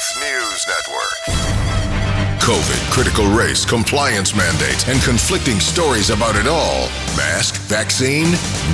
Truth 0.00 0.22
News 0.22 0.66
Network. 0.66 1.20
COVID, 2.40 2.90
critical 2.90 3.26
race, 3.26 3.66
compliance 3.66 4.34
mandate, 4.34 4.88
and 4.88 4.98
conflicting 5.02 5.60
stories 5.60 6.08
about 6.08 6.36
it 6.36 6.46
all. 6.46 6.88
Mask, 7.18 7.60
vaccine? 7.68 8.30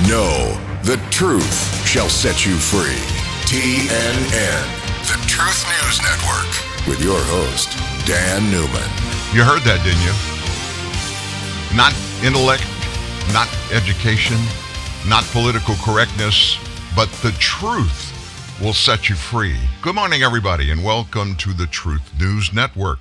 No. 0.07 0.57
The 0.83 0.95
truth 1.11 1.85
shall 1.85 2.07
set 2.07 2.45
you 2.45 2.55
free. 2.55 3.01
TNN, 3.43 4.67
the 5.03 5.19
Truth 5.27 5.67
News 5.67 5.99
Network, 6.01 6.87
with 6.87 7.03
your 7.03 7.19
host, 7.19 7.71
Dan 8.07 8.49
Newman. 8.49 8.89
You 9.35 9.43
heard 9.43 9.63
that, 9.63 9.83
didn't 9.83 10.05
you? 10.07 10.15
Not 11.75 11.93
intellect, 12.23 12.63
not 13.33 13.49
education, 13.73 14.37
not 15.05 15.25
political 15.33 15.75
correctness, 15.83 16.57
but 16.95 17.11
the 17.21 17.31
truth 17.33 18.13
will 18.61 18.73
set 18.73 19.09
you 19.09 19.15
free. 19.15 19.57
Good 19.87 19.95
morning, 19.95 20.21
everybody, 20.21 20.69
and 20.69 20.83
welcome 20.83 21.37
to 21.37 21.53
the 21.53 21.65
Truth 21.65 22.11
News 22.19 22.51
Network. 22.51 22.99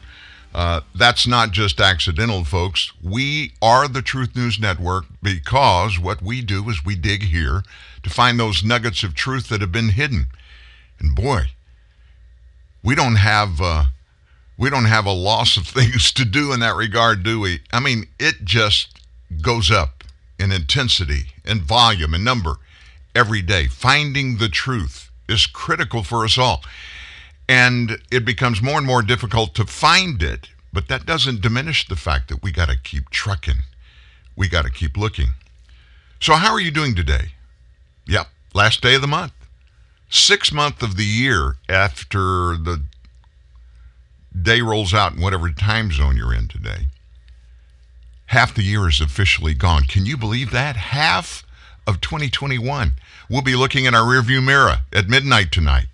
Uh, 0.54 0.82
that's 0.94 1.26
not 1.26 1.50
just 1.50 1.80
accidental, 1.80 2.44
folks. 2.44 2.92
We 3.02 3.54
are 3.60 3.88
the 3.88 4.02
Truth 4.02 4.36
News 4.36 4.60
Network 4.60 5.06
because 5.20 5.98
what 5.98 6.22
we 6.22 6.42
do 6.42 6.70
is 6.70 6.84
we 6.84 6.94
dig 6.94 7.24
here 7.24 7.64
to 8.04 8.08
find 8.08 8.38
those 8.38 8.62
nuggets 8.62 9.02
of 9.02 9.16
truth 9.16 9.48
that 9.48 9.62
have 9.62 9.72
been 9.72 9.88
hidden. 9.88 10.28
And 11.00 11.16
boy, 11.16 11.46
we 12.84 12.94
don't 12.94 13.16
have 13.16 13.60
uh, 13.60 13.86
we 14.56 14.70
don't 14.70 14.84
have 14.84 15.06
a 15.06 15.12
loss 15.12 15.56
of 15.56 15.66
things 15.66 16.12
to 16.12 16.24
do 16.24 16.52
in 16.52 16.60
that 16.60 16.76
regard, 16.76 17.24
do 17.24 17.40
we? 17.40 17.62
I 17.72 17.80
mean, 17.80 18.06
it 18.20 18.44
just 18.44 19.00
goes 19.42 19.72
up 19.72 20.04
in 20.38 20.52
intensity 20.52 21.32
and 21.44 21.62
volume 21.62 22.14
and 22.14 22.24
number 22.24 22.58
every 23.12 23.42
day. 23.42 23.66
Finding 23.66 24.36
the 24.36 24.48
truth 24.48 25.05
is 25.28 25.46
critical 25.46 26.02
for 26.02 26.24
us 26.24 26.38
all. 26.38 26.62
And 27.48 27.98
it 28.10 28.24
becomes 28.24 28.62
more 28.62 28.78
and 28.78 28.86
more 28.86 29.02
difficult 29.02 29.54
to 29.54 29.64
find 29.64 30.22
it, 30.22 30.48
but 30.72 30.88
that 30.88 31.06
doesn't 31.06 31.40
diminish 31.40 31.86
the 31.86 31.96
fact 31.96 32.28
that 32.28 32.42
we 32.42 32.50
got 32.50 32.68
to 32.68 32.76
keep 32.76 33.10
trucking. 33.10 33.62
We 34.34 34.48
got 34.48 34.64
to 34.64 34.70
keep 34.70 34.96
looking. 34.96 35.28
So, 36.20 36.34
how 36.34 36.52
are 36.52 36.60
you 36.60 36.70
doing 36.70 36.94
today? 36.94 37.32
Yep, 38.06 38.28
last 38.54 38.82
day 38.82 38.94
of 38.94 39.00
the 39.00 39.06
month. 39.06 39.32
Sixth 40.08 40.52
month 40.52 40.82
of 40.82 40.96
the 40.96 41.04
year 41.04 41.56
after 41.68 42.56
the 42.56 42.82
day 44.40 44.60
rolls 44.60 44.94
out 44.94 45.14
in 45.14 45.20
whatever 45.20 45.50
time 45.50 45.90
zone 45.90 46.16
you're 46.16 46.34
in 46.34 46.48
today. 46.48 46.86
Half 48.26 48.54
the 48.54 48.62
year 48.62 48.88
is 48.88 49.00
officially 49.00 49.54
gone. 49.54 49.84
Can 49.84 50.04
you 50.04 50.16
believe 50.16 50.50
that? 50.50 50.76
Half 50.76 51.44
of 51.86 52.00
2021. 52.00 52.92
We'll 53.28 53.42
be 53.42 53.56
looking 53.56 53.84
in 53.84 53.94
our 53.94 54.02
rearview 54.02 54.42
mirror 54.44 54.78
at 54.92 55.08
midnight 55.08 55.50
tonight. 55.50 55.86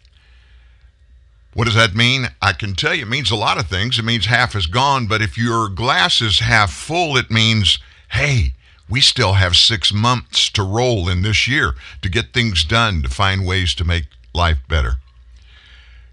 What 1.55 1.65
does 1.65 1.75
that 1.75 1.95
mean? 1.95 2.29
I 2.41 2.53
can 2.53 2.75
tell 2.75 2.95
you 2.95 3.03
it 3.03 3.09
means 3.09 3.31
a 3.31 3.37
lot 3.37 3.59
of 3.59 3.67
things. 3.67 3.99
It 3.99 4.05
means 4.05 4.27
half 4.27 4.55
is 4.55 4.67
gone, 4.67 5.07
but 5.07 5.21
if 5.21 5.37
your 5.37 5.69
glass 5.69 6.21
is 6.21 6.41
half 6.41 6.73
full, 6.73 7.17
it 7.17 7.31
means, 7.31 7.79
hey, 8.13 8.55
we 8.89 9.01
still 9.01 9.35
have 9.35 9.57
six 9.57 9.93
months 9.93 10.51
to 10.51 10.63
roll 10.63 11.09
in 11.09 11.23
this 11.23 11.47
year 11.47 11.75
to 12.01 12.09
get 12.09 12.33
things 12.33 12.65
done, 12.65 13.03
to 13.03 13.09
find 13.09 13.47
ways 13.47 13.75
to 13.75 13.85
make 13.85 14.05
life 14.35 14.59
better. 14.69 14.97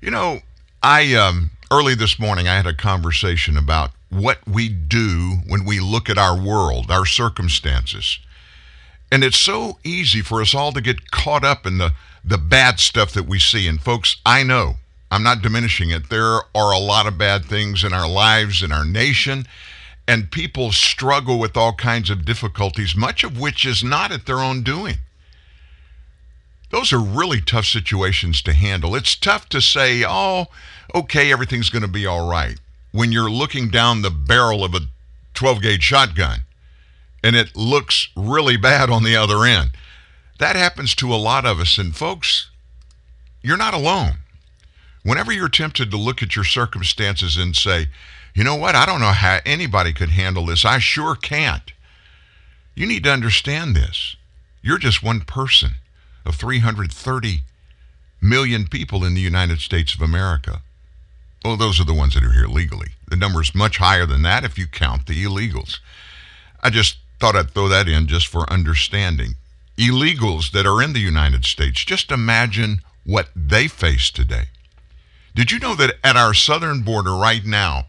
You 0.02 0.12
know, 0.12 0.40
I 0.82 1.14
um, 1.16 1.52
early 1.72 1.96
this 1.96 2.20
morning 2.20 2.48
I 2.48 2.56
had 2.56 2.68
a 2.68 2.74
conversation 2.74 3.58
about 3.58 3.92
what 4.10 4.40
we 4.48 4.70
do 4.70 5.40
when 5.48 5.66
we 5.66 5.80
look 5.80 6.10
at 6.10 6.18
our 6.18 6.38
world, 6.38 6.90
our 6.90 7.06
circumstances. 7.06 8.20
And 9.12 9.24
it's 9.24 9.38
so 9.38 9.80
easy 9.84 10.22
for 10.22 10.42
us 10.42 10.54
all 10.54 10.72
to 10.72 10.82
get 10.82 11.12
caught 11.12 11.44
up 11.44 11.66
in 11.66 11.78
the, 11.78 11.94
the 12.24 12.38
bad 12.38 12.80
stuff 12.80 13.12
that 13.14 13.26
we 13.26 13.40
see. 13.40 13.68
And 13.68 13.82
folks, 13.82 14.18
I 14.26 14.44
know, 14.44 14.76
I'm 15.10 15.24
not 15.24 15.42
diminishing 15.42 15.90
it. 15.90 16.10
There 16.10 16.42
are 16.54 16.72
a 16.72 16.78
lot 16.78 17.08
of 17.08 17.18
bad 17.18 17.46
things 17.46 17.84
in 17.84 17.94
our 17.94 18.08
lives, 18.08 18.62
in 18.62 18.72
our 18.72 18.86
nation, 18.86 19.48
and 20.08 20.32
people 20.32 20.72
struggle 20.72 21.40
with 21.40 21.58
all 21.58 21.74
kinds 21.74 22.10
of 22.10 22.26
difficulties, 22.26 22.96
much 22.96 23.24
of 23.24 23.40
which 23.40 23.66
is 23.66 23.84
not 23.84 24.12
at 24.12 24.26
their 24.26 24.40
own 24.40 24.62
doing. 24.62 24.98
Those 26.72 26.94
are 26.94 27.00
really 27.00 27.42
tough 27.42 27.66
situations 27.66 28.44
to 28.44 28.54
handle. 28.54 28.96
It's 28.96 29.16
tough 29.16 29.50
to 29.50 29.62
say, 29.62 30.04
oh, 30.08 30.48
okay, 30.94 31.32
everything's 31.32 31.72
going 31.72 31.82
to 31.82 31.88
be 31.88 32.06
all 32.06 32.30
right 32.30 32.60
when 32.92 33.12
you're 33.12 33.30
looking 33.30 33.70
down 33.70 34.02
the 34.02 34.12
barrel 34.12 34.64
of 34.64 34.74
a 34.74 34.82
12 35.34 35.62
gauge 35.62 35.84
shotgun 35.84 36.42
and 37.24 37.36
it 37.36 37.56
looks 37.56 38.10
really 38.16 38.58
bad 38.58 38.90
on 38.90 39.04
the 39.04 39.16
other 39.16 39.44
end. 39.44 39.72
That 40.40 40.56
happens 40.56 40.96
to 40.96 41.14
a 41.14 41.16
lot 41.16 41.46
of 41.46 41.60
us. 41.60 41.78
And 41.78 41.96
folks, 41.96 42.50
you're 43.42 43.58
not 43.58 43.74
alone. 43.74 44.20
Whenever 45.04 45.32
you're 45.32 45.50
tempted 45.50 45.92
to 45.92 45.98
look 45.98 46.22
at 46.22 46.36
your 46.36 46.46
circumstances 46.46 47.38
and 47.38 47.56
say, 47.56 47.88
you 48.34 48.44
know 48.44 48.56
what, 48.56 48.76
I 48.76 48.86
don't 48.86 49.02
know 49.02 49.08
how 49.08 49.40
anybody 49.46 49.94
could 49.94 50.10
handle 50.10 50.46
this, 50.46 50.66
I 50.66 50.80
sure 50.80 51.16
can't. 51.16 51.72
You 52.76 52.86
need 52.86 53.04
to 53.06 53.12
understand 53.12 53.76
this. 53.76 54.16
You're 54.62 54.78
just 54.78 55.04
one 55.04 55.22
person 55.22 55.72
of 56.26 56.36
330 56.36 57.42
million 58.22 58.68
people 58.68 59.04
in 59.04 59.14
the 59.14 59.22
United 59.22 59.60
States 59.60 59.94
of 59.94 60.02
America. 60.02 60.62
Well, 61.44 61.58
those 61.58 61.80
are 61.80 61.86
the 61.86 61.94
ones 61.94 62.14
that 62.14 62.24
are 62.24 62.34
here 62.34 62.48
legally. 62.48 62.90
The 63.08 63.16
number 63.16 63.42
is 63.42 63.56
much 63.56 63.78
higher 63.78 64.06
than 64.06 64.22
that 64.24 64.44
if 64.44 64.58
you 64.58 64.68
count 64.68 65.08
the 65.08 65.24
illegals. 65.24 65.80
I 66.62 66.70
just 66.70 66.98
Thought 67.20 67.36
I'd 67.36 67.52
throw 67.52 67.68
that 67.68 67.88
in 67.88 68.08
just 68.08 68.28
for 68.28 68.52
understanding. 68.52 69.36
Illegals 69.78 70.52
that 70.52 70.66
are 70.66 70.82
in 70.82 70.94
the 70.94 71.00
United 71.00 71.46
States, 71.46 71.84
just 71.84 72.12
imagine 72.12 72.82
what 73.06 73.30
they 73.36 73.68
face 73.68 74.10
today. 74.10 74.46
Did 75.36 75.52
you 75.52 75.60
know 75.60 75.76
that 75.76 75.98
at 76.04 76.16
our 76.16 76.34
southern 76.34 76.82
border 76.82 77.14
right 77.14 77.46
now, 77.46 77.88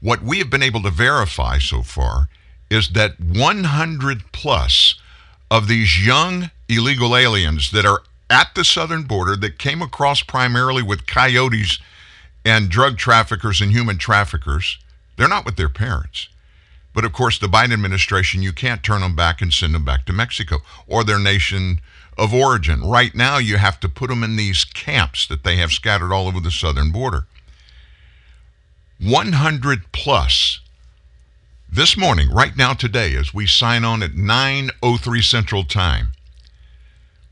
what 0.00 0.22
we 0.22 0.38
have 0.38 0.50
been 0.50 0.62
able 0.62 0.82
to 0.82 0.90
verify 0.90 1.58
so 1.58 1.82
far 1.82 2.28
is 2.70 2.90
that 2.90 3.18
100 3.20 4.32
plus 4.32 4.94
of 5.50 5.68
these 5.68 6.04
young 6.04 6.50
illegal 6.68 7.16
aliens 7.16 7.70
that 7.70 7.86
are 7.86 8.02
at 8.30 8.54
the 8.54 8.64
southern 8.64 9.02
border 9.04 9.36
that 9.36 9.58
came 9.58 9.80
across 9.80 10.22
primarily 10.22 10.82
with 10.82 11.06
coyotes 11.06 11.78
and 12.44 12.68
drug 12.68 12.98
traffickers 12.98 13.60
and 13.60 13.72
human 13.72 13.98
traffickers, 13.98 14.78
they're 15.16 15.28
not 15.28 15.44
with 15.44 15.56
their 15.56 15.68
parents. 15.68 16.28
But 16.98 17.04
of 17.04 17.12
course, 17.12 17.38
the 17.38 17.46
Biden 17.46 17.72
administration, 17.72 18.42
you 18.42 18.52
can't 18.52 18.82
turn 18.82 19.02
them 19.02 19.14
back 19.14 19.40
and 19.40 19.54
send 19.54 19.72
them 19.72 19.84
back 19.84 20.04
to 20.06 20.12
Mexico 20.12 20.56
or 20.88 21.04
their 21.04 21.20
nation 21.20 21.80
of 22.18 22.34
origin. 22.34 22.82
Right 22.82 23.14
now, 23.14 23.38
you 23.38 23.56
have 23.56 23.78
to 23.78 23.88
put 23.88 24.10
them 24.10 24.24
in 24.24 24.34
these 24.34 24.64
camps 24.64 25.24
that 25.28 25.44
they 25.44 25.54
have 25.58 25.70
scattered 25.70 26.12
all 26.12 26.26
over 26.26 26.40
the 26.40 26.50
southern 26.50 26.90
border. 26.90 27.28
100 29.00 29.92
plus 29.92 30.58
this 31.70 31.96
morning, 31.96 32.32
right 32.32 32.56
now 32.56 32.72
today, 32.72 33.14
as 33.14 33.32
we 33.32 33.46
sign 33.46 33.84
on 33.84 34.02
at 34.02 34.16
9:03 34.16 35.22
Central 35.22 35.62
Time. 35.62 36.08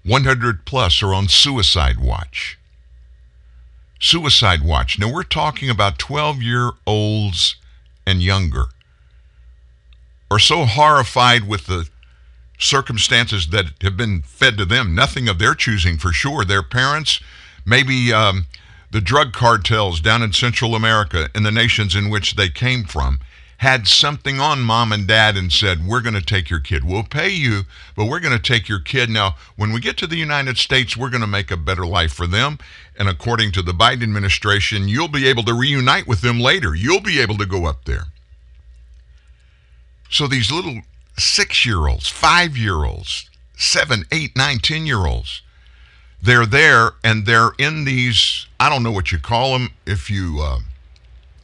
100 0.05 0.65
plus 0.65 1.03
are 1.03 1.13
on 1.13 1.27
suicide 1.27 1.99
watch. 1.99 2.57
Suicide 3.99 4.63
watch. 4.63 4.97
Now 4.97 5.13
we're 5.13 5.25
talking 5.25 5.69
about 5.69 5.99
12 5.99 6.41
year 6.41 6.71
olds 6.87 7.57
and 8.07 8.23
younger 8.23 8.69
are 10.31 10.39
so 10.39 10.65
horrified 10.65 11.47
with 11.49 11.67
the 11.67 11.89
circumstances 12.59 13.49
that 13.49 13.67
have 13.83 13.97
been 13.97 14.23
fed 14.23 14.57
to 14.59 14.65
them, 14.65 14.95
nothing 14.95 15.29
of 15.29 15.39
their 15.39 15.55
choosing 15.55 15.99
for 15.99 16.13
sure. 16.13 16.45
Their 16.45 16.63
parents, 16.63 17.21
maybe 17.65 18.13
um, 18.13 18.47
the 18.91 19.01
drug 19.01 19.33
cartels 19.33 20.01
down 20.01 20.23
in 20.23 20.33
Central 20.33 20.75
America 20.75 21.29
and 21.35 21.45
the 21.45 21.51
nations 21.51 21.95
in 21.95 22.09
which 22.09 22.37
they 22.37 22.49
came 22.49 22.85
from, 22.85 23.21
had 23.59 23.89
something 23.89 24.39
on 24.39 24.61
mom 24.61 24.93
and 24.93 25.07
dad 25.07 25.37
and 25.37 25.51
said, 25.51 25.87
We're 25.87 26.03
going 26.03 26.15
to 26.15 26.23
take 26.23 26.51
your 26.51 26.61
kid. 26.61 26.85
We'll 26.85 27.05
pay 27.05 27.31
you, 27.31 27.63
but 27.95 28.07
we're 28.07 28.21
going 28.21 28.37
to 28.37 28.43
take 28.43 28.69
your 28.69 28.81
kid. 28.81 29.09
Now, 29.09 29.37
when 29.57 29.73
we 29.73 29.81
get 29.81 29.97
to 29.99 30.07
the 30.07 30.17
United 30.17 30.59
States, 30.59 30.97
we're 30.97 31.11
going 31.11 31.23
to 31.23 31.27
make 31.27 31.51
a 31.51 31.57
better 31.57 31.87
life 31.87 32.13
for 32.13 32.27
them. 32.27 32.59
And 32.99 33.09
according 33.09 33.53
to 33.53 33.63
the 33.63 33.73
Biden 33.73 34.03
administration, 34.03 34.89
you'll 34.89 35.09
be 35.09 35.27
able 35.27 35.43
to 35.45 35.55
reunite 35.55 36.07
with 36.07 36.21
them 36.21 36.39
later. 36.39 36.75
You'll 36.75 37.01
be 37.01 37.21
able 37.21 37.39
to 37.39 37.47
go 37.47 37.65
up 37.65 37.85
there. 37.87 38.09
So 40.11 40.27
these 40.27 40.51
little 40.51 40.81
six 41.19 41.65
year 41.65 41.87
olds, 41.87 42.09
five 42.09 42.57
year 42.57 42.85
olds, 42.85 43.31
seven, 43.57 44.05
eight, 44.13 44.37
nine, 44.37 44.59
ten 44.59 44.87
year 44.87 45.07
olds, 45.07 45.43
they're 46.23 46.47
there 46.47 46.93
and 47.05 47.27
they're 47.27 47.53
in 47.59 47.85
these, 47.85 48.47
I 48.59 48.69
don't 48.69 48.83
know 48.83 48.93
what 48.93 49.13
you 49.13 49.19
call 49.19 49.53
them. 49.53 49.71
If 49.87 50.11
you, 50.11 50.41
uh, 50.41 50.59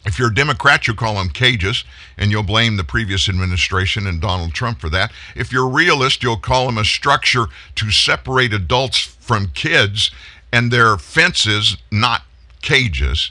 if 0.05 0.19
you're 0.19 0.31
a 0.31 0.35
Democrat, 0.35 0.88
you 0.88 0.94
call 0.94 1.14
them 1.14 1.29
cages, 1.29 1.85
and 2.17 2.31
you'll 2.31 2.43
blame 2.43 2.76
the 2.76 2.82
previous 2.82 3.29
administration 3.29 4.06
and 4.06 4.20
Donald 4.20 4.53
Trump 4.53 4.81
for 4.81 4.88
that. 4.91 5.12
If 5.37 5.53
you're 5.53 5.67
a 5.67 5.70
realist, 5.70 6.25
you'll 6.25 6.38
call 6.38 6.67
them 6.67 6.79
a 6.79 6.85
structure 6.85 7.47
to 7.76 7.91
separate 7.93 8.53
adults 8.53 8.99
from 8.99 9.49
kids, 9.49 10.11
and 10.53 10.73
they're 10.73 10.97
fences, 10.97 11.76
not 11.93 12.23
cages 12.62 13.31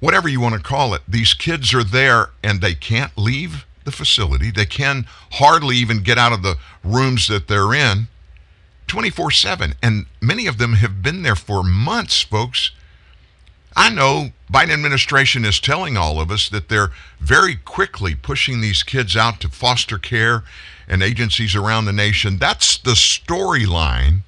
whatever 0.00 0.28
you 0.28 0.40
want 0.40 0.54
to 0.54 0.60
call 0.60 0.94
it, 0.94 1.02
these 1.08 1.34
kids 1.34 1.74
are 1.74 1.84
there 1.84 2.30
and 2.42 2.60
they 2.60 2.74
can't 2.74 3.16
leave 3.16 3.66
the 3.88 3.96
facility. 3.96 4.50
They 4.50 4.66
can 4.66 5.06
hardly 5.32 5.76
even 5.76 6.02
get 6.02 6.18
out 6.18 6.32
of 6.32 6.42
the 6.42 6.56
rooms 6.84 7.26
that 7.28 7.48
they're 7.48 7.72
in 7.72 8.08
24 8.86 9.30
7. 9.30 9.74
And 9.82 10.06
many 10.20 10.46
of 10.46 10.58
them 10.58 10.74
have 10.74 11.02
been 11.02 11.22
there 11.22 11.34
for 11.34 11.62
months, 11.62 12.20
folks. 12.20 12.72
I 13.74 13.88
know 13.88 14.32
Biden 14.52 14.72
administration 14.72 15.44
is 15.44 15.60
telling 15.60 15.96
all 15.96 16.20
of 16.20 16.30
us 16.30 16.48
that 16.50 16.68
they're 16.68 16.90
very 17.18 17.56
quickly 17.56 18.14
pushing 18.14 18.60
these 18.60 18.82
kids 18.82 19.16
out 19.16 19.40
to 19.40 19.48
foster 19.48 19.98
care 19.98 20.42
and 20.86 21.02
agencies 21.02 21.54
around 21.54 21.84
the 21.84 21.92
nation. 21.92 22.38
That's 22.38 22.76
the 22.76 22.92
storyline, 22.92 24.22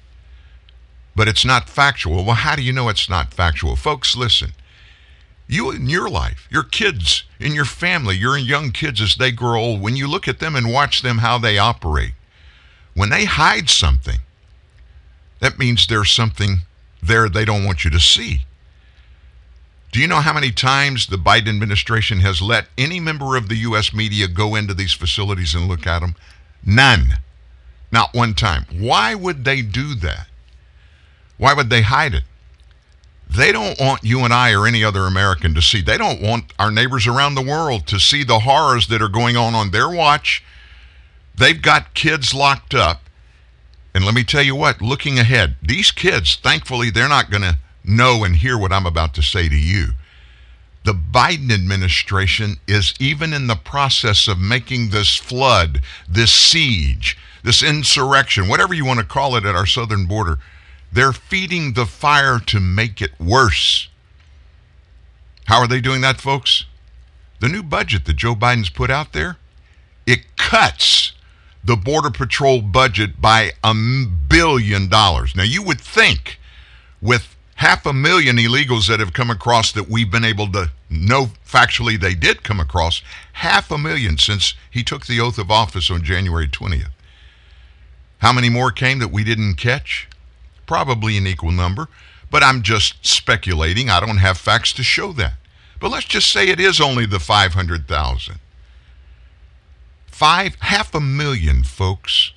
but 1.15 1.27
it's 1.27 1.45
not 1.45 1.69
factual. 1.69 2.23
Well, 2.25 2.35
how 2.35 2.55
do 2.55 2.63
you 2.63 2.73
know 2.73 2.89
it's 2.89 3.09
not 3.09 3.33
factual? 3.33 3.75
Folks, 3.75 4.15
listen. 4.15 4.53
You 5.51 5.69
in 5.71 5.89
your 5.89 6.09
life, 6.09 6.47
your 6.49 6.63
kids 6.63 7.25
in 7.37 7.53
your 7.53 7.65
family, 7.65 8.15
your 8.15 8.37
young 8.37 8.71
kids 8.71 9.01
as 9.01 9.15
they 9.15 9.33
grow 9.33 9.59
old, 9.59 9.81
when 9.81 9.97
you 9.97 10.07
look 10.07 10.29
at 10.29 10.39
them 10.39 10.55
and 10.55 10.71
watch 10.71 11.01
them 11.01 11.17
how 11.17 11.37
they 11.37 11.57
operate, 11.57 12.13
when 12.93 13.09
they 13.09 13.25
hide 13.25 13.69
something, 13.69 14.19
that 15.41 15.59
means 15.59 15.85
there's 15.85 16.09
something 16.09 16.59
there 17.03 17.27
they 17.27 17.43
don't 17.43 17.65
want 17.65 17.83
you 17.83 17.91
to 17.91 17.99
see. 17.99 18.43
Do 19.91 19.99
you 19.99 20.07
know 20.07 20.21
how 20.21 20.31
many 20.31 20.53
times 20.53 21.07
the 21.07 21.17
Biden 21.17 21.49
administration 21.49 22.21
has 22.21 22.41
let 22.41 22.67
any 22.77 23.01
member 23.01 23.35
of 23.35 23.49
the 23.49 23.57
U.S. 23.57 23.93
media 23.93 24.29
go 24.29 24.55
into 24.55 24.73
these 24.73 24.93
facilities 24.93 25.53
and 25.53 25.67
look 25.67 25.85
at 25.85 25.99
them? 25.99 26.15
None. 26.65 27.17
Not 27.91 28.13
one 28.13 28.35
time. 28.35 28.67
Why 28.71 29.15
would 29.15 29.43
they 29.43 29.61
do 29.61 29.95
that? 29.95 30.27
Why 31.37 31.53
would 31.53 31.69
they 31.69 31.81
hide 31.81 32.13
it? 32.13 32.23
They 33.33 33.53
don't 33.53 33.79
want 33.79 34.03
you 34.03 34.25
and 34.25 34.33
I 34.33 34.53
or 34.53 34.67
any 34.67 34.83
other 34.83 35.05
American 35.05 35.53
to 35.53 35.61
see. 35.61 35.81
They 35.81 35.97
don't 35.97 36.21
want 36.21 36.51
our 36.59 36.69
neighbors 36.69 37.07
around 37.07 37.35
the 37.35 37.41
world 37.41 37.87
to 37.87 37.99
see 37.99 38.23
the 38.23 38.39
horrors 38.39 38.87
that 38.87 39.01
are 39.01 39.07
going 39.07 39.37
on 39.37 39.55
on 39.55 39.71
their 39.71 39.89
watch. 39.89 40.43
They've 41.35 41.61
got 41.61 41.93
kids 41.93 42.33
locked 42.33 42.73
up. 42.73 43.03
And 43.93 44.05
let 44.05 44.13
me 44.13 44.23
tell 44.23 44.41
you 44.41 44.55
what, 44.55 44.81
looking 44.81 45.17
ahead, 45.17 45.55
these 45.61 45.91
kids, 45.91 46.35
thankfully, 46.35 46.89
they're 46.89 47.07
not 47.07 47.29
going 47.29 47.43
to 47.43 47.57
know 47.85 48.23
and 48.23 48.35
hear 48.35 48.57
what 48.57 48.73
I'm 48.73 48.85
about 48.85 49.13
to 49.15 49.21
say 49.21 49.47
to 49.47 49.57
you. 49.57 49.91
The 50.83 50.93
Biden 50.93 51.51
administration 51.51 52.57
is 52.67 52.93
even 52.99 53.33
in 53.33 53.47
the 53.47 53.55
process 53.55 54.27
of 54.27 54.39
making 54.39 54.89
this 54.89 55.15
flood, 55.15 55.81
this 56.07 56.33
siege, 56.33 57.17
this 57.43 57.63
insurrection, 57.63 58.47
whatever 58.47 58.73
you 58.73 58.85
want 58.85 58.99
to 58.99 59.05
call 59.05 59.35
it 59.35 59.45
at 59.45 59.55
our 59.55 59.65
southern 59.65 60.05
border, 60.05 60.39
they're 60.91 61.13
feeding 61.13 61.73
the 61.73 61.85
fire 61.85 62.39
to 62.39 62.59
make 62.59 63.01
it 63.01 63.11
worse. 63.19 63.89
How 65.45 65.59
are 65.59 65.67
they 65.67 65.81
doing 65.81 66.01
that, 66.01 66.21
folks? 66.21 66.65
The 67.39 67.47
new 67.47 67.63
budget 67.63 68.05
that 68.05 68.17
Joe 68.17 68.35
Biden's 68.35 68.69
put 68.69 68.91
out 68.91 69.13
there, 69.13 69.37
it 70.05 70.35
cuts 70.37 71.13
the 71.63 71.75
Border 71.75 72.09
Patrol 72.09 72.61
budget 72.61 73.21
by 73.21 73.51
a 73.63 73.73
billion 73.73 74.89
dollars. 74.89 75.35
Now, 75.35 75.43
you 75.43 75.63
would 75.63 75.81
think 75.81 76.39
with 77.01 77.35
half 77.55 77.85
a 77.85 77.93
million 77.93 78.37
illegals 78.37 78.87
that 78.87 78.99
have 78.99 79.13
come 79.13 79.29
across 79.29 79.71
that 79.71 79.87
we've 79.87 80.09
been 80.11 80.25
able 80.25 80.51
to 80.51 80.71
know 80.89 81.31
factually 81.47 81.99
they 81.99 82.15
did 82.15 82.43
come 82.43 82.59
across, 82.59 83.01
half 83.33 83.69
a 83.71 83.77
million 83.77 84.17
since 84.17 84.55
he 84.69 84.83
took 84.83 85.05
the 85.05 85.19
oath 85.19 85.37
of 85.37 85.51
office 85.51 85.91
on 85.91 86.03
January 86.03 86.47
20th. 86.47 86.91
How 88.19 88.31
many 88.31 88.49
more 88.49 88.71
came 88.71 88.99
that 88.99 89.11
we 89.11 89.23
didn't 89.23 89.55
catch? 89.55 90.07
Probably 90.65 91.17
an 91.17 91.27
equal 91.27 91.51
number, 91.51 91.87
but 92.29 92.43
I'm 92.43 92.61
just 92.61 93.05
speculating. 93.05 93.89
I 93.89 93.99
don't 93.99 94.17
have 94.17 94.37
facts 94.37 94.73
to 94.73 94.83
show 94.83 95.11
that. 95.13 95.33
But 95.79 95.91
let's 95.91 96.05
just 96.05 96.31
say 96.31 96.47
it 96.47 96.59
is 96.59 96.79
only 96.79 97.05
the 97.05 97.19
500,000. 97.19 98.39
Five, 100.07 100.55
half 100.59 100.93
a 100.93 101.01
million, 101.01 101.63
folks 101.63 102.31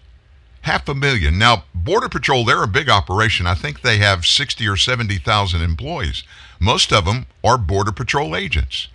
half 0.64 0.88
a 0.88 0.94
million. 0.94 1.38
Now, 1.38 1.64
Border 1.74 2.08
Patrol, 2.08 2.44
they're 2.44 2.62
a 2.62 2.68
big 2.68 2.88
operation. 2.88 3.46
I 3.46 3.54
think 3.54 3.80
they 3.80 3.98
have 3.98 4.26
60 4.26 4.66
or 4.66 4.76
70,000 4.76 5.60
employees. 5.60 6.24
Most 6.58 6.92
of 6.92 7.04
them 7.04 7.26
are 7.42 7.58
Border 7.58 7.92
Patrol 7.92 8.34
agents. 8.34 8.88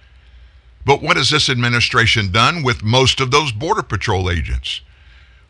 But 0.86 1.02
what 1.02 1.18
has 1.18 1.30
this 1.30 1.50
administration 1.50 2.32
done 2.32 2.64
with 2.64 2.84
most 2.84 3.22
of 3.22 3.32
those 3.32 3.52
Border 3.52 3.84
Patrol 3.84 4.32
agents? 4.32 4.82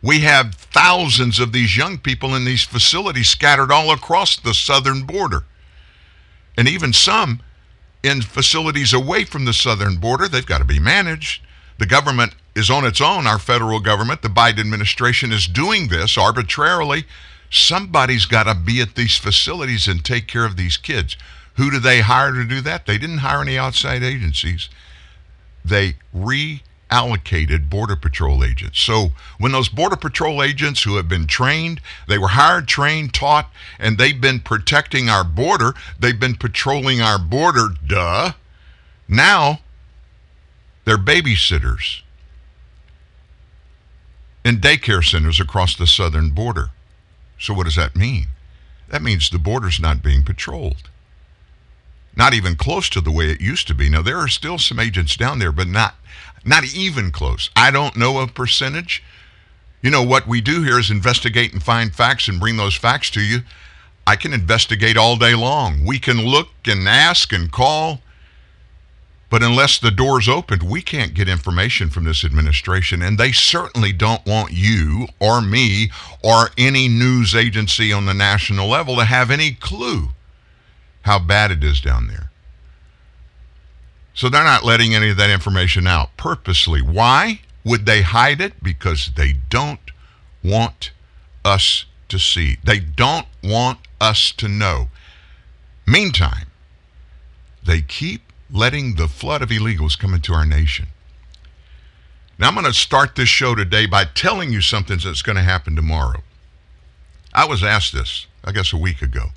We 0.02 0.22
have 0.22 0.56
thousands 0.56 1.40
of 1.40 1.52
these 1.52 1.76
young 1.76 1.98
people 1.98 2.36
in 2.36 2.46
these 2.46 2.64
facilities 2.64 3.28
scattered 3.28 3.72
all 3.72 3.92
across 3.92 4.38
the 4.38 4.54
southern 4.54 5.04
border. 5.04 5.44
And 6.58 6.68
even 6.68 6.94
some 6.94 7.42
in 8.02 8.22
facilities 8.22 8.94
away 8.94 9.26
from 9.26 9.46
the 9.46 9.54
southern 9.54 9.98
border, 9.98 10.28
they've 10.28 10.46
got 10.46 10.60
to 10.60 10.66
be 10.66 10.80
managed. 10.80 11.42
The 11.80 11.86
government 11.86 12.36
is 12.56 12.70
on 12.70 12.86
its 12.86 13.02
own, 13.02 13.28
our 13.28 13.40
federal 13.40 13.80
government, 13.80 14.22
the 14.22 14.30
Biden 14.30 14.60
administration 14.60 15.32
is 15.32 15.48
doing 15.48 15.88
this 15.88 16.18
arbitrarily. 16.18 17.06
Somebody's 17.50 18.26
got 18.26 18.44
to 18.44 18.56
be 18.56 18.82
at 18.82 18.96
these 18.96 19.18
facilities 19.18 19.88
and 19.88 20.04
take 20.04 20.28
care 20.28 20.46
of 20.46 20.56
these 20.56 20.78
kids. 20.78 21.18
Who 21.56 21.72
do 21.72 21.80
they 21.80 22.02
hire 22.02 22.32
to 22.32 22.46
do 22.46 22.62
that? 22.62 22.86
They 22.86 22.98
didn't 22.98 23.20
hire 23.20 23.42
any 23.42 23.58
outside 23.58 24.04
agencies. 24.04 24.70
They 25.64 25.96
reallocated 26.90 27.70
Border 27.70 27.96
Patrol 27.96 28.44
agents. 28.44 28.80
So 28.80 29.10
when 29.38 29.52
those 29.52 29.70
Border 29.70 29.96
Patrol 29.96 30.44
agents 30.44 30.84
who 30.84 30.96
have 30.98 31.08
been 31.08 31.28
trained, 31.28 31.82
they 32.08 32.18
were 32.18 32.30
hired, 32.30 32.68
trained, 32.68 33.14
taught, 33.14 33.50
and 33.80 33.98
they've 33.98 34.20
been 34.20 34.40
protecting 34.40 35.10
our 35.10 35.24
border, 35.24 35.74
they've 36.00 36.20
been 36.20 36.36
patrolling 36.36 37.02
our 37.02 37.20
border, 37.20 37.70
duh. 37.86 38.34
Now 39.08 39.60
they're 40.86 40.98
babysitters 40.98 42.02
in 44.44 44.58
daycare 44.58 45.04
centers 45.04 45.40
across 45.40 45.76
the 45.76 45.88
southern 45.88 46.30
border. 46.32 46.70
So, 47.38 47.54
what 47.54 47.66
does 47.66 47.76
that 47.76 47.96
mean? 47.96 48.28
That 48.90 49.02
means 49.02 49.30
the 49.30 49.40
border's 49.40 49.80
not 49.80 50.04
being 50.04 50.24
patrolled. 50.24 50.90
Not 52.20 52.34
even 52.34 52.58
close 52.58 52.90
to 52.90 53.00
the 53.00 53.12
way 53.12 53.30
it 53.30 53.40
used 53.40 53.66
to 53.70 53.74
be. 53.74 53.88
Now, 53.88 54.02
there 54.02 54.18
are 54.18 54.28
still 54.28 54.58
some 54.58 54.78
agents 54.78 55.16
down 55.16 55.40
there, 55.40 55.54
but 55.54 55.70
not, 55.70 55.96
not 56.44 56.66
even 56.66 57.12
close. 57.14 57.50
I 57.56 57.72
don't 57.72 57.96
know 57.96 58.20
a 58.20 58.28
percentage. 58.28 59.02
You 59.82 59.90
know, 59.90 60.04
what 60.04 60.28
we 60.28 60.42
do 60.42 60.62
here 60.62 60.78
is 60.78 60.92
investigate 60.92 61.54
and 61.54 61.64
find 61.64 61.96
facts 61.96 62.28
and 62.28 62.38
bring 62.38 62.58
those 62.58 62.76
facts 62.76 63.10
to 63.12 63.22
you. 63.22 63.44
I 64.06 64.18
can 64.18 64.34
investigate 64.34 64.98
all 64.98 65.16
day 65.16 65.34
long. 65.34 65.86
We 65.86 65.98
can 65.98 66.26
look 66.26 66.50
and 66.66 66.90
ask 66.90 67.32
and 67.32 67.50
call. 67.50 68.02
But 69.30 69.42
unless 69.42 69.80
the 69.80 69.90
door's 69.90 70.28
opened, 70.28 70.64
we 70.64 70.82
can't 70.82 71.14
get 71.14 71.30
information 71.30 71.90
from 71.90 72.04
this 72.04 72.26
administration. 72.26 73.02
And 73.02 73.18
they 73.18 73.32
certainly 73.32 73.94
don't 73.94 74.26
want 74.26 74.52
you 74.52 75.08
or 75.22 75.40
me 75.40 75.90
or 76.22 76.50
any 76.58 76.90
news 76.90 77.34
agency 77.34 77.94
on 77.94 78.08
the 78.08 78.14
national 78.14 78.68
level 78.68 78.98
to 78.98 79.06
have 79.06 79.32
any 79.32 79.54
clue 79.54 80.10
how 81.10 81.18
bad 81.18 81.50
it 81.50 81.64
is 81.64 81.82
down 81.82 82.06
there. 82.06 82.30
So 84.14 84.30
they're 84.30 84.44
not 84.44 84.64
letting 84.64 84.94
any 84.94 85.10
of 85.10 85.18
that 85.18 85.32
information 85.32 85.88
out 85.88 86.16
purposely. 86.18 86.84
Why 86.84 87.42
would 87.66 87.88
they 87.88 88.04
hide 88.04 88.40
it? 88.40 88.62
Because 88.62 89.10
they 89.16 89.34
don't 89.50 89.80
want 90.44 90.92
us 91.44 91.86
to 92.10 92.20
see. 92.20 92.58
They 92.64 92.80
don't 92.80 93.26
want 93.44 93.80
us 94.00 94.32
to 94.34 94.48
know. 94.48 94.90
Meantime, 95.88 96.46
they 97.66 97.82
keep 97.82 98.32
letting 98.52 98.94
the 98.94 99.08
flood 99.08 99.42
of 99.42 99.50
illegals 99.50 99.98
come 99.98 100.14
into 100.14 100.32
our 100.32 100.46
nation. 100.46 100.90
Now, 102.38 102.50
I'm 102.50 102.54
going 102.54 102.68
to 102.68 102.74
start 102.74 103.16
this 103.16 103.30
show 103.30 103.56
today 103.56 103.88
by 103.88 104.06
telling 104.06 104.54
you 104.54 104.62
something 104.62 105.00
that's 105.04 105.24
going 105.24 105.38
to 105.38 105.42
happen 105.42 105.76
tomorrow. 105.76 106.22
I 107.34 107.46
was 107.46 107.64
asked 107.64 107.94
this, 107.94 108.28
I 108.46 108.52
guess, 108.52 108.74
a 108.74 108.78
week 108.78 109.02
ago. 109.02 109.30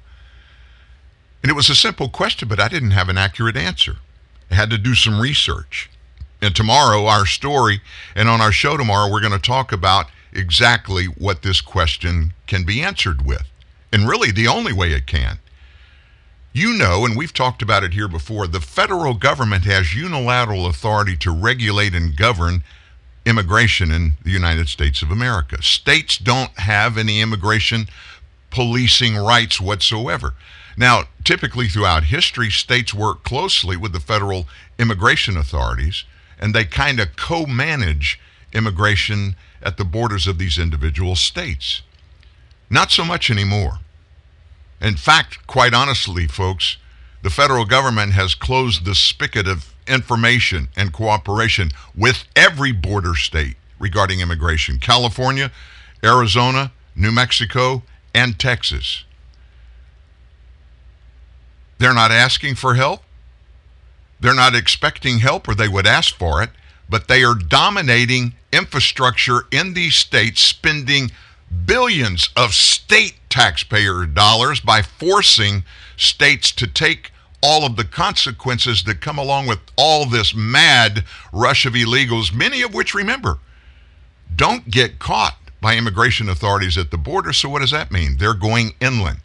And 1.43 1.51
it 1.51 1.55
was 1.55 1.69
a 1.69 1.75
simple 1.75 2.09
question, 2.09 2.49
but 2.49 2.61
I 2.61 2.69
didn't 2.69 2.93
have 2.93 3.09
an 3.09 3.19
accurate 3.19 3.57
answer. 3.57 3.97
I 4.51 4.55
had 4.55 4.71
to 4.71 4.79
do 4.79 4.95
some 4.95 5.21
research. 5.21 5.91
And 6.41 6.55
tomorrow, 6.55 7.07
our 7.07 7.27
story, 7.27 7.81
and 8.15 8.29
on 8.29 8.41
our 8.41 8.53
show 8.53 8.77
tomorrow, 8.77 9.11
we're 9.11 9.21
going 9.21 9.33
to 9.33 9.39
talk 9.39 9.73
about 9.73 10.07
exactly 10.33 11.07
what 11.07 11.43
this 11.43 11.61
question 11.61 12.33
can 12.47 12.65
be 12.65 12.83
answered 12.83 13.25
with. 13.25 13.45
And 13.93 14.09
really, 14.09 14.31
the 14.31 14.49
only 14.49 14.73
way 14.73 14.93
it 14.93 15.07
can. 15.07 15.39
You 16.53 16.75
know, 16.75 17.05
and 17.07 17.17
we've 17.17 17.33
talked 17.33 17.63
about 17.63 17.83
it 17.83 17.95
here 17.95 18.09
before, 18.09 18.47
the 18.47 18.61
federal 18.61 19.15
government 19.15 19.65
has 19.65 19.95
unilateral 19.95 20.67
authority 20.67 21.17
to 21.19 21.31
regulate 21.31 21.95
and 21.95 22.17
govern 22.17 22.63
immigration 23.25 23.91
in 23.91 24.15
the 24.23 24.31
United 24.31 24.69
States 24.69 25.01
of 25.01 25.11
America. 25.11 25.63
States 25.63 26.19
don't 26.19 26.59
have 26.59 26.99
any 26.99 27.21
immigration 27.21 27.89
policing 28.51 29.17
rights 29.17 29.61
whatsoever. 29.61 30.35
Now, 30.77 31.05
typically 31.25 31.69
throughout 31.69 32.05
history, 32.05 32.51
states 32.51 32.95
work 32.95 33.23
closely 33.23 33.77
with 33.77 33.93
the 33.93 34.01
federal 34.01 34.47
immigration 34.79 35.37
authorities 35.37 36.05
and 36.43 36.53
they 36.53 36.65
kind 36.65 36.99
of 36.99 37.15
co 37.17 37.47
manage 37.47 38.19
immigration 38.53 39.37
at 39.63 39.77
the 39.77 39.85
borders 39.85 40.27
of 40.27 40.39
these 40.39 40.59
individual 40.59 41.15
states. 41.15 41.83
Not 42.69 42.91
so 42.91 43.05
much 43.05 43.31
anymore. 43.31 43.79
In 44.81 44.97
fact, 44.97 45.47
quite 45.47 45.73
honestly, 45.73 46.27
folks, 46.27 46.79
the 47.23 47.31
federal 47.31 47.65
government 47.65 48.13
has 48.13 48.35
closed 48.35 48.85
the 48.85 48.97
spigot 48.97 49.47
of 49.47 49.73
information 49.87 50.69
and 50.75 50.93
cooperation 50.93 51.71
with 51.95 52.25
every 52.35 52.73
border 52.73 53.15
state 53.15 53.57
regarding 53.79 54.21
immigration 54.21 54.79
California, 54.79 55.53
Arizona, 56.05 56.73
New 56.97 57.13
Mexico, 57.13 57.85
and 58.13 58.39
Texas. 58.39 59.05
They're 61.83 61.93
not 61.93 62.13
asking 62.13 62.55
for 62.55 62.77
help, 62.77 63.03
They're 64.21 64.35
not 64.35 64.55
expecting 64.55 65.19
help 65.19 65.49
or 65.49 65.55
they 65.57 65.67
would 65.67 65.85
ask 65.85 66.15
for 66.15 66.41
it, 66.41 66.51
but 66.89 67.09
they 67.09 67.25
are 67.25 67.35
dominating 67.35 68.35
infrastructure 68.53 69.47
in 69.51 69.75
these 69.75 69.97
states, 69.97 70.41
spending 70.43 71.11
billions 71.67 72.31
of 72.37 72.55
state 72.55 73.15
taxpayer 73.29 74.07
dollars 74.07 74.61
by 74.61 74.83
forcing 74.83 75.65
states 75.97 76.53
to 76.53 76.69
take 76.69 77.11
all 77.43 77.67
of 77.67 77.75
the 77.75 77.85
consequences 77.85 78.85
that 78.85 79.01
come 79.01 79.19
along 79.19 79.49
with 79.49 79.59
all 79.77 80.07
this 80.07 80.37
mad 80.37 81.05
rush 81.33 81.67
of 81.67 81.73
illegals, 81.73 82.33
many 82.33 82.63
of 82.63 82.73
which, 82.73 82.95
remember, 82.95 83.39
don't 84.37 84.71
get 84.71 85.01
caught 85.01 85.37
by 85.61 85.77
immigration 85.77 86.29
authorities 86.29 86.79
at 86.79 86.93
the 86.93 86.97
border. 86.97 87.33
So, 87.33 87.49
what 87.49 87.61
does 87.61 87.73
that 87.73 87.91
mean? 87.91 88.19
They're 88.19 88.35
going 88.35 88.75
inland. 88.81 89.19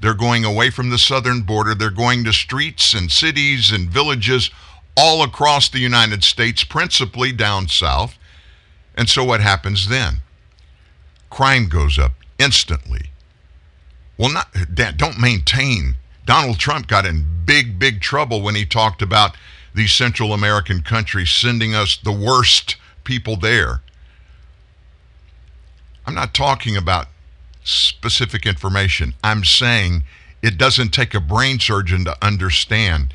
They're 0.00 0.14
going 0.14 0.44
away 0.44 0.70
from 0.70 0.88
the 0.88 0.98
southern 0.98 1.42
border. 1.42 1.74
They're 1.74 1.90
going 1.90 2.24
to 2.24 2.32
streets 2.32 2.94
and 2.94 3.10
cities 3.10 3.70
and 3.70 3.90
villages 3.90 4.50
all 4.96 5.22
across 5.22 5.68
the 5.68 5.78
United 5.78 6.24
States, 6.24 6.64
principally 6.64 7.32
down 7.32 7.68
south. 7.68 8.16
And 8.94 9.08
so, 9.08 9.24
what 9.24 9.40
happens 9.40 9.88
then? 9.88 10.22
Crime 11.28 11.68
goes 11.68 11.98
up 11.98 12.12
instantly. 12.38 13.10
Well, 14.16 14.32
not 14.32 14.52
don't 14.96 15.20
maintain. 15.20 15.96
Donald 16.26 16.58
Trump 16.58 16.86
got 16.86 17.06
in 17.06 17.24
big, 17.44 17.78
big 17.78 18.00
trouble 18.00 18.42
when 18.42 18.54
he 18.54 18.64
talked 18.64 19.02
about 19.02 19.36
these 19.74 19.92
Central 19.92 20.32
American 20.32 20.82
countries 20.82 21.30
sending 21.30 21.74
us 21.74 21.96
the 21.96 22.12
worst 22.12 22.76
people 23.04 23.36
there. 23.36 23.80
I'm 26.06 26.14
not 26.14 26.34
talking 26.34 26.76
about 26.76 27.06
specific 27.64 28.46
information. 28.46 29.14
I'm 29.22 29.44
saying 29.44 30.04
it 30.42 30.56
doesn't 30.58 30.90
take 30.90 31.14
a 31.14 31.20
brain 31.20 31.58
surgeon 31.58 32.04
to 32.04 32.16
understand 32.24 33.14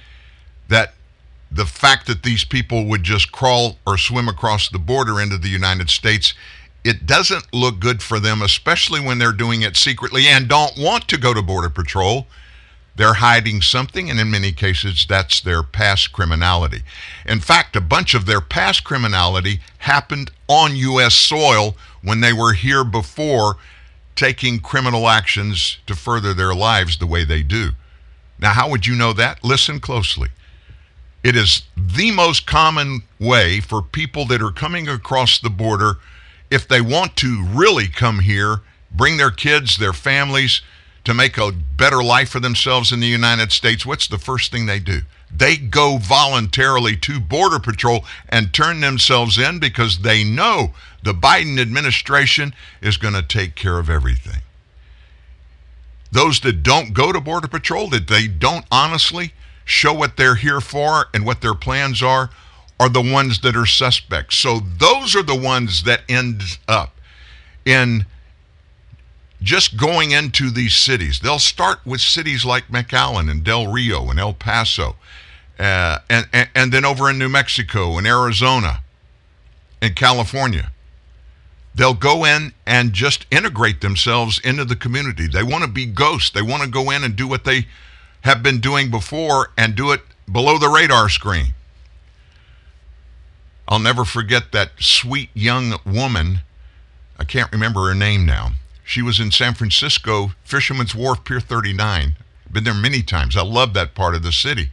that 0.67 0.93
the 1.51 1.65
fact 1.65 2.07
that 2.07 2.23
these 2.23 2.43
people 2.43 2.85
would 2.85 3.03
just 3.03 3.31
crawl 3.31 3.77
or 3.85 3.97
swim 3.97 4.27
across 4.27 4.69
the 4.69 4.79
border 4.79 5.21
into 5.21 5.37
the 5.37 5.49
United 5.49 5.89
States, 5.89 6.33
it 6.83 7.05
doesn't 7.05 7.53
look 7.53 7.79
good 7.79 8.03
for 8.03 8.19
them, 8.19 8.41
especially 8.41 8.99
when 8.99 9.17
they're 9.17 9.31
doing 9.31 9.61
it 9.61 9.75
secretly 9.75 10.27
and 10.27 10.47
don't 10.47 10.77
want 10.77 11.07
to 11.07 11.17
go 11.17 11.33
to 11.33 11.41
Border 11.41 11.69
Patrol. 11.69 12.27
They're 12.95 13.15
hiding 13.15 13.61
something, 13.61 14.09
and 14.09 14.19
in 14.19 14.31
many 14.31 14.51
cases, 14.51 15.05
that's 15.07 15.41
their 15.41 15.63
past 15.63 16.13
criminality. 16.13 16.83
In 17.25 17.41
fact, 17.41 17.75
a 17.75 17.81
bunch 17.81 18.13
of 18.13 18.25
their 18.25 18.39
past 18.39 18.83
criminality 18.83 19.59
happened 19.79 20.31
on 20.47 20.75
U.S. 20.75 21.13
soil 21.13 21.75
when 22.03 22.21
they 22.21 22.31
were 22.31 22.53
here 22.53 22.83
before 22.85 23.57
taking 24.15 24.59
criminal 24.59 25.07
actions 25.07 25.77
to 25.87 25.95
further 25.95 26.33
their 26.33 26.55
lives 26.55 26.97
the 26.97 27.07
way 27.07 27.23
they 27.23 27.43
do. 27.43 27.71
Now, 28.39 28.53
how 28.53 28.69
would 28.69 28.85
you 28.85 28.95
know 28.95 29.13
that? 29.13 29.43
Listen 29.43 29.79
closely. 29.79 30.29
It 31.23 31.35
is 31.35 31.63
the 31.75 32.11
most 32.11 32.45
common 32.45 33.01
way 33.19 33.59
for 33.59 33.81
people 33.81 34.25
that 34.27 34.41
are 34.41 34.51
coming 34.51 34.87
across 34.87 35.39
the 35.39 35.49
border, 35.49 35.97
if 36.51 36.67
they 36.67 36.81
want 36.81 37.15
to 37.17 37.43
really 37.43 37.87
come 37.87 38.19
here, 38.19 38.61
bring 38.91 39.17
their 39.17 39.31
kids, 39.31 39.77
their 39.77 39.93
families, 39.93 40.61
to 41.03 41.13
make 41.13 41.37
a 41.37 41.51
better 41.51 42.03
life 42.03 42.29
for 42.29 42.39
themselves 42.39 42.91
in 42.91 42.99
the 42.99 43.07
United 43.07 43.51
States, 43.51 43.85
what's 43.85 44.07
the 44.07 44.17
first 44.17 44.51
thing 44.51 44.65
they 44.65 44.79
do? 44.79 45.01
They 45.37 45.57
go 45.57 45.97
voluntarily 45.97 46.95
to 46.97 47.19
Border 47.19 47.59
Patrol 47.59 48.05
and 48.29 48.53
turn 48.53 48.79
themselves 48.79 49.37
in 49.37 49.59
because 49.59 49.99
they 49.99 50.23
know 50.23 50.73
the 51.03 51.13
Biden 51.13 51.59
administration 51.59 52.53
is 52.81 52.97
going 52.97 53.13
to 53.13 53.21
take 53.21 53.55
care 53.55 53.77
of 53.77 53.89
everything. 53.89 54.41
Those 56.11 56.39
that 56.41 56.63
don't 56.63 56.93
go 56.93 57.11
to 57.11 57.19
Border 57.19 57.47
Patrol, 57.47 57.89
that 57.89 58.07
they 58.07 58.27
don't 58.27 58.65
honestly 58.71 59.33
show 59.65 59.93
what 59.93 60.15
they're 60.15 60.35
here 60.35 60.61
for 60.61 61.07
and 61.13 61.25
what 61.25 61.41
their 61.41 61.55
plans 61.55 62.01
are, 62.01 62.29
are 62.79 62.89
the 62.89 63.01
ones 63.01 63.41
that 63.41 63.55
are 63.55 63.65
suspects. 63.65 64.37
So 64.37 64.59
those 64.59 65.15
are 65.15 65.23
the 65.23 65.35
ones 65.35 65.83
that 65.83 66.01
end 66.07 66.43
up 66.67 66.95
in 67.65 68.05
just 69.41 69.77
going 69.77 70.11
into 70.11 70.49
these 70.49 70.75
cities. 70.75 71.19
They'll 71.19 71.39
start 71.39 71.79
with 71.85 72.01
cities 72.01 72.45
like 72.45 72.67
McAllen 72.67 73.29
and 73.29 73.43
Del 73.43 73.67
Rio 73.67 74.09
and 74.09 74.19
El 74.19 74.33
Paso, 74.33 74.95
uh, 75.59 75.99
and, 76.09 76.27
and, 76.33 76.49
and 76.55 76.71
then 76.71 76.85
over 76.85 77.09
in 77.09 77.17
New 77.17 77.29
Mexico 77.29 77.97
and 77.97 78.05
Arizona 78.05 78.81
and 79.81 79.95
California. 79.95 80.71
They'll 81.73 81.93
go 81.93 82.23
in 82.23 82.53
and 82.65 82.93
just 82.93 83.25
integrate 83.31 83.81
themselves 83.81 84.39
into 84.39 84.63
the 84.63 84.77
community. 84.77 85.27
They 85.27 85.43
want 85.43 85.65
to 85.65 85.69
be 85.69 85.85
ghosts. 85.85 86.29
They 86.29 86.41
want 86.41 86.63
to 86.63 86.69
go 86.69 86.89
in 86.89 87.03
and 87.03 87.15
do 87.15 87.27
what 87.27 87.43
they 87.43 87.67
have 88.21 88.41
been 88.41 88.59
doing 88.59 88.89
before 88.89 89.51
and 89.57 89.75
do 89.75 89.91
it 89.91 90.01
below 90.31 90.57
the 90.57 90.69
radar 90.69 91.09
screen. 91.09 91.53
I'll 93.67 93.79
never 93.79 94.05
forget 94.05 94.51
that 94.51 94.71
sweet 94.79 95.29
young 95.33 95.79
woman. 95.85 96.41
I 97.19 97.23
can't 97.23 97.51
remember 97.51 97.87
her 97.87 97.95
name 97.95 98.25
now. 98.25 98.51
She 98.83 99.01
was 99.01 99.19
in 99.19 99.31
San 99.31 99.53
Francisco, 99.53 100.31
Fisherman's 100.43 100.95
Wharf, 100.95 101.23
Pier 101.23 101.39
39. 101.39 102.15
Been 102.51 102.63
there 102.63 102.73
many 102.73 103.01
times. 103.01 103.35
I 103.35 103.41
love 103.41 103.73
that 103.73 103.95
part 103.95 104.15
of 104.15 104.23
the 104.23 104.31
city. 104.31 104.69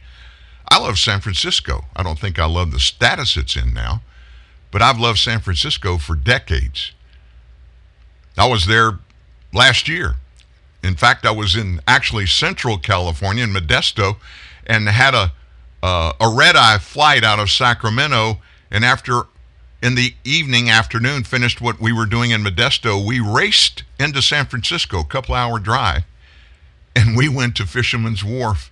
I 0.73 0.79
love 0.79 0.97
San 0.97 1.21
Francisco. 1.21 1.85
I 1.95 2.01
don't 2.01 2.17
think 2.17 2.39
I 2.39 2.47
love 2.47 2.71
the 2.71 2.79
status 2.79 3.37
it's 3.37 3.55
in 3.55 3.75
now. 3.75 4.01
But 4.71 4.81
I've 4.81 4.97
loved 4.97 5.19
San 5.19 5.39
Francisco 5.39 5.99
for 5.99 6.15
decades. 6.15 6.93
I 8.39 8.47
was 8.47 8.65
there 8.65 8.97
last 9.53 9.87
year. 9.87 10.15
In 10.83 10.95
fact, 10.95 11.27
I 11.27 11.31
was 11.31 11.55
in 11.55 11.79
actually 11.87 12.25
Central 12.25 12.79
California 12.79 13.43
in 13.43 13.53
Modesto 13.53 14.15
and 14.65 14.89
had 14.89 15.13
a 15.13 15.31
uh, 15.83 16.13
a 16.19 16.33
red 16.35 16.55
eye 16.55 16.79
flight 16.79 17.23
out 17.23 17.37
of 17.37 17.51
Sacramento. 17.51 18.39
And 18.71 18.83
after 18.83 19.27
in 19.83 19.93
the 19.93 20.15
evening, 20.23 20.71
afternoon, 20.71 21.23
finished 21.23 21.61
what 21.61 21.79
we 21.79 21.93
were 21.93 22.07
doing 22.07 22.31
in 22.31 22.43
Modesto, 22.43 23.05
we 23.05 23.19
raced 23.19 23.83
into 23.99 24.23
San 24.23 24.47
Francisco, 24.47 25.01
a 25.01 25.05
couple 25.05 25.35
hour 25.35 25.59
drive, 25.59 26.03
and 26.95 27.15
we 27.15 27.29
went 27.29 27.55
to 27.57 27.67
Fisherman's 27.67 28.23
Wharf 28.23 28.71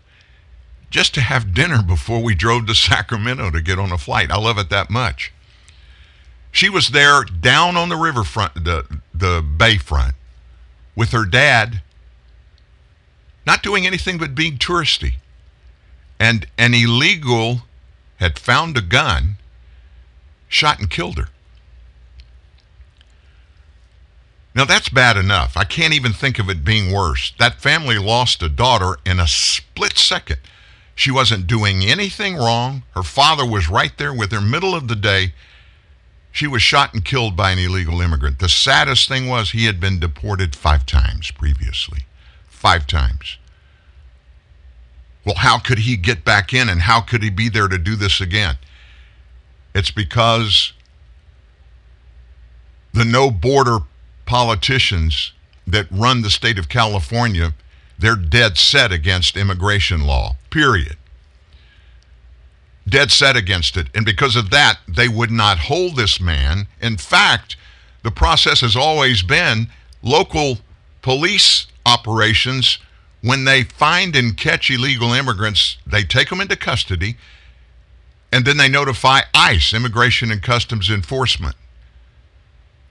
just 0.91 1.13
to 1.15 1.21
have 1.21 1.53
dinner 1.53 1.81
before 1.81 2.21
we 2.21 2.35
drove 2.35 2.67
to 2.67 2.75
Sacramento 2.75 3.49
to 3.49 3.61
get 3.61 3.79
on 3.79 3.91
a 3.91 3.97
flight. 3.97 4.29
I 4.29 4.37
love 4.37 4.59
it 4.59 4.69
that 4.69 4.91
much. 4.91 5.33
She 6.51 6.69
was 6.69 6.89
there 6.89 7.23
down 7.23 7.77
on 7.77 7.89
the 7.89 7.95
riverfront, 7.95 8.53
the, 8.65 8.85
the 9.13 9.41
bayfront, 9.41 10.13
with 10.95 11.11
her 11.11 11.25
dad, 11.25 11.81
not 13.47 13.63
doing 13.63 13.87
anything 13.87 14.17
but 14.17 14.35
being 14.35 14.57
touristy. 14.57 15.13
And 16.19 16.45
an 16.57 16.73
illegal 16.73 17.61
had 18.17 18.37
found 18.37 18.77
a 18.77 18.81
gun, 18.81 19.37
shot 20.49 20.77
and 20.77 20.89
killed 20.89 21.17
her. 21.17 21.29
Now 24.53 24.65
that's 24.65 24.89
bad 24.89 25.15
enough. 25.15 25.55
I 25.55 25.63
can't 25.63 25.93
even 25.93 26.11
think 26.11 26.37
of 26.37 26.49
it 26.49 26.65
being 26.65 26.93
worse. 26.93 27.33
That 27.39 27.61
family 27.61 27.97
lost 27.97 28.43
a 28.43 28.49
daughter 28.49 28.97
in 29.05 29.19
a 29.19 29.27
split 29.27 29.97
second. 29.97 30.39
She 31.01 31.09
wasn't 31.09 31.47
doing 31.47 31.83
anything 31.83 32.35
wrong. 32.35 32.83
Her 32.93 33.01
father 33.01 33.43
was 33.43 33.67
right 33.67 33.91
there 33.97 34.13
with 34.13 34.31
her, 34.31 34.39
middle 34.39 34.75
of 34.75 34.87
the 34.87 34.95
day. 34.95 35.33
She 36.31 36.45
was 36.45 36.61
shot 36.61 36.93
and 36.93 37.03
killed 37.03 37.35
by 37.35 37.49
an 37.49 37.57
illegal 37.57 38.01
immigrant. 38.01 38.37
The 38.37 38.47
saddest 38.47 39.07
thing 39.07 39.27
was 39.27 39.49
he 39.49 39.65
had 39.65 39.79
been 39.79 39.99
deported 39.99 40.55
five 40.55 40.85
times 40.85 41.31
previously. 41.31 42.05
Five 42.47 42.85
times. 42.85 43.39
Well, 45.25 45.37
how 45.37 45.57
could 45.57 45.79
he 45.79 45.97
get 45.97 46.23
back 46.23 46.53
in 46.53 46.69
and 46.69 46.81
how 46.81 47.01
could 47.01 47.23
he 47.23 47.31
be 47.31 47.49
there 47.49 47.67
to 47.67 47.79
do 47.79 47.95
this 47.95 48.21
again? 48.21 48.59
It's 49.73 49.89
because 49.89 50.71
the 52.93 53.05
no 53.05 53.31
border 53.31 53.79
politicians 54.27 55.33
that 55.65 55.87
run 55.89 56.21
the 56.21 56.29
state 56.29 56.59
of 56.59 56.69
California, 56.69 57.55
they're 58.01 58.15
dead 58.15 58.57
set 58.57 58.91
against 58.91 59.37
immigration 59.37 60.01
law, 60.01 60.35
period 60.49 60.97
dead 62.87 63.11
set 63.11 63.35
against 63.35 63.77
it. 63.77 63.87
And 63.95 64.05
because 64.05 64.35
of 64.35 64.49
that, 64.51 64.79
they 64.87 65.07
would 65.07 65.31
not 65.31 65.57
hold 65.57 65.95
this 65.95 66.19
man. 66.19 66.67
In 66.81 66.97
fact, 66.97 67.55
the 68.03 68.11
process 68.11 68.61
has 68.61 68.75
always 68.75 69.21
been 69.21 69.67
local 70.01 70.59
police 71.01 71.67
operations. 71.85 72.79
When 73.21 73.45
they 73.45 73.63
find 73.63 74.15
and 74.15 74.37
catch 74.37 74.69
illegal 74.69 75.13
immigrants, 75.13 75.77
they 75.85 76.03
take 76.03 76.29
them 76.29 76.41
into 76.41 76.55
custody 76.55 77.17
and 78.33 78.45
then 78.45 78.57
they 78.57 78.69
notify 78.69 79.21
ICE, 79.33 79.73
Immigration 79.73 80.31
and 80.31 80.41
Customs 80.41 80.89
Enforcement. 80.89 81.55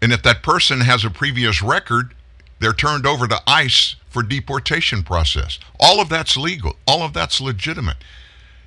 And 0.03 0.13
if 0.13 0.23
that 0.23 0.43
person 0.43 0.81
has 0.81 1.05
a 1.05 1.11
previous 1.11 1.63
record, 1.63 2.15
they're 2.59 2.73
turned 2.73 3.07
over 3.07 3.27
to 3.27 3.41
ICE 3.47 3.97
for 4.11 4.23
deportation 4.23 5.03
process. 5.03 5.59
All 5.79 6.01
of 6.01 6.09
that's 6.09 6.37
legal. 6.37 6.77
All 6.87 7.03
of 7.03 7.13
that's 7.13 7.41
legitimate. 7.41 7.97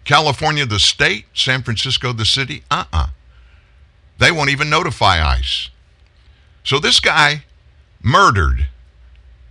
California, 0.06 0.66
the 0.66 0.80
state, 0.80 1.26
San 1.34 1.62
Francisco, 1.62 2.14
the 2.14 2.26
city, 2.26 2.64
uh 2.72 2.86
uh-uh. 2.92 3.04
uh 3.04 3.08
They 4.18 4.32
won't 4.32 4.50
even 4.50 4.70
notify 4.70 5.22
ICE. 5.22 5.70
So 6.64 6.80
this 6.80 7.00
guy 7.00 7.44
murdered 8.02 8.68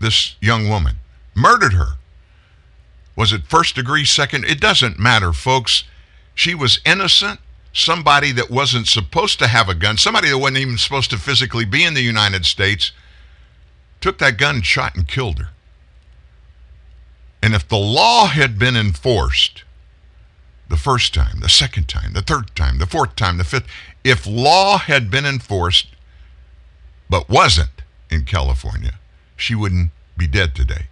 this 0.00 0.36
young 0.40 0.68
woman, 0.68 0.96
murdered 1.34 1.74
her. 1.74 1.96
Was 3.14 3.32
it 3.32 3.44
first 3.44 3.74
degree, 3.74 4.04
second? 4.04 4.44
It 4.44 4.60
doesn't 4.60 4.98
matter, 4.98 5.32
folks. 5.32 5.84
She 6.34 6.54
was 6.54 6.80
innocent. 6.84 7.40
Somebody 7.74 8.32
that 8.32 8.50
wasn't 8.50 8.86
supposed 8.86 9.38
to 9.38 9.46
have 9.46 9.68
a 9.68 9.74
gun, 9.74 9.96
somebody 9.96 10.28
that 10.28 10.38
wasn't 10.38 10.58
even 10.58 10.76
supposed 10.76 11.08
to 11.10 11.18
physically 11.18 11.64
be 11.64 11.84
in 11.84 11.94
the 11.94 12.02
United 12.02 12.44
States, 12.44 12.92
took 14.00 14.18
that 14.18 14.36
gun 14.36 14.60
shot 14.60 14.94
and 14.94 15.08
killed 15.08 15.38
her. 15.38 15.48
And 17.42 17.54
if 17.54 17.66
the 17.66 17.76
law 17.76 18.26
had 18.26 18.58
been 18.58 18.76
enforced 18.76 19.64
the 20.68 20.76
first 20.76 21.12
time, 21.12 21.40
the 21.40 21.48
second 21.48 21.88
time, 21.88 22.12
the 22.12 22.22
third 22.22 22.54
time, 22.54 22.78
the 22.78 22.86
fourth 22.86 23.16
time, 23.16 23.36
the 23.36 23.44
fifth, 23.44 23.66
if 24.04 24.26
law 24.26 24.78
had 24.78 25.10
been 25.10 25.26
enforced 25.26 25.88
but 27.10 27.28
wasn't 27.28 27.82
in 28.10 28.24
California, 28.24 28.92
she 29.36 29.54
wouldn't 29.54 29.90
be 30.16 30.26
dead 30.26 30.54
today. 30.54 30.86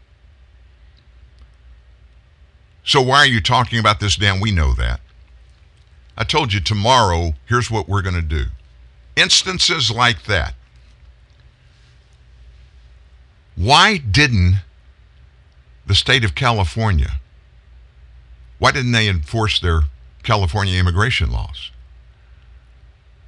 So 2.83 3.01
why 3.01 3.19
are 3.19 3.27
you 3.27 3.41
talking 3.41 3.79
about 3.79 4.01
this, 4.01 4.17
Dan? 4.17 4.41
We 4.41 4.51
know 4.51 4.75
that. 4.75 5.01
I 6.17 6.25
told 6.25 6.53
you 6.53 6.61
tomorrow, 6.61 7.35
here's 7.47 7.71
what 7.71 7.89
we're 7.89 8.03
going 8.03 8.17
to 8.17 8.23
do. 8.23 8.47
Instances 9.17 9.91
like 9.91 10.25
that. 10.25 10.55
Why 13.55 13.99
didn't 13.99 14.57
the 15.91 15.95
state 15.97 16.25
of 16.25 16.37
California, 16.37 17.21
why 18.61 18.71
didn't 18.71 18.93
they 18.93 19.09
enforce 19.09 19.59
their 19.59 19.81
California 20.23 20.79
immigration 20.79 21.33
laws? 21.33 21.73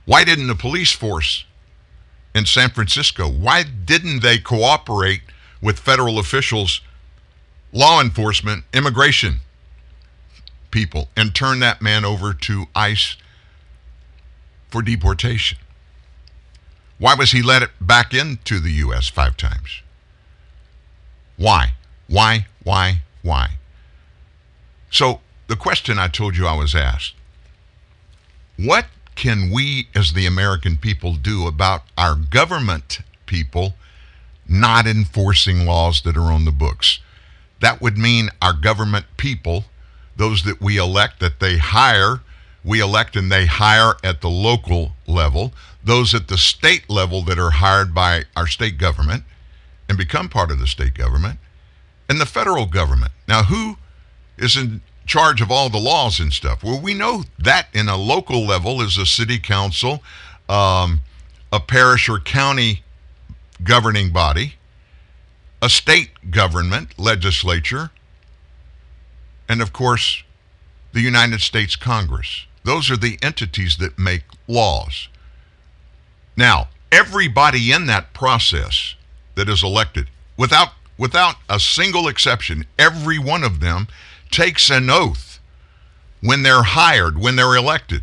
Why 0.05 0.23
didn't 0.23 0.47
the 0.47 0.55
police 0.55 0.93
force 0.93 1.45
in 2.33 2.47
San 2.47 2.71
Francisco, 2.71 3.29
why 3.29 3.65
didn't 3.65 4.23
they 4.23 4.39
cooperate 4.39 5.23
with 5.61 5.81
federal 5.81 6.21
officials, 6.21 6.83
law 7.73 8.01
enforcement, 8.01 8.63
immigration 8.73 9.41
people, 10.71 11.09
and 11.17 11.35
turn 11.35 11.59
that 11.59 11.83
man 11.83 12.05
over 12.05 12.33
to 12.33 12.67
ICE 12.77 13.17
for 14.69 14.83
deportation? 14.83 15.59
Why 17.01 17.17
was 17.17 17.33
he 17.33 17.43
let 17.43 17.69
back 17.81 18.15
into 18.15 18.61
the 18.61 18.71
U.S. 18.85 19.09
five 19.09 19.37
times? 19.37 19.83
Why? 21.37 21.73
Why? 22.13 22.47
Why? 22.63 23.01
Why? 23.23 23.53
So, 24.91 25.23
the 25.47 25.57
question 25.57 25.99
I 25.99 26.09
told 26.09 26.37
you 26.37 26.47
I 26.47 26.55
was 26.55 26.75
asked 26.75 27.15
what 28.59 28.85
can 29.15 29.51
we 29.51 29.89
as 29.95 30.13
the 30.13 30.27
American 30.27 30.77
people 30.77 31.15
do 31.15 31.47
about 31.47 31.85
our 31.97 32.15
government 32.15 33.01
people 33.25 33.77
not 34.47 34.87
enforcing 34.87 35.65
laws 35.65 36.03
that 36.03 36.19
are 36.19 36.31
on 36.31 36.45
the 36.45 36.53
books? 36.53 36.99
That 37.61 37.81
would 37.81 37.97
mean 37.97 38.29
our 38.43 38.53
government 38.53 39.07
people, 39.17 39.65
those 40.15 40.45
that 40.45 40.61
we 40.61 40.77
elect, 40.77 41.19
that 41.21 41.41
they 41.41 41.57
hire, 41.57 42.21
we 42.63 42.81
elect 42.81 43.17
and 43.17 43.33
they 43.33 43.47
hire 43.47 43.95
at 44.05 44.21
the 44.21 44.29
local 44.29 44.93
level, 45.07 45.55
those 45.83 46.15
at 46.15 46.29
the 46.29 46.37
state 46.37 46.91
level 46.91 47.23
that 47.23 47.39
are 47.39 47.53
hired 47.53 47.95
by 47.95 48.25
our 48.37 48.47
state 48.47 48.77
government 48.77 49.25
and 49.89 49.97
become 49.97 50.29
part 50.29 50.51
of 50.51 50.59
the 50.59 50.67
state 50.67 50.93
government, 50.93 51.39
and 52.13 52.21
the 52.21 52.27
federal 52.27 52.67
government. 52.67 53.11
Now, 53.27 53.45
who 53.45 53.79
is 54.37 54.55
in 54.55 54.83
charge 55.07 55.41
of 55.41 55.51
all 55.51 55.71
the 55.71 55.79
laws 55.79 56.21
and 56.21 56.31
stuff? 56.31 56.63
Well, 56.63 56.79
we 56.79 56.93
know 56.93 57.25
that 57.39 57.69
in 57.73 57.89
a 57.89 57.97
local 57.97 58.47
level 58.47 58.83
is 58.83 58.99
a 58.99 59.07
city 59.07 59.39
council, 59.39 60.03
um, 60.47 61.01
a 61.51 61.59
parish 61.59 62.11
or 62.11 62.21
county 62.21 62.85
governing 63.65 64.13
body, 64.13 64.57
a 65.63 65.71
state 65.71 66.31
government, 66.31 66.99
legislature, 66.99 67.91
and 69.49 69.63
of 69.63 69.73
course, 69.73 70.23
the 70.93 71.01
United 71.01 71.41
States 71.41 71.77
Congress. 71.77 72.47
Those 72.63 72.91
are 72.91 72.99
the 72.99 73.19
entities 73.23 73.79
that 73.79 73.99
make 73.99 74.25
laws. 74.47 75.09
Now, 76.37 76.69
everybody 76.91 77.73
in 77.73 77.87
that 77.87 78.13
process 78.13 78.97
that 79.35 79.49
is 79.49 79.63
elected, 79.63 80.11
without 80.37 80.73
without 80.99 81.37
a 81.49 81.59
single 81.59 82.09
exception, 82.09 82.67
every 82.79 83.19
one 83.19 83.45
of 83.45 83.61
them 83.61 83.89
takes 84.31 84.71
an 84.71 84.91
oath 84.91 85.41
when 86.21 86.43
they're 86.43 86.63
hired, 86.63 87.19
when 87.19 87.37
they're 87.37 87.57
elected. 87.57 88.03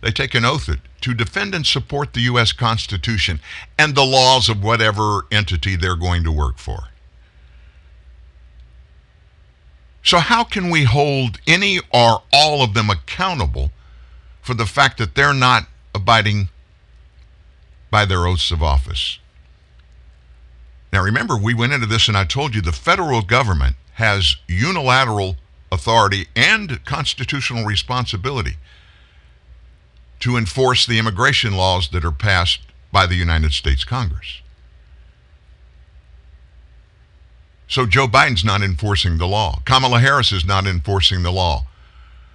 They 0.00 0.10
take 0.10 0.34
an 0.34 0.44
oath 0.44 0.68
to 1.00 1.14
defend 1.14 1.54
and 1.54 1.66
support 1.66 2.12
the 2.12 2.20
U.S. 2.22 2.52
Constitution 2.52 3.40
and 3.78 3.94
the 3.94 4.04
laws 4.04 4.48
of 4.48 4.62
whatever 4.62 5.26
entity 5.30 5.76
they're 5.76 5.96
going 5.96 6.24
to 6.24 6.32
work 6.32 6.58
for. 6.58 6.88
So, 10.02 10.18
how 10.18 10.42
can 10.42 10.70
we 10.70 10.84
hold 10.84 11.38
any 11.46 11.78
or 11.92 12.22
all 12.32 12.62
of 12.62 12.74
them 12.74 12.90
accountable 12.90 13.70
for 14.40 14.54
the 14.54 14.66
fact 14.66 14.98
that 14.98 15.14
they're 15.14 15.32
not 15.32 15.68
abiding 15.94 16.48
by 17.90 18.04
their 18.04 18.26
oaths 18.26 18.50
of 18.50 18.62
office? 18.62 19.20
Now, 20.92 21.02
remember, 21.02 21.36
we 21.36 21.54
went 21.54 21.72
into 21.72 21.86
this 21.86 22.08
and 22.08 22.16
I 22.16 22.24
told 22.24 22.54
you 22.54 22.60
the 22.60 22.72
federal 22.72 23.22
government 23.22 23.76
has 23.94 24.36
unilateral 24.46 25.36
authority 25.70 26.26
and 26.36 26.84
constitutional 26.84 27.64
responsibility 27.64 28.56
to 30.20 30.36
enforce 30.36 30.86
the 30.86 30.98
immigration 30.98 31.56
laws 31.56 31.88
that 31.88 32.04
are 32.04 32.12
passed 32.12 32.60
by 32.92 33.06
the 33.06 33.14
United 33.14 33.52
States 33.52 33.84
Congress. 33.84 34.42
So 37.66 37.86
Joe 37.86 38.06
Biden's 38.06 38.44
not 38.44 38.60
enforcing 38.60 39.16
the 39.16 39.26
law. 39.26 39.62
Kamala 39.64 39.98
Harris 39.98 40.30
is 40.30 40.44
not 40.44 40.66
enforcing 40.66 41.22
the 41.22 41.32
law. 41.32 41.64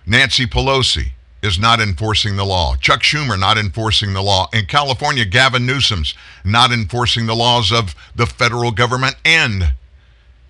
Nancy 0.03 0.47
Pelosi 0.47 1.11
is 1.41 1.59
not 1.59 1.79
enforcing 1.79 2.35
the 2.35 2.45
law. 2.45 2.75
Chuck 2.75 3.01
Schumer 3.01 3.39
not 3.39 3.57
enforcing 3.57 4.13
the 4.13 4.23
law. 4.23 4.49
In 4.53 4.65
California, 4.65 5.25
Gavin 5.25 5.65
Newsom's 5.65 6.13
not 6.43 6.71
enforcing 6.71 7.25
the 7.25 7.35
laws 7.35 7.71
of 7.71 7.95
the 8.15 8.25
federal 8.25 8.71
government 8.71 9.15
and 9.23 9.73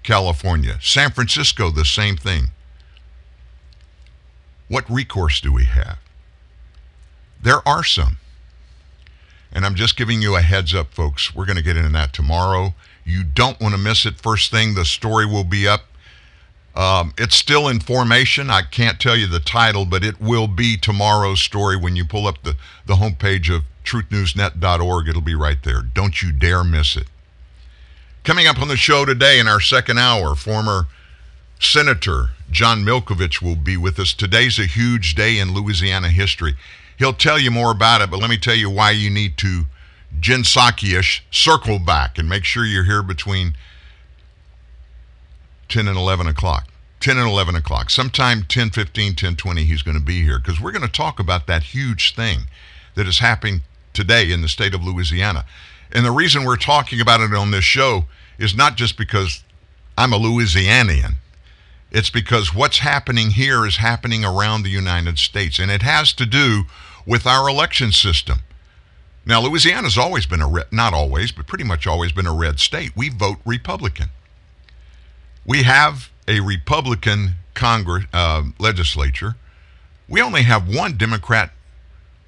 California. 0.03 0.77
San 0.81 1.11
Francisco, 1.11 1.69
the 1.69 1.85
same 1.85 2.15
thing. 2.15 2.51
What 4.69 4.89
recourse 4.89 5.41
do 5.41 5.51
we 5.51 5.65
have? 5.65 5.97
There 7.41 7.67
are 7.67 7.83
some. 7.83 8.17
And 9.51 9.65
I'm 9.65 9.75
just 9.75 9.97
giving 9.97 10.21
you 10.21 10.35
a 10.35 10.41
heads 10.41 10.73
up, 10.73 10.93
folks. 10.93 11.33
We're 11.33 11.45
going 11.45 11.57
to 11.57 11.63
get 11.63 11.77
into 11.77 11.91
that 11.93 12.13
tomorrow. 12.13 12.73
You 13.05 13.23
don't 13.23 13.59
want 13.59 13.73
to 13.73 13.79
miss 13.79 14.05
it. 14.05 14.19
First 14.19 14.51
thing, 14.51 14.73
the 14.73 14.85
story 14.85 15.25
will 15.25 15.45
be 15.45 15.67
up 15.67 15.85
um, 16.77 17.11
it's 17.17 17.35
still 17.35 17.67
in 17.67 17.79
formation. 17.79 18.51
I 18.51 18.61
can't 18.61 18.99
tell 18.99 19.15
you 19.15 19.25
the 19.25 19.39
title, 19.39 19.83
but 19.83 20.03
it 20.03 20.21
will 20.21 20.47
be 20.47 20.77
tomorrow's 20.77 21.41
story 21.41 21.75
when 21.75 21.95
you 21.95 22.05
pull 22.05 22.27
up 22.27 22.43
the, 22.43 22.55
the 22.85 22.97
homepage 22.97 23.53
of 23.53 23.63
truthnewsnet.org. 23.83 25.09
It'll 25.09 25.21
be 25.21 25.33
right 25.33 25.57
there. 25.63 25.81
Don't 25.81 26.21
you 26.21 26.31
dare 26.31 26.63
miss 26.63 26.95
it. 26.95 27.07
Coming 28.23 28.45
up 28.45 28.61
on 28.61 28.67
the 28.67 28.77
show 28.77 29.05
today 29.05 29.39
in 29.39 29.47
our 29.47 29.59
second 29.59 29.97
hour, 29.97 30.35
former 30.35 30.85
Senator 31.59 32.29
John 32.51 32.85
Milkovich 32.85 33.41
will 33.41 33.55
be 33.55 33.75
with 33.75 33.97
us. 33.97 34.13
Today's 34.13 34.59
a 34.59 34.67
huge 34.67 35.15
day 35.15 35.39
in 35.39 35.55
Louisiana 35.55 36.09
history. 36.09 36.55
He'll 36.99 37.13
tell 37.13 37.39
you 37.39 37.49
more 37.49 37.71
about 37.71 38.01
it, 38.01 38.11
but 38.11 38.19
let 38.19 38.29
me 38.29 38.37
tell 38.37 38.55
you 38.55 38.69
why 38.69 38.91
you 38.91 39.09
need 39.09 39.35
to 39.37 39.63
Jen 40.19 40.43
Psaki-ish 40.43 41.25
circle 41.31 41.79
back 41.79 42.19
and 42.19 42.29
make 42.29 42.43
sure 42.43 42.65
you're 42.65 42.83
here 42.83 43.01
between 43.01 43.55
10 45.69 45.87
and 45.87 45.97
11 45.97 46.27
o'clock. 46.27 46.67
10 46.99 47.17
and 47.17 47.29
11 47.29 47.55
o'clock. 47.55 47.89
Sometime 47.89 48.43
10, 48.43 48.71
15, 48.71 49.15
10, 49.15 49.35
20, 49.35 49.63
he's 49.63 49.81
going 49.81 49.97
to 49.97 50.03
be 50.03 50.23
here 50.23 50.39
because 50.39 50.59
we're 50.59 50.71
going 50.71 50.81
to 50.81 50.87
talk 50.87 51.19
about 51.19 51.47
that 51.47 51.63
huge 51.63 52.15
thing 52.15 52.47
that 52.95 53.07
is 53.07 53.19
happening 53.19 53.61
today 53.93 54.31
in 54.31 54.41
the 54.41 54.47
state 54.47 54.73
of 54.73 54.83
Louisiana. 54.83 55.45
And 55.91 56.05
the 56.05 56.11
reason 56.11 56.43
we're 56.43 56.57
talking 56.57 56.99
about 56.99 57.21
it 57.21 57.33
on 57.33 57.51
this 57.51 57.63
show 57.63 58.05
is 58.37 58.55
not 58.55 58.75
just 58.75 58.97
because 58.97 59.43
I'm 59.97 60.13
a 60.13 60.19
Louisianian. 60.19 61.15
It's 61.91 62.09
because 62.09 62.53
what's 62.53 62.79
happening 62.79 63.31
here 63.31 63.65
is 63.65 63.77
happening 63.77 64.25
around 64.25 64.63
the 64.63 64.69
United 64.69 65.17
States, 65.17 65.57
and 65.59 65.71
it 65.71 65.81
has 65.81 66.11
to 66.13 66.25
do 66.25 66.63
with 67.05 67.25
our 67.25 67.47
election 67.47 67.91
system. 67.91 68.39
Now, 69.25 69.41
Louisiana's 69.41 69.97
always 69.97 70.25
been 70.25 70.41
a 70.41 70.47
red, 70.47 70.71
not 70.71 70.93
always, 70.93 71.31
but 71.31 71.47
pretty 71.47 71.63
much 71.63 71.87
always 71.87 72.11
been 72.11 72.27
a 72.27 72.33
red 72.33 72.59
state. 72.59 72.91
We 72.95 73.09
vote 73.09 73.37
Republican. 73.45 74.09
We 75.47 75.63
have 75.63 76.11
a 76.27 76.41
Republican 76.41 77.35
Congress 77.53 78.05
uh, 78.13 78.43
legislature. 78.59 79.35
We 80.09 80.21
only 80.21 80.43
have 80.43 80.67
one 80.67 80.97
Democrat 80.97 81.51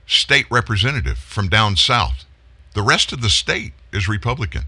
state 0.07 0.45
representative 0.49 1.17
from 1.17 1.49
down 1.49 1.75
south. 1.75 2.25
The 2.73 2.81
rest 2.81 3.11
of 3.11 3.21
the 3.21 3.29
state 3.29 3.73
is 3.91 4.07
Republican. 4.07 4.63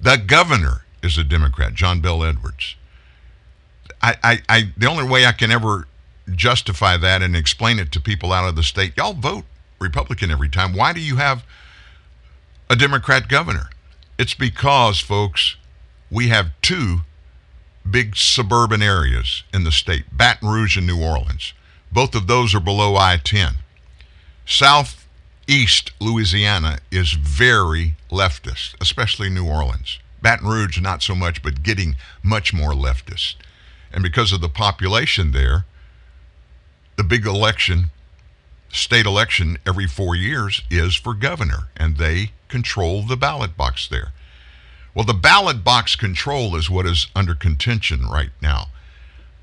The 0.00 0.16
governor 0.16 0.84
is 1.02 1.16
a 1.16 1.24
Democrat, 1.24 1.74
John 1.74 2.00
Bel 2.00 2.22
Edwards. 2.22 2.76
I, 4.02 4.16
I, 4.22 4.38
I, 4.48 4.72
the 4.76 4.86
only 4.86 5.08
way 5.08 5.24
I 5.24 5.32
can 5.32 5.50
ever 5.50 5.88
justify 6.30 6.96
that 6.98 7.22
and 7.22 7.34
explain 7.34 7.78
it 7.78 7.90
to 7.92 8.00
people 8.00 8.32
out 8.32 8.48
of 8.48 8.54
the 8.54 8.62
state, 8.62 8.96
y'all 8.96 9.14
vote 9.14 9.44
Republican 9.80 10.30
every 10.30 10.48
time. 10.48 10.74
Why 10.74 10.92
do 10.92 11.00
you 11.00 11.16
have 11.16 11.42
a 12.68 12.76
Democrat 12.76 13.28
governor? 13.28 13.70
It's 14.18 14.34
because, 14.34 15.00
folks, 15.00 15.56
we 16.10 16.28
have 16.28 16.50
two 16.60 17.00
big 17.90 18.16
suburban 18.16 18.82
areas 18.82 19.44
in 19.52 19.64
the 19.64 19.72
state 19.72 20.04
Baton 20.12 20.48
Rouge 20.48 20.76
and 20.76 20.86
New 20.86 21.02
Orleans. 21.02 21.52
Both 21.90 22.14
of 22.14 22.26
those 22.26 22.54
are 22.54 22.60
below 22.60 22.96
I 22.96 23.16
10. 23.22 23.54
Southeast 24.46 25.92
Louisiana 26.00 26.78
is 26.90 27.12
very 27.12 27.94
leftist, 28.10 28.74
especially 28.80 29.30
New 29.30 29.46
Orleans. 29.46 29.98
Baton 30.20 30.48
Rouge, 30.48 30.80
not 30.80 31.02
so 31.02 31.14
much, 31.14 31.42
but 31.42 31.62
getting 31.62 31.96
much 32.22 32.52
more 32.52 32.72
leftist. 32.72 33.36
And 33.92 34.02
because 34.02 34.32
of 34.32 34.40
the 34.40 34.48
population 34.48 35.32
there, 35.32 35.64
the 36.96 37.04
big 37.04 37.24
election, 37.24 37.90
state 38.70 39.06
election 39.06 39.58
every 39.66 39.86
four 39.86 40.14
years, 40.14 40.62
is 40.70 40.94
for 40.94 41.14
governor, 41.14 41.68
and 41.76 41.96
they 41.96 42.32
control 42.48 43.02
the 43.02 43.16
ballot 43.16 43.56
box 43.56 43.86
there. 43.86 44.12
Well, 44.98 45.04
the 45.04 45.14
ballot 45.14 45.62
box 45.62 45.94
control 45.94 46.56
is 46.56 46.68
what 46.68 46.84
is 46.84 47.06
under 47.14 47.36
contention 47.36 48.08
right 48.08 48.32
now. 48.42 48.66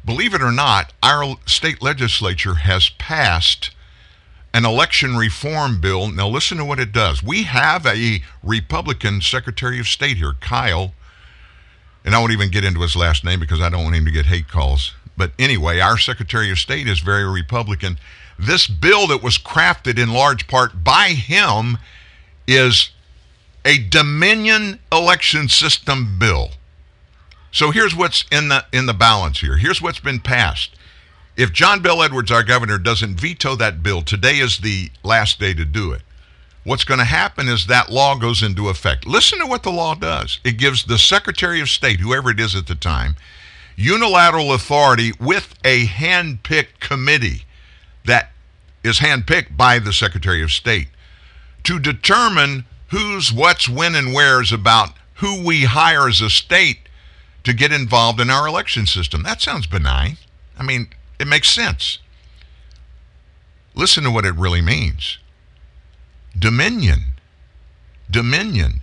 Believe 0.04 0.34
it 0.34 0.42
or 0.42 0.52
not, 0.52 0.92
our 1.02 1.38
state 1.46 1.82
legislature 1.82 2.56
has 2.56 2.90
passed 2.90 3.72
an 4.54 4.66
election 4.66 5.16
reform 5.16 5.80
bill. 5.80 6.12
Now, 6.12 6.28
listen 6.28 6.58
to 6.58 6.66
what 6.66 6.82
it 6.82 6.92
does. 6.92 7.24
We 7.24 7.44
have 7.44 7.86
a 7.86 8.20
Republican 8.44 9.22
Secretary 9.22 9.80
of 9.80 9.88
State 9.88 10.18
here, 10.18 10.34
Kyle, 10.42 10.94
and 12.04 12.14
I 12.14 12.20
won't 12.20 12.34
even 12.34 12.52
get 12.52 12.66
into 12.66 12.82
his 12.82 12.98
last 12.98 13.24
name 13.24 13.40
because 13.40 13.62
I 13.62 13.70
don't 13.70 13.86
want 13.86 13.96
him 13.96 14.04
to 14.04 14.12
get 14.12 14.26
hate 14.26 14.50
calls. 14.50 14.94
But 15.16 15.32
anyway, 15.40 15.80
our 15.80 15.98
Secretary 15.98 16.52
of 16.52 16.60
State 16.60 16.90
is 16.90 17.00
very 17.00 17.24
Republican. 17.24 17.98
This 18.38 18.68
bill 18.68 19.08
that 19.08 19.24
was 19.24 19.38
crafted 19.38 20.04
in 20.04 20.12
large 20.12 20.48
part 20.48 20.84
by 20.84 21.12
him 21.12 21.78
is 22.46 22.90
a 23.66 23.80
Dominion 23.80 24.80
election 24.92 25.50
system 25.50 26.18
bill. 26.20 26.52
So 27.52 27.72
here's 27.72 27.96
what's 27.96 28.24
in 28.32 28.50
the 28.50 28.66
in 28.72 28.86
the 28.86 28.94
balance 28.94 29.42
here. 29.42 29.58
Here's 29.58 29.82
what's 29.82 30.00
been 30.00 30.20
passed. 30.20 30.76
If 31.36 31.52
John 31.52 31.82
Bel 31.82 32.02
Edwards, 32.02 32.32
our 32.32 32.44
governor, 32.44 32.78
doesn't 32.78 33.20
veto 33.20 33.56
that 33.56 33.84
bill, 33.84 34.02
today 34.02 34.40
is 34.40 34.60
the 34.60 34.90
last 35.04 35.40
day 35.40 35.54
to 35.54 35.66
do 35.66 35.92
it. 35.92 36.02
What's 36.64 36.86
going 36.86 37.00
to 37.00 37.06
happen 37.06 37.48
is 37.50 37.68
that 37.68 37.92
law 37.92 38.16
goes 38.16 38.42
into 38.42 38.70
effect. 38.70 39.06
Listen 39.06 39.40
to 39.40 39.46
what 39.46 39.64
the 39.64 39.72
law 39.72 39.96
does. 39.96 40.40
It 40.44 40.58
gives 40.58 40.86
the 40.86 40.98
Secretary 40.98 41.60
of 41.62 41.70
State, 41.70 42.00
whoever 42.00 42.32
it 42.32 42.40
is 42.40 42.56
at 42.56 42.68
the 42.68 42.76
time, 42.76 43.16
unilateral 43.76 44.54
authority 44.54 45.12
with 45.20 45.54
a 45.64 45.86
hand-picked 45.86 46.80
committee 46.80 47.44
that 48.06 48.32
is 48.84 49.00
hand-picked 49.00 49.56
by 49.56 49.78
the 49.78 49.94
Secretary 49.94 50.42
of 50.42 50.52
State 50.52 50.88
to 51.66 51.80
determine 51.80 52.66
who's, 52.90 53.32
what's, 53.32 53.68
when, 53.68 53.96
and 53.96 54.14
where's 54.14 54.52
about 54.52 54.90
who 55.16 55.44
we 55.44 55.64
hire 55.64 56.08
as 56.08 56.22
a 56.22 56.30
state 56.30 56.80
to 57.44 57.54
get 57.54 57.72
involved 57.72 58.20
in 58.20 58.30
our 58.30 58.48
election 58.48 58.86
system. 58.86 59.24
That 59.24 59.42
sounds 59.42 59.68
benign. 59.68 60.18
I 60.58 60.64
mean, 60.64 60.90
it 61.20 61.28
makes 61.28 61.50
sense. 61.50 62.00
Listen 63.76 64.04
to 64.04 64.12
what 64.12 64.26
it 64.26 64.36
really 64.36 64.62
means. 64.62 65.20
Dominion, 66.38 67.14
Dominion 68.10 68.82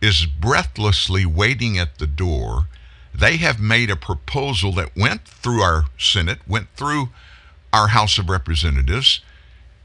is 0.00 0.26
breathlessly 0.26 1.26
waiting 1.26 1.78
at 1.78 1.98
the 1.98 2.06
door. 2.06 2.68
They 3.14 3.36
have 3.38 3.60
made 3.60 3.90
a 3.90 3.96
proposal 3.96 4.72
that 4.74 4.96
went 4.96 5.26
through 5.26 5.60
our 5.60 5.86
Senate, 5.98 6.38
went 6.46 6.68
through 6.76 7.10
our 7.72 7.88
House 7.88 8.16
of 8.18 8.28
Representatives, 8.28 9.20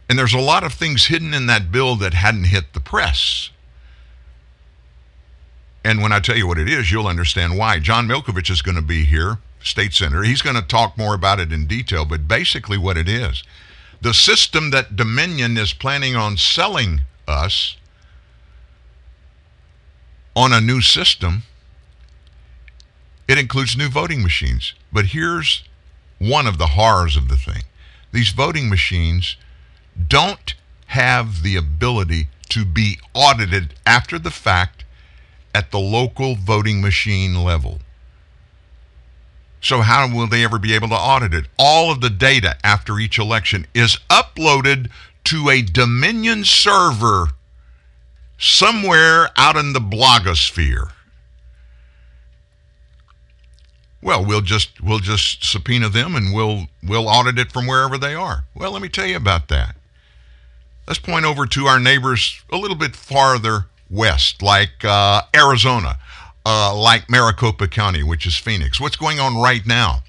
and 0.10 0.20
there's 0.20 0.34
a 0.34 0.39
lot 0.39 0.63
of 0.63 0.74
things 0.74 1.06
hidden 1.06 1.34
in 1.34 1.46
that 1.48 1.72
bill 1.72 1.96
that 1.98 2.13
hadn't 2.13 2.46
hit 2.46 2.74
the 2.74 2.80
press. 2.80 3.50
And 5.84 6.02
when 6.02 6.12
I 6.12 6.20
tell 6.20 6.38
you 6.38 6.48
what 6.48 6.58
it 6.58 6.70
is, 6.70 6.92
you'll 6.92 7.08
understand 7.08 7.58
why. 7.58 7.80
John 7.80 8.08
Milkovich 8.08 8.50
is 8.50 8.62
going 8.62 8.76
to 8.76 8.82
be 8.82 9.04
here, 9.04 9.39
state 9.62 9.94
senator. 9.94 10.24
He's 10.24 10.42
going 10.42 10.56
to 10.56 10.62
talk 10.62 10.98
more 10.98 11.13
about 11.13 11.39
it 11.39 11.52
in 11.52 11.68
detail, 11.68 12.06
but 12.06 12.28
basically 12.28 12.78
what 12.78 12.98
it 12.98 13.10
is. 13.10 13.44
The 14.02 14.13
system 14.13 14.72
that 14.72 14.96
Dominion 14.96 15.58
is 15.58 15.74
planning 15.74 16.16
on 16.16 16.38
selling 16.38 17.02
us 17.28 17.78
on 20.36 20.52
a 20.52 20.62
new 20.62 20.82
system, 20.82 21.44
it 23.28 23.38
includes 23.38 23.78
new 23.78 23.89
voting 23.89 24.22
machines. 24.22 24.74
But 24.92 25.08
here's 25.08 25.63
one 26.20 26.48
of 26.48 26.58
the 26.58 26.68
horrors 26.68 27.16
of 27.16 27.30
the 27.30 27.38
thing. 27.38 27.63
These 28.12 28.30
voting 28.30 28.70
machines 28.70 29.38
don't 30.08 30.56
have 30.88 31.43
the 31.43 31.56
ability 31.56 32.27
to 32.49 32.65
be 32.65 32.99
audited 33.13 33.73
after 33.86 34.19
the 34.19 34.32
fact 34.32 34.84
at 35.56 35.71
the 35.71 35.79
local 35.79 36.36
voting 36.36 36.82
machine 36.82 37.43
level. 37.43 37.79
So, 39.62 39.82
how 39.82 40.13
will 40.13 40.27
they 40.27 40.43
ever 40.43 40.60
be 40.60 40.73
able 40.75 40.89
to 40.89 40.95
audit 40.95 41.34
it? 41.34 41.45
All 41.58 41.91
of 41.91 42.01
the 42.01 42.10
data 42.10 42.58
after 42.63 42.99
each 42.99 43.17
election 43.17 43.65
is 43.73 43.97
uploaded 44.10 44.89
to 45.25 45.49
a 45.49 45.62
Dominion 45.62 46.43
server 46.43 47.29
somewhere 48.38 49.29
out 49.38 49.56
in 49.56 49.71
the 49.71 49.79
blogosphere. 49.79 50.91
Well, 54.01 54.25
we'll 54.25 54.41
just 54.41 54.82
we'll 54.82 54.99
just 54.99 55.45
subpoena 55.45 55.88
them 55.88 56.13
and 56.15 56.34
we'll 56.34 56.67
we'll 56.84 57.08
audit 57.08 57.39
it 57.39 57.53
from 57.53 57.67
wherever 57.67 57.97
they 57.97 58.13
are. 58.13 58.43
Well, 58.53 58.71
let 58.71 58.82
me 58.82 58.89
tell 58.89 59.06
you 59.06 59.15
about 59.15 59.47
that. 59.47 59.77
Let's 60.88 61.00
point 61.00 61.26
over 61.26 61.46
to 61.46 61.65
our 61.65 61.80
neighbors 61.80 62.41
a 62.52 62.58
little 62.58 62.76
bit 62.76 62.96
farther 62.96 63.65
west, 63.89 64.41
like 64.41 64.84
uh, 64.84 65.22
Arizona, 65.36 65.98
uh, 66.46 66.76
like 66.76 67.10
Maricopa 67.10 67.67
County, 67.67 68.04
which 68.04 68.26
is 68.26 68.36
Phoenix. 68.36 68.82
What's 68.82 68.98
going 68.98 69.19
on 69.19 69.38
right 69.38 69.65
now? 69.65 70.04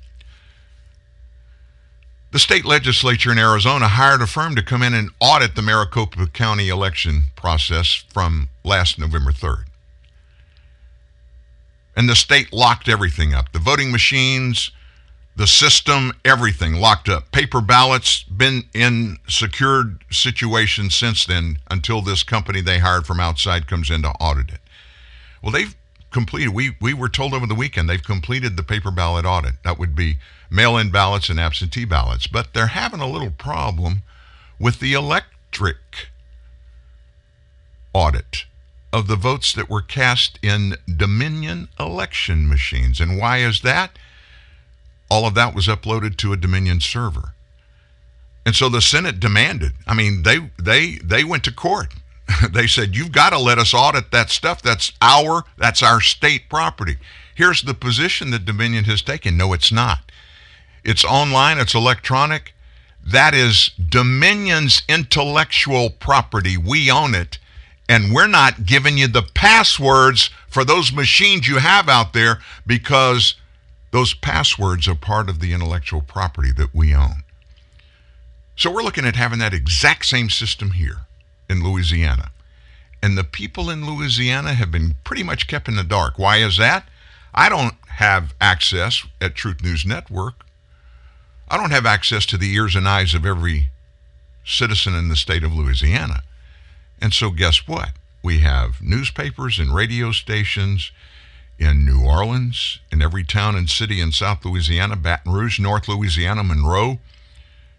The 2.33 2.41
state 2.41 2.65
legislature 2.65 3.31
in 3.31 3.39
Arizona 3.39 3.87
hired 3.87 4.21
a 4.21 4.27
firm 4.27 4.57
to 4.57 4.63
come 4.63 4.83
in 4.83 4.93
and 4.93 5.11
audit 5.21 5.55
the 5.55 5.63
Maricopa 5.63 6.27
County 6.27 6.69
election 6.69 7.27
process 7.37 8.05
from 8.13 8.49
last 8.65 8.99
November 8.99 9.31
3rd. 9.31 9.67
And 11.97 12.09
the 12.09 12.17
state 12.17 12.53
locked 12.53 12.89
everything 12.89 13.33
up 13.33 13.53
the 13.53 13.61
voting 13.61 13.93
machines, 13.93 14.73
the 15.37 15.47
system, 15.47 16.13
everything 16.25 16.75
locked 16.75 17.09
up. 17.09 17.33
Paper 17.33 17.61
ballots 17.61 18.23
been 18.23 18.65
in 18.73 19.19
secured 19.29 20.05
situations 20.11 20.95
since 20.95 21.25
then 21.25 21.59
until 21.71 22.01
this 22.01 22.23
company 22.23 22.61
they 22.61 22.79
hired 22.79 23.07
from 23.07 23.19
outside 23.19 23.67
comes 23.67 23.91
in 23.91 24.03
to 24.03 24.11
audit 24.21 24.51
it. 24.51 24.61
Well, 25.43 25.53
they've 25.53 25.75
completed. 26.13 26.55
We 26.55 26.77
we 26.81 26.95
were 26.95 27.09
told 27.09 27.35
over 27.35 27.47
the 27.47 27.55
weekend 27.55 27.89
they've 27.89 28.03
completed 28.03 28.57
the 28.57 28.63
paper 28.63 28.91
ballot 28.91 29.27
audit. 29.27 29.55
That 29.65 29.79
would 29.79 29.97
be 29.97 30.19
mail-in 30.51 30.91
ballots 30.91 31.29
and 31.29 31.41
absentee 31.41 31.85
ballots, 31.85 32.29
but 32.29 32.55
they're 32.55 32.69
having 32.69 33.01
a 33.01 33.11
little 33.11 33.33
problem 33.33 34.03
with 34.61 34.79
the 34.79 34.93
electric 34.93 36.11
audit 37.93 38.45
of 38.93 39.09
the 39.09 39.17
votes 39.17 39.53
that 39.53 39.69
were 39.69 39.83
cast 39.83 40.39
in 40.41 40.77
Dominion 40.87 41.69
election 41.81 42.49
machines. 42.49 43.01
And 43.01 43.19
why 43.19 43.39
is 43.39 43.63
that? 43.63 43.99
All 45.11 45.27
of 45.27 45.35
that 45.35 45.55
was 45.55 45.67
uploaded 45.67 46.17
to 46.19 46.33
a 46.33 46.37
Dominion 46.37 46.81
server. 46.81 47.35
And 48.47 48.55
so 48.55 48.69
the 48.69 48.83
Senate 48.83 49.21
demanded, 49.21 49.73
I 49.87 49.95
mean, 49.95 50.23
they 50.23 50.51
they 50.63 50.99
they 51.03 51.25
went 51.25 51.45
to 51.45 51.53
court. 51.53 51.95
they 52.51 52.67
said, 52.67 52.97
You've 52.97 53.13
got 53.13 53.31
to 53.31 53.39
let 53.39 53.59
us 53.59 53.75
audit 53.75 54.11
that 54.11 54.31
stuff. 54.31 54.63
That's 54.63 54.93
our 55.01 55.45
that's 55.57 55.83
our 55.83 56.01
state 56.01 56.49
property. 56.49 56.97
Here's 57.35 57.63
the 57.63 57.75
position 57.75 58.31
that 58.31 58.45
Dominion 58.45 58.85
has 58.85 59.03
taken. 59.03 59.37
No, 59.37 59.53
it's 59.53 59.73
not. 59.73 60.13
It's 60.85 61.05
online, 61.05 61.59
it's 61.59 61.75
electronic. 61.75 62.55
That 63.05 63.35
is 63.35 63.71
Dominion's 63.89 64.83
intellectual 64.89 65.91
property. 65.91 66.57
We 66.57 66.91
own 66.91 67.15
it. 67.15 67.39
And 67.89 68.15
we're 68.15 68.29
not 68.29 68.65
giving 68.65 68.97
you 68.97 69.09
the 69.09 69.29
passwords 69.35 70.31
for 70.49 70.65
those 70.65 70.93
machines 70.93 71.47
you 71.47 71.59
have 71.59 71.89
out 71.89 72.15
there 72.15 72.41
because 72.67 73.35
those 73.95 74.13
passwords 74.13 74.89
are 74.89 74.97
part 74.97 75.29
of 75.29 75.39
the 75.39 75.53
intellectual 75.53 76.01
property 76.01 76.51
that 76.51 76.75
we 76.75 76.93
own. 76.93 77.23
So 78.57 78.69
we're 78.69 78.83
looking 78.83 79.05
at 79.05 79.15
having 79.15 79.39
that 79.39 79.55
exact 79.55 80.07
same 80.07 80.31
system 80.31 80.73
here 80.73 81.03
in 81.49 81.63
Louisiana. 81.63 82.33
And 83.01 83.17
the 83.17 83.23
people 83.23 83.71
in 83.71 83.87
Louisiana 83.87 84.55
have 84.55 84.73
been 84.73 84.97
pretty 85.05 85.23
much 85.23 85.47
kept 85.47 85.69
in 85.69 85.77
the 85.77 85.85
dark. 85.85 86.19
Why 86.19 86.39
is 86.39 86.57
that? 86.57 86.89
I 87.33 87.49
don't 87.49 87.77
have 87.91 88.35
access 88.41 89.07
at 89.21 89.37
Truth 89.37 89.63
News 89.63 89.87
Network. 89.87 90.45
I 91.49 91.57
don't 91.57 91.71
have 91.71 91.87
access 91.87 92.27
to 92.27 92.37
the 92.37 92.53
ears 92.53 92.75
and 92.75 92.89
eyes 92.89 93.15
of 93.15 93.25
every 93.25 93.69
citizen 94.45 94.97
in 94.97 95.09
the 95.09 95.15
state 95.15 95.45
of 95.45 95.55
Louisiana. 95.55 96.25
And 97.01 97.13
so, 97.13 97.31
guess 97.31 97.69
what? 97.69 97.91
We 98.25 98.41
have 98.41 98.83
newspapers 98.83 99.61
and 99.61 99.73
radio 99.73 100.11
stations 100.11 100.91
in 101.59 101.85
New 101.85 102.05
Orleans, 102.05 102.81
in 102.91 103.01
every 103.01 103.25
town 103.25 103.55
and 103.57 103.69
city 103.69 104.01
in 104.01 104.13
South 104.13 104.45
Louisiana, 104.45 104.97
Baton 104.97 105.33
Rouge, 105.33 105.61
North 105.61 105.89
Louisiana, 105.89 106.43
Monroe, 106.43 106.99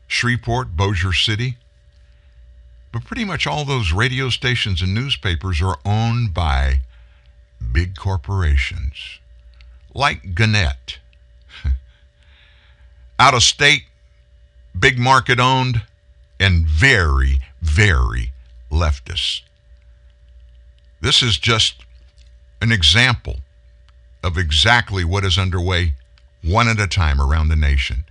Shreveport, 0.07 0.75
Bossier 0.75 1.13
City. 1.13 1.57
But 2.91 3.03
pretty 3.03 3.25
much 3.25 3.45
all 3.45 3.65
those 3.65 3.91
radio 3.91 4.29
stations 4.29 4.81
and 4.81 4.93
newspapers 4.93 5.61
are 5.61 5.77
owned 5.83 6.33
by 6.33 6.81
big 7.71 7.95
corporations 7.95 9.19
like 9.93 10.35
Gannett. 10.35 10.99
Out 13.19 13.33
of 13.33 13.43
state, 13.43 13.83
big 14.77 14.97
market 14.97 15.39
owned, 15.39 15.81
and 16.39 16.65
very, 16.65 17.39
very 17.61 18.31
leftist. 18.71 19.41
This 21.01 21.21
is 21.21 21.37
just 21.37 21.75
an 22.61 22.71
example 22.71 23.41
of 24.25 24.37
exactly 24.39 25.05
what 25.05 25.23
is 25.23 25.37
underway 25.37 25.93
one 26.43 26.67
at 26.67 26.79
a 26.79 26.87
time 26.87 27.21
around 27.21 27.47
the 27.47 27.55
nation, 27.55 28.05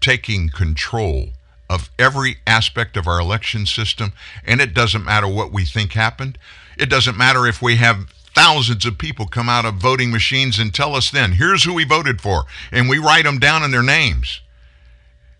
taking 0.00 0.48
control 0.48 1.28
of 1.68 1.90
every 1.96 2.38
aspect 2.44 2.96
of 2.96 3.06
our 3.06 3.20
election 3.20 3.64
system. 3.64 4.12
And 4.44 4.60
it 4.60 4.74
doesn't 4.74 5.04
matter 5.04 5.28
what 5.28 5.52
we 5.52 5.64
think 5.64 5.92
happened. 5.92 6.36
It 6.76 6.90
doesn't 6.90 7.16
matter 7.16 7.46
if 7.46 7.62
we 7.62 7.76
have 7.76 8.10
thousands 8.34 8.84
of 8.84 8.98
people 8.98 9.28
come 9.28 9.48
out 9.48 9.64
of 9.64 9.74
voting 9.76 10.10
machines 10.10 10.58
and 10.58 10.74
tell 10.74 10.96
us 10.96 11.10
then, 11.10 11.32
here's 11.32 11.62
who 11.62 11.74
we 11.74 11.84
voted 11.84 12.20
for. 12.20 12.44
And 12.72 12.88
we 12.88 12.98
write 12.98 13.24
them 13.24 13.38
down 13.38 13.62
in 13.62 13.70
their 13.70 13.82
names. 13.82 14.40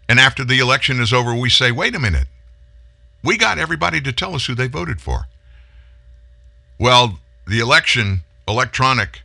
And 0.09 0.21
after 0.21 0.45
the 0.45 0.61
election 0.61 1.01
is 1.01 1.13
over, 1.13 1.35
we 1.35 1.51
say, 1.51 1.73
wait 1.73 1.97
a 1.97 2.01
minute. 2.01 2.29
We 3.25 3.37
got 3.37 3.59
everybody 3.59 4.01
to 4.03 4.13
tell 4.13 4.37
us 4.37 4.47
who 4.47 4.55
they 4.55 4.69
voted 4.69 5.01
for. 5.01 5.27
Well, 6.79 7.19
the 7.47 7.59
election, 7.59 8.23
electronic 8.47 9.23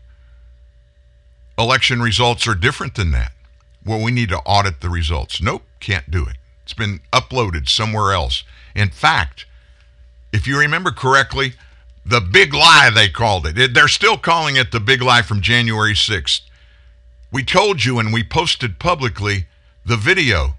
election 1.57 2.01
results 2.01 2.47
are 2.47 2.55
different 2.55 2.95
than 2.95 3.11
that. 3.11 3.31
Well, 3.85 4.01
we 4.01 4.11
need 4.11 4.29
to 4.29 4.39
audit 4.39 4.81
the 4.81 4.89
results. 4.89 5.41
Nope, 5.41 5.63
can't 5.79 6.09
do 6.09 6.25
it. 6.25 6.37
It's 6.63 6.73
been 6.73 7.01
uploaded 7.13 7.69
somewhere 7.69 8.13
else. 8.13 8.43
In 8.75 8.89
fact, 8.89 9.45
if 10.33 10.47
you 10.47 10.59
remember 10.59 10.91
correctly, 10.91 11.53
the 12.05 12.21
big 12.21 12.53
lie 12.53 12.89
they 12.93 13.09
called 13.09 13.47
it. 13.47 13.73
They're 13.73 13.87
still 13.87 14.17
calling 14.17 14.55
it 14.55 14.71
the 14.71 14.79
big 14.79 15.01
lie 15.01 15.21
from 15.21 15.41
January 15.41 15.93
6th. 15.93 16.41
We 17.31 17.43
told 17.43 17.85
you 17.85 17.99
and 17.99 18.11
we 18.11 18.23
posted 18.23 18.79
publicly 18.79 19.45
the 19.85 19.97
video 19.97 20.55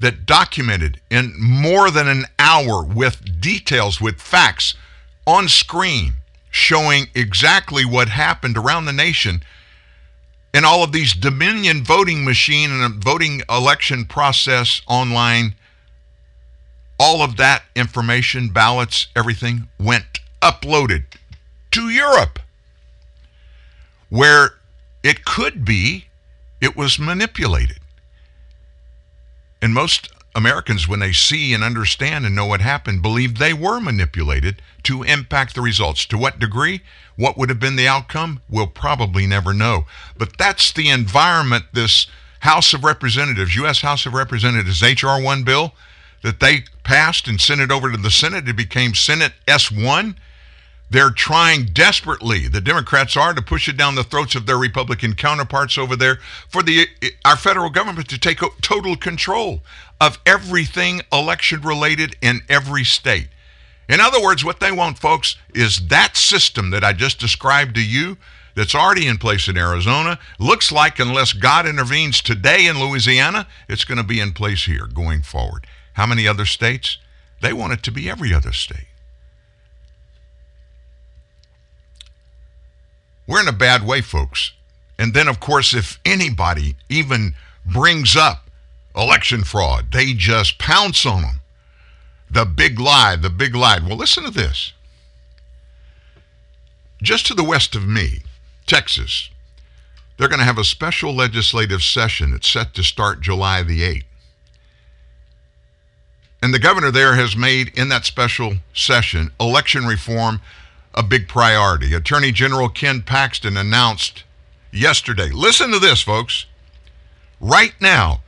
that 0.00 0.24
documented 0.24 1.00
in 1.10 1.34
more 1.38 1.90
than 1.90 2.08
an 2.08 2.24
hour 2.38 2.82
with 2.82 3.40
details, 3.40 4.00
with 4.00 4.20
facts 4.20 4.74
on 5.26 5.48
screen 5.48 6.14
showing 6.50 7.08
exactly 7.14 7.84
what 7.84 8.08
happened 8.08 8.56
around 8.56 8.84
the 8.84 8.92
nation 8.92 9.42
in 10.52 10.64
all 10.64 10.82
of 10.82 10.92
these 10.92 11.14
Dominion 11.14 11.84
voting 11.84 12.24
machine 12.24 12.70
and 12.70 13.02
voting 13.02 13.42
election 13.48 14.04
process 14.04 14.82
online. 14.86 15.54
All 16.98 17.22
of 17.22 17.36
that 17.36 17.62
information, 17.74 18.48
ballots, 18.48 19.06
everything 19.16 19.68
went 19.78 20.04
uploaded 20.42 21.04
to 21.70 21.88
Europe, 21.88 22.38
where 24.08 24.54
it 25.02 25.24
could 25.24 25.64
be 25.64 26.06
it 26.60 26.76
was 26.76 26.98
manipulated. 26.98 27.78
And 29.62 29.72
most 29.72 30.10
Americans, 30.34 30.86
when 30.86 31.00
they 31.00 31.12
see 31.12 31.52
and 31.52 31.64
understand 31.64 32.24
and 32.24 32.34
know 32.34 32.46
what 32.46 32.60
happened, 32.60 33.02
believe 33.02 33.38
they 33.38 33.52
were 33.52 33.80
manipulated 33.80 34.62
to 34.84 35.02
impact 35.02 35.54
the 35.54 35.60
results. 35.60 36.06
To 36.06 36.18
what 36.18 36.38
degree? 36.38 36.82
What 37.16 37.36
would 37.36 37.48
have 37.48 37.60
been 37.60 37.76
the 37.76 37.88
outcome? 37.88 38.40
We'll 38.48 38.68
probably 38.68 39.26
never 39.26 39.52
know. 39.52 39.86
But 40.16 40.38
that's 40.38 40.72
the 40.72 40.88
environment 40.88 41.64
this 41.72 42.06
House 42.40 42.72
of 42.72 42.84
Representatives, 42.84 43.56
U.S. 43.56 43.82
House 43.82 44.06
of 44.06 44.14
Representatives, 44.14 44.82
H.R. 44.82 45.20
1 45.20 45.42
bill 45.42 45.74
that 46.22 46.40
they 46.40 46.64
passed 46.84 47.28
and 47.28 47.40
sent 47.40 47.60
it 47.60 47.70
over 47.70 47.90
to 47.90 47.98
the 47.98 48.10
Senate. 48.10 48.48
It 48.48 48.56
became 48.56 48.94
Senate 48.94 49.32
S1 49.46 50.14
they're 50.90 51.10
trying 51.10 51.66
desperately, 51.66 52.48
the 52.48 52.60
Democrats 52.60 53.16
are, 53.16 53.32
to 53.32 53.40
push 53.40 53.68
it 53.68 53.76
down 53.76 53.94
the 53.94 54.02
throats 54.02 54.34
of 54.34 54.46
their 54.46 54.58
Republican 54.58 55.14
counterparts 55.14 55.78
over 55.78 55.94
there 55.94 56.18
for 56.48 56.64
the 56.64 56.88
our 57.24 57.36
federal 57.36 57.70
government 57.70 58.08
to 58.08 58.18
take 58.18 58.40
total 58.60 58.96
control 58.96 59.62
of 60.00 60.18
everything 60.24 61.02
election 61.12 61.60
related 61.60 62.16
in 62.22 62.40
every 62.48 62.84
state. 62.84 63.28
In 63.88 64.00
other 64.00 64.22
words, 64.22 64.44
what 64.44 64.60
they 64.60 64.72
want, 64.72 64.98
folks, 64.98 65.36
is 65.54 65.88
that 65.88 66.16
system 66.16 66.70
that 66.70 66.84
I 66.84 66.92
just 66.92 67.18
described 67.18 67.74
to 67.74 67.84
you 67.84 68.16
that's 68.54 68.74
already 68.74 69.06
in 69.06 69.18
place 69.18 69.48
in 69.48 69.56
Arizona. 69.56 70.18
Looks 70.38 70.72
like, 70.72 70.98
unless 70.98 71.32
God 71.32 71.66
intervenes 71.66 72.20
today 72.20 72.66
in 72.66 72.80
Louisiana, 72.80 73.46
it's 73.68 73.84
going 73.84 73.98
to 73.98 74.04
be 74.04 74.20
in 74.20 74.32
place 74.32 74.64
here 74.64 74.86
going 74.86 75.22
forward. 75.22 75.66
How 75.94 76.06
many 76.06 76.26
other 76.26 76.46
states? 76.46 76.98
They 77.42 77.52
want 77.52 77.72
it 77.72 77.82
to 77.84 77.90
be 77.90 78.08
every 78.08 78.32
other 78.32 78.52
state. 78.52 78.86
We're 83.26 83.40
in 83.40 83.48
a 83.48 83.52
bad 83.52 83.86
way, 83.86 84.00
folks. 84.00 84.52
And 84.98 85.14
then, 85.14 85.28
of 85.28 85.40
course, 85.40 85.72
if 85.72 85.98
anybody 86.04 86.76
even 86.88 87.34
brings 87.64 88.16
up 88.16 88.49
election 88.96 89.44
fraud, 89.44 89.92
they 89.92 90.12
just 90.12 90.58
pounce 90.58 91.06
on 91.06 91.22
them. 91.22 91.40
The 92.30 92.44
big 92.44 92.78
lie, 92.78 93.16
the 93.16 93.30
big 93.30 93.54
lie. 93.54 93.78
Well, 93.78 93.96
listen 93.96 94.24
to 94.24 94.30
this. 94.30 94.72
Just 97.02 97.26
to 97.26 97.34
the 97.34 97.44
west 97.44 97.74
of 97.74 97.88
me, 97.88 98.22
Texas, 98.66 99.30
they're 100.16 100.28
going 100.28 100.38
to 100.38 100.44
have 100.44 100.58
a 100.58 100.64
special 100.64 101.14
legislative 101.14 101.82
session. 101.82 102.34
It's 102.34 102.48
set 102.48 102.74
to 102.74 102.82
start 102.82 103.20
July 103.20 103.62
the 103.62 103.80
8th. 103.80 104.04
And 106.42 106.54
the 106.54 106.58
governor 106.58 106.90
there 106.90 107.16
has 107.16 107.36
made 107.36 107.76
in 107.76 107.88
that 107.88 108.04
special 108.04 108.56
session 108.72 109.30
election 109.38 109.84
reform 109.84 110.40
a 110.94 111.02
big 111.02 111.28
priority. 111.28 111.94
Attorney 111.94 112.32
General 112.32 112.68
Ken 112.68 113.02
Paxton 113.02 113.56
announced 113.56 114.24
yesterday. 114.72 115.30
Listen 115.32 115.70
to 115.70 115.78
this, 115.78 116.02
folks. 116.02 116.46
Right 117.40 117.74
now, 117.80 118.20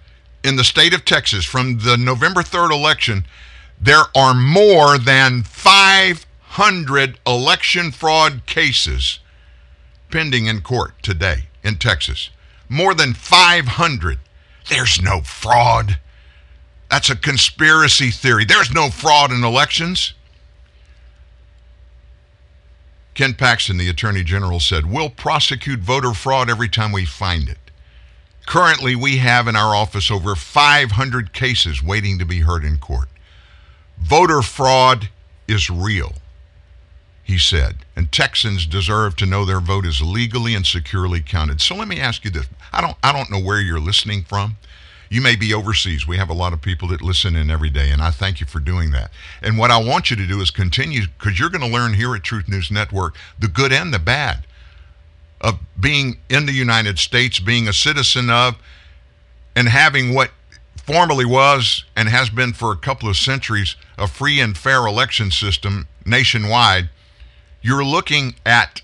in 0.44 0.56
the 0.56 0.64
state 0.64 0.94
of 0.94 1.04
Texas, 1.04 1.44
from 1.44 1.78
the 1.78 1.96
November 1.96 2.42
3rd 2.42 2.72
election, 2.72 3.24
there 3.80 4.04
are 4.14 4.34
more 4.34 4.98
than 4.98 5.42
500 5.42 7.18
election 7.26 7.90
fraud 7.90 8.46
cases 8.46 9.20
pending 10.10 10.46
in 10.46 10.60
court 10.60 10.92
today 11.02 11.44
in 11.62 11.76
Texas. 11.76 12.30
More 12.68 12.94
than 12.94 13.14
500. 13.14 14.18
There's 14.68 15.00
no 15.02 15.20
fraud. 15.22 15.98
That's 16.90 17.10
a 17.10 17.16
conspiracy 17.16 18.10
theory. 18.10 18.44
There's 18.44 18.72
no 18.72 18.90
fraud 18.90 19.32
in 19.32 19.42
elections. 19.42 20.14
Ken 23.14 23.34
Paxton, 23.34 23.76
the 23.76 23.88
Attorney 23.88 24.22
General, 24.22 24.60
said, 24.60 24.90
We'll 24.90 25.10
prosecute 25.10 25.80
voter 25.80 26.14
fraud 26.14 26.48
every 26.48 26.68
time 26.68 26.92
we 26.92 27.04
find 27.04 27.48
it. 27.48 27.58
Currently, 28.46 28.96
we 28.96 29.18
have 29.18 29.46
in 29.46 29.56
our 29.56 29.74
office 29.74 30.10
over 30.10 30.34
500 30.34 31.32
cases 31.32 31.82
waiting 31.82 32.18
to 32.18 32.24
be 32.24 32.40
heard 32.40 32.64
in 32.64 32.78
court. 32.78 33.08
Voter 33.98 34.42
fraud 34.42 35.08
is 35.46 35.70
real, 35.70 36.14
he 37.22 37.38
said, 37.38 37.76
and 37.94 38.10
Texans 38.10 38.66
deserve 38.66 39.16
to 39.16 39.26
know 39.26 39.44
their 39.44 39.60
vote 39.60 39.86
is 39.86 40.02
legally 40.02 40.54
and 40.54 40.66
securely 40.66 41.20
counted. 41.20 41.60
So 41.60 41.76
let 41.76 41.88
me 41.88 42.00
ask 42.00 42.24
you 42.24 42.30
this. 42.30 42.46
I 42.72 42.80
don't 42.80 42.96
I 43.02 43.12
don't 43.12 43.30
know 43.30 43.40
where 43.40 43.60
you're 43.60 43.80
listening 43.80 44.24
from. 44.24 44.56
You 45.08 45.20
may 45.20 45.36
be 45.36 45.52
overseas. 45.52 46.06
We 46.06 46.16
have 46.16 46.30
a 46.30 46.34
lot 46.34 46.54
of 46.54 46.62
people 46.62 46.88
that 46.88 47.02
listen 47.02 47.36
in 47.36 47.50
every 47.50 47.68
day, 47.68 47.90
and 47.90 48.00
I 48.00 48.10
thank 48.10 48.40
you 48.40 48.46
for 48.46 48.60
doing 48.60 48.92
that. 48.92 49.10
And 49.42 49.58
what 49.58 49.70
I 49.70 49.76
want 49.76 50.10
you 50.10 50.16
to 50.16 50.26
do 50.26 50.40
is 50.40 50.50
continue, 50.50 51.02
because 51.18 51.38
you're 51.38 51.50
going 51.50 51.60
to 51.60 51.66
learn 51.68 51.94
here 51.94 52.14
at 52.14 52.22
Truth 52.22 52.48
News 52.48 52.70
Network 52.70 53.14
the 53.38 53.48
good 53.48 53.72
and 53.72 53.92
the 53.92 53.98
bad 53.98 54.46
of 55.42 55.58
being 55.78 56.18
in 56.28 56.46
the 56.46 56.52
United 56.52 56.98
States, 56.98 57.40
being 57.40 57.68
a 57.68 57.72
citizen 57.72 58.30
of, 58.30 58.56
and 59.54 59.68
having 59.68 60.14
what 60.14 60.30
formerly 60.76 61.24
was 61.24 61.84
and 61.96 62.08
has 62.08 62.30
been 62.30 62.52
for 62.52 62.72
a 62.72 62.76
couple 62.76 63.08
of 63.08 63.16
centuries 63.16 63.76
a 63.98 64.06
free 64.06 64.40
and 64.40 64.56
fair 64.56 64.86
election 64.86 65.30
system 65.30 65.86
nationwide. 66.04 66.88
You're 67.60 67.84
looking 67.84 68.34
at 68.44 68.82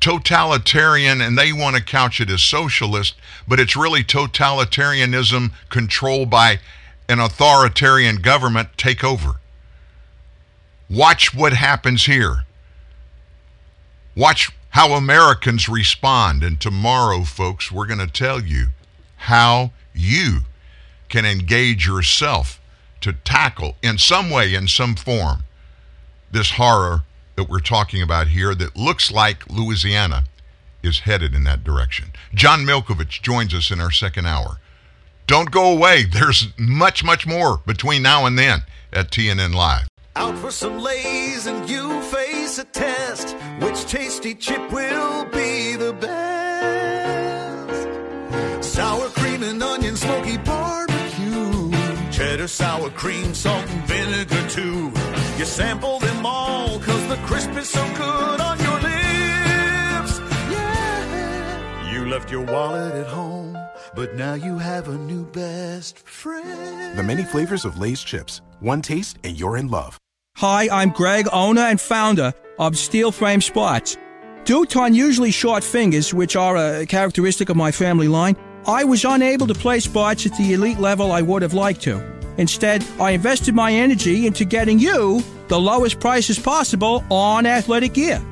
totalitarian, 0.00 1.20
and 1.20 1.38
they 1.38 1.52
want 1.52 1.76
to 1.76 1.82
couch 1.82 2.20
it 2.20 2.30
as 2.30 2.42
socialist, 2.42 3.14
but 3.46 3.60
it's 3.60 3.76
really 3.76 4.02
totalitarianism 4.02 5.52
controlled 5.68 6.30
by 6.30 6.58
an 7.08 7.20
authoritarian 7.20 8.16
government 8.16 8.68
take 8.76 9.04
over. 9.04 9.40
Watch 10.88 11.34
what 11.34 11.52
happens 11.52 12.06
here. 12.06 12.44
Watch 14.16 14.50
how 14.76 14.92
Americans 14.92 15.70
respond. 15.70 16.42
And 16.44 16.60
tomorrow, 16.60 17.22
folks, 17.22 17.72
we're 17.72 17.86
going 17.86 17.98
to 17.98 18.06
tell 18.06 18.42
you 18.42 18.66
how 19.16 19.70
you 19.94 20.40
can 21.08 21.24
engage 21.24 21.86
yourself 21.86 22.60
to 23.00 23.14
tackle 23.14 23.76
in 23.82 23.96
some 23.96 24.28
way, 24.28 24.52
in 24.52 24.68
some 24.68 24.94
form, 24.94 25.44
this 26.30 26.50
horror 26.52 27.04
that 27.36 27.48
we're 27.48 27.58
talking 27.58 28.02
about 28.02 28.28
here 28.28 28.54
that 28.54 28.76
looks 28.76 29.10
like 29.10 29.48
Louisiana 29.48 30.24
is 30.82 31.00
headed 31.00 31.34
in 31.34 31.44
that 31.44 31.64
direction. 31.64 32.12
John 32.34 32.66
Milkovich 32.66 33.22
joins 33.22 33.54
us 33.54 33.70
in 33.70 33.80
our 33.80 33.90
second 33.90 34.26
hour. 34.26 34.60
Don't 35.26 35.50
go 35.50 35.72
away. 35.72 36.04
There's 36.04 36.48
much, 36.58 37.02
much 37.02 37.26
more 37.26 37.62
between 37.64 38.02
now 38.02 38.26
and 38.26 38.38
then 38.38 38.60
at 38.92 39.10
TNN 39.10 39.54
Live. 39.54 39.88
Out 40.16 40.36
for 40.36 40.50
some 40.50 40.80
Lay's 40.80 41.46
and 41.46 41.66
you 41.66 41.95
face 42.56 42.58
a 42.58 42.64
test. 42.64 43.36
Which 43.60 43.84
tasty 43.86 44.34
chip 44.34 44.72
will 44.72 45.24
be 45.26 45.76
the 45.76 45.92
best? 45.92 46.14
Sour 48.64 49.08
cream 49.10 49.42
and 49.42 49.62
onion 49.62 49.94
to 52.36 52.48
sour 52.48 52.90
cream, 52.90 53.34
salt, 53.34 53.64
and 53.68 53.84
vinegar 53.84 54.48
too. 54.48 54.92
You 55.38 55.44
sample 55.44 55.98
them 55.98 56.24
all, 56.24 56.78
cause 56.80 57.08
the 57.08 57.16
crisp 57.26 57.50
is 57.56 57.68
so 57.68 57.84
good 57.96 58.40
on 58.40 58.58
your 58.58 58.74
lips. 58.74 60.20
Yeah. 60.50 61.92
You 61.92 62.08
left 62.08 62.30
your 62.30 62.42
wallet 62.42 62.94
at 62.94 63.06
home, 63.06 63.56
but 63.94 64.14
now 64.14 64.34
you 64.34 64.58
have 64.58 64.88
a 64.88 64.96
new 64.96 65.24
best 65.26 66.06
friend. 66.06 66.96
The 66.96 67.02
many 67.02 67.24
flavors 67.24 67.64
of 67.64 67.78
Lay's 67.78 68.02
chips. 68.02 68.40
One 68.60 68.82
taste 68.82 69.18
and 69.24 69.38
you're 69.38 69.56
in 69.56 69.68
love. 69.68 69.98
Hi, 70.36 70.68
I'm 70.70 70.90
Greg, 70.90 71.26
owner 71.32 71.62
and 71.62 71.80
founder 71.80 72.34
of 72.58 72.76
Steel 72.76 73.12
Frame 73.12 73.40
Spots. 73.40 73.96
Due 74.44 74.66
to 74.66 74.82
unusually 74.82 75.30
short 75.30 75.64
fingers, 75.64 76.14
which 76.14 76.36
are 76.36 76.56
a 76.56 76.86
characteristic 76.86 77.48
of 77.48 77.56
my 77.56 77.72
family 77.72 78.08
line, 78.08 78.36
I 78.66 78.84
was 78.84 79.04
unable 79.04 79.46
to 79.46 79.54
play 79.54 79.80
spots 79.80 80.26
at 80.26 80.36
the 80.36 80.52
elite 80.52 80.78
level 80.78 81.12
I 81.12 81.22
would 81.22 81.42
have 81.42 81.54
liked 81.54 81.82
to. 81.82 82.00
Instead, 82.38 82.84
I 83.00 83.12
invested 83.12 83.54
my 83.54 83.72
energy 83.72 84.26
into 84.26 84.44
getting 84.44 84.78
you 84.78 85.22
the 85.48 85.58
lowest 85.58 86.00
prices 86.00 86.38
possible 86.38 87.04
on 87.10 87.46
athletic 87.46 87.94
gear. 87.94 88.22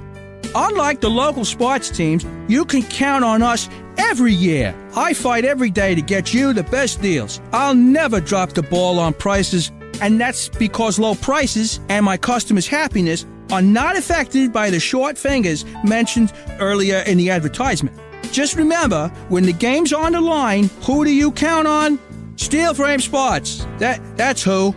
Unlike 0.54 1.00
the 1.00 1.10
local 1.10 1.44
sports 1.44 1.90
teams, 1.90 2.24
you 2.48 2.64
can 2.64 2.82
count 2.82 3.24
on 3.24 3.42
us 3.42 3.68
every 3.98 4.32
year. 4.32 4.74
I 4.94 5.14
fight 5.14 5.44
every 5.44 5.70
day 5.70 5.94
to 5.94 6.02
get 6.02 6.32
you 6.34 6.52
the 6.52 6.62
best 6.64 7.00
deals. 7.00 7.40
I'll 7.52 7.74
never 7.74 8.20
drop 8.20 8.52
the 8.52 8.62
ball 8.62 8.98
on 8.98 9.14
prices, 9.14 9.72
and 10.00 10.20
that's 10.20 10.48
because 10.48 10.98
low 10.98 11.14
prices 11.14 11.80
and 11.88 12.04
my 12.04 12.16
customers' 12.16 12.68
happiness 12.68 13.26
are 13.54 13.62
not 13.62 13.96
affected 13.96 14.52
by 14.52 14.68
the 14.68 14.80
short 14.80 15.16
fingers 15.16 15.64
mentioned 15.84 16.32
earlier 16.58 17.04
in 17.06 17.16
the 17.16 17.30
advertisement. 17.30 17.96
Just 18.32 18.56
remember, 18.56 19.06
when 19.28 19.44
the 19.44 19.52
game's 19.52 19.92
on 19.92 20.10
the 20.10 20.20
line, 20.20 20.64
who 20.82 21.04
do 21.04 21.12
you 21.12 21.30
count 21.30 21.68
on? 21.68 22.00
Steel 22.34 22.74
Frame 22.74 22.98
Spots. 22.98 23.64
That 23.78 24.00
that's 24.16 24.42
who. 24.42 24.74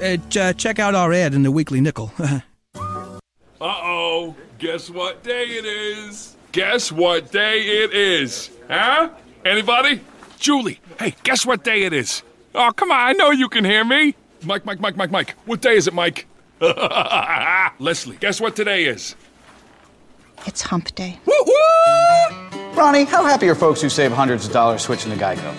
Uh, 0.00 0.18
uh, 0.38 0.52
check 0.52 0.78
out 0.78 0.94
our 0.94 1.12
ad 1.12 1.34
in 1.34 1.42
the 1.42 1.50
Weekly 1.50 1.80
Nickel. 1.80 2.12
uh 2.20 2.40
oh. 3.60 4.36
Guess 4.58 4.90
what 4.90 5.24
day 5.24 5.46
it 5.46 5.64
is? 5.64 6.36
Guess 6.52 6.92
what 6.92 7.32
day 7.32 7.62
it 7.82 7.92
is? 7.92 8.50
Huh? 8.68 9.10
Anybody? 9.44 10.00
Julie, 10.38 10.78
hey, 11.00 11.16
guess 11.24 11.44
what 11.44 11.64
day 11.64 11.82
it 11.82 11.92
is? 11.92 12.22
Oh, 12.54 12.70
come 12.70 12.92
on, 12.92 12.98
I 13.00 13.12
know 13.14 13.30
you 13.30 13.48
can 13.48 13.64
hear 13.64 13.84
me. 13.84 14.14
Mike, 14.44 14.64
Mike, 14.64 14.78
Mike, 14.78 14.96
Mike, 14.96 15.10
Mike. 15.10 15.34
What 15.46 15.60
day 15.60 15.74
is 15.74 15.88
it, 15.88 15.94
Mike? 15.94 16.26
Leslie, 17.80 18.16
guess 18.16 18.40
what 18.40 18.54
today 18.54 18.84
is? 18.84 19.16
It's 20.46 20.62
hump 20.62 20.94
day. 20.94 21.18
Woo 21.26 21.34
woo! 21.44 22.72
Ronnie, 22.74 23.04
how 23.04 23.24
happy 23.24 23.48
are 23.48 23.54
folks 23.54 23.80
who 23.80 23.88
save 23.88 24.12
hundreds 24.12 24.46
of 24.46 24.52
dollars 24.52 24.82
switching 24.82 25.10
to 25.10 25.18
Geico? 25.18 25.52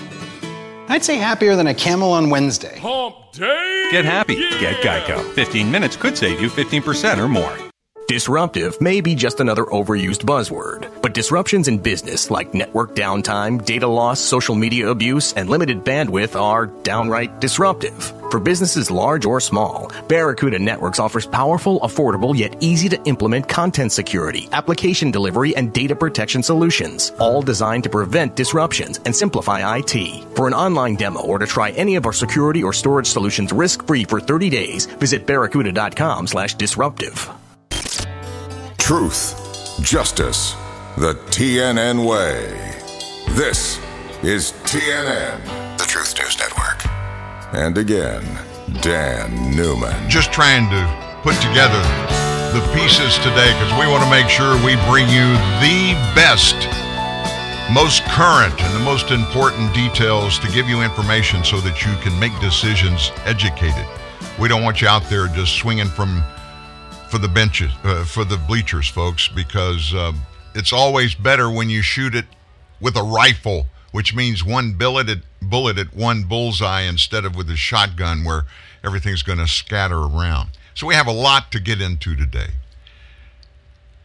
I'd 0.89 1.03
say 1.03 1.15
happier 1.15 1.55
than 1.55 1.67
a 1.67 1.73
camel 1.73 2.11
on 2.11 2.29
Wednesday. 2.29 2.79
Hump 2.79 3.15
day! 3.33 3.89
Get 3.91 4.05
happy. 4.05 4.35
Yeah! 4.35 4.59
Get 4.59 4.81
Geico. 4.81 5.33
15 5.33 5.69
minutes 5.69 5.95
could 5.97 6.17
save 6.17 6.39
you 6.39 6.49
15% 6.49 7.17
or 7.17 7.27
more. 7.27 7.72
Disruptive 8.13 8.79
may 8.79 9.01
be 9.01 9.15
just 9.15 9.39
another 9.39 9.65
overused 9.65 10.23
buzzword, 10.23 11.01
but 11.01 11.15
disruptions 11.15 11.67
in 11.67 11.79
business 11.79 12.29
like 12.29 12.53
network 12.53 12.93
downtime, 12.93 13.65
data 13.65 13.87
loss, 13.87 14.19
social 14.19 14.53
media 14.53 14.89
abuse, 14.91 15.33
and 15.33 15.49
limited 15.49 15.83
bandwidth 15.83 16.39
are 16.39 16.67
downright 16.67 17.41
disruptive. 17.41 18.13
For 18.29 18.39
businesses 18.39 18.91
large 18.91 19.25
or 19.25 19.39
small, 19.39 19.91
Barracuda 20.07 20.59
Networks 20.59 20.99
offers 20.99 21.25
powerful, 21.25 21.79
affordable, 21.79 22.37
yet 22.37 22.55
easy 22.59 22.87
to 22.89 23.03
implement 23.05 23.49
content 23.49 23.91
security, 23.91 24.47
application 24.51 25.09
delivery, 25.09 25.55
and 25.55 25.73
data 25.73 25.95
protection 25.95 26.43
solutions, 26.43 27.13
all 27.17 27.41
designed 27.41 27.83
to 27.85 27.89
prevent 27.89 28.35
disruptions 28.35 28.99
and 29.05 29.15
simplify 29.15 29.77
IT. 29.79 30.23
For 30.35 30.45
an 30.45 30.53
online 30.53 30.97
demo 30.97 31.21
or 31.21 31.39
to 31.39 31.47
try 31.47 31.71
any 31.71 31.95
of 31.95 32.05
our 32.05 32.13
security 32.13 32.61
or 32.61 32.73
storage 32.73 33.07
solutions 33.07 33.51
risk-free 33.51 34.03
for 34.03 34.19
30 34.19 34.51
days, 34.51 34.85
visit 34.85 35.25
barracuda.com 35.25 36.27
slash 36.27 36.53
disruptive. 36.53 37.27
Truth, 38.83 39.79
justice, 39.81 40.55
the 40.97 41.13
TNN 41.31 42.05
way. 42.05 42.75
This 43.29 43.79
is 44.21 44.51
TNN, 44.65 45.77
the 45.77 45.85
Truth 45.85 46.19
News 46.19 46.37
Network. 46.37 46.85
And 47.53 47.77
again, 47.77 48.21
Dan 48.81 49.55
Newman. 49.55 50.09
Just 50.09 50.33
trying 50.33 50.69
to 50.69 51.21
put 51.23 51.35
together 51.35 51.79
the 52.51 52.59
pieces 52.75 53.15
today 53.19 53.55
because 53.55 53.71
we 53.79 53.87
want 53.87 54.03
to 54.03 54.09
make 54.09 54.27
sure 54.27 54.53
we 54.65 54.75
bring 54.91 55.07
you 55.07 55.31
the 55.63 55.95
best, 56.13 56.59
most 57.73 58.03
current, 58.11 58.61
and 58.61 58.75
the 58.75 58.83
most 58.83 59.11
important 59.11 59.73
details 59.73 60.37
to 60.39 60.51
give 60.51 60.67
you 60.67 60.81
information 60.81 61.41
so 61.45 61.61
that 61.61 61.85
you 61.85 61.95
can 62.03 62.19
make 62.19 62.37
decisions 62.41 63.13
educated. 63.23 63.87
We 64.37 64.49
don't 64.49 64.61
want 64.61 64.81
you 64.81 64.89
out 64.89 65.03
there 65.09 65.27
just 65.27 65.55
swinging 65.55 65.87
from 65.87 66.21
for 67.13 67.19
the 67.19 67.27
benches, 67.27 67.69
uh, 67.83 68.03
for 68.05 68.25
the 68.25 68.37
bleachers, 68.37 68.87
folks, 68.87 69.27
because 69.27 69.93
uh, 69.93 70.11
it's 70.55 70.73
always 70.73 71.13
better 71.13 71.47
when 71.47 71.69
you 71.69 71.83
shoot 71.83 72.15
it 72.15 72.25
with 72.81 72.97
a 72.97 73.03
rifle, 73.03 73.67
which 73.91 74.15
means 74.15 74.43
one 74.43 74.73
bullet 74.73 75.07
at, 75.07 75.19
bullet 75.39 75.77
at 75.77 75.93
one 75.95 76.23
bullseye 76.23 76.81
instead 76.81 77.23
of 77.23 77.35
with 77.35 77.47
a 77.51 77.55
shotgun 77.55 78.23
where 78.23 78.45
everything's 78.83 79.21
going 79.21 79.37
to 79.37 79.47
scatter 79.47 79.99
around. 79.99 80.57
So 80.73 80.87
we 80.87 80.95
have 80.95 81.05
a 81.05 81.11
lot 81.11 81.51
to 81.51 81.59
get 81.59 81.79
into 81.79 82.15
today. 82.15 82.53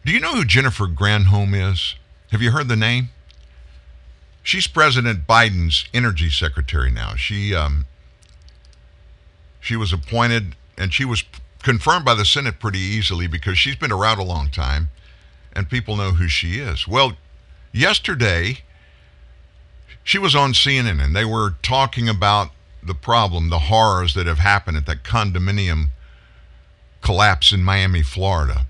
Do 0.05 0.11
you 0.11 0.19
know 0.19 0.35
who 0.35 0.45
Jennifer 0.45 0.85
Granholm 0.85 1.55
is? 1.71 1.95
Have 2.29 2.43
you 2.43 2.51
heard 2.51 2.67
the 2.67 2.75
name? 2.75 3.09
She's 4.43 4.67
President 4.67 5.25
Biden's 5.25 5.85
energy 5.95 6.29
secretary 6.29 6.91
now. 6.91 7.15
She 7.15 7.55
um, 7.55 7.87
she 9.59 9.75
was 9.75 9.91
appointed 9.91 10.55
and 10.77 10.93
she 10.93 11.05
was 11.05 11.23
confirmed 11.63 12.05
by 12.05 12.15
the 12.15 12.25
Senate 12.25 12.59
pretty 12.59 12.79
easily 12.79 13.27
because 13.27 13.57
she's 13.57 13.75
been 13.75 13.91
around 13.91 14.19
a 14.19 14.23
long 14.23 14.49
time 14.49 14.89
and 15.53 15.69
people 15.69 15.95
know 15.95 16.11
who 16.11 16.27
she 16.27 16.59
is. 16.59 16.87
Well, 16.87 17.13
yesterday 17.71 18.59
she 20.03 20.17
was 20.17 20.35
on 20.35 20.53
CNN 20.53 21.03
and 21.03 21.15
they 21.15 21.25
were 21.25 21.55
talking 21.61 22.07
about 22.07 22.51
the 22.81 22.93
problem, 22.93 23.49
the 23.49 23.59
horrors 23.59 24.13
that 24.13 24.27
have 24.27 24.39
happened 24.39 24.77
at 24.77 24.85
that 24.85 25.03
condominium 25.03 25.89
collapse 27.01 27.51
in 27.51 27.63
Miami, 27.63 28.01
Florida. 28.01 28.65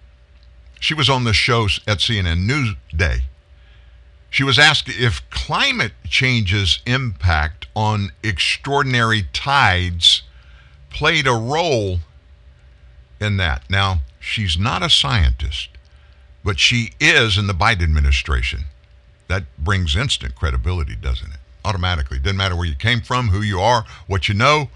She 0.79 0.93
was 0.93 1.09
on 1.09 1.25
the 1.25 1.33
show 1.33 1.65
at 1.87 1.99
CNN 1.99 2.47
Newsday. 2.47 3.21
She 4.29 4.43
was 4.43 4.59
asked 4.59 4.87
if 4.89 5.27
climate 5.29 5.93
change's 6.07 6.79
impact 6.85 7.67
on 7.75 8.11
extraordinary 8.23 9.23
tides 9.33 10.23
played 10.89 11.27
a 11.27 11.33
role 11.33 11.99
in 13.19 13.37
that. 13.37 13.69
Now, 13.69 14.01
she's 14.19 14.57
not 14.57 14.83
a 14.83 14.89
scientist, 14.89 15.69
but 16.43 16.59
she 16.59 16.91
is 16.99 17.37
in 17.37 17.47
the 17.47 17.53
Biden 17.53 17.83
administration. 17.83 18.65
That 19.27 19.43
brings 19.57 19.95
instant 19.95 20.35
credibility, 20.35 20.95
doesn't 20.95 21.31
it? 21.31 21.39
Automatically. 21.63 22.19
Doesn't 22.19 22.37
matter 22.37 22.55
where 22.55 22.65
you 22.65 22.75
came 22.75 23.01
from, 23.01 23.29
who 23.29 23.41
you 23.41 23.59
are, 23.59 23.85
what 24.07 24.27
you 24.27 24.33
know, 24.33 24.69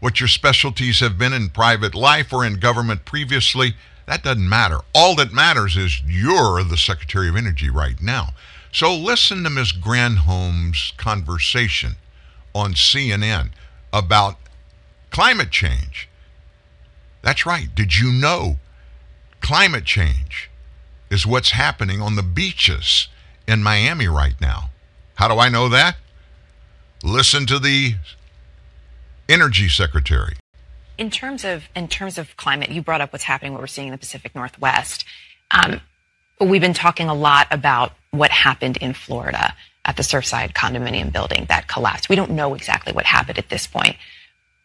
what 0.00 0.20
your 0.20 0.28
specialties 0.28 1.00
have 1.00 1.18
been 1.18 1.32
in 1.32 1.48
private 1.48 1.94
life 1.94 2.32
or 2.32 2.44
in 2.44 2.60
government 2.60 3.04
previously. 3.04 3.74
That 4.06 4.22
doesn't 4.22 4.48
matter. 4.48 4.78
All 4.94 5.16
that 5.16 5.32
matters 5.32 5.76
is 5.76 6.02
you're 6.06 6.62
the 6.62 6.76
Secretary 6.76 7.28
of 7.28 7.36
Energy 7.36 7.70
right 7.70 8.00
now. 8.00 8.28
So 8.72 8.94
listen 8.94 9.42
to 9.42 9.50
Ms. 9.50 9.72
Granholm's 9.72 10.92
conversation 10.96 11.96
on 12.54 12.74
CNN 12.74 13.50
about 13.92 14.36
climate 15.10 15.50
change. 15.50 16.08
That's 17.26 17.44
right. 17.44 17.74
Did 17.74 17.96
you 17.96 18.12
know 18.12 18.58
climate 19.40 19.84
change 19.84 20.48
is 21.10 21.26
what's 21.26 21.50
happening 21.50 22.00
on 22.00 22.14
the 22.14 22.22
beaches 22.22 23.08
in 23.48 23.64
Miami 23.64 24.06
right 24.06 24.40
now? 24.40 24.70
How 25.16 25.26
do 25.26 25.40
I 25.40 25.48
know 25.48 25.68
that? 25.68 25.96
Listen 27.02 27.44
to 27.46 27.58
the 27.58 27.96
energy 29.28 29.68
secretary. 29.68 30.36
In 30.98 31.10
terms 31.10 31.44
of 31.44 31.64
in 31.74 31.88
terms 31.88 32.16
of 32.16 32.36
climate, 32.36 32.70
you 32.70 32.80
brought 32.80 33.00
up 33.00 33.12
what's 33.12 33.24
happening, 33.24 33.54
what 33.54 33.60
we're 33.60 33.66
seeing 33.66 33.88
in 33.88 33.92
the 33.92 33.98
Pacific 33.98 34.32
Northwest. 34.36 35.04
Um, 35.50 35.80
we've 36.40 36.60
been 36.60 36.74
talking 36.74 37.08
a 37.08 37.14
lot 37.14 37.48
about 37.50 37.90
what 38.12 38.30
happened 38.30 38.76
in 38.76 38.92
Florida 38.92 39.52
at 39.84 39.96
the 39.96 40.04
Surfside 40.04 40.52
condominium 40.52 41.12
building 41.12 41.46
that 41.48 41.66
collapsed. 41.66 42.08
We 42.08 42.14
don't 42.14 42.30
know 42.30 42.54
exactly 42.54 42.92
what 42.92 43.04
happened 43.04 43.38
at 43.38 43.48
this 43.48 43.66
point. 43.66 43.96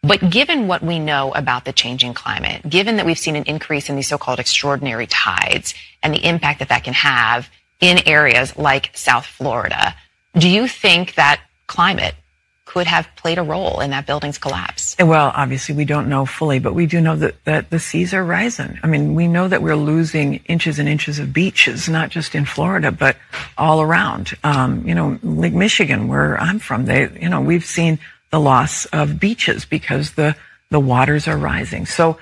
But 0.04 0.32
given 0.32 0.68
what 0.68 0.82
we 0.82 0.98
know 0.98 1.32
about 1.32 1.66
the 1.66 1.74
changing 1.74 2.16
climate, 2.16 2.68
given 2.68 2.96
that 2.98 3.06
we've 3.06 3.20
seen 3.20 3.36
an 3.36 3.44
increase 3.44 3.88
in 3.88 3.96
these 3.96 4.08
so-called 4.08 4.40
extraordinary 4.40 5.06
tides 5.06 5.76
and 6.02 6.12
the 6.12 6.26
impact 6.26 6.60
that 6.60 6.70
that 6.70 6.84
can 6.84 6.96
have 6.96 7.50
in 7.80 8.08
areas 8.08 8.58
like 8.58 8.90
South 8.96 9.28
Florida, 9.28 9.96
do 10.36 10.50
you 10.50 10.68
think 10.68 11.16
that 11.16 11.42
climate 11.68 12.16
could 12.66 12.88
have 12.88 13.08
played 13.16 13.38
a 13.38 13.44
role 13.44 13.80
in 13.80 13.92
that 13.92 14.08
building's 14.08 14.40
collapse? 14.40 14.96
Well, 14.98 15.32
obviously 15.36 15.76
we 15.76 15.86
don't 15.86 16.10
know 16.10 16.26
fully, 16.26 16.58
but 16.58 16.74
we 16.74 16.88
do 16.88 17.00
know 17.00 17.18
that, 17.18 17.44
that 17.44 17.70
the 17.70 17.80
seas 17.80 18.14
are 18.14 18.24
rising. 18.24 18.80
I 18.82 18.88
mean, 18.88 19.14
we 19.14 19.28
know 19.28 19.48
that 19.50 19.62
we're 19.62 19.76
losing 19.76 20.36
inches 20.46 20.80
and 20.80 20.90
inches 20.90 21.20
of 21.20 21.32
beaches, 21.32 21.90
not 21.90 22.10
just 22.10 22.34
in 22.34 22.46
Florida, 22.46 22.92
but 22.92 23.18
all 23.58 23.82
around. 23.82 24.36
Um, 24.44 24.88
you 24.88 24.96
know, 24.96 25.20
Lake 25.22 25.54
Michigan, 25.54 26.08
where 26.08 26.40
I'm 26.40 26.58
from, 26.58 26.86
they, 26.86 27.10
you 27.22 27.30
know, 27.30 27.42
we've 27.42 27.66
seen 27.66 28.00
the 28.32 28.40
loss 28.40 28.86
of 28.86 29.20
beaches 29.20 29.66
because 29.66 30.14
the 30.14 30.36
the 30.72 30.80
waters 30.80 31.28
are 31.28 31.38
rising. 31.38 31.86
So, 31.86 32.18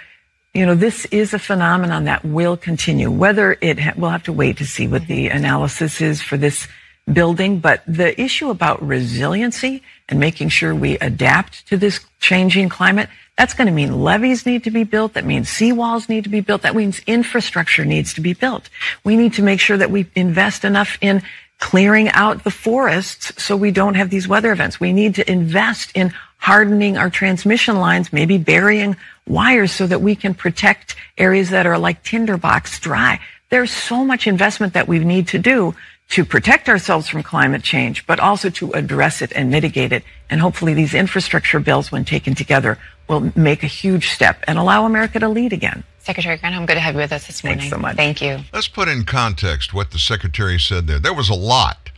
you 0.53 0.65
know, 0.65 0.75
this 0.75 1.05
is 1.05 1.33
a 1.33 1.39
phenomenon 1.39 2.05
that 2.05 2.25
will 2.25 2.57
continue. 2.57 3.09
Whether 3.09 3.57
it, 3.61 3.79
ha- 3.79 3.93
we'll 3.95 4.09
have 4.09 4.23
to 4.23 4.33
wait 4.33 4.57
to 4.57 4.65
see 4.65 4.87
what 4.87 5.07
the 5.07 5.27
mm-hmm. 5.27 5.37
analysis 5.37 6.01
is 6.01 6.21
for 6.21 6.35
this 6.35 6.67
building, 7.11 7.59
but 7.59 7.83
the 7.87 8.19
issue 8.19 8.49
about 8.49 8.85
resiliency 8.85 9.83
and 10.09 10.19
making 10.19 10.49
sure 10.49 10.75
we 10.75 10.97
adapt 10.97 11.67
to 11.67 11.77
this 11.77 12.03
changing 12.19 12.69
climate, 12.69 13.09
that's 13.37 13.53
going 13.53 13.67
to 13.67 13.73
mean 13.73 14.01
levees 14.01 14.45
need 14.45 14.63
to 14.63 14.71
be 14.71 14.83
built. 14.83 15.13
That 15.13 15.25
means 15.25 15.47
seawalls 15.47 16.09
need 16.09 16.23
to 16.25 16.29
be 16.29 16.41
built. 16.41 16.63
That 16.63 16.75
means 16.75 17.01
infrastructure 17.07 17.85
needs 17.85 18.13
to 18.15 18.21
be 18.21 18.33
built. 18.33 18.69
We 19.03 19.15
need 19.15 19.33
to 19.33 19.43
make 19.43 19.59
sure 19.59 19.77
that 19.77 19.91
we 19.91 20.07
invest 20.15 20.65
enough 20.65 20.97
in 21.01 21.21
clearing 21.59 22.09
out 22.09 22.43
the 22.43 22.51
forests 22.51 23.41
so 23.41 23.55
we 23.55 23.71
don't 23.71 23.95
have 23.95 24.09
these 24.09 24.27
weather 24.27 24.51
events. 24.51 24.79
We 24.79 24.93
need 24.93 25.15
to 25.15 25.29
invest 25.29 25.91
in 25.93 26.13
hardening 26.37 26.97
our 26.97 27.09
transmission 27.09 27.77
lines, 27.77 28.11
maybe 28.11 28.37
burying 28.37 28.95
wires 29.27 29.71
so 29.71 29.85
that 29.85 30.01
we 30.01 30.15
can 30.15 30.33
protect 30.33 30.95
areas 31.17 31.49
that 31.49 31.67
are 31.67 31.77
like 31.77 32.01
tinderbox 32.03 32.79
dry. 32.79 33.19
There's 33.49 33.71
so 33.71 34.05
much 34.05 34.25
investment 34.25 34.73
that 34.73 34.87
we 34.87 34.99
need 34.99 35.27
to 35.29 35.39
do 35.39 35.75
to 36.09 36.25
protect 36.25 36.69
ourselves 36.69 37.07
from 37.07 37.21
climate 37.21 37.61
change, 37.61 38.07
but 38.07 38.19
also 38.19 38.49
to 38.49 38.71
address 38.71 39.21
it 39.21 39.31
and 39.35 39.51
mitigate 39.51 39.91
it. 39.91 40.03
And 40.29 40.41
hopefully 40.41 40.73
these 40.73 40.93
infrastructure 40.93 41.59
bills, 41.59 41.91
when 41.91 42.05
taken 42.05 42.33
together, 42.33 42.79
will 43.07 43.31
make 43.35 43.63
a 43.63 43.67
huge 43.67 44.09
step 44.09 44.43
and 44.47 44.57
allow 44.57 44.85
America 44.85 45.19
to 45.19 45.29
lead 45.29 45.53
again. 45.53 45.83
Secretary 46.09 46.39
Granholm, 46.39 46.65
good 46.65 46.73
to 46.73 46.79
have 46.79 46.95
you 46.95 47.01
with 47.01 47.11
us 47.11 47.27
this 47.27 47.43
morning. 47.43 47.59
Thanks 47.59 47.71
so 47.71 47.79
much. 47.79 47.95
Thank 47.95 48.19
you. 48.19 48.39
Let's 48.51 48.67
put 48.67 48.87
in 48.87 49.03
context 49.03 49.75
what 49.75 49.91
the 49.91 49.99
secretary 49.99 50.59
said 50.59 50.87
there. 50.87 50.97
There 50.97 51.13
was 51.13 51.29
a 51.29 51.35
lot. 51.35 51.91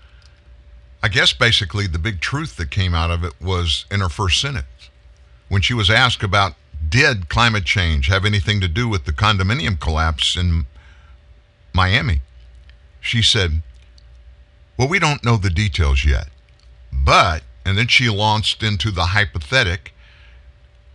I 1.01 1.07
guess 1.07 1.31
basically 1.31 1.87
the 1.87 1.97
big 1.97 2.19
truth 2.19 2.57
that 2.57 2.71
came 2.71 2.93
out 2.93 3.09
of 3.09 3.23
it 3.23 3.31
was 3.39 3.85
in 3.89 4.01
her 4.01 4.09
first 4.09 4.41
sentence 4.41 4.89
when 5.47 5.61
she 5.61 5.73
was 5.73 5.89
asked 5.89 6.23
about 6.23 6.55
did 6.89 7.29
climate 7.29 7.63
change 7.63 8.07
have 8.07 8.25
anything 8.25 8.59
to 8.59 8.67
do 8.67 8.89
with 8.89 9.05
the 9.05 9.13
condominium 9.13 9.79
collapse 9.79 10.35
in 10.35 10.65
Miami? 11.73 12.19
She 12.99 13.21
said, 13.21 13.61
Well, 14.77 14.89
we 14.89 14.99
don't 14.99 15.23
know 15.23 15.37
the 15.37 15.49
details 15.49 16.03
yet. 16.03 16.27
But, 16.91 17.43
and 17.65 17.77
then 17.77 17.87
she 17.87 18.09
launched 18.09 18.61
into 18.61 18.91
the 18.91 19.05
hypothetic. 19.05 19.93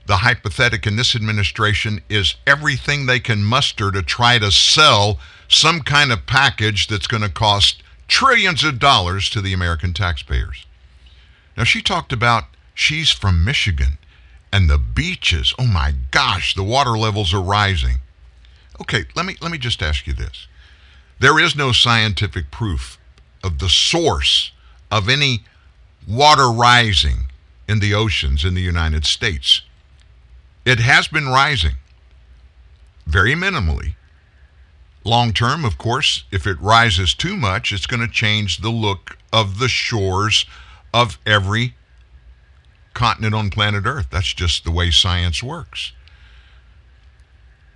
The 0.07 0.19
hypothetic 0.19 0.87
in 0.87 0.97
this 0.97 1.17
administration 1.17 2.01
is 2.09 2.37
everything 2.47 3.07
they 3.07 3.19
can 3.19 3.43
muster 3.43 3.91
to 3.91 4.03
try 4.03 4.39
to 4.39 4.53
sell 4.53 5.19
some 5.49 5.81
kind 5.81 6.13
of 6.13 6.27
package 6.27 6.87
that's 6.87 7.09
going 7.09 7.23
to 7.25 7.29
cost 7.29 7.83
trillions 8.07 8.63
of 8.63 8.79
dollars 8.79 9.29
to 9.31 9.41
the 9.41 9.53
American 9.53 9.93
taxpayers. 9.93 10.65
Now, 11.57 11.65
she 11.65 11.83
talked 11.83 12.13
about 12.13 12.45
she's 12.73 13.11
from 13.11 13.45
Michigan 13.45 13.99
and 14.53 14.71
the 14.71 14.79
beaches. 14.79 15.53
Oh 15.59 15.67
my 15.67 15.95
gosh, 16.13 16.55
the 16.55 16.63
water 16.63 16.97
levels 16.97 17.35
are 17.35 17.43
rising. 17.43 18.01
Okay, 18.81 19.07
let 19.17 19.27
me 19.27 19.37
let 19.41 19.51
me 19.51 19.59
just 19.59 19.83
ask 19.83 20.07
you 20.07 20.13
this. 20.13 20.47
There 21.19 21.41
is 21.41 21.57
no 21.57 21.73
scientific 21.73 22.51
proof 22.51 22.99
of 23.43 23.59
the 23.59 23.69
source 23.69 24.53
of 24.91 25.09
any 25.09 25.45
water 26.07 26.49
rising 26.51 27.27
in 27.67 27.81
the 27.81 27.95
oceans 27.95 28.45
in 28.45 28.55
the 28.55 28.63
United 28.63 29.05
States. 29.05 29.63
It 30.67 30.81
has 30.81 31.07
been 31.07 31.29
rising 31.29 31.77
very 33.07 33.35
minimally. 33.35 33.95
Long 35.05 35.33
term, 35.33 35.65
of 35.65 35.79
course, 35.79 36.25
if 36.33 36.45
it 36.45 36.61
rises 36.61 37.15
too 37.15 37.37
much, 37.37 37.73
it's 37.73 37.87
going 37.87 38.01
to 38.01 38.13
change 38.13 38.59
the 38.59 38.71
look 38.71 39.17
of 39.33 39.61
the 39.61 39.69
shores 39.69 40.45
of 40.93 41.19
every 41.25 41.77
continent 42.95 43.33
on 43.33 43.51
planet 43.51 43.87
Earth. 43.87 44.09
That's 44.11 44.33
just 44.35 44.65
the 44.65 44.73
way 44.73 44.91
science 44.91 45.41
works. 45.41 45.93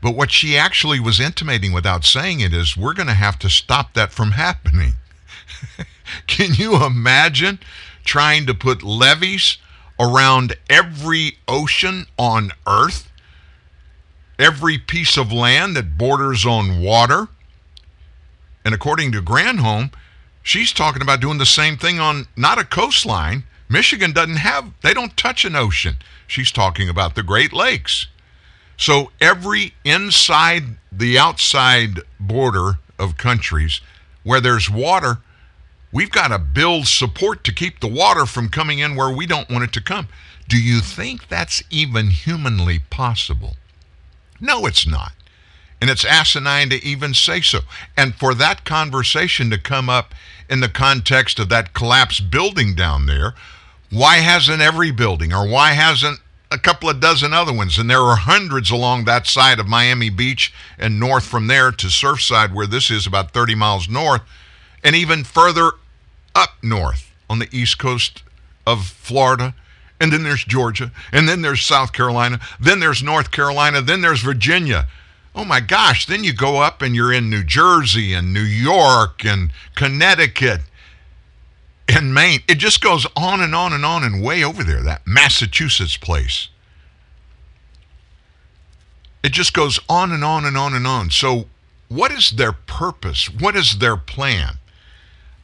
But 0.02 0.16
what 0.16 0.32
she 0.32 0.58
actually 0.58 0.98
was 0.98 1.20
intimating 1.20 1.72
without 1.72 2.04
saying 2.04 2.40
it 2.40 2.52
is 2.52 2.76
we're 2.76 2.94
going 2.94 3.06
to 3.06 3.14
have 3.14 3.38
to 3.40 3.50
stop 3.50 3.94
that 3.94 4.10
from 4.10 4.32
happening. 4.32 4.94
Can 6.26 6.54
you 6.54 6.84
imagine 6.84 7.60
trying 8.02 8.46
to 8.46 8.54
put 8.54 8.82
levees 8.82 9.58
around 10.00 10.56
every 10.68 11.38
ocean 11.46 12.06
on 12.18 12.52
Earth? 12.66 13.12
Every 14.38 14.78
piece 14.78 15.18
of 15.18 15.30
land 15.30 15.76
that 15.76 15.98
borders 15.98 16.46
on 16.46 16.80
water? 16.80 17.28
And 18.64 18.74
according 18.74 19.12
to 19.12 19.22
Granholm, 19.22 19.92
she's 20.42 20.72
talking 20.72 21.02
about 21.02 21.20
doing 21.20 21.38
the 21.38 21.46
same 21.46 21.76
thing 21.76 22.00
on 22.00 22.26
not 22.36 22.58
a 22.58 22.64
coastline. 22.64 23.44
Michigan 23.68 24.12
doesn't 24.12 24.36
have, 24.36 24.72
they 24.82 24.94
don't 24.94 25.16
touch 25.16 25.44
an 25.44 25.54
ocean. 25.54 25.96
She's 26.26 26.50
talking 26.50 26.88
about 26.88 27.14
the 27.14 27.22
Great 27.22 27.52
Lakes. 27.52 28.06
So 28.76 29.12
every 29.20 29.74
inside 29.84 30.64
the 30.90 31.18
outside 31.18 32.00
border 32.18 32.78
of 32.98 33.16
countries 33.18 33.80
where 34.22 34.40
there's 34.40 34.70
water, 34.70 35.18
we've 35.92 36.10
got 36.10 36.28
to 36.28 36.38
build 36.38 36.86
support 36.86 37.44
to 37.44 37.54
keep 37.54 37.80
the 37.80 37.88
water 37.88 38.26
from 38.26 38.48
coming 38.48 38.78
in 38.78 38.96
where 38.96 39.10
we 39.10 39.26
don't 39.26 39.50
want 39.50 39.64
it 39.64 39.72
to 39.72 39.82
come. 39.82 40.08
Do 40.48 40.60
you 40.60 40.80
think 40.80 41.28
that's 41.28 41.62
even 41.70 42.08
humanly 42.08 42.80
possible? 42.90 43.56
No, 44.40 44.66
it's 44.66 44.86
not. 44.86 45.12
And 45.80 45.88
it's 45.88 46.04
asinine 46.04 46.70
to 46.70 46.84
even 46.84 47.14
say 47.14 47.40
so. 47.40 47.60
And 47.96 48.14
for 48.14 48.34
that 48.34 48.64
conversation 48.64 49.50
to 49.50 49.58
come 49.58 49.88
up 49.88 50.14
in 50.48 50.60
the 50.60 50.68
context 50.68 51.38
of 51.38 51.48
that 51.48 51.72
collapsed 51.72 52.30
building 52.30 52.74
down 52.74 53.06
there, 53.06 53.34
why 53.90 54.16
hasn't 54.16 54.60
every 54.60 54.90
building 54.90 55.32
or 55.32 55.48
why 55.48 55.72
hasn't 55.72 56.20
a 56.50 56.58
couple 56.58 56.90
of 56.90 57.00
dozen 57.00 57.32
other 57.32 57.52
ones? 57.52 57.78
And 57.78 57.88
there 57.88 58.02
are 58.02 58.16
hundreds 58.16 58.70
along 58.70 59.04
that 59.04 59.26
side 59.26 59.58
of 59.58 59.68
Miami 59.68 60.10
Beach 60.10 60.52
and 60.78 61.00
north 61.00 61.24
from 61.24 61.46
there 61.46 61.70
to 61.72 61.86
Surfside, 61.86 62.52
where 62.52 62.66
this 62.66 62.90
is 62.90 63.06
about 63.06 63.32
30 63.32 63.54
miles 63.54 63.88
north, 63.88 64.22
and 64.84 64.94
even 64.94 65.24
further 65.24 65.72
up 66.40 66.50
north 66.62 67.12
on 67.28 67.38
the 67.38 67.48
east 67.52 67.78
coast 67.78 68.22
of 68.66 68.86
Florida. 68.86 69.54
And 70.00 70.10
then 70.10 70.22
there's 70.22 70.44
Georgia, 70.44 70.90
and 71.12 71.28
then 71.28 71.42
there's 71.42 71.60
South 71.60 71.92
Carolina, 71.92 72.40
then 72.58 72.80
there's 72.80 73.02
North 73.02 73.30
Carolina, 73.30 73.82
then 73.82 74.00
there's 74.00 74.22
Virginia. 74.22 74.86
Oh 75.34 75.44
my 75.44 75.60
gosh, 75.60 76.06
then 76.06 76.24
you 76.24 76.32
go 76.32 76.56
up 76.56 76.80
and 76.80 76.96
you're 76.96 77.12
in 77.12 77.28
New 77.28 77.44
Jersey 77.44 78.14
and 78.14 78.32
New 78.32 78.40
York 78.40 79.26
and 79.26 79.52
Connecticut 79.74 80.62
and 81.86 82.14
Maine. 82.14 82.40
It 82.48 82.56
just 82.56 82.80
goes 82.80 83.06
on 83.14 83.40
and 83.40 83.54
on 83.54 83.74
and 83.74 83.84
on 83.84 84.02
and 84.02 84.22
way 84.22 84.42
over 84.42 84.64
there, 84.64 84.82
that 84.82 85.06
Massachusetts 85.06 85.96
place. 85.96 86.48
It 89.22 89.32
just 89.32 89.52
goes 89.52 89.78
on 89.88 90.12
and 90.12 90.24
on 90.24 90.46
and 90.46 90.56
on 90.56 90.74
and 90.74 90.86
on. 90.86 91.10
So, 91.10 91.46
what 91.88 92.10
is 92.10 92.30
their 92.30 92.52
purpose? 92.52 93.28
What 93.28 93.54
is 93.54 93.78
their 93.78 93.96
plan? 93.96 94.59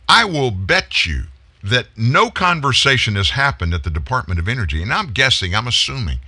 I 0.09 0.25
will 0.25 0.51
bet 0.51 1.07
you 1.07 1.25
that 1.63 1.89
no 1.97 2.31
conversation 2.31 3.17
has 3.17 3.31
happened 3.31 3.75
at 3.75 3.83
the 3.83 3.91
Department 3.91 4.39
of 4.39 4.49
Energy, 4.49 4.83
and 4.83 4.93
I'm 4.93 5.13
guessing, 5.13 5.55
I'm 5.55 5.67
assuming, 5.67 6.19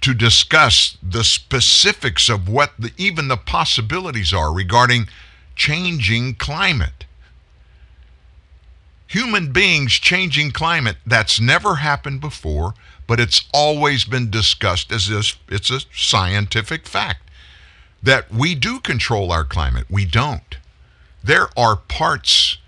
to 0.00 0.12
discuss 0.12 0.98
the 1.02 1.22
specifics 1.22 2.28
of 2.28 2.48
what 2.48 2.72
the, 2.78 2.90
even 2.96 3.28
the 3.28 3.36
possibilities 3.36 4.34
are 4.34 4.52
regarding 4.52 5.06
changing 5.54 6.34
climate. 6.34 7.04
Human 9.06 9.52
beings 9.52 9.92
changing 9.92 10.50
climate, 10.50 10.96
that's 11.06 11.38
never 11.38 11.76
happened 11.76 12.20
before, 12.20 12.74
but 13.06 13.20
it's 13.20 13.44
always 13.54 14.04
been 14.04 14.30
discussed 14.30 14.90
as 14.90 15.10
if 15.10 15.38
it's 15.48 15.70
a 15.70 15.80
scientific 15.94 16.88
fact 16.88 17.30
that 18.02 18.32
we 18.32 18.54
do 18.56 18.80
control 18.80 19.30
our 19.30 19.44
climate. 19.44 19.86
We 19.88 20.04
don't. 20.04 20.56
There 21.24 21.48
are 21.56 21.76
parts 21.76 22.58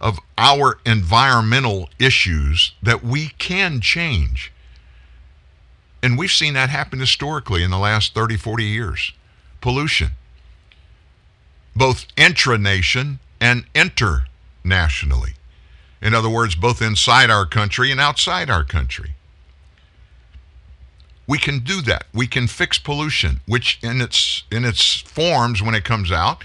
of 0.00 0.18
our 0.36 0.78
environmental 0.84 1.88
issues 1.98 2.72
that 2.82 3.04
we 3.04 3.28
can 3.38 3.80
change. 3.80 4.52
And 6.02 6.18
we've 6.18 6.32
seen 6.32 6.54
that 6.54 6.68
happen 6.68 6.98
historically 6.98 7.62
in 7.62 7.70
the 7.70 7.78
last 7.78 8.12
30, 8.12 8.36
40 8.36 8.64
years. 8.64 9.12
Pollution, 9.60 10.10
both 11.76 12.06
intra-nation 12.16 13.20
and 13.40 13.64
internationally. 13.74 15.34
In 16.02 16.14
other 16.14 16.28
words, 16.28 16.56
both 16.56 16.82
inside 16.82 17.30
our 17.30 17.46
country 17.46 17.92
and 17.92 18.00
outside 18.00 18.50
our 18.50 18.64
country. 18.64 19.14
We 21.28 21.38
can 21.38 21.60
do 21.60 21.80
that. 21.82 22.06
We 22.12 22.26
can 22.26 22.48
fix 22.48 22.78
pollution, 22.78 23.40
which 23.46 23.78
in 23.82 24.00
its 24.00 24.42
in 24.50 24.64
its 24.64 24.96
forms 24.96 25.62
when 25.62 25.76
it 25.76 25.84
comes 25.84 26.10
out, 26.10 26.42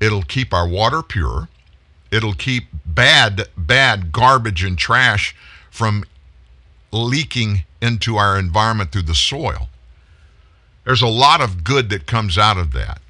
it'll 0.00 0.22
keep 0.22 0.52
our 0.52 0.68
water 0.68 1.02
pure. 1.02 1.48
It'll 2.10 2.34
keep 2.34 2.68
bad 2.84 3.48
bad 3.56 4.12
garbage 4.12 4.62
and 4.62 4.78
trash 4.78 5.34
from 5.70 6.04
leaking 6.92 7.64
into 7.80 8.16
our 8.16 8.38
environment 8.38 8.92
through 8.92 9.02
the 9.02 9.14
soil. 9.14 9.68
There's 10.84 11.02
a 11.02 11.08
lot 11.08 11.40
of 11.40 11.64
good 11.64 11.90
that 11.90 12.06
comes 12.06 12.38
out 12.38 12.56
of 12.56 12.72
that. 12.72 13.00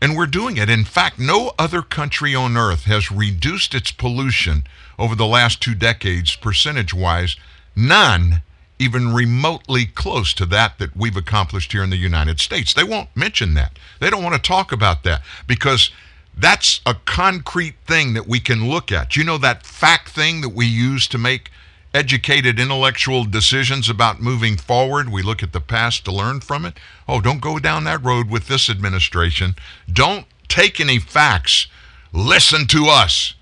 And 0.00 0.16
we're 0.16 0.26
doing 0.26 0.56
it. 0.56 0.70
In 0.70 0.84
fact, 0.84 1.18
no 1.18 1.52
other 1.58 1.82
country 1.82 2.34
on 2.34 2.56
earth 2.56 2.84
has 2.84 3.12
reduced 3.12 3.74
its 3.74 3.92
pollution 3.92 4.64
over 4.98 5.14
the 5.14 5.26
last 5.26 5.60
two 5.60 5.74
decades, 5.74 6.34
percentage 6.36 6.94
wise. 6.94 7.36
None 7.76 8.42
even 8.82 9.14
remotely 9.14 9.86
close 9.86 10.34
to 10.34 10.46
that 10.46 10.78
that 10.78 10.96
we've 10.96 11.16
accomplished 11.16 11.72
here 11.72 11.84
in 11.84 11.90
the 11.90 11.96
United 11.96 12.40
States. 12.40 12.74
They 12.74 12.84
won't 12.84 13.16
mention 13.16 13.54
that. 13.54 13.78
They 14.00 14.10
don't 14.10 14.22
want 14.22 14.34
to 14.34 14.48
talk 14.48 14.72
about 14.72 15.04
that 15.04 15.22
because 15.46 15.90
that's 16.36 16.80
a 16.84 16.94
concrete 17.04 17.74
thing 17.86 18.14
that 18.14 18.26
we 18.26 18.40
can 18.40 18.68
look 18.68 18.90
at. 18.90 19.16
You 19.16 19.24
know 19.24 19.38
that 19.38 19.64
fact 19.64 20.10
thing 20.10 20.40
that 20.40 20.50
we 20.50 20.66
use 20.66 21.06
to 21.08 21.18
make 21.18 21.50
educated 21.94 22.58
intellectual 22.58 23.24
decisions 23.24 23.88
about 23.88 24.20
moving 24.20 24.56
forward. 24.56 25.10
We 25.10 25.22
look 25.22 25.42
at 25.42 25.52
the 25.52 25.60
past 25.60 26.04
to 26.06 26.12
learn 26.12 26.40
from 26.40 26.64
it. 26.64 26.78
Oh, 27.06 27.20
don't 27.20 27.40
go 27.40 27.58
down 27.58 27.84
that 27.84 28.02
road 28.02 28.30
with 28.30 28.48
this 28.48 28.70
administration. 28.70 29.54
Don't 29.92 30.26
take 30.48 30.80
any 30.80 30.98
facts. 30.98 31.66
Listen 32.12 32.66
to 32.68 32.86
us. 32.86 33.34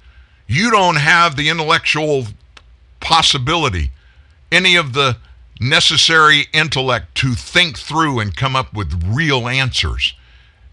You 0.47 0.71
don't 0.71 0.97
have 0.97 1.37
the 1.37 1.49
intellectual 1.49 2.27
possibility, 2.99 3.93
any 4.51 4.75
of 4.77 4.93
the 4.95 5.17
necessary 5.61 6.47
intellect 6.53 7.15
to 7.17 7.35
think 7.35 7.79
through 7.79 8.19
and 8.19 8.35
come 8.35 8.57
up 8.57 8.73
with 8.73 9.05
real 9.07 9.47
answers. 9.47 10.15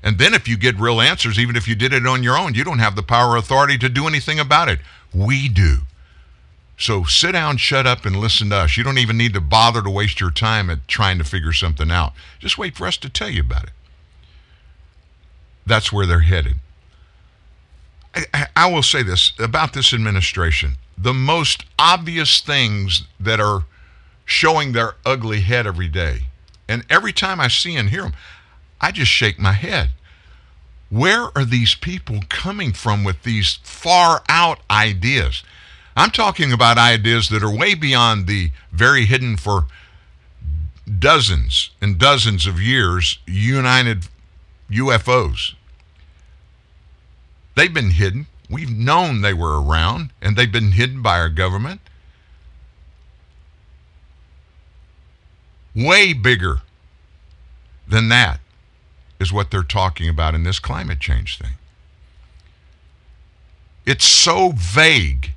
And 0.01 0.17
then 0.17 0.33
if 0.33 0.47
you 0.47 0.57
get 0.57 0.79
real 0.79 1.01
answers, 1.01 1.37
even 1.37 1.55
if 1.55 1.67
you 1.67 1.75
did 1.75 1.93
it 1.93 2.07
on 2.07 2.23
your 2.23 2.37
own, 2.37 2.53
you 2.53 2.63
don't 2.63 2.79
have 2.79 2.95
the 2.95 3.03
power 3.03 3.31
or 3.31 3.37
authority 3.37 3.77
to 3.79 3.89
do 3.89 4.07
anything 4.07 4.39
about 4.39 4.69
it. 4.69 4.79
We 5.13 5.49
do. 5.49 5.79
So 6.77 7.03
sit 7.03 7.31
down, 7.31 7.57
shut 7.57 7.87
up, 7.87 8.05
and 8.05 8.15
listen 8.15 8.49
to 8.51 8.55
us. 8.55 8.77
You 8.77 8.83
don't 8.83 8.99
even 8.99 9.17
need 9.17 9.33
to 9.33 9.41
bother 9.41 9.81
to 9.81 9.89
waste 9.89 10.19
your 10.19 10.31
time 10.31 10.69
at 10.69 10.87
trying 10.87 11.17
to 11.17 11.23
figure 11.23 11.51
something 11.51 11.91
out. 11.91 12.13
Just 12.39 12.57
wait 12.57 12.77
for 12.77 12.85
us 12.87 12.97
to 12.97 13.09
tell 13.09 13.29
you 13.29 13.41
about 13.41 13.63
it. 13.63 13.71
That's 15.65 15.91
where 15.91 16.05
they're 16.05 16.19
headed. 16.21 16.55
I, 18.15 18.47
I 18.55 18.71
will 18.71 18.83
say 18.83 19.03
this 19.03 19.33
about 19.37 19.73
this 19.73 19.93
administration 19.93 20.77
the 20.97 21.13
most 21.13 21.63
obvious 21.77 22.39
things 22.41 23.03
that 23.19 23.39
are 23.39 23.65
showing 24.27 24.73
their 24.73 24.93
ugly 25.05 25.41
head 25.41 25.65
every 25.65 25.87
day. 25.87 26.27
And 26.67 26.85
every 26.89 27.13
time 27.13 27.39
I 27.39 27.47
see 27.47 27.75
and 27.75 27.89
hear 27.89 28.03
them, 28.03 28.13
I 28.79 28.91
just 28.91 29.09
shake 29.09 29.39
my 29.39 29.53
head. 29.53 29.91
Where 30.89 31.35
are 31.35 31.45
these 31.45 31.73
people 31.73 32.19
coming 32.29 32.73
from 32.73 33.03
with 33.03 33.23
these 33.23 33.59
far 33.63 34.21
out 34.29 34.59
ideas? 34.69 35.43
I'm 35.95 36.11
talking 36.11 36.51
about 36.51 36.77
ideas 36.77 37.29
that 37.29 37.41
are 37.41 37.55
way 37.55 37.73
beyond 37.73 38.27
the 38.27 38.51
very 38.71 39.05
hidden 39.05 39.37
for 39.37 39.65
dozens 40.99 41.71
and 41.81 41.97
dozens 41.97 42.45
of 42.45 42.61
years 42.61 43.19
united 43.25 44.07
UFOs. 44.69 45.53
They've 47.55 47.73
been 47.73 47.91
hidden. 47.91 48.27
We've 48.49 48.69
known 48.69 49.21
they 49.21 49.33
were 49.33 49.61
around 49.61 50.11
and 50.21 50.35
they've 50.35 50.51
been 50.51 50.73
hidden 50.73 51.01
by 51.01 51.17
our 51.17 51.29
government. 51.29 51.81
Way 55.77 56.13
bigger 56.13 56.61
than 57.87 58.09
that 58.09 58.39
is 59.19 59.31
what 59.31 59.51
they're 59.51 59.61
talking 59.61 60.09
about 60.09 60.33
in 60.33 60.43
this 60.43 60.59
climate 60.59 60.99
change 60.99 61.37
thing. 61.37 61.53
It's 63.85 64.05
so 64.05 64.53
vague 64.55 65.33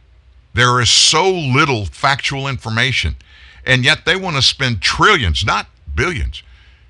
there 0.52 0.80
is 0.80 0.90
so 0.90 1.30
little 1.30 1.86
factual 1.86 2.48
information, 2.48 3.16
and 3.64 3.84
yet 3.84 4.04
they 4.04 4.16
want 4.16 4.36
to 4.36 4.42
spend 4.42 4.80
trillions, 4.80 5.44
not 5.44 5.68
billions, 5.94 6.42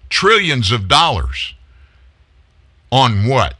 trillions 0.09 0.73
of 0.73 0.89
dollars 0.89 1.55
on 2.91 3.27
what? 3.27 3.57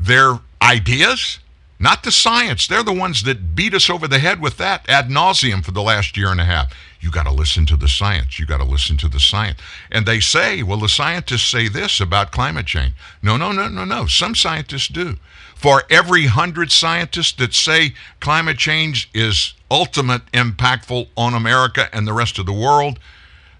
Their 0.00 0.40
ideas? 0.62 1.38
Not 1.78 2.02
the 2.02 2.12
science. 2.12 2.66
They're 2.66 2.82
the 2.82 2.92
ones 2.92 3.24
that 3.24 3.54
beat 3.54 3.74
us 3.74 3.90
over 3.90 4.08
the 4.08 4.18
head 4.18 4.40
with 4.40 4.56
that 4.56 4.88
ad 4.88 5.08
nauseum 5.08 5.62
for 5.62 5.72
the 5.72 5.82
last 5.82 6.16
year 6.16 6.30
and 6.30 6.40
a 6.40 6.44
half. 6.44 6.72
You 7.00 7.10
got 7.10 7.24
to 7.24 7.32
listen 7.32 7.66
to 7.66 7.76
the 7.76 7.88
science. 7.88 8.38
You 8.38 8.46
got 8.46 8.58
to 8.58 8.64
listen 8.64 8.96
to 8.98 9.08
the 9.08 9.20
science. 9.20 9.58
And 9.90 10.06
they 10.06 10.20
say, 10.20 10.62
well, 10.62 10.78
the 10.78 10.88
scientists 10.88 11.48
say 11.50 11.68
this 11.68 12.00
about 12.00 12.32
climate 12.32 12.66
change. 12.66 12.94
No, 13.22 13.36
no, 13.36 13.52
no, 13.52 13.68
no, 13.68 13.84
no. 13.84 14.06
Some 14.06 14.34
scientists 14.34 14.88
do. 14.88 15.16
For 15.54 15.84
every 15.90 16.26
hundred 16.26 16.70
scientists 16.70 17.32
that 17.32 17.54
say 17.54 17.94
climate 18.20 18.58
change 18.58 19.10
is 19.14 19.54
ultimate 19.70 20.26
impactful 20.32 21.08
on 21.16 21.34
America 21.34 21.88
and 21.92 22.06
the 22.06 22.12
rest 22.12 22.38
of 22.38 22.46
the 22.46 22.52
world, 22.52 22.98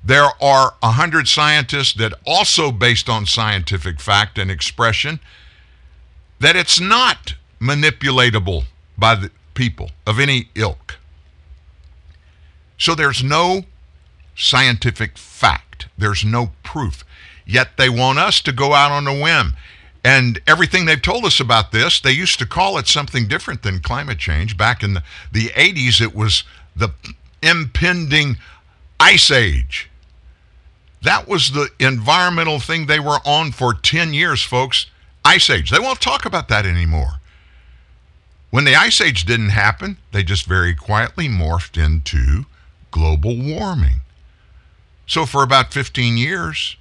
there 0.05 0.29
are 0.41 0.75
a 0.83 0.93
hundred 0.93 1.27
scientists 1.27 1.95
that 1.95 2.15
also 2.27 2.71
based 2.71 3.09
on 3.09 3.27
scientific 3.27 4.01
fact 4.01 4.39
and 4.39 4.51
expression 4.51 5.19
that 6.39 6.55
it's 6.55 6.79
not 6.79 7.35
manipulatable 7.61 8.65
by 8.97 9.15
the 9.15 9.31
people 9.55 9.91
of 10.07 10.21
any 10.21 10.49
ilk. 10.55 10.99
So 12.79 12.95
there's 12.95 13.23
no 13.23 13.65
scientific 14.35 15.17
fact. 15.17 15.89
There's 15.97 16.25
no 16.25 16.51
proof. 16.63 17.05
Yet 17.47 17.77
they 17.77 17.89
want 17.89 18.19
us 18.19 18.41
to 18.43 18.53
go 18.53 18.75
out 18.75 18.91
on 18.91 19.07
a 19.07 19.19
whim 19.19 19.55
and 20.07 20.41
everything 20.47 20.85
they've 20.85 21.03
told 21.03 21.25
us 21.25 21.41
about 21.41 21.73
this, 21.73 21.99
they 21.99 22.13
used 22.13 22.39
to 22.39 22.47
call 22.47 22.79
it 22.79 22.87
something 22.87 23.27
different 23.27 23.65
than 23.65 23.81
climate 23.81 24.19
change. 24.19 24.57
Back 24.57 24.85
in 24.85 24.95
the, 24.95 25.03
the 25.33 25.49
80s, 25.49 26.01
it 26.01 26.15
was 26.15 26.45
the 26.77 26.91
impending 27.43 28.37
ice 29.01 29.33
age. 29.33 29.91
That 31.03 31.27
was 31.27 31.51
the 31.51 31.71
environmental 31.81 32.61
thing 32.61 32.87
they 32.87 33.01
were 33.01 33.19
on 33.25 33.51
for 33.51 33.75
10 33.75 34.15
years, 34.15 34.45
folks. 34.45 34.87
Ice 35.25 35.51
age. 35.51 35.73
They 35.73 35.81
won't 35.81 36.01
talk 36.01 36.25
about 36.25 36.47
that 36.51 36.67
anymore. 36.67 37.21
When 38.51 38.63
the 38.63 38.77
ice 38.77 39.01
age 39.01 39.25
didn't 39.25 39.49
happen, 39.49 39.97
they 40.13 40.23
just 40.23 40.47
very 40.47 40.77
quietly 40.77 41.29
morphed 41.29 41.85
into 41.85 42.47
global 42.97 43.37
warming. 43.37 44.01
So 45.07 45.27
for 45.27 45.43
about 45.43 45.73
15 45.73 46.17
years, 46.17 46.77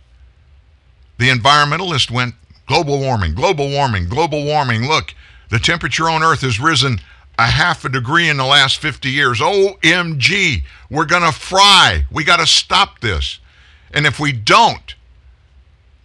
the 1.18 1.30
environmentalist 1.30 2.10
went 2.10 2.36
Global 2.68 3.00
warming, 3.00 3.36
global 3.36 3.70
warming, 3.70 4.10
global 4.10 4.44
warming. 4.44 4.88
Look, 4.88 5.14
the 5.50 5.60
temperature 5.60 6.10
on 6.10 6.24
Earth 6.24 6.42
has 6.42 6.60
risen 6.60 7.00
a 7.38 7.46
half 7.46 7.86
a 7.86 7.90
degree 7.90 8.28
in 8.28 8.38
the 8.38 8.46
last 8.46 8.80
50 8.80 9.10
years. 9.10 9.40
OMG, 9.40 10.64
we're 10.90 11.06
going 11.06 11.22
to 11.22 11.32
fry. 11.32 12.06
We 12.12 12.24
got 12.24 12.38
to 12.38 12.48
stop 12.48 13.02
this. 13.02 13.40
And 13.92 14.06
if 14.06 14.20
we 14.20 14.32
don't, 14.32 14.96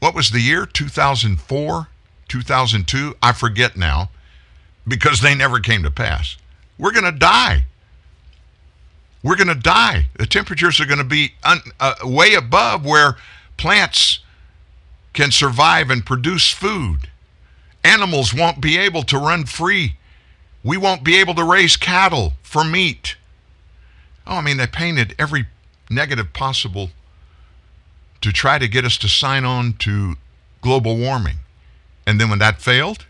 what 0.01 0.15
was 0.15 0.31
the 0.31 0.41
year? 0.41 0.67
2004, 0.67 1.89
2002? 2.29 3.17
I 3.23 3.33
forget 3.33 3.77
now 3.77 4.11
because 4.87 5.21
they 5.21 5.35
never 5.35 5.61
came 5.61 5.83
to 5.83 5.91
pass. 5.91 6.37
We're 6.79 6.93
going 6.93 7.05
to 7.05 7.19
die. 7.19 7.65
We're 9.23 9.37
going 9.37 9.49
to 9.49 9.55
die. 9.55 10.07
The 10.19 10.27
temperatures 10.27 10.81
are 10.81 10.87
going 10.87 10.99
to 10.99 11.05
be 11.05 11.35
un, 11.45 11.61
uh, 11.79 11.95
way 12.05 12.35
above 12.35 12.85
where 12.85 13.17
plants 13.57 14.21
can 15.13 15.31
survive 15.31 15.91
and 15.91 16.05
produce 16.07 16.51
food. 16.51 17.11
Animals 17.85 18.33
won't 18.33 18.61
be 18.61 18.79
able 18.79 19.03
to 19.05 19.19
run 19.19 19.45
free. 19.45 19.97
We 20.63 20.77
won't 20.77 21.05
be 21.05 21.19
able 21.19 21.35
to 21.35 21.45
raise 21.45 21.77
cattle 21.77 22.35
for 22.43 22.65
meat. 22.65 23.17
Oh, 24.27 24.37
I 24.37 24.41
mean, 24.41 24.57
they 24.57 24.67
painted 24.67 25.15
every 25.19 25.47
negative 25.91 26.33
possible 26.33 26.91
to 28.21 28.33
try 28.33 28.59
to 28.59 28.69
get 28.69 28.85
us 28.85 28.99
to 28.99 29.09
sign 29.09 29.45
on 29.45 29.75
to 29.79 30.17
global 30.61 30.97
warming. 30.97 31.39
And 32.07 32.21
then 32.21 32.29
when 32.29 32.39
that 32.39 32.61
failed, 32.61 33.07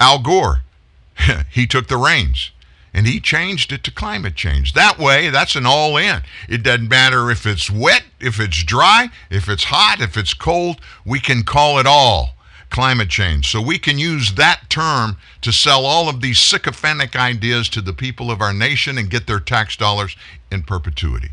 Al 0.00 0.20
Gore, 0.20 0.62
he 1.50 1.66
took 1.66 1.88
the 1.88 1.96
reins 1.96 2.50
and 2.94 3.08
he 3.08 3.18
changed 3.18 3.72
it 3.72 3.82
to 3.84 3.90
climate 3.90 4.36
change. 4.36 4.72
That 4.72 4.98
way, 4.98 5.28
that's 5.28 5.56
an 5.56 5.66
all 5.66 5.96
in. 5.96 6.22
It 6.48 6.62
doesn't 6.62 6.88
matter 6.88 7.28
if 7.30 7.44
it's 7.44 7.68
wet, 7.68 8.04
if 8.20 8.38
it's 8.38 8.62
dry, 8.62 9.10
if 9.30 9.48
it's 9.48 9.64
hot, 9.64 10.00
if 10.00 10.16
it's 10.16 10.32
cold, 10.32 10.80
we 11.04 11.18
can 11.18 11.42
call 11.42 11.80
it 11.80 11.86
all 11.86 12.36
climate 12.70 13.08
change. 13.08 13.50
So 13.50 13.60
we 13.60 13.78
can 13.78 13.98
use 13.98 14.34
that 14.34 14.70
term 14.70 15.16
to 15.42 15.52
sell 15.52 15.84
all 15.84 16.08
of 16.08 16.20
these 16.20 16.38
sycophantic 16.38 17.16
ideas 17.16 17.68
to 17.70 17.80
the 17.80 17.92
people 17.92 18.30
of 18.30 18.40
our 18.40 18.52
nation 18.52 18.96
and 18.96 19.10
get 19.10 19.26
their 19.26 19.40
tax 19.40 19.76
dollars 19.76 20.16
in 20.50 20.62
perpetuity. 20.62 21.30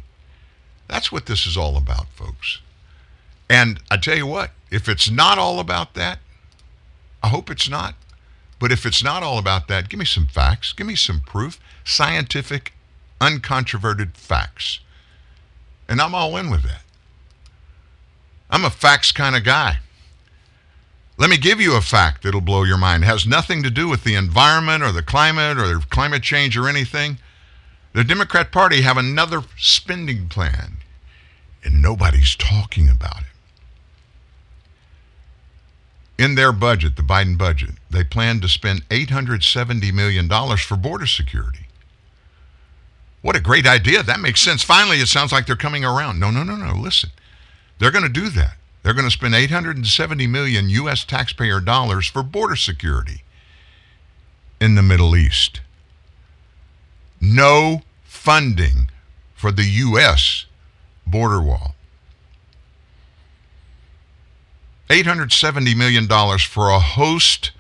That's 0.88 1.12
what 1.12 1.28
this 1.28 1.46
is 1.46 1.56
all 1.56 1.78
about, 1.78 2.08
folks. 2.16 2.60
And 3.50 3.80
I 3.90 3.98
tell 3.98 4.18
you 4.18 4.28
what, 4.28 4.52
if 4.72 4.90
it's 4.90 5.10
not 5.10 5.38
all 5.38 5.60
about 5.60 5.94
that, 5.94 6.20
I 7.24 7.30
hope 7.30 7.50
it's 7.50 7.70
not. 7.70 7.96
But 8.62 8.72
if 8.72 8.86
it's 8.86 9.04
not 9.04 9.24
all 9.24 9.40
about 9.40 9.68
that, 9.70 9.90
give 9.90 9.98
me 10.00 10.06
some 10.06 10.28
facts, 10.28 10.72
give 10.72 10.86
me 10.86 10.96
some 10.96 11.20
proof, 11.20 11.60
scientific, 11.84 12.74
uncontroverted 13.20 14.16
facts. 14.16 14.80
And 15.90 16.00
I'm 16.00 16.14
all 16.14 16.38
in 16.38 16.52
with 16.52 16.62
that. 16.62 16.84
I'm 18.52 18.64
a 18.64 18.70
facts 18.70 19.12
kind 19.12 19.36
of 19.36 19.44
guy. 19.44 19.80
Let 21.18 21.32
me 21.32 21.38
give 21.38 21.60
you 21.60 21.76
a 21.76 21.82
fact 21.82 22.22
that'll 22.22 22.40
blow 22.40 22.62
your 22.62 22.78
mind. 22.78 23.02
It 23.02 23.08
has 23.08 23.26
nothing 23.26 23.64
to 23.64 23.72
do 23.72 23.90
with 23.90 24.04
the 24.04 24.14
environment 24.14 24.84
or 24.84 24.92
the 24.92 25.02
climate 25.02 25.58
or 25.58 25.80
climate 25.90 26.22
change 26.22 26.56
or 26.56 26.70
anything. 26.70 27.18
The 27.94 28.04
Democrat 28.04 28.52
Party 28.52 28.82
have 28.82 28.98
another 28.98 29.42
spending 29.58 30.30
plan, 30.30 30.78
and 31.64 31.82
nobody's 31.82 32.36
talking 32.36 32.90
about 32.90 33.22
it 33.22 33.31
in 36.22 36.36
their 36.36 36.52
budget, 36.52 36.96
the 36.98 37.02
Biden 37.02 37.36
budget, 37.36 37.72
they 37.90 38.04
plan 38.04 38.40
to 38.42 38.48
spend 38.48 38.88
$870 38.90 39.92
million 39.92 40.30
for 40.58 40.78
border 40.78 41.08
security. 41.08 41.66
What 43.24 43.36
a 43.36 43.40
great 43.40 43.66
idea. 43.66 44.04
That 44.04 44.20
makes 44.20 44.40
sense. 44.40 44.62
Finally, 44.62 44.98
it 44.98 45.08
sounds 45.08 45.32
like 45.32 45.48
they're 45.48 45.56
coming 45.56 45.84
around. 45.84 46.20
No, 46.20 46.30
no, 46.30 46.44
no, 46.44 46.56
no. 46.56 46.74
Listen. 46.76 47.10
They're 47.80 47.92
going 47.92 48.04
to 48.04 48.10
do 48.10 48.30
that. 48.30 48.58
They're 48.84 48.94
going 48.94 49.08
to 49.08 49.12
spend 49.12 49.34
870 49.34 50.28
million 50.28 50.70
US 50.70 51.04
taxpayer 51.04 51.60
dollars 51.60 52.08
for 52.08 52.22
border 52.22 52.56
security 52.56 53.24
in 54.60 54.76
the 54.76 54.84
Middle 54.84 55.16
East. 55.16 55.62
No 57.20 57.82
funding 58.04 58.92
for 59.34 59.52
the 59.52 59.64
US 59.64 60.46
border 61.08 61.42
wall. 61.42 61.74
$870 64.92 65.74
million 65.76 66.06
for 66.40 66.70
a 66.70 66.80
host 66.80 67.52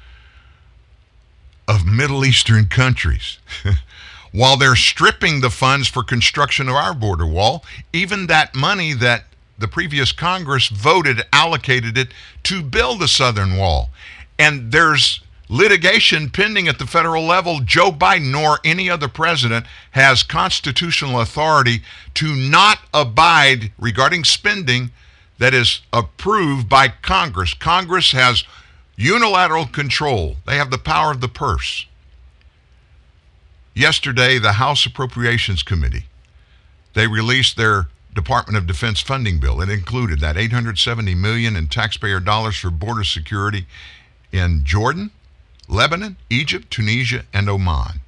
of 1.65 1.86
Middle 1.86 2.25
Eastern 2.25 2.65
countries. 2.65 3.39
While 4.34 4.57
they're 4.57 4.75
stripping 4.75 5.39
the 5.39 5.49
funds 5.49 5.88
for 5.88 6.03
construction 6.03 6.67
of 6.67 6.75
our 6.75 6.93
border 6.93 7.25
wall, 7.25 7.63
even 7.93 8.27
that 8.27 8.53
money 8.53 8.91
that 8.93 9.25
the 9.57 9.69
previous 9.69 10.11
Congress 10.11 10.67
voted 10.67 11.21
allocated 11.32 11.97
it 11.97 12.09
to 12.43 12.61
build 12.61 12.99
the 12.99 13.07
southern 13.07 13.55
wall. 13.55 13.89
And 14.38 14.73
there's 14.73 15.21
litigation 15.47 16.29
pending 16.29 16.67
at 16.67 16.79
the 16.79 16.88
federal 16.88 17.23
level. 17.23 17.59
Joe 17.59 17.91
Biden 17.91 18.32
nor 18.32 18.59
any 18.65 18.89
other 18.89 19.07
president 19.07 19.65
has 19.91 20.23
constitutional 20.23 21.21
authority 21.21 21.82
to 22.15 22.36
not 22.36 22.79
abide 22.93 23.71
regarding 23.77 24.25
spending 24.25 24.91
that 25.41 25.55
is 25.55 25.81
approved 25.91 26.69
by 26.69 26.87
Congress. 26.87 27.55
Congress 27.55 28.11
has 28.11 28.43
unilateral 28.95 29.65
control, 29.65 30.35
they 30.45 30.55
have 30.55 30.69
the 30.69 30.77
power 30.77 31.09
of 31.09 31.19
the 31.19 31.27
purse. 31.27 31.87
Yesterday, 33.73 34.37
the 34.37 34.53
House 34.53 34.85
Appropriations 34.85 35.63
Committee 35.63 36.05
they 36.93 37.07
released 37.07 37.57
their 37.57 37.87
Department 38.13 38.57
of 38.57 38.67
Defense 38.67 38.99
funding 39.01 39.39
bill. 39.39 39.61
It 39.61 39.69
included 39.69 40.19
that 40.19 40.37
870 40.37 41.15
million 41.15 41.55
in 41.55 41.67
taxpayer 41.67 42.19
dollars 42.19 42.57
for 42.57 42.69
border 42.69 43.05
security 43.05 43.65
in 44.31 44.61
Jordan, 44.63 45.09
Lebanon, 45.67 46.17
Egypt, 46.29 46.69
Tunisia, 46.69 47.23
and 47.33 47.49
Oman. 47.49 48.01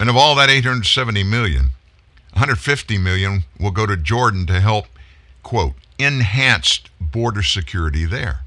And 0.00 0.08
of 0.08 0.16
all 0.16 0.34
that 0.34 0.50
870 0.50 1.22
million, 1.22 1.70
150 2.32 2.98
million 2.98 3.44
will 3.60 3.70
go 3.70 3.86
to 3.86 3.96
Jordan 3.96 4.46
to 4.46 4.60
help 4.60 4.86
quote, 5.46 5.74
enhanced 5.96 6.90
border 7.00 7.40
security 7.40 8.04
there. 8.04 8.40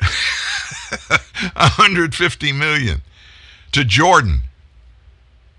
150 1.54 2.52
million 2.52 3.02
to 3.70 3.84
Jordan. 3.84 4.40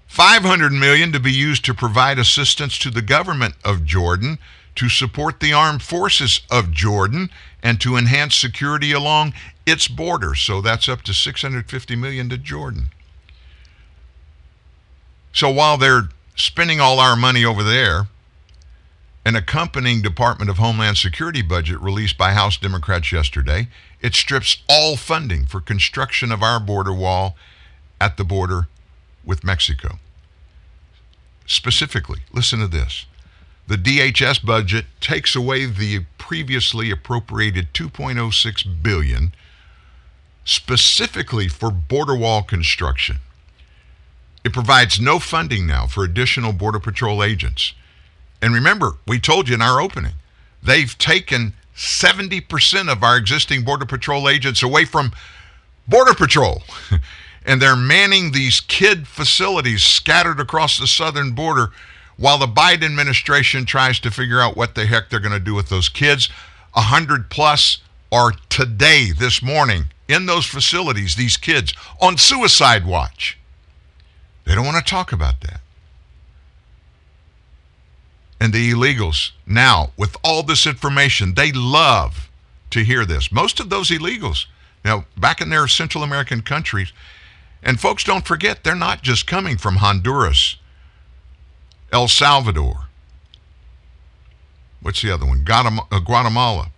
500 0.07 0.73
million 0.73 1.13
to 1.13 1.19
be 1.21 1.31
used 1.31 1.63
to 1.63 1.73
provide 1.73 2.19
assistance 2.19 2.77
to 2.79 2.89
the 2.89 3.01
government 3.01 3.55
of 3.63 3.85
Jordan 3.85 4.37
to 4.75 4.89
support 4.89 5.39
the 5.39 5.53
armed 5.53 5.81
forces 5.81 6.41
of 6.51 6.71
Jordan 6.71 7.29
and 7.63 7.79
to 7.79 7.95
enhance 7.95 8.35
security 8.35 8.91
along 8.91 9.33
its 9.65 9.87
border. 9.87 10.35
So 10.35 10.59
that's 10.59 10.89
up 10.89 11.03
to 11.03 11.13
650 11.13 11.95
million 11.95 12.27
to 12.27 12.37
Jordan. 12.37 12.87
So 15.31 15.49
while 15.49 15.77
they're 15.77 16.09
spending 16.35 16.81
all 16.81 16.99
our 16.99 17.15
money 17.15 17.45
over 17.45 17.63
there, 17.63 18.07
an 19.25 19.35
accompanying 19.35 20.01
Department 20.01 20.49
of 20.49 20.57
Homeland 20.57 20.97
Security 20.97 21.41
budget 21.41 21.79
released 21.79 22.17
by 22.17 22.33
House 22.33 22.57
Democrats 22.57 23.11
yesterday. 23.11 23.67
It 24.01 24.15
strips 24.15 24.57
all 24.67 24.97
funding 24.97 25.45
for 25.45 25.61
construction 25.61 26.31
of 26.31 26.43
our 26.43 26.59
border 26.59 26.93
wall 26.93 27.35
at 28.01 28.17
the 28.17 28.25
border 28.25 28.67
with 29.23 29.43
Mexico. 29.43 29.99
Specifically, 31.45 32.19
listen 32.33 32.59
to 32.59 32.67
this. 32.67 33.05
The 33.67 33.77
DHS 33.77 34.45
budget 34.45 34.85
takes 34.99 35.35
away 35.35 35.65
the 35.65 36.05
previously 36.17 36.91
appropriated 36.91 37.73
2.06 37.73 38.83
billion 38.83 39.33
specifically 40.43 41.47
for 41.47 41.71
border 41.71 42.15
wall 42.15 42.43
construction. 42.43 43.19
It 44.43 44.51
provides 44.51 44.99
no 44.99 45.19
funding 45.19 45.65
now 45.65 45.87
for 45.87 46.03
additional 46.03 46.51
border 46.51 46.79
patrol 46.79 47.23
agents. 47.23 47.73
And 48.43 48.53
remember, 48.53 48.97
we 49.07 49.21
told 49.21 49.47
you 49.47 49.55
in 49.55 49.61
our 49.61 49.79
opening, 49.79 50.15
they've 50.61 50.97
taken 50.97 51.53
70% 51.77 52.91
of 52.91 53.01
our 53.01 53.15
existing 53.15 53.63
Border 53.63 53.85
Patrol 53.85 54.27
agents 54.27 54.61
away 54.61 54.83
from 54.83 55.13
Border 55.87 56.13
Patrol. 56.13 56.61
and 57.45 57.61
they're 57.61 57.77
manning 57.77 58.33
these 58.33 58.59
kid 58.59 59.07
facilities 59.07 59.81
scattered 59.81 60.41
across 60.41 60.77
the 60.77 60.87
southern 60.87 61.31
border 61.31 61.71
while 62.17 62.37
the 62.37 62.45
Biden 62.45 62.83
administration 62.83 63.63
tries 63.63 63.97
to 64.01 64.11
figure 64.11 64.41
out 64.41 64.57
what 64.57 64.75
the 64.75 64.87
heck 64.87 65.09
they're 65.09 65.21
going 65.21 65.31
to 65.31 65.39
do 65.39 65.55
with 65.55 65.69
those 65.69 65.87
kids. 65.87 66.27
A 66.75 66.81
hundred 66.81 67.29
plus 67.29 67.77
are 68.11 68.33
today, 68.49 69.11
this 69.17 69.41
morning, 69.41 69.85
in 70.09 70.25
those 70.25 70.45
facilities, 70.45 71.15
these 71.15 71.37
kids 71.37 71.73
on 72.01 72.17
suicide 72.17 72.85
watch. 72.85 73.37
They 74.43 74.53
don't 74.53 74.65
want 74.65 74.85
to 74.85 74.91
talk 74.91 75.13
about 75.13 75.39
that 75.41 75.61
and 78.39 78.53
the 78.53 78.71
illegals 78.71 79.31
now, 79.45 79.91
with 79.97 80.15
all 80.23 80.43
this 80.43 80.65
information, 80.65 81.33
they 81.33 81.51
love 81.51 82.29
to 82.71 82.83
hear 82.83 83.05
this. 83.05 83.31
Most 83.31 83.59
of 83.59 83.69
those 83.69 83.89
illegals, 83.89 84.45
now 84.83 85.05
back 85.17 85.41
in 85.41 85.49
their 85.49 85.67
Central 85.67 86.03
American 86.03 86.41
countries, 86.41 86.91
and 87.61 87.79
folks 87.79 88.03
don't 88.03 88.27
forget, 88.27 88.63
they're 88.63 88.75
not 88.75 89.01
just 89.01 89.27
coming 89.27 89.57
from 89.57 89.77
Honduras, 89.77 90.57
El 91.91 92.07
Salvador. 92.07 92.87
What's 94.81 95.01
the 95.01 95.11
other 95.11 95.25
one? 95.25 95.45
Uh, 95.47 95.99
Guatemala. 95.99 96.71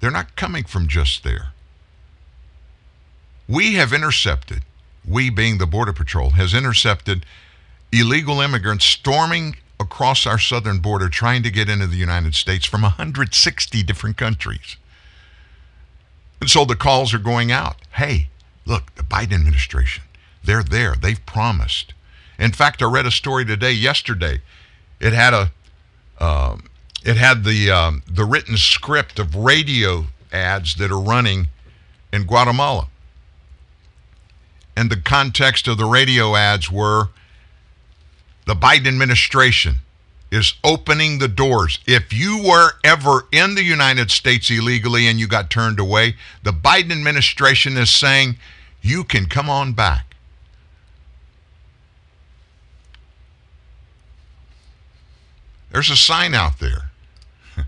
They're 0.00 0.10
not 0.10 0.36
coming 0.36 0.64
from 0.64 0.88
just 0.88 1.22
there. 1.22 1.52
We 3.48 3.74
have 3.74 3.92
intercepted, 3.92 4.62
we 5.06 5.30
being 5.30 5.58
the 5.58 5.66
Border 5.66 5.92
Patrol, 5.92 6.30
has 6.30 6.52
intercepted 6.54 7.24
illegal 7.92 8.40
immigrants 8.40 8.84
storming 8.84 9.56
across 9.80 10.26
our 10.26 10.38
southern 10.38 10.78
border 10.78 11.08
trying 11.08 11.42
to 11.42 11.50
get 11.50 11.68
into 11.68 11.86
the 11.86 11.96
United 11.96 12.34
States 12.34 12.66
from 12.66 12.82
160 12.82 13.82
different 13.82 14.16
countries. 14.16 14.76
And 16.40 16.50
so 16.50 16.64
the 16.64 16.76
calls 16.76 17.14
are 17.14 17.18
going 17.18 17.50
out. 17.50 17.76
Hey, 17.92 18.28
look, 18.66 18.94
the 18.94 19.02
Biden 19.02 19.34
administration, 19.34 20.04
they're 20.42 20.62
there. 20.62 20.94
They've 20.94 21.24
promised. 21.26 21.94
In 22.38 22.52
fact, 22.52 22.82
I 22.82 22.86
read 22.86 23.06
a 23.06 23.10
story 23.10 23.44
today, 23.44 23.72
yesterday. 23.72 24.40
It 25.00 25.12
had 25.12 25.34
a, 25.34 25.52
uh, 26.18 26.56
it 27.04 27.16
had 27.16 27.44
the 27.44 27.70
um, 27.70 28.02
the 28.08 28.24
written 28.24 28.56
script 28.56 29.18
of 29.18 29.34
radio 29.34 30.06
ads 30.32 30.74
that 30.76 30.90
are 30.90 31.00
running 31.00 31.48
in 32.12 32.24
Guatemala. 32.24 32.88
And 34.76 34.90
the 34.90 35.00
context 35.00 35.66
of 35.66 35.78
the 35.78 35.84
radio 35.84 36.36
ads 36.36 36.70
were 36.70 37.08
the 38.48 38.54
Biden 38.54 38.86
administration 38.86 39.74
is 40.30 40.54
opening 40.64 41.18
the 41.18 41.28
doors. 41.28 41.80
If 41.86 42.14
you 42.14 42.42
were 42.42 42.70
ever 42.82 43.26
in 43.30 43.54
the 43.54 43.62
United 43.62 44.10
States 44.10 44.50
illegally 44.50 45.06
and 45.06 45.20
you 45.20 45.28
got 45.28 45.50
turned 45.50 45.78
away, 45.78 46.14
the 46.42 46.52
Biden 46.52 46.90
administration 46.90 47.76
is 47.76 47.90
saying 47.90 48.36
you 48.80 49.04
can 49.04 49.26
come 49.26 49.50
on 49.50 49.74
back. 49.74 50.16
There's 55.70 55.90
a 55.90 55.96
sign 55.96 56.34
out 56.34 56.58
there. 56.58 56.90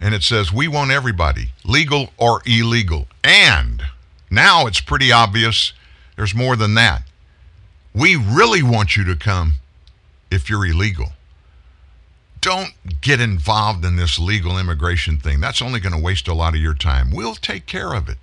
and 0.00 0.12
it 0.12 0.24
says, 0.24 0.52
We 0.52 0.66
want 0.66 0.90
everybody, 0.90 1.50
legal 1.64 2.10
or 2.16 2.42
illegal. 2.46 3.06
And 3.22 3.80
now 4.28 4.66
it's 4.66 4.80
pretty 4.80 5.12
obvious 5.12 5.72
there's 6.16 6.34
more 6.34 6.56
than 6.56 6.74
that. 6.74 7.04
We 7.94 8.16
really 8.16 8.64
want 8.64 8.96
you 8.96 9.04
to 9.04 9.14
come 9.14 9.54
if 10.30 10.48
you're 10.48 10.66
illegal. 10.66 11.12
Don't 12.40 12.74
get 13.00 13.20
involved 13.20 13.84
in 13.84 13.96
this 13.96 14.18
legal 14.18 14.58
immigration 14.58 15.18
thing. 15.18 15.40
That's 15.40 15.62
only 15.62 15.80
going 15.80 15.94
to 15.94 16.00
waste 16.00 16.28
a 16.28 16.34
lot 16.34 16.54
of 16.54 16.60
your 16.60 16.74
time. 16.74 17.10
We'll 17.10 17.34
take 17.34 17.66
care 17.66 17.94
of 17.94 18.08
it. 18.08 18.18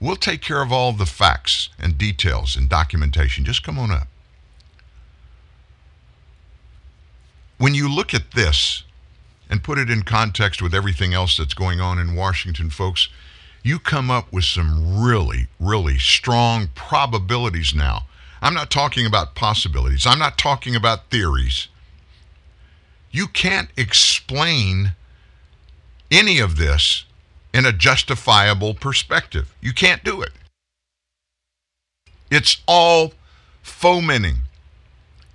We'll 0.00 0.16
take 0.16 0.40
care 0.40 0.62
of 0.62 0.72
all 0.72 0.92
the 0.92 1.06
facts 1.06 1.68
and 1.78 1.98
details 1.98 2.56
and 2.56 2.68
documentation. 2.68 3.44
Just 3.44 3.62
come 3.62 3.78
on 3.78 3.90
up. 3.90 4.08
When 7.58 7.74
you 7.74 7.92
look 7.92 8.14
at 8.14 8.30
this 8.32 8.84
and 9.50 9.64
put 9.64 9.78
it 9.78 9.90
in 9.90 10.02
context 10.02 10.62
with 10.62 10.74
everything 10.74 11.12
else 11.12 11.36
that's 11.36 11.54
going 11.54 11.80
on 11.80 11.98
in 11.98 12.14
Washington, 12.14 12.70
folks, 12.70 13.08
you 13.62 13.78
come 13.78 14.10
up 14.10 14.32
with 14.32 14.44
some 14.44 15.00
really, 15.02 15.48
really 15.58 15.98
strong 15.98 16.68
probabilities 16.74 17.74
now 17.74 18.06
I'm 18.40 18.54
not 18.54 18.70
talking 18.70 19.06
about 19.06 19.34
possibilities. 19.34 20.06
I'm 20.06 20.18
not 20.18 20.38
talking 20.38 20.76
about 20.76 21.10
theories. 21.10 21.68
You 23.10 23.26
can't 23.26 23.70
explain 23.76 24.92
any 26.10 26.38
of 26.38 26.56
this 26.56 27.04
in 27.52 27.66
a 27.66 27.72
justifiable 27.72 28.74
perspective. 28.74 29.54
You 29.60 29.72
can't 29.72 30.04
do 30.04 30.22
it. 30.22 30.32
It's 32.30 32.62
all 32.66 33.12
fomenting, 33.62 34.40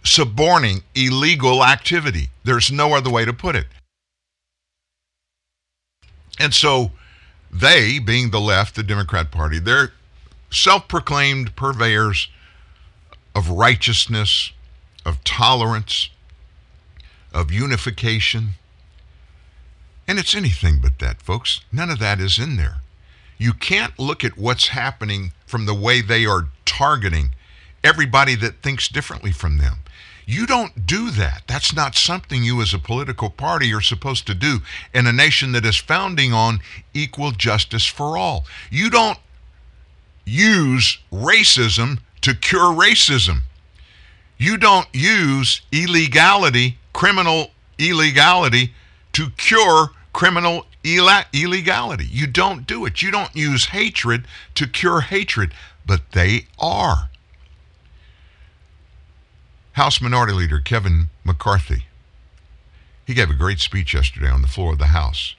suborning 0.03 0.83
illegal 0.95 1.63
activity. 1.63 2.29
There's 2.43 2.71
no 2.71 2.93
other 2.93 3.09
way 3.09 3.25
to 3.25 3.33
put 3.33 3.55
it. 3.55 3.65
And 6.39 6.53
so 6.53 6.91
they, 7.51 7.99
being 7.99 8.31
the 8.31 8.41
left, 8.41 8.75
the 8.75 8.83
Democrat 8.83 9.31
Party, 9.31 9.59
they're 9.59 9.93
self 10.51 10.87
proclaimed 10.87 11.55
purveyors 11.55 12.27
of 13.35 13.49
righteousness, 13.49 14.51
of 15.05 15.23
tolerance, 15.23 16.09
of 17.33 17.51
unification. 17.51 18.49
And 20.07 20.19
it's 20.19 20.35
anything 20.35 20.79
but 20.81 20.99
that, 20.99 21.21
folks. 21.21 21.61
None 21.71 21.89
of 21.89 21.99
that 21.99 22.19
is 22.19 22.37
in 22.37 22.57
there. 22.57 22.77
You 23.37 23.53
can't 23.53 23.97
look 23.97 24.23
at 24.23 24.37
what's 24.37 24.67
happening 24.69 25.31
from 25.45 25.65
the 25.65 25.73
way 25.73 26.01
they 26.01 26.25
are 26.25 26.47
targeting 26.65 27.31
everybody 27.83 28.35
that 28.35 28.61
thinks 28.61 28.87
differently 28.87 29.31
from 29.31 29.57
them. 29.57 29.79
You 30.25 30.45
don't 30.45 30.85
do 30.87 31.11
that. 31.11 31.43
That's 31.47 31.75
not 31.75 31.95
something 31.95 32.43
you 32.43 32.61
as 32.61 32.73
a 32.73 32.79
political 32.79 33.29
party 33.29 33.73
are 33.73 33.81
supposed 33.81 34.25
to 34.27 34.33
do 34.33 34.59
in 34.93 35.05
a 35.05 35.11
nation 35.11 35.51
that 35.51 35.65
is 35.65 35.75
founding 35.75 36.31
on 36.31 36.61
equal 36.93 37.31
justice 37.31 37.85
for 37.85 38.17
all. 38.17 38.45
You 38.69 38.89
don't 38.89 39.19
use 40.25 40.99
racism 41.11 41.99
to 42.23 42.33
cure 42.33 42.73
racism. 42.73 43.41
You 44.37 44.57
don't 44.57 44.87
use 44.93 45.61
illegality, 45.71 46.77
criminal 46.93 47.51
illegality, 47.77 48.73
to 49.11 49.29
cure 49.31 49.91
criminal 50.13 50.65
illegality. 50.83 52.05
You 52.05 52.27
don't 52.27 52.65
do 52.65 52.85
it. 52.85 53.01
You 53.01 53.11
don't 53.11 53.35
use 53.35 53.65
hatred 53.65 54.25
to 54.55 54.67
cure 54.67 55.01
hatred, 55.01 55.53
but 55.85 56.11
they 56.13 56.47
are. 56.59 57.09
House 59.73 60.01
Minority 60.01 60.33
Leader 60.33 60.59
Kevin 60.59 61.09
McCarthy. 61.23 61.87
He 63.05 63.13
gave 63.13 63.29
a 63.29 63.35
great 63.35 63.59
speech 63.59 63.93
yesterday 63.93 64.29
on 64.29 64.41
the 64.41 64.47
floor 64.47 64.73
of 64.73 64.79
the 64.79 64.87
House. 64.87 65.35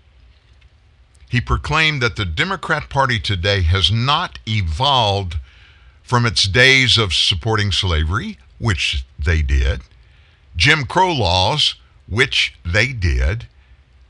He 1.31 1.41
proclaimed 1.41 2.03
that 2.03 2.17
the 2.17 2.27
Democrat 2.27 2.91
Party 2.91 3.19
today 3.19 3.63
has 3.63 3.91
not 3.91 4.39
evolved 4.47 5.37
from 6.05 6.27
its 6.27 6.47
days 6.47 6.99
of 6.99 7.15
supporting 7.15 7.73
slavery, 7.73 8.39
which 8.59 9.05
they 9.19 9.43
did, 9.43 9.81
Jim 10.55 10.85
Crow 10.85 11.13
laws, 11.13 11.75
which 12.07 12.55
they 12.65 12.93
did, 12.93 13.49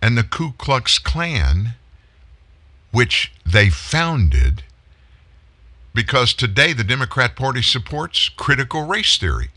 and 0.03 0.19
the 0.19 0.25
Ku 0.25 0.53
Klux 0.59 0.99
Klan, 0.99 1.75
which 2.91 3.33
they 3.47 3.71
founded, 3.71 4.65
because 5.95 6.35
today 6.35 6.73
the 6.73 6.85
Democrat 6.85 7.37
Party 7.37 7.63
supports 7.63 8.29
critical 8.29 8.83
race 8.83 9.17
theory. 9.17 9.51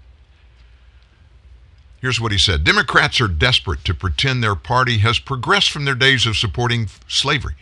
Here's 1.99 2.21
what 2.21 2.31
he 2.31 2.38
said 2.38 2.63
Democrats 2.63 3.19
are 3.19 3.27
desperate 3.27 3.83
to 3.85 3.95
pretend 3.95 4.43
their 4.43 4.55
party 4.55 4.99
has 4.99 5.17
progressed 5.17 5.71
from 5.71 5.85
their 5.85 5.95
days 5.95 6.27
of 6.27 6.38
supporting 6.38 6.88
slavery, 7.07 7.55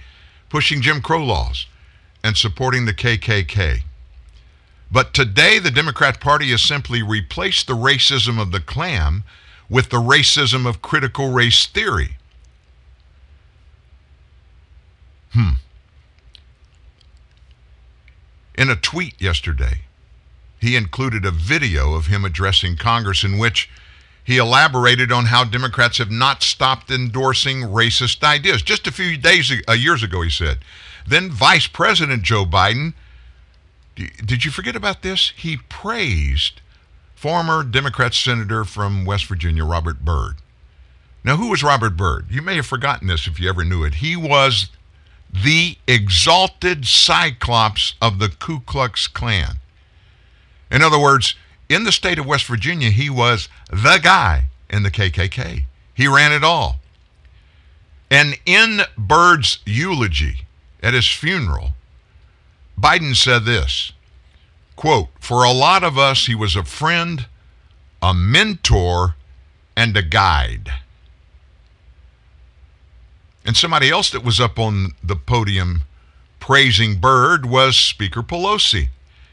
pushing 0.49 0.81
Jim 0.81 1.01
Crow 1.01 1.23
laws, 1.23 1.65
and 2.21 2.35
supporting 2.37 2.85
the 2.85 2.93
KKK. 2.93 3.83
But 4.95 5.13
today, 5.13 5.59
the 5.59 5.71
Democrat 5.71 6.21
Party 6.21 6.51
has 6.51 6.61
simply 6.61 7.03
replaced 7.03 7.67
the 7.67 7.75
racism 7.75 8.41
of 8.41 8.53
the 8.53 8.61
Klan 8.61 9.25
with 9.67 9.89
the 9.89 9.97
racism 9.97 10.65
of 10.65 10.81
critical 10.81 11.33
race 11.33 11.65
theory. 11.65 12.15
Hmm. 15.33 15.55
In 18.57 18.69
a 18.69 18.77
tweet 18.77 19.21
yesterday, 19.21 19.81
he 20.61 20.77
included 20.77 21.25
a 21.25 21.31
video 21.31 21.95
of 21.95 22.07
him 22.07 22.23
addressing 22.23 22.77
Congress 22.77 23.25
in 23.25 23.37
which 23.37 23.69
he 24.23 24.37
elaborated 24.37 25.11
on 25.11 25.25
how 25.25 25.43
Democrats 25.43 25.97
have 25.97 26.09
not 26.09 26.41
stopped 26.41 26.89
endorsing 26.89 27.63
racist 27.63 28.23
ideas. 28.23 28.61
Just 28.61 28.87
a 28.87 28.93
few 28.93 29.17
days, 29.17 29.51
years 29.77 30.03
ago, 30.03 30.21
he 30.21 30.29
said. 30.29 30.59
Then 31.05 31.29
Vice 31.29 31.67
President 31.67 32.23
Joe 32.23 32.45
Biden, 32.45 32.93
did 33.95 34.45
you 34.45 34.51
forget 34.51 34.75
about 34.75 35.01
this? 35.01 35.31
He 35.35 35.57
praised 35.57 36.61
former 37.15 37.63
Democrat 37.63 38.13
Senator 38.13 38.65
from 38.65 39.05
West 39.05 39.25
Virginia, 39.25 39.63
Robert 39.63 40.03
Byrd. 40.03 40.35
Now, 41.23 41.37
who 41.37 41.49
was 41.49 41.63
Robert 41.63 41.97
Byrd? 41.97 42.27
You 42.29 42.41
may 42.41 42.55
have 42.55 42.67
forgotten 42.67 43.07
this 43.07 43.25
if 43.25 43.39
you 43.39 43.49
ever 43.49 43.63
knew 43.63 43.83
it. 43.83 43.95
He 43.95 44.15
was 44.15 44.69
the 45.33 45.77
exalted 45.87 46.85
cyclops 46.85 47.95
of 48.01 48.19
the 48.19 48.29
Ku 48.29 48.59
Klux 48.59 49.07
Klan. 49.07 49.55
In 50.69 50.81
other 50.81 50.99
words, 50.99 51.35
in 51.67 51.83
the 51.83 51.91
state 51.91 52.19
of 52.19 52.25
West 52.25 52.45
Virginia, 52.45 52.91
he 52.91 53.09
was 53.09 53.49
the 53.69 53.99
guy 54.01 54.45
in 54.69 54.83
the 54.83 54.91
KKK. 54.91 55.65
He 55.93 56.07
ran 56.07 56.31
it 56.31 56.43
all. 56.43 56.79
And 58.11 58.37
in 58.45 58.81
Byrd's 58.97 59.59
eulogy 59.65 60.45
at 60.83 60.93
his 60.93 61.07
funeral, 61.07 61.73
Biden 62.79 63.15
said 63.15 63.45
this 63.45 63.93
quote, 64.75 65.09
For 65.19 65.43
a 65.43 65.51
lot 65.51 65.83
of 65.83 65.97
us, 65.97 66.25
he 66.25 66.35
was 66.35 66.55
a 66.55 66.63
friend, 66.63 67.27
a 68.01 68.13
mentor, 68.13 69.15
and 69.75 69.95
a 69.95 70.01
guide. 70.01 70.71
And 73.45 73.55
somebody 73.55 73.89
else 73.89 74.09
that 74.11 74.23
was 74.23 74.39
up 74.39 74.57
on 74.57 74.93
the 75.03 75.15
podium 75.15 75.83
praising 76.39 76.99
Byrd 76.99 77.45
was 77.45 77.77
Speaker 77.77 78.21
Pelosi. 78.21 78.89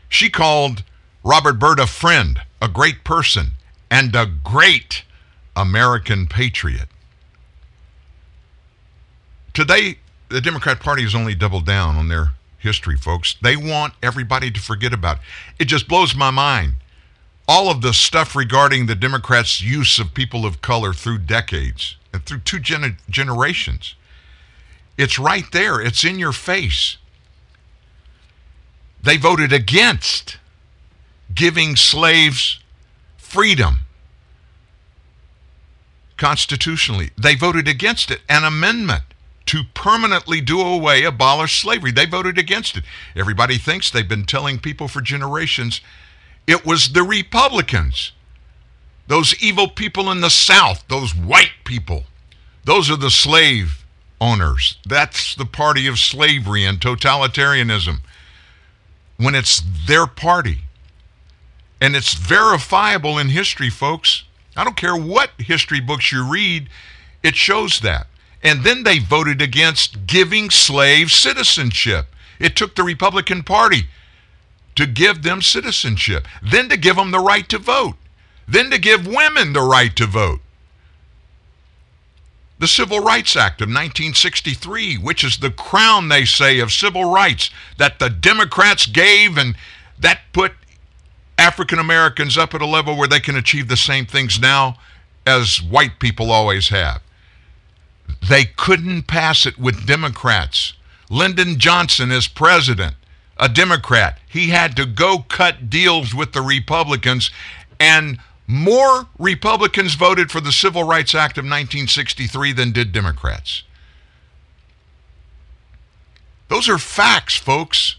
She 0.08 0.30
called 0.30 0.82
Robert 1.24 1.58
Byrd, 1.58 1.78
a 1.78 1.86
friend, 1.86 2.40
a 2.60 2.68
great 2.68 3.04
person, 3.04 3.52
and 3.90 4.14
a 4.14 4.26
great 4.26 5.04
American 5.56 6.26
patriot. 6.26 6.88
Today, 9.54 9.98
the 10.28 10.40
Democrat 10.40 10.80
Party 10.80 11.02
has 11.02 11.14
only 11.14 11.34
doubled 11.34 11.66
down 11.66 11.96
on 11.96 12.08
their 12.08 12.32
history, 12.62 12.96
folks. 12.96 13.36
They 13.42 13.56
want 13.56 13.94
everybody 14.02 14.50
to 14.50 14.60
forget 14.60 14.92
about 14.92 15.18
it. 15.18 15.22
It 15.60 15.64
just 15.66 15.88
blows 15.88 16.14
my 16.14 16.30
mind. 16.30 16.74
All 17.48 17.70
of 17.70 17.82
the 17.82 17.92
stuff 17.92 18.34
regarding 18.36 18.86
the 18.86 18.94
Democrats' 18.94 19.60
use 19.60 19.98
of 19.98 20.14
people 20.14 20.46
of 20.46 20.62
color 20.62 20.92
through 20.92 21.18
decades 21.18 21.96
and 22.12 22.24
through 22.24 22.40
two 22.40 22.58
gener- 22.58 22.96
generations. 23.10 23.94
It's 24.96 25.18
right 25.18 25.44
there, 25.52 25.80
it's 25.80 26.04
in 26.04 26.18
your 26.18 26.32
face. 26.32 26.96
They 29.02 29.16
voted 29.16 29.52
against 29.52 30.38
giving 31.34 31.76
slaves 31.76 32.60
freedom 33.16 33.80
constitutionally. 36.16 37.10
They 37.18 37.34
voted 37.34 37.66
against 37.66 38.10
it, 38.10 38.20
an 38.28 38.44
amendment 38.44 39.02
to 39.46 39.62
permanently 39.74 40.40
do 40.40 40.60
away, 40.60 41.04
abolish 41.04 41.60
slavery. 41.60 41.90
They 41.90 42.06
voted 42.06 42.38
against 42.38 42.76
it. 42.76 42.84
Everybody 43.16 43.58
thinks 43.58 43.90
they've 43.90 44.08
been 44.08 44.24
telling 44.24 44.58
people 44.58 44.88
for 44.88 45.00
generations 45.00 45.80
it 46.46 46.66
was 46.66 46.92
the 46.92 47.04
Republicans, 47.04 48.12
those 49.06 49.40
evil 49.40 49.68
people 49.68 50.10
in 50.10 50.20
the 50.20 50.30
South, 50.30 50.84
those 50.88 51.14
white 51.14 51.52
people. 51.64 52.04
Those 52.64 52.90
are 52.90 52.96
the 52.96 53.10
slave 53.10 53.84
owners. 54.20 54.76
That's 54.84 55.34
the 55.34 55.44
party 55.44 55.86
of 55.86 55.98
slavery 55.98 56.64
and 56.64 56.80
totalitarianism. 56.80 58.00
When 59.18 59.34
it's 59.36 59.62
their 59.86 60.06
party, 60.06 60.62
and 61.82 61.96
it's 61.96 62.14
verifiable 62.14 63.18
in 63.18 63.28
history, 63.30 63.68
folks. 63.68 64.22
I 64.56 64.62
don't 64.62 64.76
care 64.76 64.94
what 64.94 65.32
history 65.38 65.80
books 65.80 66.12
you 66.12 66.24
read, 66.24 66.68
it 67.24 67.34
shows 67.34 67.80
that. 67.80 68.06
And 68.42 68.64
then 68.64 68.82
they 68.82 68.98
voted 68.98 69.40
against 69.40 70.06
giving 70.06 70.50
slaves 70.50 71.14
citizenship. 71.14 72.06
It 72.38 72.56
took 72.56 72.74
the 72.74 72.82
Republican 72.82 73.42
Party 73.42 73.86
to 74.74 74.86
give 74.86 75.22
them 75.22 75.42
citizenship, 75.42 76.26
then 76.42 76.68
to 76.68 76.76
give 76.76 76.96
them 76.96 77.10
the 77.10 77.20
right 77.20 77.48
to 77.48 77.58
vote, 77.58 77.94
then 78.48 78.70
to 78.70 78.78
give 78.78 79.06
women 79.06 79.52
the 79.52 79.62
right 79.62 79.94
to 79.96 80.06
vote. 80.06 80.40
The 82.58 82.68
Civil 82.68 83.00
Rights 83.00 83.36
Act 83.36 83.60
of 83.60 83.66
1963, 83.66 84.96
which 84.96 85.24
is 85.24 85.38
the 85.38 85.50
crown, 85.50 86.08
they 86.08 86.24
say, 86.24 86.60
of 86.60 86.72
civil 86.72 87.04
rights 87.04 87.50
that 87.76 87.98
the 87.98 88.08
Democrats 88.08 88.86
gave, 88.86 89.36
and 89.36 89.56
that 89.98 90.20
put 90.32 90.52
African 91.38 91.78
Americans 91.78 92.38
up 92.38 92.54
at 92.54 92.62
a 92.62 92.66
level 92.66 92.96
where 92.96 93.08
they 93.08 93.20
can 93.20 93.36
achieve 93.36 93.68
the 93.68 93.76
same 93.76 94.06
things 94.06 94.38
now 94.38 94.78
as 95.26 95.60
white 95.60 95.98
people 95.98 96.30
always 96.30 96.68
have. 96.68 97.00
They 98.28 98.44
couldn't 98.44 99.02
pass 99.04 99.46
it 99.46 99.58
with 99.58 99.86
Democrats. 99.86 100.74
Lyndon 101.10 101.58
Johnson 101.58 102.10
is 102.10 102.28
president, 102.28 102.94
a 103.36 103.48
Democrat. 103.48 104.18
He 104.28 104.48
had 104.48 104.76
to 104.76 104.86
go 104.86 105.18
cut 105.28 105.68
deals 105.68 106.14
with 106.14 106.32
the 106.32 106.42
Republicans, 106.42 107.30
and 107.80 108.18
more 108.46 109.08
Republicans 109.18 109.94
voted 109.94 110.30
for 110.30 110.40
the 110.40 110.52
Civil 110.52 110.84
Rights 110.84 111.14
Act 111.14 111.38
of 111.38 111.44
1963 111.44 112.52
than 112.52 112.72
did 112.72 112.92
Democrats. 112.92 113.64
Those 116.48 116.68
are 116.68 116.78
facts, 116.78 117.36
folks. 117.36 117.96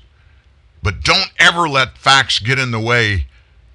But 0.84 1.02
don't 1.02 1.32
ever 1.40 1.68
let 1.68 1.98
facts 1.98 2.40
get 2.40 2.60
in 2.60 2.72
the 2.72 2.80
way 2.80 3.28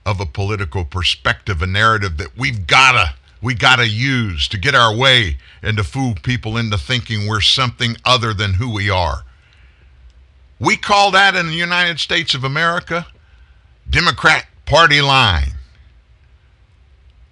of 0.04 0.20
a 0.20 0.26
political 0.26 0.84
perspective, 0.84 1.62
a 1.62 1.66
narrative 1.66 2.18
that 2.18 2.36
we've 2.36 2.66
gotta 2.66 3.14
we 3.40 3.54
gotta 3.54 3.88
use 3.88 4.48
to 4.48 4.58
get 4.58 4.74
our 4.74 4.94
way 4.94 5.38
and 5.62 5.76
to 5.76 5.84
fool 5.84 6.14
people 6.22 6.56
into 6.56 6.78
thinking 6.78 7.26
we're 7.26 7.40
something 7.40 7.96
other 8.04 8.34
than 8.34 8.54
who 8.54 8.72
we 8.72 8.90
are. 8.90 9.24
We 10.58 10.76
call 10.76 11.10
that 11.12 11.36
in 11.36 11.46
the 11.46 11.54
United 11.54 12.00
States 12.00 12.34
of 12.34 12.44
America 12.44 13.06
Democrat 13.88 14.46
Party 14.66 15.00
line. 15.00 15.52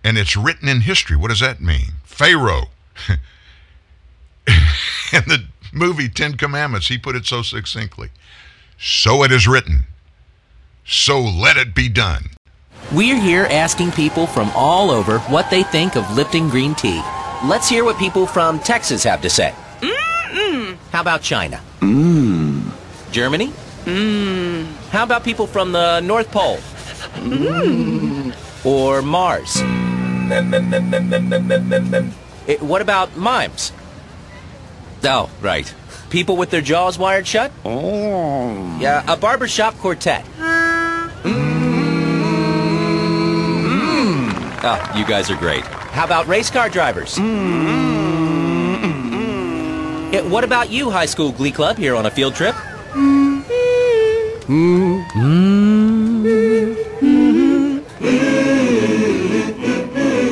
And 0.05 0.17
it's 0.17 0.37
written 0.37 0.69
in 0.69 0.83
history. 0.83 1.17
What 1.17 1.29
does 1.29 1.41
that 1.41 1.61
mean? 1.61 1.95
Pharaoh. 2.05 2.71
in 3.09 3.17
the 5.27 5.47
movie 5.73 6.09
Ten 6.09 6.37
Commandments, 6.37 6.89
he 6.89 6.97
put 6.97 7.17
it 7.17 7.27
so 7.27 7.43
succinctly. 7.43 8.11
So 8.79 9.25
it 9.25 9.33
is 9.33 9.49
written. 9.49 9.87
So 10.85 11.21
let 11.21 11.57
it 11.57 11.75
be 11.75 11.89
done. 11.89 12.36
We're 12.93 13.21
here 13.21 13.49
asking 13.51 13.91
people 13.93 14.27
from 14.29 14.51
all 14.55 14.93
over 14.93 15.19
what 15.21 15.51
they 15.51 15.65
think 15.65 15.97
of 15.97 16.09
Lipton 16.17 16.49
green 16.49 16.75
tea. 16.77 17.03
Let's 17.45 17.69
hear 17.69 17.85
what 17.85 17.99
people 17.99 18.27
from 18.27 18.61
Texas 18.61 19.03
have 19.03 19.21
to 19.23 19.31
say. 19.31 19.53
Mm-mm. 19.81 20.77
How 20.93 21.01
about 21.01 21.21
China? 21.21 21.61
Mmm. 21.81 22.63
Germany? 23.11 23.49
Mmm. 23.87 24.67
How 24.91 25.03
about 25.03 25.25
people 25.25 25.49
from 25.49 25.73
the 25.73 26.01
North 26.01 26.31
Pole? 26.31 26.59
Mmm. 27.17 28.33
Or 28.65 29.03
Mars? 29.03 29.57
It, 32.47 32.63
what 32.63 32.83
about 32.83 33.17
mimes? 33.17 33.73
Oh, 35.03 35.29
right. 35.41 35.75
People 36.11 36.37
with 36.37 36.51
their 36.51 36.61
jaws 36.61 36.99
wired 36.99 37.27
shut? 37.27 37.51
Oh. 37.65 38.79
Yeah, 38.81 39.03
a 39.13 39.17
barbershop 39.17 39.75
quartet. 39.79 40.25
Mm. 41.25 41.56
Oh, 44.69 44.93
you 44.97 45.07
guys 45.07 45.31
are 45.31 45.37
great. 45.37 45.65
How 45.65 46.05
about 46.05 46.27
race 46.27 46.51
car 46.51 46.69
drivers? 46.69 47.15
Mm, 47.19 48.77
mm, 48.83 49.11
mm. 49.13 50.13
Yeah, 50.13 50.23
what 50.23 50.43
about 50.43 50.71
you, 50.71 50.91
high 50.91 51.07
school 51.07 51.31
glee 51.31 51.53
club, 51.53 51.77
here 51.77 51.95
on 51.95 52.07
a 52.07 52.11
field 52.11 52.35
trip? 52.35 52.57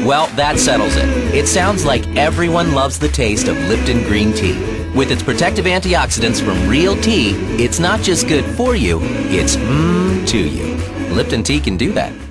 Well, 0.05 0.27
that 0.35 0.59
settles 0.59 0.97
it. 0.97 1.07
It 1.33 1.47
sounds 1.47 1.85
like 1.85 2.05
everyone 2.17 2.73
loves 2.75 2.99
the 2.99 3.09
taste 3.09 3.47
of 3.47 3.57
Lipton 3.69 4.03
green 4.03 4.33
tea. 4.33 4.59
With 4.97 5.13
its 5.13 5.23
protective 5.23 5.67
antioxidants 5.67 6.45
from 6.45 6.69
real 6.69 6.97
tea, 7.01 7.31
it's 7.63 7.79
not 7.79 8.01
just 8.01 8.27
good 8.27 8.45
for 8.57 8.75
you, 8.75 8.99
it's 9.31 9.55
mmm 9.55 10.27
to 10.27 10.39
you. 10.39 10.75
Lipton 11.15 11.45
tea 11.45 11.61
can 11.61 11.77
do 11.77 11.93
that. 11.93 12.24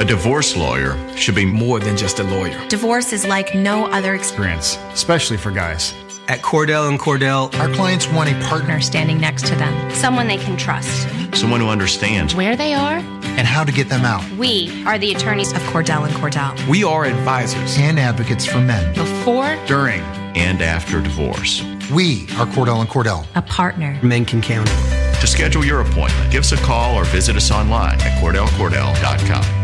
A 0.00 0.04
divorce 0.04 0.56
lawyer 0.56 0.96
should 1.16 1.34
be 1.34 1.44
more 1.44 1.78
than 1.78 1.96
just 1.96 2.18
a 2.18 2.24
lawyer. 2.24 2.58
Divorce 2.68 3.12
is 3.12 3.26
like 3.26 3.54
no 3.54 3.84
other 3.86 4.14
experience. 4.14 4.32
Experience, 4.32 4.94
especially 4.94 5.36
for 5.36 5.50
guys. 5.50 5.92
At 6.28 6.40
Cordell 6.40 6.88
and 6.88 6.98
Cordell, 6.98 7.54
our 7.58 7.68
clients 7.74 8.08
want 8.08 8.30
a 8.30 8.34
partner 8.48 8.80
standing 8.80 9.20
next 9.20 9.46
to 9.48 9.54
them, 9.56 9.90
someone 9.90 10.26
they 10.26 10.38
can 10.38 10.56
trust, 10.56 11.06
someone 11.36 11.60
who 11.60 11.68
understands 11.68 12.34
where 12.34 12.56
they 12.56 12.72
are 12.72 12.96
and 12.96 13.46
how 13.46 13.62
to 13.62 13.70
get 13.72 13.90
them 13.90 14.04
out. 14.06 14.26
We 14.38 14.82
are 14.86 14.96
the 14.98 15.12
attorneys 15.12 15.52
of 15.52 15.58
Cordell 15.64 16.06
and 16.06 16.14
Cordell. 16.14 16.56
We 16.66 16.82
are 16.82 17.04
advisors 17.04 17.76
and 17.76 17.98
advocates 17.98 18.46
for 18.46 18.58
men 18.58 18.94
before, 18.94 19.58
during, 19.66 20.00
and 20.34 20.62
after 20.62 21.02
divorce. 21.02 21.62
We 21.92 22.22
are 22.38 22.46
Cordell 22.46 22.80
and 22.80 22.88
Cordell, 22.88 23.26
a 23.34 23.42
partner 23.42 23.98
men 24.02 24.24
can 24.24 24.40
count 24.40 24.70
on. 24.70 25.02
To 25.20 25.26
schedule 25.26 25.64
your 25.64 25.82
appointment, 25.82 26.32
give 26.32 26.40
us 26.40 26.52
a 26.52 26.56
call 26.56 26.96
or 26.96 27.04
visit 27.04 27.36
us 27.36 27.50
online 27.50 28.00
at 28.00 28.22
CordellCordell.com. 28.22 29.61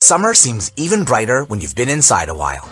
Summer 0.00 0.32
seems 0.32 0.70
even 0.76 1.02
brighter 1.02 1.42
when 1.44 1.60
you've 1.60 1.74
been 1.74 1.88
inside 1.88 2.28
a 2.28 2.34
while. 2.34 2.70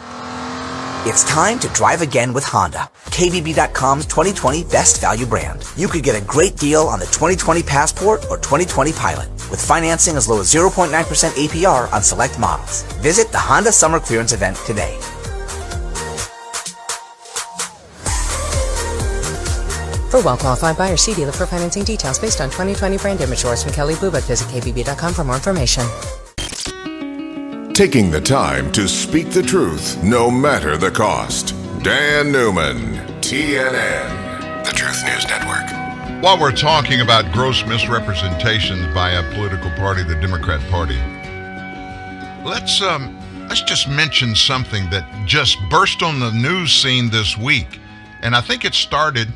It's 1.05 1.25
time 1.25 1.59
to 1.59 1.69
drive 1.71 2.01
again 2.01 2.33
with 2.33 2.45
Honda, 2.45 2.89
KBB.com's 3.07 4.07
2020 4.07 4.63
best 4.65 5.01
value 5.01 5.27
brand. 5.27 5.65
You 5.77 5.89
could 5.89 6.05
get 6.05 6.21
a 6.21 6.25
great 6.25 6.57
deal 6.57 6.83
on 6.83 7.01
the 7.01 7.07
2020 7.07 7.65
Passport 7.65 8.25
or 8.31 8.37
2020 8.37 8.93
Pilot 8.93 9.29
with 9.51 9.61
financing 9.61 10.17
as 10.17 10.29
low 10.29 10.39
as 10.39 10.55
0.9% 10.55 10.89
APR 10.93 11.93
on 11.93 12.01
select 12.01 12.39
models. 12.39 12.85
Visit 13.03 13.33
the 13.33 13.39
Honda 13.39 13.73
Summer 13.73 13.99
Clearance 13.99 14.33
event 14.33 14.57
today. 14.65 14.97
For 20.11 20.23
well-qualified 20.23 20.79
buyers, 20.79 21.01
see 21.01 21.13
dealer 21.13 21.33
for 21.33 21.47
financing 21.47 21.83
details 21.83 22.21
based 22.21 22.41
on 22.41 22.51
2020 22.51 22.99
brand 22.99 23.21
image 23.21 23.43
from 23.43 23.73
Kelley 23.73 23.97
Blue 23.97 24.13
Book. 24.13 24.25
Visit 24.25 24.47
KBB.com 24.49 25.13
for 25.13 25.25
more 25.25 25.35
information. 25.35 25.85
Taking 27.77 28.11
the 28.11 28.23
time 28.23 28.73
to 28.73 28.89
speak 28.89 29.29
the 29.29 29.43
truth, 29.43 30.03
no 30.03 30.31
matter 30.31 30.79
the 30.79 30.91
cost. 30.91 31.55
Dan 31.83 32.33
Newman, 32.33 32.95
TNN, 33.21 34.65
the 34.65 34.71
Truth 34.71 35.05
News 35.05 35.27
Network. 35.27 36.23
While 36.23 36.41
we're 36.41 36.57
talking 36.57 37.03
about 37.03 37.31
gross 37.35 37.67
misrepresentations 37.67 38.87
by 38.95 39.11
a 39.11 39.35
political 39.35 39.69
party, 39.73 40.03
the 40.05 40.15
Democrat 40.15 40.67
Party, 40.71 40.97
let's 42.49 42.81
um, 42.81 43.15
let's 43.47 43.61
just 43.61 43.91
mention 43.91 44.35
something 44.35 44.89
that 44.89 45.27
just 45.27 45.59
burst 45.69 46.03
on 46.03 46.19
the 46.19 46.31
news 46.31 46.73
scene 46.73 47.11
this 47.11 47.37
week, 47.37 47.79
and 48.23 48.35
I 48.35 48.41
think 48.41 48.65
it 48.65 48.73
started. 48.73 49.29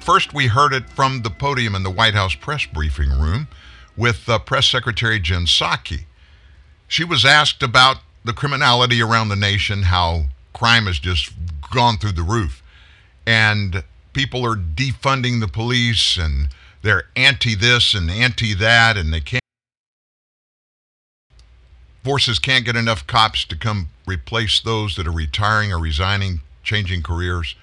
First, 0.00 0.34
we 0.34 0.48
heard 0.48 0.72
it 0.72 0.90
from 0.90 1.22
the 1.22 1.30
podium 1.30 1.76
in 1.76 1.84
the 1.84 1.92
White 1.92 2.14
House 2.14 2.34
press 2.34 2.66
briefing 2.66 3.10
room 3.10 3.46
with 3.96 4.28
uh, 4.28 4.40
Press 4.40 4.66
Secretary 4.66 5.20
Jen 5.20 5.46
Psaki. 5.46 6.06
She 6.88 7.04
was 7.04 7.24
asked 7.24 7.62
about 7.62 7.98
the 8.24 8.32
criminality 8.32 9.02
around 9.02 9.28
the 9.28 9.36
nation, 9.36 9.84
how 9.84 10.26
crime 10.52 10.86
has 10.86 10.98
just 10.98 11.32
gone 11.72 11.98
through 11.98 12.12
the 12.12 12.22
roof. 12.22 12.62
And 13.26 13.84
people 14.12 14.44
are 14.46 14.56
defunding 14.56 15.40
the 15.40 15.48
police 15.48 16.16
and 16.16 16.48
they're 16.82 17.04
anti 17.16 17.54
this 17.56 17.94
and 17.94 18.10
anti 18.10 18.54
that, 18.54 18.96
and 18.96 19.12
they 19.12 19.20
can't. 19.20 19.42
Forces 22.04 22.38
can't 22.38 22.64
get 22.64 22.76
enough 22.76 23.04
cops 23.08 23.44
to 23.46 23.56
come 23.56 23.88
replace 24.06 24.60
those 24.60 24.94
that 24.94 25.06
are 25.06 25.12
retiring 25.12 25.72
or 25.72 25.80
resigning, 25.80 26.42
changing 26.62 27.02
careers. 27.02 27.56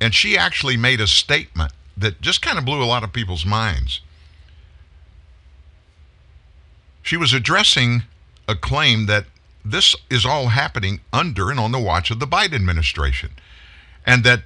And 0.00 0.12
she 0.12 0.36
actually 0.36 0.76
made 0.76 1.00
a 1.00 1.06
statement 1.06 1.72
that 1.96 2.20
just 2.20 2.42
kind 2.42 2.58
of 2.58 2.64
blew 2.64 2.82
a 2.82 2.86
lot 2.86 3.04
of 3.04 3.12
people's 3.12 3.46
minds. 3.46 4.00
She 7.02 7.16
was 7.16 7.32
addressing 7.32 8.02
a 8.46 8.54
claim 8.54 9.06
that 9.06 9.26
this 9.64 9.94
is 10.08 10.24
all 10.24 10.48
happening 10.48 11.00
under 11.12 11.50
and 11.50 11.60
on 11.60 11.72
the 11.72 11.78
watch 11.78 12.10
of 12.10 12.18
the 12.18 12.26
Biden 12.26 12.54
administration, 12.54 13.30
and 14.06 14.24
that 14.24 14.42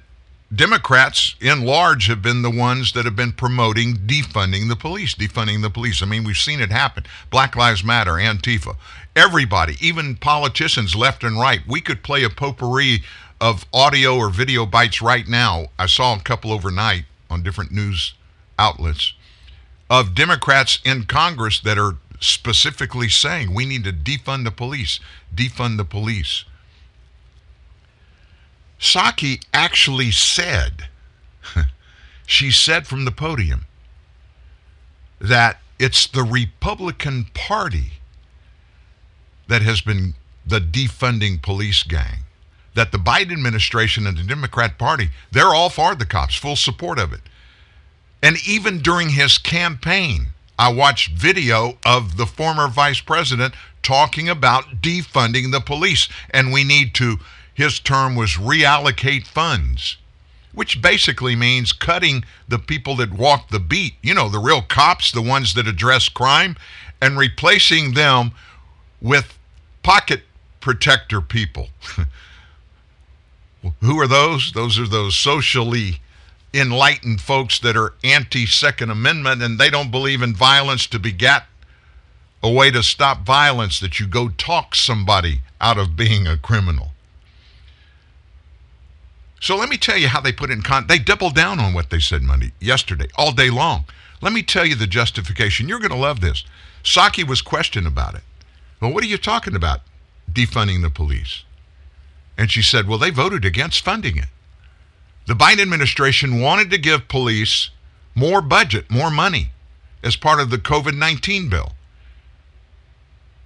Democrats 0.53 1.35
in 1.41 1.65
large 1.65 2.07
have 2.07 2.21
been 2.21 2.41
the 2.41 2.51
ones 2.51 2.93
that 2.93 3.05
have 3.05 3.15
been 3.15 3.31
promoting 3.31 3.95
defunding 3.95 4.67
the 4.69 4.75
police, 4.75 5.15
defunding 5.15 5.61
the 5.61 5.69
police. 5.69 6.03
I 6.03 6.05
mean, 6.05 6.23
we've 6.23 6.37
seen 6.37 6.61
it 6.61 6.71
happen. 6.71 7.05
Black 7.29 7.55
Lives 7.55 7.83
Matter, 7.83 8.13
Antifa, 8.13 8.75
everybody, 9.15 9.75
even 9.81 10.15
politicians 10.15 10.95
left 10.95 11.23
and 11.23 11.39
right. 11.39 11.61
We 11.67 11.81
could 11.81 12.03
play 12.03 12.23
a 12.23 12.29
potpourri 12.29 13.03
of 13.41 13.65
audio 13.73 14.17
or 14.17 14.29
video 14.29 14.65
bites 14.65 15.01
right 15.01 15.27
now. 15.27 15.67
I 15.79 15.87
saw 15.87 16.15
a 16.15 16.21
couple 16.21 16.51
overnight 16.51 17.05
on 17.29 17.43
different 17.43 17.71
news 17.71 18.13
outlets 18.59 19.13
of 19.89 20.15
Democrats 20.15 20.79
in 20.85 21.03
Congress 21.03 21.59
that 21.59 21.77
are 21.77 21.97
specifically 22.19 23.09
saying 23.09 23.53
we 23.53 23.65
need 23.65 23.83
to 23.83 23.93
defund 23.93 24.43
the 24.43 24.51
police, 24.51 24.99
defund 25.33 25.77
the 25.77 25.85
police. 25.85 26.45
Psaki 28.79 29.43
actually 29.53 30.11
said, 30.11 30.87
she 32.25 32.51
said 32.51 32.87
from 32.87 33.05
the 33.05 33.11
podium, 33.11 33.65
that 35.19 35.59
it's 35.79 36.07
the 36.07 36.23
Republican 36.23 37.27
Party 37.33 37.93
that 39.47 39.61
has 39.61 39.81
been 39.81 40.13
the 40.45 40.59
defunding 40.59 41.41
police 41.41 41.83
gang. 41.83 42.19
That 42.73 42.91
the 42.91 42.97
Biden 42.97 43.31
administration 43.31 44.05
and 44.05 44.17
the 44.17 44.23
Democrat 44.23 44.77
Party, 44.77 45.09
they're 45.31 45.55
all 45.55 45.69
for 45.69 45.95
the 45.95 46.05
cops, 46.05 46.35
full 46.35 46.57
support 46.57 46.99
of 46.99 47.13
it. 47.13 47.21
And 48.21 48.37
even 48.45 48.79
during 48.79 49.09
his 49.09 49.37
campaign, 49.37 50.27
I 50.57 50.71
watched 50.71 51.11
video 51.11 51.77
of 51.85 52.17
the 52.17 52.25
former 52.25 52.67
vice 52.67 53.01
president 53.01 53.53
talking 53.81 54.27
about 54.29 54.81
defunding 54.81 55.51
the 55.51 55.61
police. 55.61 56.09
And 56.31 56.51
we 56.51 56.63
need 56.63 56.95
to, 56.95 57.17
his 57.53 57.79
term 57.79 58.15
was 58.15 58.31
reallocate 58.31 59.27
funds, 59.27 59.97
which 60.53 60.81
basically 60.81 61.35
means 61.35 61.71
cutting 61.71 62.23
the 62.47 62.59
people 62.59 62.95
that 62.97 63.13
walk 63.13 63.49
the 63.49 63.59
beat, 63.59 63.93
you 64.01 64.13
know, 64.13 64.29
the 64.29 64.39
real 64.39 64.61
cops, 64.61 65.11
the 65.11 65.21
ones 65.21 65.53
that 65.53 65.67
address 65.67 66.09
crime, 66.09 66.55
and 67.01 67.17
replacing 67.17 67.93
them 67.93 68.31
with 69.01 69.37
pocket 69.83 70.23
protector 70.61 71.21
people. 71.21 71.69
Who 73.81 73.99
are 73.99 74.07
those? 74.07 74.51
Those 74.53 74.79
are 74.79 74.87
those 74.87 75.15
socially 75.15 75.99
enlightened 76.55 77.21
folks 77.21 77.59
that 77.59 77.75
are 77.75 77.93
anti 78.03 78.45
Second 78.45 78.89
Amendment 78.89 79.41
and 79.41 79.59
they 79.59 79.69
don't 79.69 79.91
believe 79.91 80.21
in 80.21 80.33
violence 80.33 80.87
to 80.87 80.99
beget 80.99 81.43
a 82.41 82.51
way 82.51 82.71
to 82.71 82.83
stop 82.83 83.25
violence 83.25 83.79
that 83.79 83.99
you 83.99 84.07
go 84.07 84.29
talk 84.29 84.75
somebody 84.75 85.41
out 85.59 85.77
of 85.77 85.95
being 85.95 86.27
a 86.27 86.37
criminal. 86.37 86.91
So 89.39 89.55
let 89.55 89.69
me 89.69 89.77
tell 89.77 89.97
you 89.97 90.07
how 90.07 90.21
they 90.21 90.31
put 90.31 90.49
in 90.49 90.61
con. 90.61 90.87
They 90.87 90.99
doubled 90.99 91.35
down 91.35 91.59
on 91.59 91.73
what 91.73 91.89
they 91.89 91.99
said 91.99 92.23
Monday, 92.23 92.51
yesterday, 92.59 93.07
all 93.15 93.31
day 93.31 93.49
long. 93.49 93.85
Let 94.21 94.33
me 94.33 94.41
tell 94.41 94.65
you 94.65 94.75
the 94.75 94.87
justification. 94.87 95.67
You're 95.67 95.79
going 95.79 95.91
to 95.91 95.97
love 95.97 96.21
this. 96.21 96.43
Psaki 96.83 97.27
was 97.27 97.41
questioned 97.41 97.87
about 97.87 98.15
it. 98.15 98.23
Well, 98.79 98.93
what 98.93 99.03
are 99.03 99.07
you 99.07 99.17
talking 99.17 99.55
about? 99.55 99.81
Defunding 100.31 100.81
the 100.81 100.89
police. 100.89 101.43
And 102.37 102.51
she 102.51 102.61
said, 102.61 102.87
well, 102.87 102.97
they 102.97 103.09
voted 103.09 103.45
against 103.45 103.83
funding 103.83 104.17
it. 104.17 104.25
The 105.27 105.33
Biden 105.33 105.61
administration 105.61 106.39
wanted 106.39 106.69
to 106.69 106.77
give 106.77 107.07
police 107.07 107.71
more 108.13 108.41
budget, 108.41 108.89
more 108.91 109.09
money 109.09 109.49
as 110.03 110.15
part 110.15 110.39
of 110.39 110.51
the 110.51 110.57
COVID 110.57 110.95
19 110.95 111.49
bill. 111.49 111.71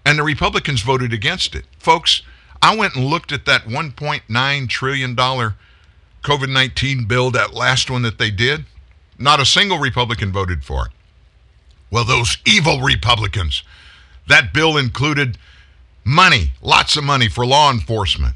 And 0.06 0.20
the 0.20 0.24
Republicans 0.24 0.82
voted 0.82 1.14
against 1.14 1.56
it. 1.56 1.66
Folks, 1.78 2.22
I 2.62 2.76
went 2.76 2.96
and 2.96 3.06
looked 3.06 3.32
at 3.32 3.46
that 3.46 3.64
$1.9 3.64 4.70
trillion 4.70 5.16
COVID 5.16 6.50
19 6.52 7.06
bill, 7.06 7.32
that 7.32 7.54
last 7.54 7.90
one 7.90 8.02
that 8.02 8.18
they 8.18 8.32
did. 8.32 8.66
Not 9.18 9.40
a 9.40 9.46
single 9.46 9.80
Republican 9.80 10.34
voted 10.34 10.66
for 10.66 10.88
it. 10.88 10.92
Well, 11.92 12.04
those 12.04 12.38
evil 12.46 12.82
Republicans. 12.82 13.64
That 14.28 14.54
bill 14.54 14.78
included 14.78 15.38
money, 16.04 16.52
lots 16.62 16.98
of 16.98 17.04
money 17.04 17.30
for 17.30 17.46
law 17.46 17.72
enforcement. 17.72 18.36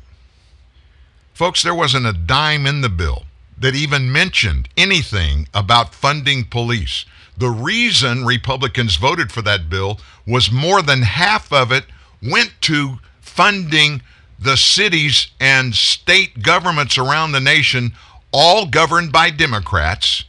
Folks, 1.33 1.61
there 1.61 1.75
wasn't 1.75 2.05
a 2.05 2.13
dime 2.13 2.65
in 2.65 2.81
the 2.81 2.89
bill 2.89 3.25
that 3.63 3.75
even 3.75 4.11
mentioned 4.11 4.67
anything 4.75 5.47
about 5.53 5.95
funding 5.95 6.43
police. 6.43 7.05
The 7.37 7.49
reason 7.49 8.25
Republicans 8.25 8.97
voted 8.97 9.31
for 9.31 9.41
that 9.43 9.69
bill 9.69 10.01
was 10.27 10.51
more 10.51 10.81
than 10.81 11.03
half 11.03 11.51
of 11.53 11.71
it 11.71 11.85
went 12.21 12.51
to 12.63 12.99
funding 13.21 14.01
the 14.37 14.57
cities 14.57 15.27
and 15.39 15.73
state 15.73 16.43
governments 16.43 16.97
around 16.97 17.31
the 17.31 17.39
nation, 17.39 17.93
all 18.33 18.65
governed 18.65 19.13
by 19.13 19.29
Democrats. 19.29 20.25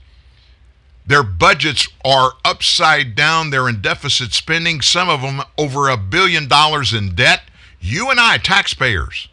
Their 1.04 1.24
budgets 1.24 1.88
are 2.04 2.34
upside 2.44 3.16
down. 3.16 3.50
They're 3.50 3.68
in 3.68 3.82
deficit 3.82 4.32
spending, 4.32 4.80
some 4.80 5.08
of 5.08 5.22
them 5.22 5.42
over 5.58 5.88
a 5.88 5.96
billion 5.96 6.46
dollars 6.46 6.94
in 6.94 7.16
debt. 7.16 7.42
You 7.80 8.12
and 8.12 8.20
I, 8.20 8.38
taxpayers, 8.38 9.26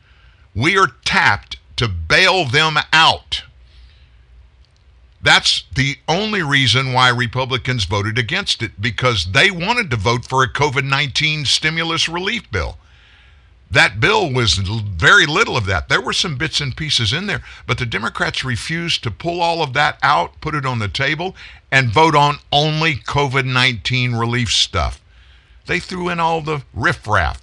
we 0.55 0.75
are 0.75 0.95
tapped 1.05 1.57
to 1.75 1.87
bail 1.87 2.45
them 2.45 2.77
out. 2.91 3.43
That's 5.23 5.63
the 5.75 5.97
only 6.07 6.41
reason 6.41 6.93
why 6.93 7.09
Republicans 7.09 7.85
voted 7.85 8.17
against 8.17 8.63
it 8.63 8.81
because 8.81 9.31
they 9.31 9.51
wanted 9.51 9.91
to 9.91 9.95
vote 9.95 10.25
for 10.25 10.43
a 10.43 10.51
COVID 10.51 10.83
19 10.83 11.45
stimulus 11.45 12.09
relief 12.09 12.49
bill. 12.51 12.77
That 13.69 14.01
bill 14.01 14.33
was 14.33 14.55
very 14.55 15.25
little 15.25 15.55
of 15.55 15.65
that. 15.67 15.87
There 15.87 16.01
were 16.01 16.11
some 16.11 16.35
bits 16.37 16.59
and 16.59 16.75
pieces 16.75 17.13
in 17.13 17.27
there, 17.27 17.41
but 17.65 17.77
the 17.77 17.85
Democrats 17.85 18.43
refused 18.43 19.01
to 19.03 19.11
pull 19.11 19.41
all 19.41 19.63
of 19.63 19.71
that 19.73 19.97
out, 20.03 20.41
put 20.41 20.55
it 20.55 20.65
on 20.65 20.79
the 20.79 20.89
table, 20.89 21.37
and 21.71 21.89
vote 21.89 22.15
on 22.15 22.39
only 22.51 22.95
COVID 22.95 23.45
19 23.45 24.13
relief 24.13 24.51
stuff. 24.51 25.01
They 25.67 25.79
threw 25.79 26.09
in 26.09 26.19
all 26.19 26.41
the 26.41 26.63
riffraff, 26.73 27.41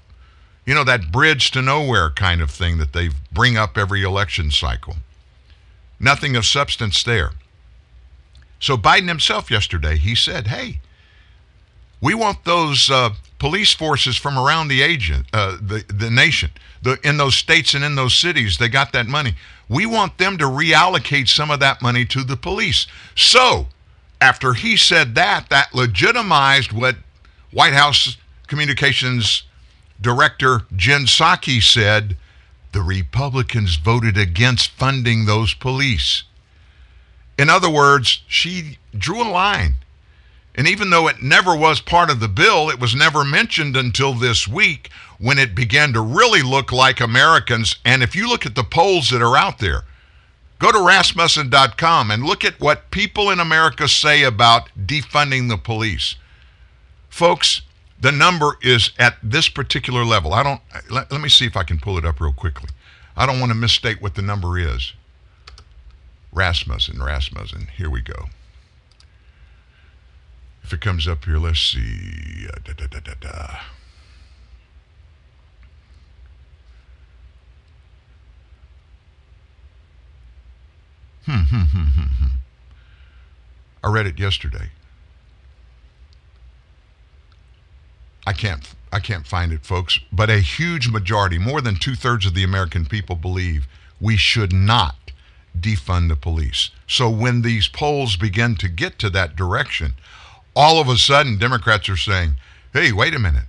you 0.66 0.74
know, 0.74 0.84
that 0.84 1.12
bridge 1.12 1.50
to 1.52 1.62
nowhere 1.62 2.10
kind 2.10 2.42
of 2.42 2.50
thing 2.50 2.76
that 2.78 2.92
they 2.92 3.08
bring 3.32 3.56
up 3.56 3.78
every 3.78 4.02
election 4.02 4.50
cycle. 4.50 4.96
Nothing 5.98 6.36
of 6.36 6.44
substance 6.44 7.02
there. 7.02 7.30
So 8.60 8.76
Biden 8.76 9.08
himself 9.08 9.50
yesterday, 9.50 9.96
he 9.96 10.14
said, 10.14 10.48
hey, 10.48 10.80
we 12.00 12.14
want 12.14 12.44
those 12.44 12.90
uh, 12.90 13.10
police 13.38 13.72
forces 13.72 14.16
from 14.16 14.38
around 14.38 14.68
the 14.68 14.82
agent, 14.82 15.26
uh, 15.32 15.56
the 15.60 15.84
the 15.88 16.10
nation, 16.10 16.50
the 16.82 16.98
in 17.02 17.16
those 17.16 17.34
states 17.34 17.74
and 17.74 17.84
in 17.84 17.94
those 17.94 18.16
cities. 18.16 18.58
They 18.58 18.68
got 18.68 18.92
that 18.92 19.06
money. 19.06 19.34
We 19.68 19.86
want 19.86 20.18
them 20.18 20.38
to 20.38 20.44
reallocate 20.44 21.28
some 21.28 21.50
of 21.50 21.60
that 21.60 21.82
money 21.82 22.04
to 22.06 22.24
the 22.24 22.36
police. 22.36 22.86
So, 23.14 23.68
after 24.20 24.54
he 24.54 24.76
said 24.76 25.14
that, 25.16 25.48
that 25.50 25.74
legitimized 25.74 26.72
what 26.72 26.96
White 27.52 27.74
House 27.74 28.16
Communications 28.46 29.42
Director 30.00 30.62
Jen 30.74 31.02
Psaki 31.02 31.62
said. 31.62 32.16
The 32.72 32.82
Republicans 32.82 33.76
voted 33.76 34.18
against 34.18 34.70
funding 34.72 35.24
those 35.24 35.54
police. 35.54 36.24
In 37.38 37.48
other 37.48 37.70
words, 37.70 38.22
she 38.26 38.78
drew 38.96 39.22
a 39.22 39.30
line. 39.30 39.76
And 40.56 40.66
even 40.66 40.90
though 40.90 41.06
it 41.06 41.22
never 41.22 41.54
was 41.54 41.80
part 41.80 42.10
of 42.10 42.18
the 42.18 42.28
bill, 42.28 42.68
it 42.68 42.80
was 42.80 42.92
never 42.92 43.24
mentioned 43.24 43.76
until 43.76 44.12
this 44.12 44.48
week 44.48 44.90
when 45.18 45.38
it 45.38 45.54
began 45.54 45.92
to 45.92 46.00
really 46.00 46.42
look 46.42 46.72
like 46.72 47.00
Americans. 47.00 47.76
And 47.84 48.02
if 48.02 48.16
you 48.16 48.28
look 48.28 48.44
at 48.44 48.56
the 48.56 48.64
polls 48.64 49.10
that 49.10 49.22
are 49.22 49.36
out 49.36 49.60
there, 49.60 49.84
go 50.58 50.72
to 50.72 50.84
rasmussen.com 50.84 52.10
and 52.10 52.24
look 52.24 52.44
at 52.44 52.60
what 52.60 52.90
people 52.90 53.30
in 53.30 53.38
America 53.38 53.86
say 53.86 54.24
about 54.24 54.68
defunding 54.76 55.48
the 55.48 55.56
police. 55.58 56.16
Folks, 57.08 57.62
the 58.00 58.10
number 58.10 58.56
is 58.60 58.90
at 58.98 59.16
this 59.22 59.48
particular 59.48 60.04
level. 60.04 60.34
I 60.34 60.42
don't, 60.42 60.60
let, 60.90 61.12
let 61.12 61.20
me 61.20 61.28
see 61.28 61.46
if 61.46 61.56
I 61.56 61.62
can 61.62 61.78
pull 61.78 61.98
it 61.98 62.04
up 62.04 62.20
real 62.20 62.32
quickly. 62.32 62.70
I 63.16 63.26
don't 63.26 63.38
want 63.38 63.50
to 63.50 63.58
misstate 63.58 64.02
what 64.02 64.16
the 64.16 64.22
number 64.22 64.58
is. 64.58 64.92
Rasmussen, 66.32 67.02
Rasmussen. 67.02 67.68
Here 67.76 67.90
we 67.90 68.00
go. 68.00 68.28
If 70.62 70.72
it 70.72 70.80
comes 70.80 71.08
up 71.08 71.24
here, 71.24 71.38
let's 71.38 71.60
see. 71.60 72.46
Uh, 72.46 72.58
da, 72.62 72.86
da, 72.86 73.14
da. 73.20 73.60
Hmm, 81.24 81.42
hmm, 81.42 81.56
hmm, 81.56 81.84
hmm, 81.84 82.24
hmm. 82.24 82.36
I 83.84 83.88
read 83.90 84.06
it 84.06 84.18
yesterday. 84.18 84.70
I 88.26 88.32
can't 88.32 88.74
I 88.92 89.00
can't 89.00 89.26
find 89.26 89.52
it, 89.52 89.64
folks. 89.64 90.00
But 90.12 90.30
a 90.30 90.38
huge 90.38 90.88
majority, 90.90 91.38
more 91.38 91.60
than 91.60 91.76
two 91.76 91.94
thirds 91.94 92.26
of 92.26 92.34
the 92.34 92.44
American 92.44 92.86
people 92.86 93.16
believe 93.16 93.66
we 94.00 94.16
should 94.16 94.52
not 94.52 95.07
defund 95.60 96.08
the 96.08 96.16
police. 96.16 96.70
So 96.86 97.10
when 97.10 97.42
these 97.42 97.68
polls 97.68 98.16
begin 98.16 98.56
to 98.56 98.68
get 98.68 98.98
to 99.00 99.10
that 99.10 99.36
direction, 99.36 99.94
all 100.54 100.80
of 100.80 100.88
a 100.88 100.96
sudden 100.96 101.38
Democrats 101.38 101.88
are 101.88 101.96
saying, 101.96 102.34
hey, 102.72 102.92
wait 102.92 103.14
a 103.14 103.18
minute. 103.18 103.46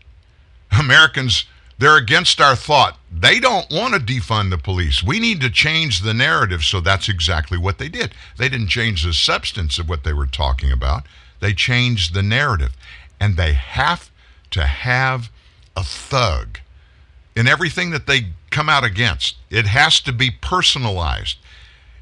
Americans, 0.71 1.45
they're 1.77 1.97
against 1.97 2.41
our 2.41 2.55
thought. 2.55 2.97
They 3.11 3.39
don't 3.39 3.69
want 3.71 3.93
to 3.93 3.99
defund 3.99 4.49
the 4.49 4.57
police. 4.57 5.03
We 5.03 5.19
need 5.19 5.41
to 5.41 5.49
change 5.49 6.01
the 6.01 6.13
narrative. 6.13 6.63
So 6.63 6.81
that's 6.81 7.09
exactly 7.09 7.57
what 7.57 7.77
they 7.77 7.89
did. 7.89 8.13
They 8.37 8.49
didn't 8.49 8.67
change 8.67 9.03
the 9.03 9.13
substance 9.13 9.79
of 9.79 9.89
what 9.89 10.03
they 10.03 10.13
were 10.13 10.27
talking 10.27 10.71
about, 10.71 11.03
they 11.39 11.53
changed 11.53 12.13
the 12.13 12.23
narrative. 12.23 12.75
And 13.19 13.35
they 13.35 13.53
have 13.53 14.11
to 14.51 14.65
have 14.65 15.29
a 15.75 15.83
thug 15.83 16.59
in 17.35 17.47
everything 17.47 17.91
that 17.91 18.07
they 18.07 18.27
come 18.49 18.69
out 18.69 18.83
against. 18.83 19.37
It 19.49 19.65
has 19.65 19.99
to 20.01 20.11
be 20.11 20.31
personalized. 20.31 21.37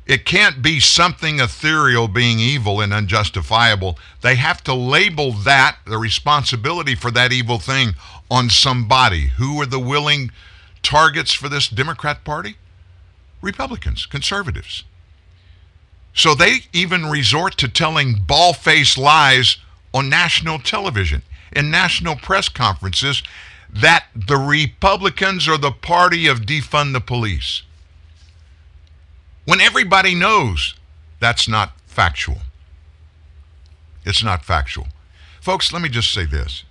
It 0.07 0.23
can't 0.23 0.61
be 0.61 0.79
something 0.79 1.41
ethereal 1.41 2.07
being 2.07 2.39
evil 2.39 2.79
and 2.79 2.93
unjustifiable. 2.93 3.99
They 4.21 4.35
have 4.35 4.63
to 4.63 4.73
label 4.73 5.33
that, 5.33 5.79
the 5.85 5.97
responsibility 5.97 6.95
for 6.95 7.11
that 7.11 7.33
evil 7.33 7.59
thing, 7.59 7.95
on 8.31 8.49
somebody. 8.49 9.27
Who 9.37 9.61
are 9.61 9.65
the 9.65 9.79
willing 9.79 10.31
targets 10.81 11.33
for 11.33 11.49
this 11.49 11.67
Democrat 11.67 12.23
Party? 12.23 12.55
Republicans, 13.41 14.05
conservatives. 14.05 14.85
So 16.13 16.33
they 16.33 16.59
even 16.71 17.07
resort 17.07 17.57
to 17.57 17.67
telling 17.67 18.15
ball 18.15 18.53
faced 18.53 18.97
lies 18.97 19.57
on 19.93 20.09
national 20.09 20.59
television, 20.59 21.21
in 21.51 21.69
national 21.69 22.15
press 22.15 22.47
conferences, 22.47 23.23
that 23.69 24.05
the 24.15 24.37
Republicans 24.37 25.49
are 25.49 25.57
the 25.57 25.71
party 25.71 26.27
of 26.27 26.41
defund 26.41 26.93
the 26.93 27.01
police 27.01 27.63
when 29.47 29.61
everybody 29.61 30.13
knows 30.13 30.75
that's 31.21 31.47
not 31.47 31.71
factual. 31.87 32.39
It's 34.05 34.23
not 34.23 34.43
factual. 34.43 34.87
Folks, 35.39 35.71
let 35.71 35.81
me 35.81 35.87
just 35.87 36.13
say 36.13 36.25
this. 36.25 36.65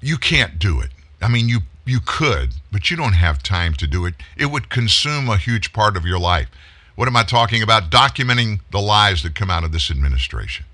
You 0.00 0.18
can't 0.18 0.58
do 0.58 0.80
it. 0.80 0.90
I 1.20 1.28
mean, 1.28 1.48
you 1.48 1.60
you 1.84 2.00
could, 2.04 2.54
but 2.70 2.90
you 2.90 2.96
don't 2.96 3.14
have 3.14 3.42
time 3.42 3.74
to 3.74 3.86
do 3.86 4.06
it. 4.06 4.14
It 4.36 4.46
would 4.46 4.68
consume 4.70 5.28
a 5.28 5.36
huge 5.36 5.72
part 5.72 5.96
of 5.96 6.04
your 6.04 6.18
life. 6.18 6.48
What 6.96 7.08
am 7.08 7.16
I 7.16 7.22
talking 7.22 7.62
about? 7.62 7.90
Documenting 7.90 8.60
the 8.70 8.80
lies 8.80 9.22
that 9.22 9.34
come 9.34 9.50
out 9.50 9.64
of 9.64 9.72
this 9.72 9.90
administration. 9.90 10.64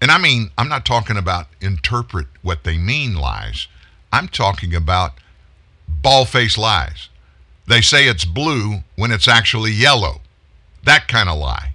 And 0.00 0.10
I 0.10 0.18
mean, 0.18 0.50
I'm 0.56 0.68
not 0.68 0.84
talking 0.84 1.16
about 1.16 1.46
interpret 1.60 2.26
what 2.42 2.64
they 2.64 2.78
mean 2.78 3.14
lies. 3.14 3.68
I'm 4.12 4.28
talking 4.28 4.74
about 4.74 5.14
ball 5.88 6.24
faced 6.24 6.58
lies. 6.58 7.09
They 7.70 7.82
say 7.82 8.08
it's 8.08 8.26
blue 8.26 8.80
when 8.96 9.12
it's 9.12 9.28
actually 9.28 9.72
yellow. 9.72 10.22
That 10.84 11.08
kind 11.08 11.30
of 11.30 11.38
lie. 11.38 11.74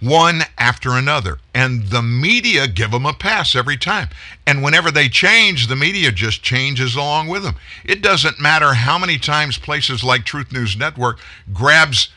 one 0.00 0.42
after 0.58 0.92
another. 0.92 1.38
And 1.54 1.84
the 1.88 2.02
media 2.02 2.68
give 2.68 2.90
them 2.90 3.06
a 3.06 3.14
pass 3.14 3.54
every 3.56 3.76
time. 3.76 4.08
And 4.46 4.62
whenever 4.62 4.90
they 4.90 5.08
change, 5.08 5.66
the 5.68 5.76
media 5.76 6.12
just 6.12 6.42
changes 6.42 6.94
along 6.96 7.28
with 7.28 7.42
them. 7.42 7.56
It 7.84 8.02
doesn't 8.02 8.40
matter 8.40 8.74
how 8.74 8.98
many 8.98 9.18
times 9.18 9.58
places 9.58 10.04
like 10.04 10.24
Truth 10.24 10.52
News 10.52 10.76
Network 10.76 11.18
grabs 11.52 12.08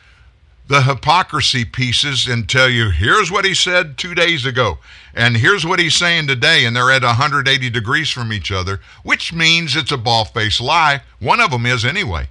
the 0.68 0.82
hypocrisy 0.82 1.64
pieces 1.64 2.26
and 2.26 2.48
tell 2.48 2.68
you, 2.68 2.90
here's 2.90 3.30
what 3.30 3.46
he 3.46 3.54
said 3.54 3.96
two 3.96 4.14
days 4.14 4.44
ago, 4.44 4.78
and 5.14 5.36
here's 5.36 5.64
what 5.64 5.80
he's 5.80 5.94
saying 5.94 6.26
today, 6.26 6.64
and 6.64 6.76
they're 6.76 6.90
at 6.90 7.02
180 7.02 7.70
degrees 7.70 8.10
from 8.10 8.32
each 8.32 8.52
other, 8.52 8.80
which 9.02 9.32
means 9.32 9.74
it's 9.74 9.92
a 9.92 9.96
ball 9.96 10.26
faced 10.26 10.60
lie. 10.60 11.02
One 11.20 11.40
of 11.40 11.50
them 11.50 11.64
is 11.64 11.84
anyway. 11.84 12.28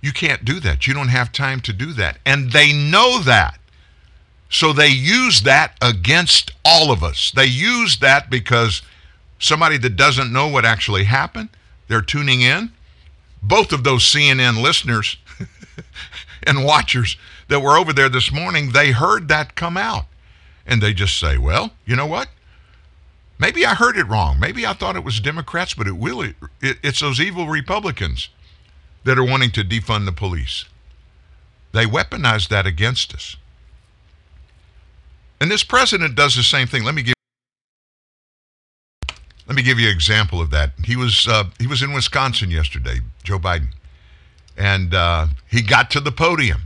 You 0.00 0.12
can't 0.12 0.44
do 0.44 0.60
that. 0.60 0.86
You 0.86 0.94
don't 0.94 1.08
have 1.08 1.32
time 1.32 1.60
to 1.60 1.72
do 1.72 1.92
that. 1.94 2.18
And 2.24 2.52
they 2.52 2.72
know 2.72 3.20
that. 3.20 3.58
So 4.48 4.72
they 4.72 4.88
use 4.88 5.42
that 5.42 5.76
against 5.82 6.52
all 6.64 6.90
of 6.90 7.04
us. 7.04 7.30
They 7.32 7.46
use 7.46 7.98
that 7.98 8.30
because 8.30 8.82
somebody 9.38 9.78
that 9.78 9.96
doesn't 9.96 10.32
know 10.32 10.48
what 10.48 10.64
actually 10.64 11.04
happened, 11.04 11.50
they're 11.88 12.00
tuning 12.00 12.40
in. 12.40 12.72
Both 13.42 13.72
of 13.72 13.84
those 13.84 14.04
CNN 14.04 14.62
listeners 14.62 15.16
and 16.46 16.64
watchers 16.64 17.16
that 17.48 17.60
were 17.60 17.76
over 17.76 17.92
there 17.92 18.08
this 18.08 18.32
morning, 18.32 18.72
they 18.72 18.92
heard 18.92 19.28
that 19.28 19.54
come 19.54 19.76
out. 19.76 20.06
And 20.66 20.82
they 20.82 20.92
just 20.92 21.18
say, 21.18 21.36
well, 21.38 21.72
you 21.84 21.96
know 21.96 22.06
what? 22.06 22.28
Maybe 23.38 23.64
I 23.64 23.74
heard 23.74 23.96
it 23.96 24.04
wrong. 24.04 24.38
Maybe 24.38 24.66
I 24.66 24.74
thought 24.74 24.96
it 24.96 25.04
was 25.04 25.18
Democrats, 25.18 25.74
but 25.74 25.86
it 25.86 25.92
really 25.92 26.34
it, 26.60 26.78
it's 26.82 27.00
those 27.00 27.20
evil 27.20 27.48
Republicans 27.48 28.28
that 29.04 29.18
are 29.18 29.24
wanting 29.24 29.50
to 29.52 29.64
defund 29.64 30.04
the 30.04 30.12
police. 30.12 30.66
They 31.72 31.86
weaponize 31.86 32.48
that 32.48 32.66
against 32.66 33.14
us. 33.14 33.36
And 35.40 35.50
this 35.50 35.64
president 35.64 36.14
does 36.16 36.36
the 36.36 36.42
same 36.42 36.66
thing. 36.66 36.84
Let 36.84 36.94
me 36.94 37.02
give 37.02 37.14
let 39.46 39.56
me 39.56 39.62
give 39.62 39.80
you 39.80 39.88
an 39.88 39.94
example 39.94 40.40
of 40.40 40.50
that. 40.50 40.72
He 40.84 40.94
was 40.94 41.26
uh, 41.26 41.44
he 41.58 41.66
was 41.66 41.82
in 41.82 41.92
Wisconsin 41.92 42.50
yesterday, 42.50 43.00
Joe 43.24 43.38
Biden, 43.38 43.68
and 44.60 44.94
uh, 44.94 45.26
he 45.48 45.62
got 45.62 45.90
to 45.92 46.00
the 46.00 46.12
podium. 46.12 46.62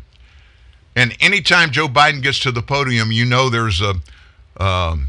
And 0.96 1.16
anytime 1.20 1.70
Joe 1.70 1.86
Biden 1.86 2.22
gets 2.22 2.40
to 2.40 2.50
the 2.50 2.60
podium, 2.60 3.12
you 3.12 3.24
know 3.24 3.48
there's 3.48 3.80
a 3.80 3.94
um, 4.62 5.08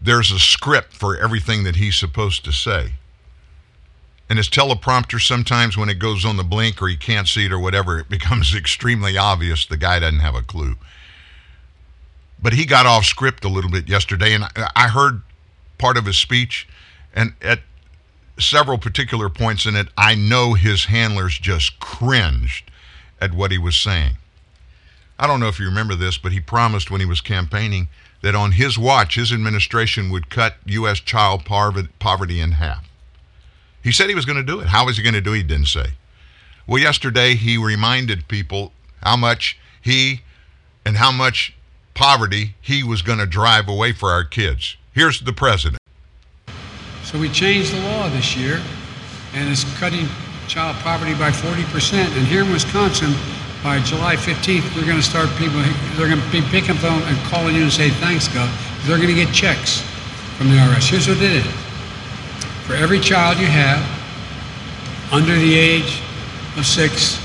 there's 0.00 0.30
a 0.30 0.38
script 0.38 0.92
for 0.92 1.16
everything 1.16 1.64
that 1.64 1.76
he's 1.76 1.96
supposed 1.96 2.44
to 2.44 2.52
say. 2.52 2.92
And 4.28 4.38
his 4.38 4.48
teleprompter 4.48 5.20
sometimes 5.20 5.76
when 5.76 5.88
it 5.88 5.98
goes 5.98 6.24
on 6.24 6.36
the 6.36 6.44
blink 6.44 6.80
or 6.80 6.88
he 6.88 6.96
can't 6.96 7.28
see 7.28 7.46
it 7.46 7.52
or 7.52 7.58
whatever, 7.58 7.98
it 7.98 8.08
becomes 8.16 8.54
extremely 8.54 9.18
obvious 9.18 9.66
the 9.66 9.76
guy 9.76 9.98
doesn't 9.98 10.20
have 10.20 10.34
a 10.36 10.42
clue. 10.42 10.76
But 12.40 12.52
he 12.52 12.64
got 12.64 12.86
off 12.86 13.04
script 13.04 13.44
a 13.44 13.48
little 13.48 13.70
bit 13.70 13.88
yesterday, 13.88 14.34
and 14.34 14.44
I, 14.44 14.70
I 14.76 14.88
heard 14.88 15.22
part 15.78 15.96
of 15.96 16.06
his 16.06 16.16
speech, 16.16 16.68
and 17.12 17.32
at 17.42 17.60
several 18.38 18.78
particular 18.78 19.28
points 19.28 19.66
in 19.66 19.76
it, 19.76 19.88
I 19.96 20.14
know 20.14 20.54
his 20.54 20.86
handlers 20.86 21.38
just 21.38 21.78
cringed 21.80 22.70
at 23.20 23.34
what 23.34 23.50
he 23.50 23.58
was 23.58 23.76
saying. 23.76 24.16
I 25.18 25.26
don't 25.26 25.40
know 25.40 25.48
if 25.48 25.58
you 25.58 25.66
remember 25.66 25.94
this, 25.94 26.18
but 26.18 26.32
he 26.32 26.40
promised 26.40 26.90
when 26.90 27.00
he 27.00 27.06
was 27.06 27.20
campaigning 27.20 27.88
that 28.22 28.34
on 28.34 28.52
his 28.52 28.78
watch, 28.78 29.14
his 29.14 29.32
administration 29.32 30.10
would 30.10 30.28
cut 30.28 30.56
U.S. 30.66 31.00
child 31.00 31.44
poverty 31.44 32.40
in 32.40 32.52
half. 32.52 32.88
He 33.82 33.92
said 33.92 34.08
he 34.08 34.14
was 34.14 34.26
going 34.26 34.36
to 34.36 34.42
do 34.42 34.60
it. 34.60 34.66
How 34.66 34.84
was 34.86 34.96
he 34.96 35.02
going 35.02 35.14
to 35.14 35.20
do 35.20 35.32
it? 35.32 35.38
He 35.38 35.42
didn't 35.42 35.68
say. 35.68 35.92
Well, 36.66 36.82
yesterday 36.82 37.34
he 37.34 37.56
reminded 37.56 38.28
people 38.28 38.72
how 39.02 39.16
much 39.16 39.58
he 39.80 40.22
and 40.84 40.96
how 40.96 41.12
much 41.12 41.54
poverty 41.94 42.54
he 42.60 42.82
was 42.82 43.02
going 43.02 43.18
to 43.18 43.26
drive 43.26 43.68
away 43.68 43.92
for 43.92 44.10
our 44.10 44.24
kids. 44.24 44.76
Here's 44.92 45.20
the 45.20 45.32
president. 45.32 45.80
So 47.16 47.22
we 47.22 47.30
changed 47.30 47.72
the 47.72 47.80
law 47.80 48.10
this 48.10 48.36
year, 48.36 48.60
and 49.32 49.48
it's 49.48 49.64
cutting 49.78 50.06
child 50.48 50.76
poverty 50.84 51.14
by 51.14 51.30
40%. 51.30 51.94
And 51.94 52.26
here 52.26 52.42
in 52.42 52.52
Wisconsin, 52.52 53.14
by 53.64 53.80
July 53.80 54.16
15th, 54.16 54.76
we're 54.76 54.84
going 54.84 55.00
to 55.00 55.02
start 55.02 55.30
people, 55.38 55.56
they're 55.96 56.12
going 56.12 56.20
to 56.20 56.30
be 56.30 56.42
picking 56.52 56.72
up 56.72 56.76
the 56.76 56.88
phone 56.88 57.02
and 57.04 57.16
calling 57.32 57.56
you 57.56 57.62
and 57.62 57.72
say, 57.72 57.88
thanks, 57.88 58.28
God. 58.28 58.52
They're 58.84 58.98
going 58.98 59.08
to 59.08 59.14
get 59.14 59.32
checks 59.32 59.80
from 60.36 60.50
the 60.50 60.56
IRS. 60.56 60.90
Here's 60.90 61.08
what 61.08 61.18
did. 61.18 61.42
For 62.66 62.74
every 62.74 63.00
child 63.00 63.38
you 63.38 63.46
have 63.46 63.80
under 65.10 65.36
the 65.36 65.56
age 65.56 66.02
of 66.58 66.66
six, 66.66 67.18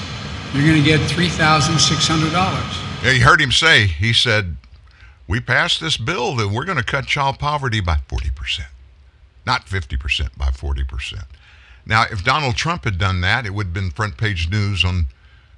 you're 0.54 0.64
going 0.64 0.82
to 0.82 0.88
get 0.88 1.02
$3,600. 1.02 3.04
Yeah, 3.04 3.12
you 3.12 3.26
heard 3.26 3.42
him 3.42 3.52
say, 3.52 3.88
he 3.88 4.14
said, 4.14 4.56
we 5.28 5.42
passed 5.42 5.82
this 5.82 5.98
bill 5.98 6.38
that 6.38 6.48
we're 6.48 6.64
going 6.64 6.78
to 6.78 6.84
cut 6.84 7.08
child 7.08 7.40
poverty 7.40 7.82
by 7.82 7.98
40%, 8.08 8.62
not 9.46 9.66
50%, 9.66 10.38
by 10.38 10.48
40%. 10.48 11.26
Now, 11.86 12.04
if 12.04 12.24
Donald 12.24 12.56
Trump 12.56 12.86
had 12.86 12.98
done 12.98 13.22
that, 13.22 13.46
it 13.46 13.54
would 13.54 13.68
have 13.68 13.74
been 13.74 13.92
front 13.92 14.18
page 14.18 14.50
news 14.50 14.86
on 14.86 15.08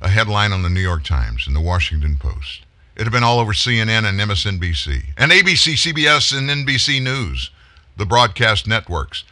a 0.01 0.09
headline 0.09 0.51
on 0.51 0.63
the 0.63 0.69
New 0.69 0.81
York 0.81 1.03
Times 1.03 1.47
and 1.47 1.55
the 1.55 1.61
Washington 1.61 2.17
Post. 2.17 2.65
It'd 2.95 3.07
have 3.07 3.13
been 3.13 3.23
all 3.23 3.39
over 3.39 3.53
CNN 3.53 4.07
and 4.07 4.19
MSNBC 4.19 5.13
and 5.17 5.31
ABC, 5.31 5.73
CBS, 5.73 6.38
and 6.38 6.49
NBC 6.49 7.01
News, 7.01 7.49
the 7.97 8.05
broadcast 8.05 8.67
networks. 8.67 9.23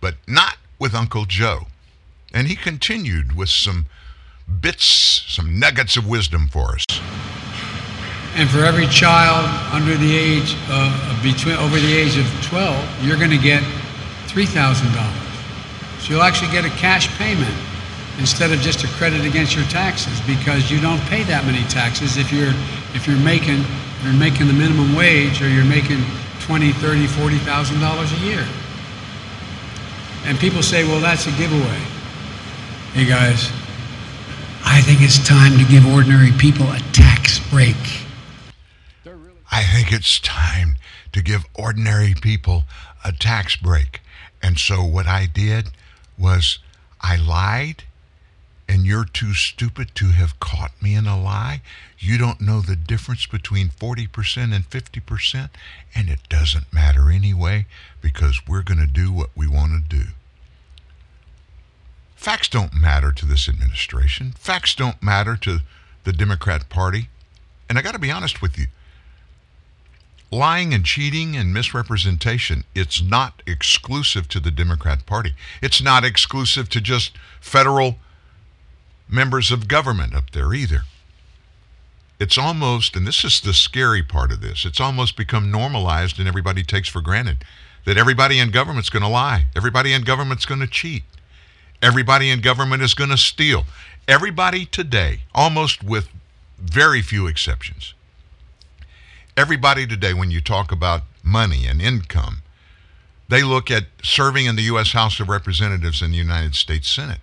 But 0.00 0.14
not 0.26 0.56
with 0.78 0.94
Uncle 0.94 1.24
Joe. 1.24 1.66
And 2.32 2.46
he 2.46 2.56
continued 2.56 3.36
with 3.36 3.48
some 3.48 3.86
bits, 4.60 4.84
some 5.28 5.58
nuggets 5.58 5.96
of 5.96 6.06
wisdom 6.06 6.48
for 6.48 6.74
us. 6.74 6.84
And 8.38 8.48
for 8.48 8.64
every 8.64 8.86
child 8.86 9.50
under 9.74 9.96
the 9.96 10.16
age 10.16 10.54
uh, 10.70 11.22
between 11.24 11.56
over 11.56 11.74
the 11.74 11.92
age 11.92 12.16
of 12.16 12.24
12, 12.44 13.04
you're 13.04 13.16
going 13.16 13.34
to 13.34 13.36
get 13.36 13.64
$3,000. 14.30 14.86
So 15.98 16.12
you'll 16.12 16.22
actually 16.22 16.52
get 16.52 16.64
a 16.64 16.70
cash 16.70 17.08
payment 17.18 17.52
instead 18.20 18.52
of 18.52 18.60
just 18.60 18.84
a 18.84 18.88
credit 18.94 19.26
against 19.26 19.56
your 19.56 19.64
taxes 19.64 20.20
because 20.20 20.70
you 20.70 20.80
don't 20.80 21.00
pay 21.10 21.24
that 21.24 21.46
many 21.46 21.64
taxes 21.64 22.16
if 22.16 22.32
you're 22.32 22.54
if 22.94 23.08
you're 23.08 23.18
making 23.18 23.64
you're 24.04 24.14
making 24.14 24.46
the 24.46 24.52
minimum 24.52 24.94
wage 24.94 25.42
or 25.42 25.48
you're 25.48 25.64
making 25.64 25.98
20, 26.42 26.72
30, 26.72 27.06
40,000 27.08 27.80
dollars 27.80 28.12
a 28.12 28.20
year. 28.22 28.46
And 30.26 30.38
people 30.38 30.62
say, 30.62 30.84
"Well, 30.84 31.00
that's 31.00 31.26
a 31.26 31.32
giveaway." 31.32 31.82
Hey 32.94 33.04
guys, 33.04 33.50
I 34.64 34.80
think 34.80 35.02
it's 35.02 35.18
time 35.26 35.58
to 35.58 35.64
give 35.64 35.86
ordinary 35.86 36.30
people 36.38 36.70
a 36.70 36.78
tax 36.92 37.40
break. 37.50 37.76
I 39.50 39.64
think 39.64 39.92
it's 39.92 40.20
time 40.20 40.76
to 41.12 41.22
give 41.22 41.46
ordinary 41.54 42.14
people 42.14 42.64
a 43.04 43.12
tax 43.12 43.56
break. 43.56 44.00
And 44.42 44.58
so 44.58 44.84
what 44.84 45.06
I 45.06 45.26
did 45.26 45.70
was 46.18 46.58
I 47.00 47.16
lied 47.16 47.84
and 48.68 48.84
you're 48.84 49.04
too 49.04 49.32
stupid 49.32 49.94
to 49.94 50.06
have 50.10 50.38
caught 50.40 50.72
me 50.82 50.94
in 50.94 51.06
a 51.06 51.20
lie. 51.20 51.62
You 51.98 52.18
don't 52.18 52.40
know 52.40 52.60
the 52.60 52.76
difference 52.76 53.24
between 53.24 53.70
40% 53.70 54.54
and 54.54 54.68
50%, 54.68 55.48
and 55.94 56.10
it 56.10 56.28
doesn't 56.28 56.72
matter 56.72 57.10
anyway 57.10 57.66
because 58.02 58.46
we're 58.46 58.62
going 58.62 58.80
to 58.80 58.86
do 58.86 59.10
what 59.10 59.30
we 59.34 59.48
want 59.48 59.72
to 59.72 59.96
do. 59.96 60.04
Facts 62.14 62.48
don't 62.48 62.74
matter 62.74 63.10
to 63.12 63.24
this 63.24 63.48
administration. 63.48 64.32
Facts 64.32 64.74
don't 64.74 65.02
matter 65.02 65.34
to 65.36 65.60
the 66.04 66.12
Democrat 66.12 66.68
Party. 66.68 67.08
And 67.70 67.78
I 67.78 67.82
got 67.82 67.92
to 67.92 67.98
be 67.98 68.10
honest 68.10 68.42
with 68.42 68.58
you 68.58 68.66
lying 70.30 70.74
and 70.74 70.84
cheating 70.84 71.36
and 71.36 71.54
misrepresentation 71.54 72.64
it's 72.74 73.00
not 73.00 73.42
exclusive 73.46 74.28
to 74.28 74.40
the 74.40 74.50
democrat 74.50 75.06
party. 75.06 75.34
It's 75.62 75.82
not 75.82 76.04
exclusive 76.04 76.68
to 76.70 76.80
just 76.80 77.12
federal 77.40 77.96
members 79.08 79.50
of 79.50 79.68
government 79.68 80.14
up 80.14 80.30
there 80.32 80.52
either. 80.52 80.82
It's 82.20 82.36
almost 82.36 82.94
and 82.94 83.06
this 83.06 83.24
is 83.24 83.40
the 83.40 83.54
scary 83.54 84.02
part 84.02 84.30
of 84.30 84.40
this 84.40 84.66
it's 84.66 84.80
almost 84.80 85.16
become 85.16 85.50
normalized 85.50 86.18
and 86.18 86.28
everybody 86.28 86.62
takes 86.62 86.88
for 86.88 87.00
granted 87.00 87.44
that 87.86 87.96
everybody 87.96 88.38
in 88.38 88.50
government's 88.50 88.90
going 88.90 89.02
to 89.02 89.08
lie. 89.08 89.46
Everybody 89.56 89.94
in 89.94 90.02
government's 90.02 90.44
going 90.44 90.60
to 90.60 90.66
cheat. 90.66 91.04
Everybody 91.80 92.28
in 92.28 92.42
government 92.42 92.82
is 92.82 92.92
going 92.92 93.10
to 93.10 93.16
steal. 93.16 93.64
Everybody 94.06 94.66
today 94.66 95.22
almost 95.34 95.82
with 95.82 96.08
very 96.58 97.00
few 97.00 97.26
exceptions 97.26 97.94
everybody 99.38 99.86
today, 99.86 100.12
when 100.12 100.32
you 100.32 100.40
talk 100.40 100.72
about 100.72 101.02
money 101.22 101.64
and 101.64 101.80
income, 101.80 102.42
they 103.28 103.44
look 103.44 103.70
at 103.70 103.84
serving 104.02 104.46
in 104.46 104.56
the 104.56 104.62
U.S. 104.62 104.92
House 104.92 105.20
of 105.20 105.28
Representatives 105.28 106.02
and 106.02 106.12
the 106.12 106.18
United 106.18 106.56
States 106.56 106.88
Senate. 106.88 107.20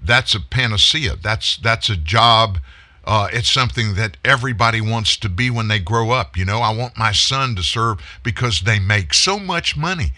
That's 0.00 0.36
a 0.36 0.40
panacea. 0.40 1.16
That's 1.16 1.56
that's 1.56 1.88
a 1.88 1.96
job. 1.96 2.58
Uh, 3.04 3.26
it's 3.32 3.50
something 3.50 3.94
that 3.94 4.16
everybody 4.24 4.80
wants 4.80 5.16
to 5.16 5.28
be 5.28 5.50
when 5.50 5.66
they 5.66 5.80
grow 5.80 6.10
up. 6.10 6.36
You 6.36 6.44
know, 6.44 6.60
I 6.60 6.72
want 6.72 6.96
my 6.96 7.10
son 7.10 7.56
to 7.56 7.62
serve 7.62 8.00
because 8.22 8.60
they 8.60 8.78
make 8.78 9.12
so 9.12 9.40
much 9.40 9.76
money. 9.76 10.12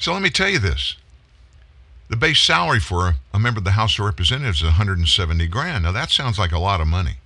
So 0.00 0.12
let 0.12 0.22
me 0.22 0.30
tell 0.30 0.48
you 0.48 0.58
this: 0.58 0.96
the 2.08 2.16
base 2.16 2.40
salary 2.40 2.80
for 2.80 3.08
a, 3.08 3.14
a 3.32 3.38
member 3.38 3.58
of 3.58 3.64
the 3.64 3.72
House 3.72 3.96
of 3.96 4.06
Representatives 4.06 4.58
is 4.58 4.64
170 4.64 5.46
grand. 5.46 5.84
Now 5.84 5.92
that 5.92 6.10
sounds 6.10 6.36
like 6.36 6.50
a 6.50 6.58
lot 6.58 6.80
of 6.80 6.88
money. 6.88 7.18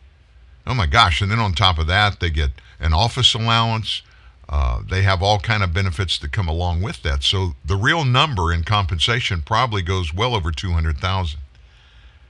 Oh 0.67 0.75
my 0.75 0.87
gosh! 0.87 1.21
And 1.21 1.31
then 1.31 1.39
on 1.39 1.53
top 1.53 1.79
of 1.79 1.87
that, 1.89 2.21
they 2.21 2.31
get 2.31 2.51
an 2.81 2.93
office 2.93 3.35
allowance. 3.35 4.03
Uh, 4.49 4.83
they 4.89 5.03
have 5.03 5.23
all 5.23 5.39
kind 5.39 5.63
of 5.63 5.73
benefits 5.73 6.19
that 6.19 6.33
come 6.33 6.49
along 6.49 6.83
with 6.83 7.03
that. 7.03 7.23
So 7.23 7.55
the 7.65 7.77
real 7.77 8.05
number 8.05 8.53
in 8.53 8.63
compensation 8.63 9.43
probably 9.43 9.83
goes 9.83 10.13
well 10.13 10.35
over 10.35 10.51
two 10.51 10.73
hundred 10.73 10.99
thousand. 10.99 11.41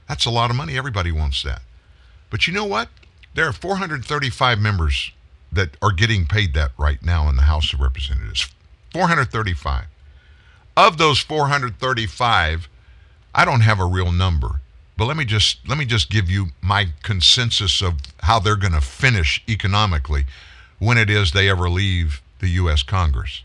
That's 0.07 0.25
a 0.25 0.29
lot 0.31 0.49
of 0.49 0.55
money. 0.55 0.77
Everybody 0.77 1.11
wants 1.11 1.43
that. 1.43 1.61
But 2.29 2.47
you 2.47 2.53
know 2.53 2.65
what? 2.65 2.89
There 3.33 3.47
are 3.47 3.53
435 3.53 4.59
members 4.59 5.11
that 5.51 5.77
are 5.81 5.91
getting 5.91 6.25
paid 6.25 6.53
that 6.53 6.71
right 6.77 7.01
now 7.03 7.29
in 7.29 7.35
the 7.35 7.43
House 7.43 7.73
of 7.73 7.79
Representatives. 7.79 8.53
435. 8.93 9.85
Of 10.77 10.97
those 10.97 11.19
435, 11.19 12.69
I 13.33 13.45
don't 13.45 13.61
have 13.61 13.79
a 13.79 13.85
real 13.85 14.11
number, 14.11 14.61
but 14.97 15.05
let 15.05 15.17
me 15.17 15.25
just 15.25 15.67
let 15.67 15.77
me 15.77 15.85
just 15.85 16.09
give 16.09 16.29
you 16.29 16.47
my 16.61 16.87
consensus 17.03 17.81
of 17.81 17.95
how 18.23 18.39
they're 18.39 18.55
going 18.55 18.73
to 18.73 18.81
finish 18.81 19.43
economically 19.47 20.25
when 20.79 20.97
it 20.97 21.09
is 21.09 21.31
they 21.31 21.49
ever 21.49 21.69
leave 21.69 22.21
the 22.39 22.49
US 22.49 22.83
Congress. 22.83 23.43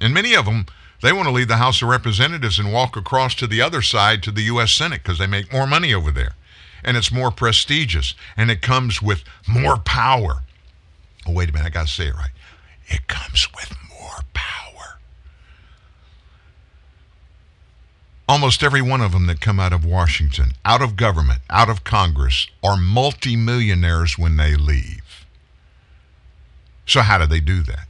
And 0.00 0.12
many 0.12 0.34
of 0.34 0.44
them 0.44 0.66
they 1.00 1.12
want 1.12 1.26
to 1.26 1.34
leave 1.34 1.48
the 1.48 1.56
House 1.56 1.82
of 1.82 1.88
Representatives 1.88 2.58
and 2.58 2.72
walk 2.72 2.96
across 2.96 3.34
to 3.36 3.46
the 3.46 3.60
other 3.60 3.82
side 3.82 4.22
to 4.22 4.30
the 4.30 4.42
US 4.42 4.72
Senate 4.72 5.02
because 5.02 5.18
they 5.18 5.26
make 5.26 5.52
more 5.52 5.66
money 5.66 5.92
over 5.92 6.10
there 6.10 6.34
and 6.84 6.96
it's 6.96 7.12
more 7.12 7.30
prestigious 7.30 8.14
and 8.36 8.50
it 8.50 8.62
comes 8.62 9.00
with 9.00 9.24
more 9.46 9.78
power. 9.78 10.42
Oh, 11.26 11.32
wait 11.32 11.48
a 11.48 11.52
minute, 11.52 11.66
I 11.66 11.70
got 11.70 11.86
to 11.86 11.92
say 11.92 12.08
it 12.08 12.14
right. 12.14 12.30
It 12.86 13.06
comes 13.06 13.48
with 13.54 13.74
more 13.88 14.20
power. 14.34 14.98
Almost 18.28 18.62
every 18.62 18.82
one 18.82 19.00
of 19.00 19.12
them 19.12 19.26
that 19.26 19.40
come 19.40 19.58
out 19.58 19.72
of 19.72 19.84
Washington, 19.84 20.52
out 20.64 20.80
of 20.80 20.96
government, 20.96 21.40
out 21.50 21.68
of 21.68 21.84
Congress, 21.84 22.46
are 22.62 22.76
multimillionaires 22.76 24.16
when 24.16 24.36
they 24.36 24.54
leave. 24.54 25.26
So, 26.86 27.02
how 27.02 27.18
do 27.18 27.26
they 27.26 27.40
do 27.40 27.62
that? 27.62 27.86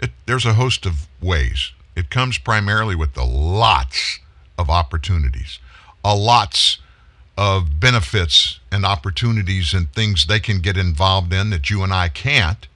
It, 0.00 0.10
there's 0.26 0.44
a 0.44 0.54
host 0.54 0.84
of 0.84 1.06
ways. 1.22 1.72
It 1.94 2.10
comes 2.10 2.38
primarily 2.38 2.94
with 2.94 3.14
the 3.14 3.24
lots 3.24 4.18
of 4.58 4.68
opportunities, 4.68 5.58
a 6.04 6.14
lots 6.14 6.78
of 7.38 7.80
benefits 7.80 8.60
and 8.72 8.84
opportunities 8.84 9.74
and 9.74 9.92
things 9.92 10.26
they 10.26 10.40
can 10.40 10.60
get 10.60 10.76
involved 10.76 11.32
in 11.32 11.50
that 11.50 11.70
you 11.70 11.82
and 11.82 11.92
I 11.92 12.08
can't 12.08 12.66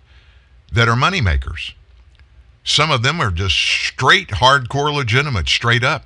that 0.72 0.88
are 0.88 0.96
moneymakers. 0.96 1.72
Some 2.64 2.90
of 2.90 3.02
them 3.02 3.20
are 3.20 3.30
just 3.30 3.56
straight, 3.56 4.28
hardcore, 4.28 4.94
legitimate, 4.94 5.48
straight 5.48 5.84
up. 5.84 6.04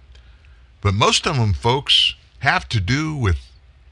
But 0.81 0.95
most 0.95 1.27
of 1.27 1.37
them, 1.37 1.53
folks, 1.53 2.15
have 2.41 2.69
to 2.69 2.81
do 2.81 3.17
with 3.17 3.39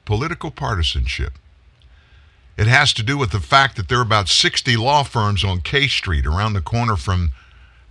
political 0.05 0.51
partisanship. 0.51 1.39
It 2.57 2.67
has 2.67 2.93
to 2.95 3.03
do 3.03 3.17
with 3.17 3.31
the 3.31 3.41
fact 3.41 3.77
that 3.77 3.89
there 3.89 3.99
are 3.99 4.03
about 4.03 4.29
60 4.29 4.77
law 4.77 5.03
firms 5.03 5.43
on 5.43 5.63
K 5.63 5.89
Street 5.89 6.27
around 6.27 6.53
the 6.53 6.61
corner 6.61 6.97
from 6.97 7.33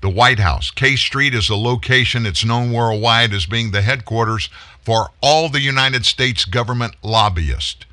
the 0.01 0.09
White 0.09 0.39
House. 0.39 0.71
K 0.71 0.95
Street 0.95 1.33
is 1.33 1.49
a 1.49 1.55
location, 1.55 2.25
it's 2.25 2.45
known 2.45 2.71
worldwide 2.71 3.33
as 3.33 3.45
being 3.45 3.71
the 3.71 3.81
headquarters 3.81 4.49
for 4.83 5.09
all 5.21 5.49
the 5.49 5.61
United 5.61 6.05
States 6.05 6.45
government 6.45 6.95
lobbyists. 7.03 7.85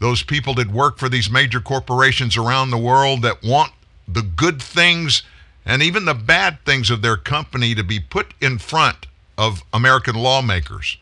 Those 0.00 0.22
people 0.22 0.54
that 0.54 0.70
work 0.70 0.98
for 0.98 1.08
these 1.08 1.30
major 1.30 1.60
corporations 1.60 2.36
around 2.36 2.70
the 2.70 2.78
world 2.78 3.22
that 3.22 3.42
want 3.42 3.72
the 4.06 4.22
good 4.22 4.62
things 4.62 5.22
and 5.64 5.82
even 5.82 6.04
the 6.04 6.14
bad 6.14 6.58
things 6.64 6.90
of 6.90 7.02
their 7.02 7.16
company 7.16 7.74
to 7.74 7.82
be 7.82 8.00
put 8.00 8.34
in 8.40 8.58
front 8.58 9.06
of 9.36 9.62
American 9.72 10.16
lawmakers 10.16 10.96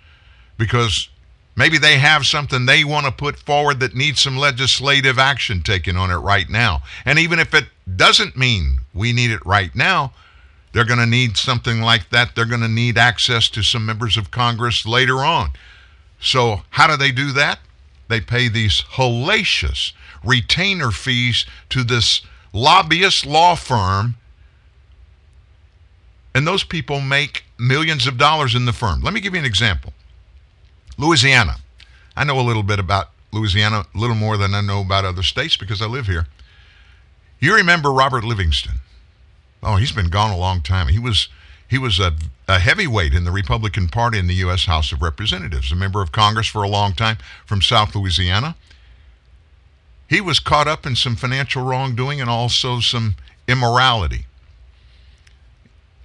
because 0.59 1.09
maybe 1.55 1.79
they 1.79 1.99
have 1.99 2.27
something 2.27 2.67
they 2.67 2.85
want 2.85 3.07
to 3.07 3.13
put 3.13 3.39
forward 3.39 3.81
that 3.81 3.95
needs 3.95 4.21
some 4.21 4.37
legislative 4.37 5.19
action 5.19 5.63
taken 5.63 5.97
on 5.97 6.11
it 6.11 6.17
right 6.17 6.49
now. 6.49 6.83
And 7.05 7.19
even 7.19 7.39
if 7.39 7.55
it 7.55 7.67
doesn't 7.97 8.37
mean 8.37 8.81
we 8.93 9.13
need 9.13 9.31
it 9.31 9.45
right 9.47 9.75
now, 9.75 10.13
they're 10.73 10.85
going 10.85 11.01
to 11.01 11.07
need 11.07 11.39
something 11.39 11.81
like 11.81 12.11
that. 12.11 12.35
They're 12.35 12.45
going 12.45 12.61
to 12.61 12.69
need 12.69 12.99
access 12.99 13.49
to 13.51 13.63
some 13.63 13.87
members 13.87 14.19
of 14.19 14.31
Congress 14.31 14.85
later 14.85 15.21
on. 15.21 15.53
So, 16.21 16.63
how 16.71 16.87
do 16.87 16.97
they 16.97 17.13
do 17.13 17.33
that? 17.33 17.61
They 18.09 18.21
pay 18.21 18.49
these 18.49 18.83
hellacious 18.93 19.93
retainer 20.23 20.91
fees 20.91 21.47
to 21.71 21.83
this 21.83 22.21
lobbyist 22.53 23.25
law 23.25 23.55
firm 23.55 24.17
and 26.37 26.47
those 26.47 26.65
people 26.65 27.01
make 27.01 27.47
millions 27.59 28.07
of 28.07 28.19
dollars 28.19 28.55
in 28.55 28.67
the 28.67 28.73
firm. 28.75 29.01
Let 29.01 29.15
me 29.15 29.21
give 29.21 29.33
you 29.33 29.41
an 29.41 29.47
example. 29.47 29.95
Louisiana. 30.99 31.57
I 32.15 32.25
know 32.25 32.39
a 32.39 32.43
little 32.43 32.63
bit 32.63 32.79
about 32.79 33.09
Louisiana, 33.33 33.87
a 33.95 33.99
little 33.99 34.15
more 34.15 34.37
than 34.37 34.53
I 34.53 34.61
know 34.61 34.83
about 34.83 35.07
other 35.07 35.23
states 35.23 35.57
because 35.57 35.81
I 35.81 35.87
live 35.87 36.09
here. 36.09 36.27
You 37.41 37.55
remember 37.55 37.91
Robert 37.91 38.23
Livingston? 38.23 38.81
Oh, 39.63 39.77
he's 39.77 39.93
been 39.93 40.11
gone 40.11 40.31
a 40.31 40.37
long 40.37 40.61
time. 40.61 40.89
He 40.89 40.99
was 40.99 41.29
he 41.69 41.79
was 41.79 41.99
a, 41.99 42.13
a 42.47 42.59
heavyweight 42.59 43.15
in 43.15 43.25
the 43.25 43.33
Republican 43.33 43.89
Party 43.89 44.19
in 44.19 44.27
the 44.27 44.35
U.S. 44.35 44.67
House 44.67 44.93
of 44.93 45.01
Representatives, 45.01 45.73
a 45.73 45.75
member 45.75 46.03
of 46.03 46.13
Congress 46.13 46.49
for 46.49 46.63
a 46.63 46.69
long 46.69 46.93
time 46.93 47.17
from 47.47 47.63
South 47.63 47.95
Louisiana. 47.95 48.57
He 50.07 50.21
was 50.21 50.39
caught 50.39 50.69
up 50.69 50.85
in 50.85 50.97
some 50.97 51.17
financial 51.17 51.65
wrongdoing 51.65 52.21
and 52.21 52.29
also 52.29 52.81
some 52.81 53.17
immorality. 53.49 54.27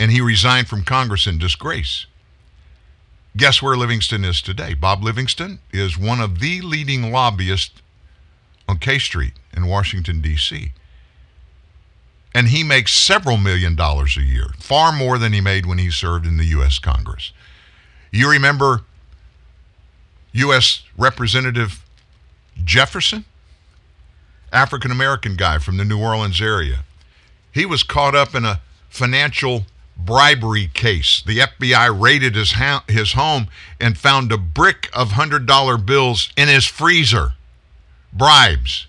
And 0.01 0.09
he 0.11 0.19
resigned 0.19 0.67
from 0.67 0.83
Congress 0.83 1.27
in 1.27 1.37
disgrace. 1.37 2.07
Guess 3.37 3.61
where 3.61 3.77
Livingston 3.77 4.25
is 4.25 4.41
today? 4.41 4.73
Bob 4.73 5.03
Livingston 5.03 5.59
is 5.71 5.95
one 5.95 6.19
of 6.19 6.39
the 6.39 6.59
leading 6.61 7.11
lobbyists 7.11 7.79
on 8.67 8.79
K 8.79 8.97
Street 8.97 9.33
in 9.55 9.67
Washington, 9.67 10.19
D.C. 10.19 10.71
And 12.33 12.47
he 12.47 12.63
makes 12.63 12.93
several 12.93 13.37
million 13.37 13.75
dollars 13.75 14.17
a 14.17 14.23
year, 14.23 14.47
far 14.57 14.91
more 14.91 15.19
than 15.19 15.33
he 15.33 15.39
made 15.39 15.67
when 15.67 15.77
he 15.77 15.91
served 15.91 16.25
in 16.25 16.37
the 16.37 16.45
U.S. 16.45 16.79
Congress. 16.79 17.31
You 18.09 18.27
remember 18.27 18.81
U.S. 20.31 20.81
Representative 20.97 21.85
Jefferson? 22.63 23.25
African 24.51 24.89
American 24.89 25.35
guy 25.35 25.59
from 25.59 25.77
the 25.77 25.85
New 25.85 26.01
Orleans 26.01 26.41
area. 26.41 26.85
He 27.51 27.67
was 27.67 27.83
caught 27.83 28.15
up 28.15 28.33
in 28.33 28.45
a 28.45 28.61
financial 28.89 29.67
bribery 29.97 30.69
case. 30.73 31.21
The 31.25 31.39
FBI 31.39 31.99
raided 31.99 32.35
his, 32.35 32.53
ha- 32.53 32.83
his 32.87 33.13
home 33.13 33.47
and 33.79 33.97
found 33.97 34.31
a 34.31 34.37
brick 34.37 34.89
of 34.93 35.09
$100 35.09 35.85
bills 35.85 36.31
in 36.35 36.47
his 36.47 36.65
freezer. 36.65 37.33
Bribes. 38.13 38.87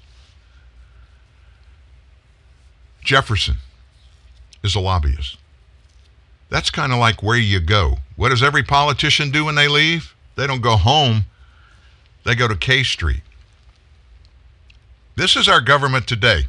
Jefferson 3.02 3.56
is 4.62 4.74
a 4.74 4.80
lobbyist. 4.80 5.38
That's 6.48 6.70
kind 6.70 6.92
of 6.92 6.98
like 6.98 7.22
where 7.22 7.36
you 7.36 7.60
go. 7.60 7.98
What 8.16 8.28
does 8.28 8.42
every 8.42 8.62
politician 8.62 9.30
do 9.30 9.44
when 9.46 9.54
they 9.54 9.68
leave? 9.68 10.14
They 10.36 10.46
don't 10.46 10.60
go 10.60 10.76
home, 10.76 11.24
they 12.24 12.34
go 12.34 12.48
to 12.48 12.56
K 12.56 12.82
Street. 12.82 13.22
This 15.16 15.36
is 15.36 15.48
our 15.48 15.60
government 15.60 16.06
today. 16.06 16.46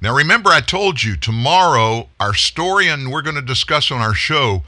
Now, 0.00 0.14
remember, 0.14 0.50
I 0.50 0.60
told 0.60 1.02
you 1.02 1.16
tomorrow 1.16 2.08
our 2.20 2.34
story, 2.34 2.88
and 2.88 3.10
we're 3.10 3.22
going 3.22 3.36
to 3.36 3.42
discuss 3.42 3.90
on 3.90 4.00
our 4.00 4.14
show 4.14 4.62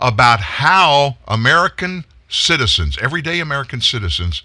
about 0.00 0.40
how 0.40 1.18
American 1.28 2.04
citizens, 2.30 2.96
everyday 2.98 3.40
American 3.40 3.82
citizens, 3.82 4.42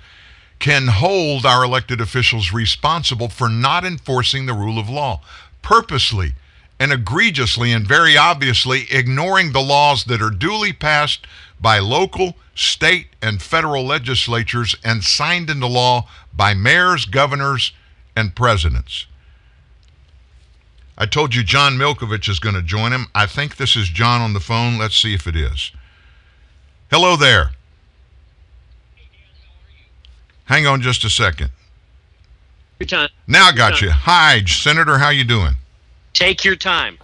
can 0.59 0.87
hold 0.87 1.45
our 1.45 1.63
elected 1.63 2.01
officials 2.01 2.51
responsible 2.51 3.29
for 3.29 3.47
not 3.47 3.85
enforcing 3.85 4.45
the 4.45 4.53
rule 4.53 4.77
of 4.77 4.89
law, 4.89 5.21
purposely 5.61 6.33
and 6.79 6.91
egregiously 6.91 7.71
and 7.71 7.87
very 7.87 8.17
obviously 8.17 8.85
ignoring 8.91 9.53
the 9.53 9.61
laws 9.61 10.03
that 10.05 10.21
are 10.21 10.29
duly 10.29 10.73
passed 10.73 11.25
by 11.61 11.79
local, 11.79 12.35
state, 12.53 13.07
and 13.21 13.41
federal 13.41 13.85
legislatures 13.85 14.75
and 14.83 15.03
signed 15.03 15.49
into 15.49 15.67
law 15.67 16.07
by 16.33 16.53
mayors, 16.53 17.05
governors, 17.05 17.71
and 18.15 18.35
presidents. 18.35 19.05
I 20.97 21.05
told 21.05 21.35
you 21.35 21.43
John 21.43 21.73
Milkovich 21.73 22.29
is 22.29 22.39
going 22.39 22.55
to 22.55 22.61
join 22.61 22.93
him. 22.93 23.07
I 23.13 23.25
think 23.25 23.57
this 23.57 23.75
is 23.75 23.89
John 23.89 24.21
on 24.21 24.33
the 24.33 24.39
phone. 24.39 24.77
Let's 24.77 24.97
see 24.97 25.13
if 25.13 25.27
it 25.27 25.35
is. 25.35 25.71
Hello 26.89 27.17
there. 27.17 27.51
Hang 30.45 30.67
on 30.67 30.81
just 30.81 31.03
a 31.03 31.09
second. 31.09 31.51
Your 32.79 32.87
time. 32.87 33.09
Now 33.27 33.47
I 33.47 33.51
got 33.51 33.81
Your 33.81 33.89
you. 33.89 33.93
time. 33.93 34.01
Hi, 34.03 34.43
Senator. 34.45 34.97
How 34.97 35.09
you 35.09 35.23
doing? 35.23 35.55
Take 36.13 36.45
your 36.45 36.55
time. 36.55 36.97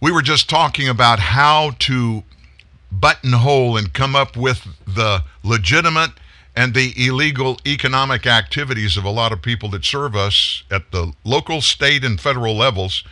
We 0.00 0.12
were 0.12 0.22
just 0.22 0.48
talking 0.50 0.88
about 0.88 1.18
how 1.18 1.72
to 1.80 2.22
buttonhole 2.90 3.76
and 3.76 3.92
come 3.92 4.14
up 4.14 4.36
with 4.36 4.66
the 4.86 5.24
legitimate 5.42 6.10
and 6.54 6.74
the 6.74 6.92
illegal 6.96 7.58
economic 7.66 8.26
activities 8.26 8.96
of 8.96 9.04
a 9.04 9.10
lot 9.10 9.32
of 9.32 9.40
people 9.42 9.68
that 9.70 9.84
serve 9.84 10.14
us 10.14 10.62
at 10.70 10.90
the 10.90 11.12
local, 11.24 11.60
state, 11.60 12.04
and 12.04 12.20
federal 12.20 12.54
levels. 12.56 13.04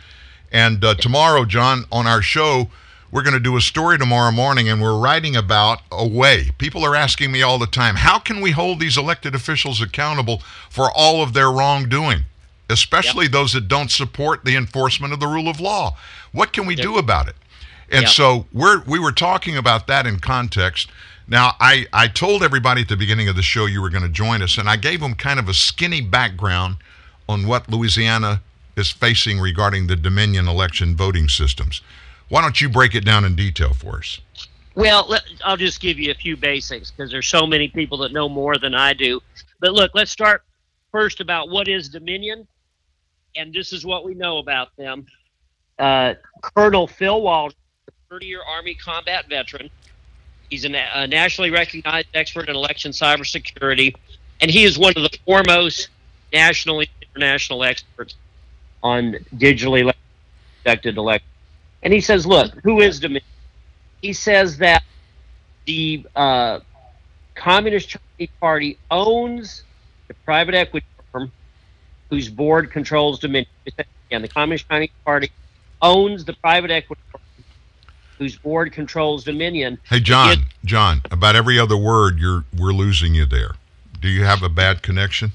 And 0.51 0.83
uh, 0.83 0.95
tomorrow, 0.95 1.45
John, 1.45 1.85
on 1.91 2.05
our 2.07 2.21
show, 2.21 2.69
We're 3.11 3.23
going 3.23 3.33
to 3.33 3.41
do 3.41 3.57
a 3.57 3.61
story 3.61 3.97
tomorrow 3.97 4.31
morning, 4.31 4.69
and 4.69 4.81
we're 4.81 4.97
writing 4.97 5.35
about 5.35 5.81
a 5.91 6.07
way. 6.07 6.51
People 6.57 6.85
are 6.85 6.95
asking 6.95 7.29
me 7.29 7.41
all 7.41 7.59
the 7.59 7.67
time, 7.67 7.95
how 7.97 8.19
can 8.19 8.39
we 8.39 8.51
hold 8.51 8.79
these 8.79 8.95
elected 8.97 9.35
officials 9.35 9.81
accountable 9.81 10.41
for 10.69 10.89
all 10.95 11.21
of 11.21 11.33
their 11.33 11.51
wrongdoing, 11.51 12.23
especially 12.69 13.27
those 13.27 13.51
that 13.51 13.67
don't 13.67 13.91
support 13.91 14.45
the 14.45 14.55
enforcement 14.55 15.11
of 15.13 15.19
the 15.19 15.27
rule 15.27 15.49
of 15.49 15.59
law? 15.59 15.97
What 16.31 16.53
can 16.53 16.65
we 16.65 16.75
do 16.75 16.97
about 16.97 17.27
it? 17.27 17.35
And 17.91 18.03
Yeah. 18.03 18.07
so 18.07 18.45
we're 18.53 18.81
we 18.87 18.97
were 18.97 19.11
talking 19.11 19.57
about 19.57 19.87
that 19.87 20.07
in 20.07 20.19
context. 20.19 20.87
Now, 21.31 21.55
I, 21.61 21.87
I 21.93 22.09
told 22.09 22.43
everybody 22.43 22.81
at 22.81 22.89
the 22.89 22.97
beginning 22.97 23.29
of 23.29 23.37
the 23.37 23.41
show 23.41 23.65
you 23.65 23.81
were 23.81 23.89
going 23.89 24.03
to 24.03 24.09
join 24.09 24.41
us, 24.41 24.57
and 24.57 24.67
I 24.67 24.75
gave 24.75 24.99
them 24.99 25.13
kind 25.13 25.39
of 25.39 25.47
a 25.47 25.53
skinny 25.53 26.01
background 26.01 26.75
on 27.29 27.47
what 27.47 27.69
Louisiana 27.69 28.41
is 28.75 28.91
facing 28.91 29.39
regarding 29.39 29.87
the 29.87 29.95
Dominion 29.95 30.49
election 30.49 30.93
voting 30.93 31.29
systems. 31.29 31.81
Why 32.27 32.41
don't 32.41 32.59
you 32.59 32.67
break 32.67 32.95
it 32.95 33.05
down 33.05 33.23
in 33.23 33.37
detail 33.37 33.73
for 33.73 33.99
us? 33.99 34.19
Well, 34.75 35.05
let, 35.07 35.23
I'll 35.45 35.55
just 35.55 35.79
give 35.79 35.97
you 35.97 36.11
a 36.11 36.15
few 36.15 36.35
basics 36.35 36.91
because 36.91 37.09
there's 37.11 37.27
so 37.27 37.47
many 37.47 37.69
people 37.69 37.97
that 37.99 38.11
know 38.11 38.27
more 38.27 38.57
than 38.57 38.75
I 38.75 38.91
do. 38.91 39.21
But 39.61 39.71
look, 39.71 39.91
let's 39.93 40.11
start 40.11 40.43
first 40.91 41.21
about 41.21 41.47
what 41.47 41.69
is 41.69 41.87
Dominion, 41.87 42.45
and 43.37 43.53
this 43.53 43.71
is 43.71 43.85
what 43.85 44.03
we 44.03 44.15
know 44.15 44.39
about 44.39 44.75
them. 44.75 45.05
Uh, 45.79 46.15
Colonel 46.41 46.87
Phil 46.87 47.25
a 47.25 47.51
30-year 48.13 48.41
Army 48.45 48.75
combat 48.75 49.29
veteran. 49.29 49.69
He's 50.51 50.65
a, 50.65 50.73
a 50.93 51.07
nationally 51.07 51.49
recognized 51.49 52.09
expert 52.13 52.49
in 52.49 52.55
election 52.55 52.91
cybersecurity, 52.91 53.95
and 54.41 54.51
he 54.51 54.65
is 54.65 54.77
one 54.77 54.93
of 54.97 55.03
the 55.03 55.17
foremost 55.25 55.87
nationally 56.33 56.89
international 57.01 57.63
experts 57.63 58.15
on 58.83 59.13
digitally 59.37 59.91
conducted 60.63 60.97
elections. 60.97 61.31
And 61.83 61.93
he 61.93 62.01
says, 62.01 62.27
look, 62.27 62.53
who 62.63 62.81
is 62.81 62.99
Dominion? 62.99 63.23
He 64.01 64.11
says 64.11 64.57
that 64.57 64.83
the 65.65 66.05
uh, 66.17 66.59
Communist 67.33 67.87
Chinese 67.89 68.29
Party 68.41 68.77
owns 68.91 69.63
the 70.09 70.13
private 70.25 70.53
equity 70.53 70.85
firm 71.13 71.31
whose 72.09 72.27
board 72.27 72.71
controls 72.71 73.19
Dominion. 73.19 73.47
And 74.11 74.21
the 74.21 74.27
Communist 74.27 74.67
Chinese 74.67 74.89
Party 75.05 75.31
owns 75.81 76.25
the 76.25 76.33
private 76.33 76.71
equity 76.71 77.01
firm 77.09 77.21
whose 78.21 78.37
board 78.37 78.71
controls 78.71 79.23
Dominion. 79.23 79.79
Hey, 79.89 79.99
John, 79.99 80.45
John, 80.63 81.01
about 81.09 81.35
every 81.35 81.57
other 81.57 81.75
word, 81.75 82.19
you're 82.19 82.45
we're 82.55 82.71
losing 82.71 83.15
you 83.15 83.25
there. 83.25 83.55
Do 83.99 84.09
you 84.09 84.23
have 84.23 84.43
a 84.43 84.49
bad 84.49 84.83
connection? 84.83 85.31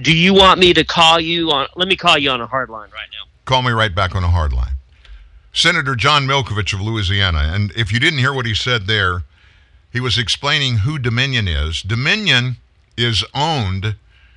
Do 0.00 0.16
you 0.16 0.32
want 0.32 0.58
me 0.58 0.72
to 0.72 0.82
call 0.82 1.20
you 1.20 1.50
on? 1.50 1.66
Let 1.76 1.88
me 1.88 1.94
call 1.94 2.16
you 2.16 2.30
on 2.30 2.40
a 2.40 2.46
hard 2.46 2.70
line 2.70 2.88
right 2.90 3.08
now. 3.12 3.28
Call 3.44 3.60
me 3.60 3.70
right 3.70 3.94
back 3.94 4.14
on 4.14 4.24
a 4.24 4.30
hard 4.30 4.54
line. 4.54 4.72
Senator 5.52 5.94
John 5.94 6.26
Milkovich 6.26 6.72
of 6.72 6.80
Louisiana. 6.80 7.50
And 7.52 7.70
if 7.72 7.92
you 7.92 8.00
didn't 8.00 8.20
hear 8.20 8.32
what 8.32 8.46
he 8.46 8.54
said 8.54 8.86
there, 8.86 9.24
he 9.92 10.00
was 10.00 10.16
explaining 10.16 10.78
who 10.78 10.98
Dominion 10.98 11.46
is. 11.46 11.82
Dominion 11.82 12.56
is 12.96 13.22
owned, 13.34 13.96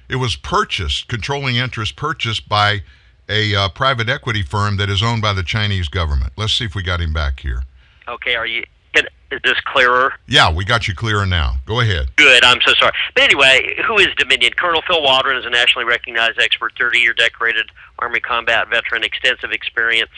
it 0.09 0.17
was 0.17 0.35
purchased, 0.35 1.07
controlling 1.07 1.55
interest 1.55 1.95
purchased 1.95 2.49
by 2.49 2.81
a 3.29 3.55
uh, 3.55 3.69
private 3.69 4.09
equity 4.09 4.43
firm 4.43 4.75
that 4.77 4.89
is 4.89 5.01
owned 5.01 5.21
by 5.21 5.31
the 5.31 5.43
Chinese 5.43 5.87
government. 5.87 6.33
Let's 6.35 6.51
see 6.51 6.65
if 6.65 6.75
we 6.75 6.83
got 6.83 6.99
him 6.99 7.13
back 7.13 7.39
here. 7.39 7.63
Okay, 8.07 8.35
are 8.35 8.45
you? 8.45 8.63
Can, 8.93 9.07
is 9.31 9.41
this 9.43 9.59
clearer? 9.65 10.13
Yeah, 10.27 10.53
we 10.53 10.63
got 10.63 10.87
you 10.87 10.95
clearer 10.95 11.25
now. 11.25 11.55
Go 11.65 11.81
ahead. 11.81 12.15
Good. 12.15 12.43
I'm 12.43 12.59
so 12.65 12.73
sorry. 12.79 12.93
But 13.13 13.23
anyway, 13.23 13.75
who 13.85 13.97
is 13.97 14.07
Dominion? 14.17 14.53
Colonel 14.53 14.81
Phil 14.87 15.01
Waldron 15.01 15.37
is 15.37 15.45
a 15.45 15.49
nationally 15.49 15.85
recognized 15.85 16.39
expert, 16.39 16.73
30-year 16.75 17.13
decorated 17.13 17.69
Army 17.99 18.19
combat 18.19 18.69
veteran, 18.69 19.03
extensive 19.03 19.51
experience, 19.51 20.11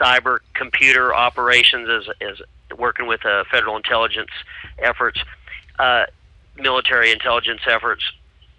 cyber 0.00 0.38
computer 0.54 1.14
operations, 1.14 1.88
as 1.88 2.14
as 2.20 2.78
working 2.78 3.06
with 3.06 3.24
uh, 3.24 3.44
federal 3.50 3.76
intelligence 3.76 4.30
efforts, 4.78 5.20
uh, 5.78 6.06
military 6.56 7.12
intelligence 7.12 7.60
efforts. 7.66 8.02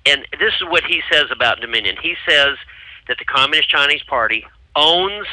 And 0.05 0.25
this 0.39 0.53
is 0.55 0.63
what 0.69 0.83
he 0.83 1.01
says 1.11 1.27
about 1.31 1.61
Dominion. 1.61 1.95
He 2.01 2.15
says 2.27 2.57
that 3.07 3.17
the 3.17 3.25
Communist 3.25 3.69
Chinese 3.69 4.03
Party 4.03 4.45
owns 4.75 5.27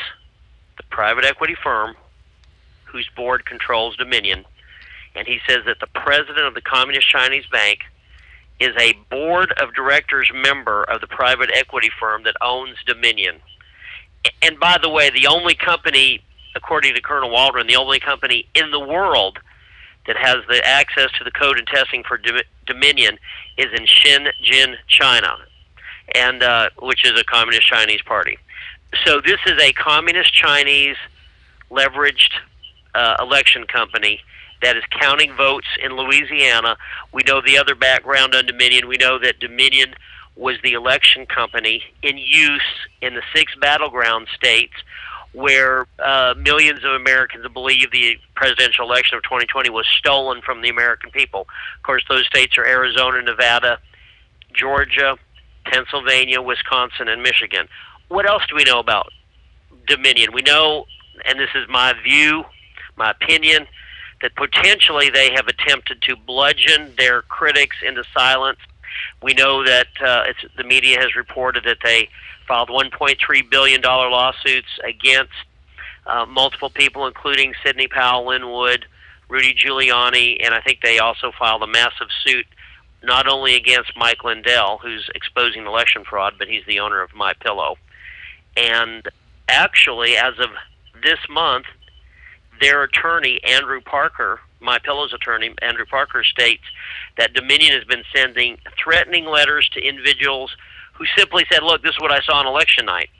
the 0.76 0.82
private 0.84 1.24
equity 1.24 1.56
firm 1.62 1.94
whose 2.90 3.08
board 3.16 3.46
controls 3.46 3.96
Dominion. 3.96 4.44
And 5.14 5.26
he 5.26 5.40
says 5.48 5.64
that 5.66 5.80
the 5.80 5.86
president 5.88 6.46
of 6.46 6.54
the 6.54 6.60
Communist 6.60 7.08
Chinese 7.08 7.46
Bank 7.50 7.80
is 8.60 8.74
a 8.78 8.92
board 9.10 9.52
of 9.60 9.74
directors 9.74 10.30
member 10.34 10.84
of 10.84 11.00
the 11.00 11.06
private 11.06 11.50
equity 11.54 11.90
firm 11.98 12.22
that 12.24 12.36
owns 12.40 12.76
Dominion. 12.86 13.36
And 14.42 14.60
by 14.60 14.76
the 14.80 14.90
way, 14.90 15.10
the 15.10 15.26
only 15.26 15.54
company, 15.54 16.22
according 16.54 16.94
to 16.94 17.00
Colonel 17.00 17.30
Waldron, 17.30 17.66
the 17.66 17.76
only 17.76 17.98
company 17.98 18.46
in 18.54 18.70
the 18.70 18.80
world 18.80 19.38
that 20.06 20.16
has 20.16 20.36
the 20.48 20.66
access 20.66 21.10
to 21.18 21.24
the 21.24 21.30
code 21.30 21.58
and 21.58 21.66
testing 21.66 22.04
for 22.04 22.20
Dominion 22.66 23.18
is 23.56 23.66
in 23.72 23.86
Shenzhen, 23.86 24.76
China, 24.88 25.36
and 26.14 26.42
uh, 26.42 26.70
which 26.80 27.04
is 27.04 27.18
a 27.18 27.24
communist 27.24 27.66
Chinese 27.66 28.02
party. 28.02 28.36
So 29.04 29.20
this 29.20 29.38
is 29.46 29.60
a 29.62 29.72
communist 29.72 30.32
Chinese 30.32 30.96
leveraged 31.70 32.32
uh, 32.94 33.16
election 33.20 33.66
company 33.66 34.20
that 34.62 34.76
is 34.76 34.84
counting 35.00 35.34
votes 35.34 35.66
in 35.82 35.96
Louisiana. 35.96 36.76
We 37.12 37.22
know 37.26 37.40
the 37.40 37.58
other 37.58 37.74
background 37.74 38.34
on 38.34 38.46
Dominion. 38.46 38.88
We 38.88 38.96
know 38.96 39.18
that 39.18 39.40
Dominion 39.40 39.94
was 40.36 40.56
the 40.62 40.72
election 40.72 41.26
company 41.26 41.82
in 42.02 42.18
use 42.18 42.62
in 43.00 43.14
the 43.14 43.22
six 43.34 43.54
battleground 43.60 44.28
states 44.34 44.74
where 45.32 45.86
uh, 46.00 46.34
millions 46.36 46.84
of 46.84 46.92
Americans 46.92 47.46
believe 47.52 47.90
the 47.92 48.16
presidential 48.34 48.84
election 48.84 49.16
of 49.16 49.22
2020 49.22 49.70
was 49.70 49.86
stolen 49.98 50.42
from 50.42 50.60
the 50.60 50.68
American 50.68 51.10
people. 51.10 51.42
Of 51.76 51.82
course, 51.84 52.04
those 52.08 52.26
states 52.26 52.58
are 52.58 52.66
Arizona, 52.66 53.22
Nevada, 53.22 53.78
Georgia, 54.52 55.16
Pennsylvania, 55.64 56.42
Wisconsin, 56.42 57.08
and 57.08 57.22
Michigan. 57.22 57.68
What 58.08 58.28
else 58.28 58.42
do 58.48 58.56
we 58.56 58.64
know 58.64 58.80
about 58.80 59.12
Dominion? 59.86 60.32
We 60.32 60.42
know, 60.42 60.86
and 61.24 61.38
this 61.38 61.50
is 61.54 61.68
my 61.68 61.94
view, 62.02 62.44
my 63.00 63.10
opinion, 63.10 63.66
that 64.22 64.34
potentially 64.36 65.10
they 65.10 65.32
have 65.32 65.48
attempted 65.48 66.02
to 66.02 66.14
bludgeon 66.16 66.92
their 66.98 67.22
critics 67.22 67.76
into 67.86 68.04
silence. 68.16 68.58
We 69.22 69.34
know 69.34 69.64
that 69.64 69.88
uh, 70.04 70.24
the 70.56 70.64
media 70.64 70.98
has 71.00 71.16
reported 71.16 71.64
that 71.64 71.78
they 71.82 72.08
filed 72.46 72.68
1.3 72.68 73.50
billion 73.50 73.80
dollar 73.80 74.10
lawsuits 74.10 74.68
against 74.84 75.32
uh, 76.06 76.26
multiple 76.26 76.70
people, 76.70 77.06
including 77.06 77.54
Sidney 77.64 77.88
Powell, 77.88 78.26
Lin 78.26 78.50
Wood, 78.50 78.86
Rudy 79.28 79.54
Giuliani, 79.54 80.44
and 80.44 80.54
I 80.54 80.60
think 80.60 80.80
they 80.82 80.98
also 80.98 81.32
filed 81.38 81.62
a 81.62 81.66
massive 81.66 82.08
suit 82.24 82.46
not 83.02 83.26
only 83.26 83.54
against 83.54 83.96
Mike 83.96 84.24
Lindell, 84.24 84.78
who's 84.78 85.08
exposing 85.14 85.66
election 85.66 86.04
fraud, 86.04 86.34
but 86.38 86.48
he's 86.48 86.66
the 86.66 86.80
owner 86.80 87.00
of 87.00 87.14
My 87.14 87.32
Pillow. 87.34 87.76
And 88.56 89.08
actually, 89.48 90.16
as 90.16 90.38
of 90.38 90.50
this 91.02 91.18
month, 91.30 91.66
their 92.60 92.82
attorney, 92.82 93.40
Andrew 93.44 93.80
Parker, 93.80 94.40
My 94.60 94.78
Pillow's 94.78 95.12
attorney, 95.12 95.54
Andrew 95.62 95.86
Parker, 95.86 96.24
states 96.24 96.62
that 97.18 97.32
Dominion 97.34 97.72
has 97.72 97.84
been 97.84 98.04
sending 98.14 98.58
threatening 98.82 99.26
letters 99.26 99.68
to 99.74 99.80
individuals 99.80 100.54
who 100.94 101.04
simply 101.16 101.44
said, 101.50 101.62
Look, 101.62 101.82
this 101.82 101.92
is 101.92 102.00
what 102.00 102.12
I 102.12 102.20
saw 102.20 102.34
on 102.34 102.46
election 102.46 102.86
night. 102.86 103.10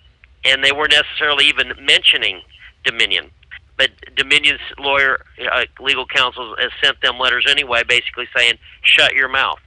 And 0.44 0.64
they 0.64 0.72
weren't 0.72 0.92
necessarily 0.92 1.46
even 1.46 1.72
mentioning 1.80 2.42
Dominion. 2.84 3.30
But 3.76 3.90
Dominion's 4.14 4.60
lawyer, 4.78 5.24
uh, 5.50 5.64
legal 5.80 6.06
counsel, 6.06 6.54
has 6.58 6.70
sent 6.82 7.00
them 7.00 7.18
letters 7.18 7.46
anyway, 7.48 7.82
basically 7.88 8.26
saying, 8.36 8.54
Shut 8.82 9.14
your 9.14 9.28
mouth. 9.28 9.58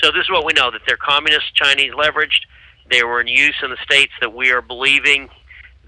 So 0.00 0.12
this 0.12 0.22
is 0.22 0.30
what 0.30 0.44
we 0.44 0.52
know 0.52 0.70
that 0.70 0.82
they're 0.86 0.96
communist 0.96 1.54
Chinese 1.54 1.92
leveraged. 1.92 2.46
They 2.88 3.02
were 3.02 3.20
in 3.20 3.26
use 3.26 3.56
in 3.62 3.70
the 3.70 3.76
states 3.82 4.12
that 4.20 4.32
we 4.32 4.50
are 4.50 4.62
believing 4.62 5.28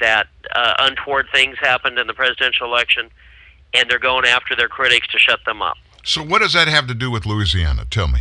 that 0.01 0.29
uh, 0.55 0.75
untoward 0.81 1.27
things 1.33 1.57
happened 1.59 1.99
in 1.99 2.07
the 2.07 2.15
presidential 2.15 2.67
election, 2.67 3.11
and 3.75 3.89
they're 3.91 3.99
going 3.99 4.25
after 4.25 4.57
their 4.57 4.69
critics 4.69 5.07
to 5.09 5.19
shut 5.19 5.41
them 5.47 5.63
up. 5.63 5.77
So, 6.03 6.23
what 6.23 6.41
does 6.41 6.53
that 6.55 6.69
have 6.69 6.87
to 6.89 6.95
do 6.95 7.11
with 7.11 7.27
Louisiana? 7.27 7.85
Tell 7.91 8.09
me. 8.09 8.21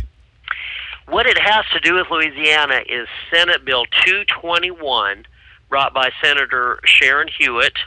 What 1.08 1.26
it 1.26 1.38
has 1.38 1.64
to 1.72 1.80
do 1.80 1.94
with 1.94 2.06
Louisiana 2.10 2.82
is 2.88 3.08
Senate 3.32 3.64
Bill 3.64 3.84
221, 4.04 5.26
brought 5.68 5.92
by 5.92 6.10
Senator 6.22 6.78
Sharon 6.84 7.28
Hewitt, 7.36 7.78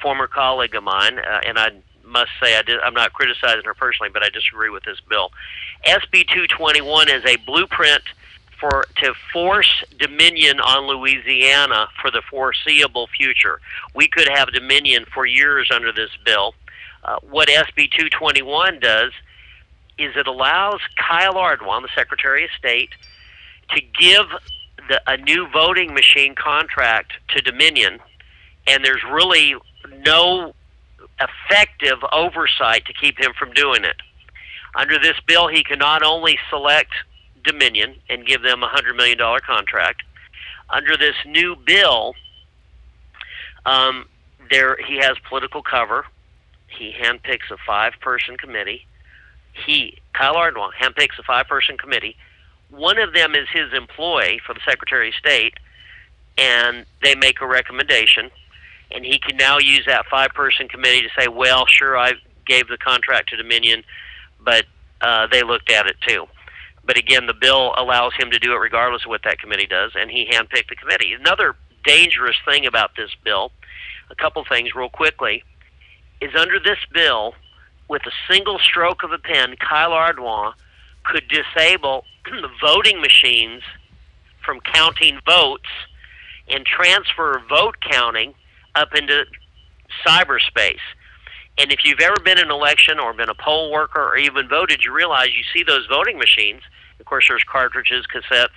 former 0.00 0.28
colleague 0.28 0.74
of 0.74 0.84
mine, 0.84 1.18
uh, 1.18 1.40
and 1.44 1.58
I 1.58 1.70
must 2.04 2.30
say 2.40 2.56
I 2.56 2.62
did, 2.62 2.78
I'm 2.80 2.94
not 2.94 3.14
criticizing 3.14 3.64
her 3.64 3.74
personally, 3.74 4.10
but 4.12 4.22
I 4.22 4.28
disagree 4.28 4.70
with 4.70 4.84
this 4.84 5.00
bill. 5.08 5.30
SB 5.86 6.28
221 6.28 7.08
is 7.08 7.24
a 7.24 7.36
blueprint 7.46 8.02
for 8.62 8.84
to 8.94 9.12
force 9.32 9.82
dominion 9.98 10.60
on 10.60 10.86
Louisiana 10.86 11.88
for 12.00 12.12
the 12.12 12.22
foreseeable 12.30 13.08
future. 13.08 13.60
We 13.92 14.06
could 14.06 14.28
have 14.28 14.52
dominion 14.52 15.04
for 15.12 15.26
years 15.26 15.68
under 15.74 15.92
this 15.92 16.10
bill. 16.24 16.54
Uh, 17.02 17.16
what 17.28 17.48
SB 17.48 17.90
221 17.90 18.78
does 18.78 19.10
is 19.98 20.16
it 20.16 20.28
allows 20.28 20.78
Kyle 20.96 21.34
Ardoin, 21.34 21.82
the 21.82 21.88
Secretary 21.92 22.44
of 22.44 22.50
State, 22.56 22.90
to 23.70 23.80
give 23.80 24.26
the, 24.88 25.02
a 25.08 25.16
new 25.16 25.48
voting 25.52 25.92
machine 25.92 26.36
contract 26.36 27.14
to 27.34 27.42
Dominion, 27.42 27.98
and 28.68 28.84
there's 28.84 29.02
really 29.10 29.56
no 30.06 30.54
effective 31.20 31.98
oversight 32.12 32.84
to 32.86 32.92
keep 32.92 33.18
him 33.18 33.32
from 33.36 33.52
doing 33.52 33.82
it. 33.82 33.96
Under 34.76 35.00
this 35.00 35.16
bill, 35.26 35.48
he 35.48 35.64
can 35.64 35.80
not 35.80 36.04
only 36.04 36.38
select 36.48 36.92
Dominion 37.44 37.96
and 38.08 38.26
give 38.26 38.42
them 38.42 38.62
a 38.62 38.68
$100 38.68 38.96
million 38.96 39.18
contract, 39.46 40.02
under 40.70 40.96
this 40.96 41.16
new 41.26 41.56
bill, 41.56 42.14
um, 43.66 44.06
there 44.50 44.76
he 44.76 44.96
has 44.98 45.16
political 45.28 45.62
cover. 45.62 46.06
He 46.66 46.92
handpicks 46.92 47.50
a 47.50 47.56
five-person 47.66 48.36
committee. 48.38 48.86
He, 49.66 49.98
Kyle 50.14 50.34
Ardoin, 50.34 50.70
handpicks 50.80 51.18
a 51.18 51.22
five-person 51.22 51.76
committee. 51.76 52.16
One 52.70 52.98
of 52.98 53.12
them 53.12 53.34
is 53.34 53.48
his 53.52 53.72
employee 53.74 54.40
the 54.48 54.60
Secretary 54.66 55.08
of 55.08 55.14
State, 55.14 55.54
and 56.38 56.86
they 57.02 57.14
make 57.14 57.40
a 57.40 57.46
recommendation. 57.46 58.30
And 58.90 59.04
he 59.04 59.18
can 59.18 59.36
now 59.36 59.58
use 59.58 59.84
that 59.86 60.06
five-person 60.06 60.68
committee 60.68 61.02
to 61.02 61.08
say, 61.18 61.28
"Well, 61.28 61.66
sure, 61.66 61.98
I 61.98 62.14
gave 62.46 62.68
the 62.68 62.78
contract 62.78 63.28
to 63.30 63.36
Dominion, 63.36 63.84
but 64.40 64.64
uh, 65.00 65.26
they 65.26 65.42
looked 65.42 65.70
at 65.70 65.86
it 65.86 65.96
too." 66.06 66.26
But 66.84 66.96
again, 66.96 67.26
the 67.26 67.34
bill 67.34 67.74
allows 67.76 68.12
him 68.14 68.30
to 68.30 68.38
do 68.38 68.52
it 68.52 68.56
regardless 68.56 69.04
of 69.04 69.08
what 69.08 69.22
that 69.24 69.38
committee 69.38 69.66
does, 69.66 69.92
and 69.94 70.10
he 70.10 70.26
handpicked 70.26 70.68
the 70.68 70.76
committee. 70.76 71.12
Another 71.12 71.54
dangerous 71.84 72.36
thing 72.44 72.66
about 72.66 72.96
this 72.96 73.10
bill, 73.24 73.52
a 74.10 74.14
couple 74.14 74.44
things 74.44 74.74
real 74.74 74.88
quickly, 74.88 75.44
is 76.20 76.34
under 76.34 76.58
this 76.58 76.78
bill, 76.92 77.34
with 77.88 78.02
a 78.06 78.32
single 78.32 78.58
stroke 78.58 79.02
of 79.02 79.12
a 79.12 79.18
pen, 79.18 79.56
Kyle 79.56 79.90
Ardoin 79.90 80.54
could 81.04 81.24
disable 81.28 82.04
the 82.24 82.48
voting 82.60 83.00
machines 83.00 83.62
from 84.44 84.60
counting 84.60 85.18
votes 85.26 85.68
and 86.48 86.66
transfer 86.66 87.40
vote 87.48 87.76
counting 87.80 88.34
up 88.74 88.94
into 88.94 89.24
cyberspace. 90.06 90.80
And 91.58 91.70
if 91.70 91.84
you've 91.84 92.00
ever 92.00 92.16
been 92.24 92.38
in 92.38 92.46
an 92.46 92.50
election 92.50 92.98
or 92.98 93.12
been 93.12 93.28
a 93.28 93.34
poll 93.34 93.70
worker 93.70 94.02
or 94.02 94.16
even 94.16 94.48
voted, 94.48 94.82
you 94.82 94.92
realize 94.92 95.28
you 95.36 95.44
see 95.52 95.62
those 95.62 95.86
voting 95.86 96.18
machines. 96.18 96.62
Of 96.98 97.06
course, 97.06 97.26
there's 97.28 97.44
cartridges, 97.44 98.06
cassettes, 98.06 98.48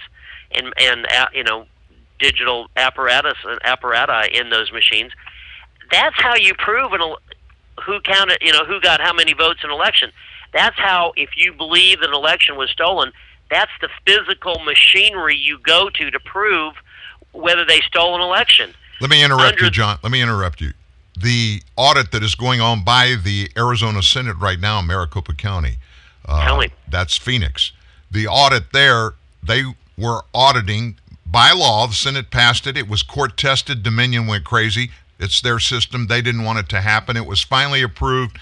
and 0.51 0.73
and 0.77 1.05
uh, 1.11 1.27
you 1.33 1.43
know 1.43 1.65
digital 2.19 2.67
apparatus 2.77 3.37
and 3.43 3.59
apparati 3.61 4.29
in 4.39 4.49
those 4.49 4.71
machines. 4.71 5.11
That's 5.91 6.15
how 6.17 6.35
you 6.35 6.53
prove 6.53 6.93
an, 6.93 7.01
who 7.85 7.99
counted, 8.01 8.37
you 8.41 8.53
know, 8.53 8.65
who 8.65 8.79
got 8.79 9.01
how 9.01 9.13
many 9.13 9.33
votes 9.33 9.61
in 9.63 9.69
an 9.69 9.75
election. 9.75 10.11
That's 10.53 10.77
how, 10.77 11.13
if 11.15 11.31
you 11.35 11.53
believe 11.53 12.01
an 12.01 12.13
election 12.13 12.55
was 12.55 12.69
stolen, 12.69 13.11
that's 13.51 13.71
the 13.81 13.89
physical 14.05 14.59
machinery 14.59 15.35
you 15.35 15.59
go 15.59 15.89
to 15.89 16.11
to 16.11 16.19
prove 16.19 16.73
whether 17.33 17.65
they 17.65 17.81
stole 17.81 18.15
an 18.15 18.21
election. 18.21 18.73
Let 19.01 19.09
me 19.09 19.23
interrupt 19.23 19.61
you, 19.61 19.69
John. 19.69 19.99
Let 20.01 20.11
me 20.11 20.21
interrupt 20.21 20.61
you. 20.61 20.71
The 21.17 21.61
audit 21.75 22.11
that 22.11 22.23
is 22.23 22.35
going 22.35 22.59
on 22.59 22.83
by 22.83 23.15
the 23.21 23.49
Arizona 23.57 24.01
Senate 24.03 24.37
right 24.37 24.59
now 24.59 24.79
in 24.79 24.87
Maricopa 24.87 25.33
County, 25.33 25.77
uh, 26.27 26.45
that's 26.89 27.17
Phoenix. 27.17 27.71
The 28.11 28.27
audit 28.27 28.73
there, 28.73 29.13
they 29.41 29.63
were 29.97 30.21
auditing 30.33 30.97
by 31.25 31.51
law. 31.51 31.87
The 31.87 31.93
Senate 31.93 32.31
passed 32.31 32.67
it. 32.67 32.77
It 32.77 32.89
was 32.89 33.03
court 33.03 33.37
tested. 33.37 33.83
Dominion 33.83 34.27
went 34.27 34.43
crazy. 34.43 34.91
It's 35.19 35.41
their 35.41 35.59
system. 35.59 36.07
They 36.07 36.21
didn't 36.21 36.43
want 36.43 36.59
it 36.59 36.69
to 36.69 36.81
happen. 36.81 37.15
It 37.15 37.25
was 37.25 37.41
finally 37.41 37.81
approved. 37.81 38.37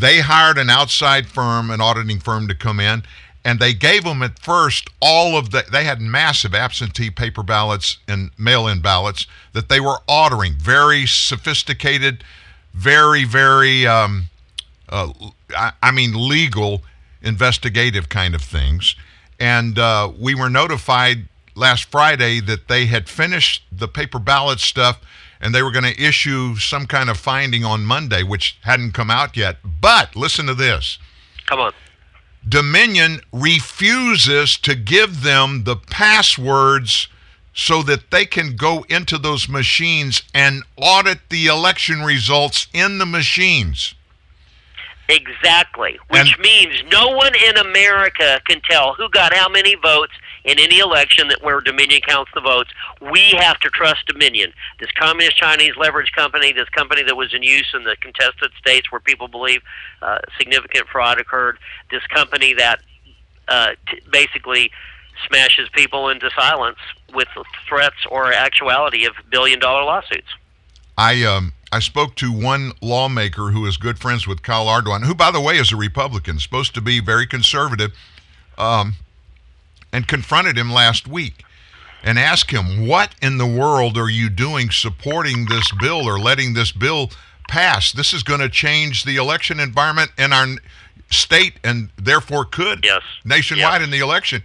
They 0.00 0.20
hired 0.20 0.58
an 0.58 0.70
outside 0.70 1.26
firm, 1.28 1.70
an 1.70 1.80
auditing 1.80 2.18
firm, 2.18 2.48
to 2.48 2.54
come 2.54 2.80
in, 2.80 3.04
and 3.44 3.60
they 3.60 3.74
gave 3.74 4.04
them 4.04 4.22
at 4.22 4.38
first 4.38 4.88
all 5.00 5.36
of 5.36 5.50
the. 5.50 5.64
They 5.70 5.84
had 5.84 6.00
massive 6.00 6.54
absentee 6.54 7.10
paper 7.10 7.42
ballots 7.42 7.98
and 8.08 8.30
mail-in 8.38 8.80
ballots 8.80 9.26
that 9.52 9.68
they 9.68 9.80
were 9.80 9.98
auditing. 10.08 10.54
Very 10.54 11.06
sophisticated, 11.06 12.24
very 12.72 13.24
very. 13.24 13.86
Um, 13.86 14.30
uh, 14.88 15.12
I, 15.56 15.72
I 15.82 15.90
mean, 15.90 16.28
legal, 16.28 16.82
investigative 17.22 18.08
kind 18.08 18.34
of 18.34 18.42
things. 18.42 18.94
And 19.40 19.78
uh, 19.78 20.12
we 20.18 20.34
were 20.34 20.50
notified 20.50 21.28
last 21.54 21.90
Friday 21.90 22.40
that 22.40 22.68
they 22.68 22.86
had 22.86 23.08
finished 23.08 23.64
the 23.72 23.88
paper 23.88 24.18
ballot 24.18 24.60
stuff 24.60 25.00
and 25.40 25.54
they 25.54 25.62
were 25.62 25.70
going 25.70 25.84
to 25.84 26.00
issue 26.00 26.56
some 26.56 26.86
kind 26.86 27.10
of 27.10 27.18
finding 27.18 27.64
on 27.64 27.84
Monday, 27.84 28.22
which 28.22 28.56
hadn't 28.62 28.92
come 28.92 29.10
out 29.10 29.36
yet. 29.36 29.58
But 29.80 30.16
listen 30.16 30.46
to 30.46 30.54
this. 30.54 30.98
Come 31.46 31.60
on. 31.60 31.72
Dominion 32.46 33.20
refuses 33.32 34.56
to 34.58 34.74
give 34.74 35.22
them 35.22 35.64
the 35.64 35.76
passwords 35.76 37.08
so 37.54 37.82
that 37.82 38.10
they 38.10 38.26
can 38.26 38.56
go 38.56 38.84
into 38.88 39.16
those 39.16 39.48
machines 39.48 40.22
and 40.34 40.62
audit 40.76 41.20
the 41.30 41.46
election 41.46 42.02
results 42.02 42.66
in 42.72 42.98
the 42.98 43.06
machines. 43.06 43.94
Exactly. 45.08 45.98
Which 46.08 46.32
And- 46.32 46.38
means 46.38 46.82
no 46.90 47.08
one 47.08 47.34
in 47.34 47.56
America 47.58 48.40
can 48.46 48.60
tell 48.62 48.94
who 48.94 49.08
got 49.10 49.34
how 49.34 49.48
many 49.48 49.74
votes 49.76 50.14
in 50.44 50.58
any 50.58 50.78
election 50.78 51.28
that 51.28 51.42
where 51.42 51.60
Dominion 51.60 52.00
counts 52.06 52.30
the 52.34 52.40
votes. 52.40 52.70
We 53.00 53.30
have 53.38 53.58
to 53.60 53.70
trust 53.70 54.06
Dominion. 54.06 54.52
This 54.78 54.90
communist 54.92 55.36
Chinese 55.36 55.72
leverage 55.76 56.12
company, 56.12 56.52
this 56.52 56.68
company 56.70 57.02
that 57.02 57.16
was 57.16 57.32
in 57.34 57.42
use 57.42 57.68
in 57.74 57.84
the 57.84 57.96
contested 58.00 58.50
states 58.58 58.92
where 58.92 59.00
people 59.00 59.28
believe 59.28 59.62
uh, 60.02 60.18
significant 60.38 60.86
fraud 60.88 61.18
occurred, 61.18 61.58
this 61.90 62.06
company 62.08 62.54
that 62.54 62.80
uh, 63.48 63.70
t- 63.88 64.00
basically 64.10 64.70
smashes 65.26 65.68
people 65.72 66.08
into 66.08 66.28
silence 66.36 66.78
with 67.14 67.28
threats 67.68 67.96
or 68.10 68.32
actuality 68.32 69.06
of 69.06 69.14
billion 69.30 69.58
dollar 69.58 69.84
lawsuits. 69.84 70.28
I 70.98 71.24
um 71.24 71.52
I 71.72 71.80
spoke 71.80 72.14
to 72.16 72.32
one 72.32 72.72
lawmaker 72.80 73.50
who 73.50 73.66
is 73.66 73.76
good 73.76 73.98
friends 73.98 74.26
with 74.26 74.42
Kyle 74.42 74.66
Ardoin, 74.66 75.04
who 75.04 75.14
by 75.14 75.30
the 75.30 75.40
way 75.40 75.56
is 75.56 75.72
a 75.72 75.76
Republican, 75.76 76.38
supposed 76.38 76.74
to 76.74 76.80
be 76.80 77.00
very 77.00 77.26
conservative, 77.26 77.92
um, 78.58 78.94
and 79.94 80.06
confronted 80.06 80.58
him 80.58 80.70
last 80.70 81.08
week 81.08 81.44
and 82.02 82.18
asked 82.18 82.50
him, 82.50 82.86
"What 82.86 83.14
in 83.22 83.38
the 83.38 83.46
world 83.46 83.96
are 83.96 84.10
you 84.10 84.28
doing 84.28 84.70
supporting 84.70 85.46
this 85.46 85.70
bill 85.80 86.06
or 86.06 86.18
letting 86.18 86.52
this 86.52 86.72
bill 86.72 87.10
pass? 87.48 87.92
This 87.92 88.12
is 88.12 88.22
going 88.22 88.40
to 88.40 88.50
change 88.50 89.04
the 89.04 89.16
election 89.16 89.58
environment 89.58 90.10
in 90.18 90.32
our 90.32 90.48
state 91.10 91.54
and 91.64 91.88
therefore 91.96 92.44
could 92.44 92.84
yes. 92.84 93.02
nationwide 93.24 93.80
in 93.80 93.90
the 93.90 94.00
election." 94.00 94.42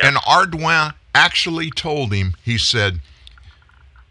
And 0.00 0.16
Ardoin 0.16 0.94
actually 1.14 1.70
told 1.70 2.12
him, 2.12 2.34
he 2.42 2.56
said, 2.56 3.00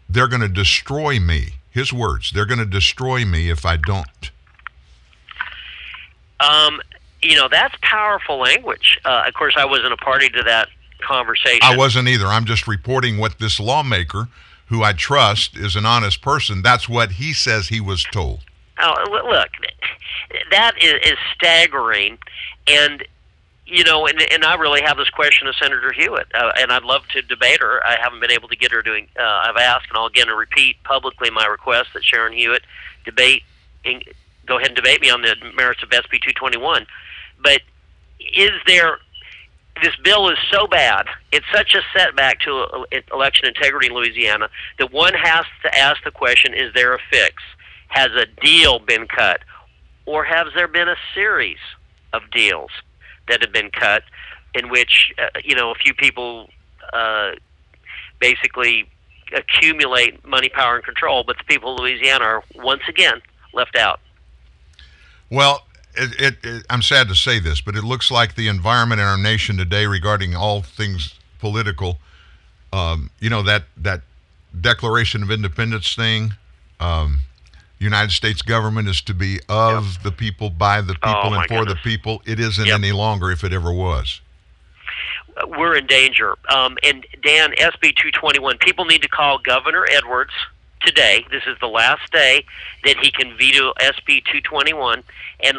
they're 0.08 0.28
going 0.28 0.42
to 0.42 0.48
destroy 0.48 1.18
me. 1.18 1.54
His 1.70 1.92
words, 1.92 2.32
they're 2.32 2.46
going 2.46 2.58
to 2.58 2.66
destroy 2.66 3.24
me 3.24 3.48
if 3.48 3.64
I 3.64 3.76
don't. 3.78 4.30
Um, 6.38 6.80
you 7.22 7.36
know, 7.36 7.48
that's 7.48 7.74
powerful 7.82 8.38
language. 8.38 8.98
Uh, 9.04 9.24
of 9.26 9.34
course, 9.34 9.54
I 9.56 9.64
wasn't 9.64 9.92
a 9.92 9.96
party 9.96 10.28
to 10.30 10.42
that 10.42 10.68
conversation. 11.00 11.60
I 11.62 11.76
wasn't 11.76 12.08
either. 12.08 12.26
I'm 12.26 12.44
just 12.44 12.66
reporting 12.66 13.18
what 13.18 13.38
this 13.38 13.60
lawmaker, 13.60 14.28
who 14.66 14.82
I 14.82 14.92
trust 14.92 15.56
is 15.56 15.76
an 15.76 15.86
honest 15.86 16.22
person, 16.22 16.62
that's 16.62 16.88
what 16.88 17.12
he 17.12 17.32
says 17.32 17.68
he 17.68 17.80
was 17.80 18.04
told. 18.04 18.40
Oh, 18.78 19.22
look, 19.28 19.50
that 20.50 20.82
is, 20.82 20.94
is 21.04 21.18
staggering, 21.34 22.18
and 22.66 23.04
you 23.64 23.84
know, 23.84 24.06
and, 24.06 24.20
and 24.30 24.44
I 24.44 24.54
really 24.56 24.82
have 24.82 24.96
this 24.96 25.10
question 25.10 25.46
of 25.46 25.54
Senator 25.56 25.92
Hewitt, 25.92 26.26
uh, 26.34 26.52
and 26.58 26.72
I'd 26.72 26.82
love 26.82 27.06
to 27.12 27.22
debate 27.22 27.60
her. 27.60 27.84
I 27.86 27.96
haven't 28.00 28.20
been 28.20 28.30
able 28.30 28.48
to 28.48 28.56
get 28.56 28.72
her 28.72 28.82
doing. 28.82 29.08
Uh, 29.18 29.22
I've 29.22 29.56
asked, 29.56 29.86
and 29.88 29.96
I'll 29.96 30.06
again 30.06 30.28
repeat 30.28 30.82
publicly 30.84 31.30
my 31.30 31.46
request 31.46 31.90
that 31.94 32.02
Sharon 32.02 32.32
Hewitt 32.32 32.62
debate, 33.04 33.44
and 33.84 34.02
go 34.46 34.56
ahead 34.56 34.68
and 34.68 34.76
debate 34.76 35.00
me 35.00 35.10
on 35.10 35.22
the 35.22 35.36
merits 35.54 35.82
of 35.82 35.90
SB 35.90 36.10
221. 36.10 36.86
But 37.42 37.62
is 38.34 38.52
there? 38.66 38.98
This 39.82 39.96
bill 40.04 40.28
is 40.28 40.38
so 40.50 40.66
bad; 40.66 41.06
it's 41.32 41.46
such 41.52 41.74
a 41.74 41.80
setback 41.96 42.40
to 42.40 42.54
uh, 42.56 42.84
election 43.12 43.48
integrity 43.48 43.86
in 43.88 43.94
Louisiana 43.94 44.48
that 44.78 44.92
one 44.92 45.14
has 45.14 45.44
to 45.62 45.78
ask 45.78 46.02
the 46.04 46.10
question: 46.10 46.54
Is 46.54 46.72
there 46.74 46.94
a 46.94 46.98
fix? 47.10 47.42
Has 47.88 48.10
a 48.12 48.26
deal 48.40 48.78
been 48.78 49.06
cut, 49.06 49.40
or 50.06 50.24
has 50.24 50.46
there 50.54 50.68
been 50.68 50.88
a 50.88 50.96
series 51.14 51.58
of 52.12 52.22
deals? 52.30 52.70
that 53.28 53.42
have 53.42 53.52
been 53.52 53.70
cut, 53.70 54.02
in 54.54 54.68
which 54.68 55.12
uh, 55.18 55.38
you 55.44 55.54
know 55.54 55.70
a 55.70 55.74
few 55.74 55.94
people 55.94 56.48
uh, 56.92 57.32
basically 58.20 58.88
accumulate 59.34 60.24
money, 60.26 60.48
power, 60.48 60.76
and 60.76 60.84
control, 60.84 61.24
but 61.24 61.38
the 61.38 61.44
people 61.44 61.74
of 61.74 61.80
Louisiana 61.80 62.24
are 62.24 62.44
once 62.54 62.82
again 62.88 63.22
left 63.54 63.76
out. 63.76 64.00
Well, 65.30 65.66
it, 65.94 66.20
it, 66.20 66.36
it, 66.44 66.66
I'm 66.70 66.82
sad 66.82 67.08
to 67.08 67.14
say 67.14 67.38
this, 67.38 67.60
but 67.60 67.76
it 67.76 67.84
looks 67.84 68.10
like 68.10 68.34
the 68.34 68.48
environment 68.48 69.00
in 69.00 69.06
our 69.06 69.18
nation 69.18 69.56
today 69.56 69.86
regarding 69.86 70.34
all 70.34 70.62
things 70.62 71.14
political, 71.38 71.98
um, 72.72 73.10
you 73.20 73.28
know, 73.30 73.42
that, 73.42 73.64
that 73.76 74.02
Declaration 74.58 75.22
of 75.22 75.30
Independence 75.30 75.94
thing, 75.94 76.32
um, 76.80 77.20
United 77.78 78.12
States 78.12 78.42
government 78.42 78.88
is 78.88 79.00
to 79.02 79.14
be 79.14 79.40
of 79.48 80.02
the 80.02 80.12
people, 80.12 80.50
by 80.50 80.80
the 80.80 80.94
people, 80.94 81.14
Oh, 81.24 81.32
and 81.34 81.48
for 81.48 81.64
the 81.64 81.76
people. 81.76 82.22
It 82.24 82.38
isn't 82.38 82.66
Yep. 82.66 82.74
any 82.78 82.92
longer 82.92 83.30
if 83.32 83.42
it 83.44 83.52
ever 83.52 83.72
was. 83.72 84.20
Uh, 85.36 85.46
We're 85.48 85.76
in 85.76 85.86
danger. 85.86 86.36
Um, 86.48 86.76
and 86.84 87.04
Dan, 87.22 87.52
SB 87.52 87.96
221, 87.96 88.58
people 88.58 88.84
need 88.84 89.02
to 89.02 89.08
call 89.08 89.38
Governor 89.38 89.86
Edwards 89.90 90.32
today. 90.84 91.24
This 91.30 91.42
is 91.46 91.56
the 91.60 91.68
last 91.68 92.10
day 92.12 92.44
that 92.84 92.96
he 92.98 93.10
can 93.10 93.36
veto 93.36 93.72
SB 93.80 94.24
221. 94.24 95.02
And 95.40 95.58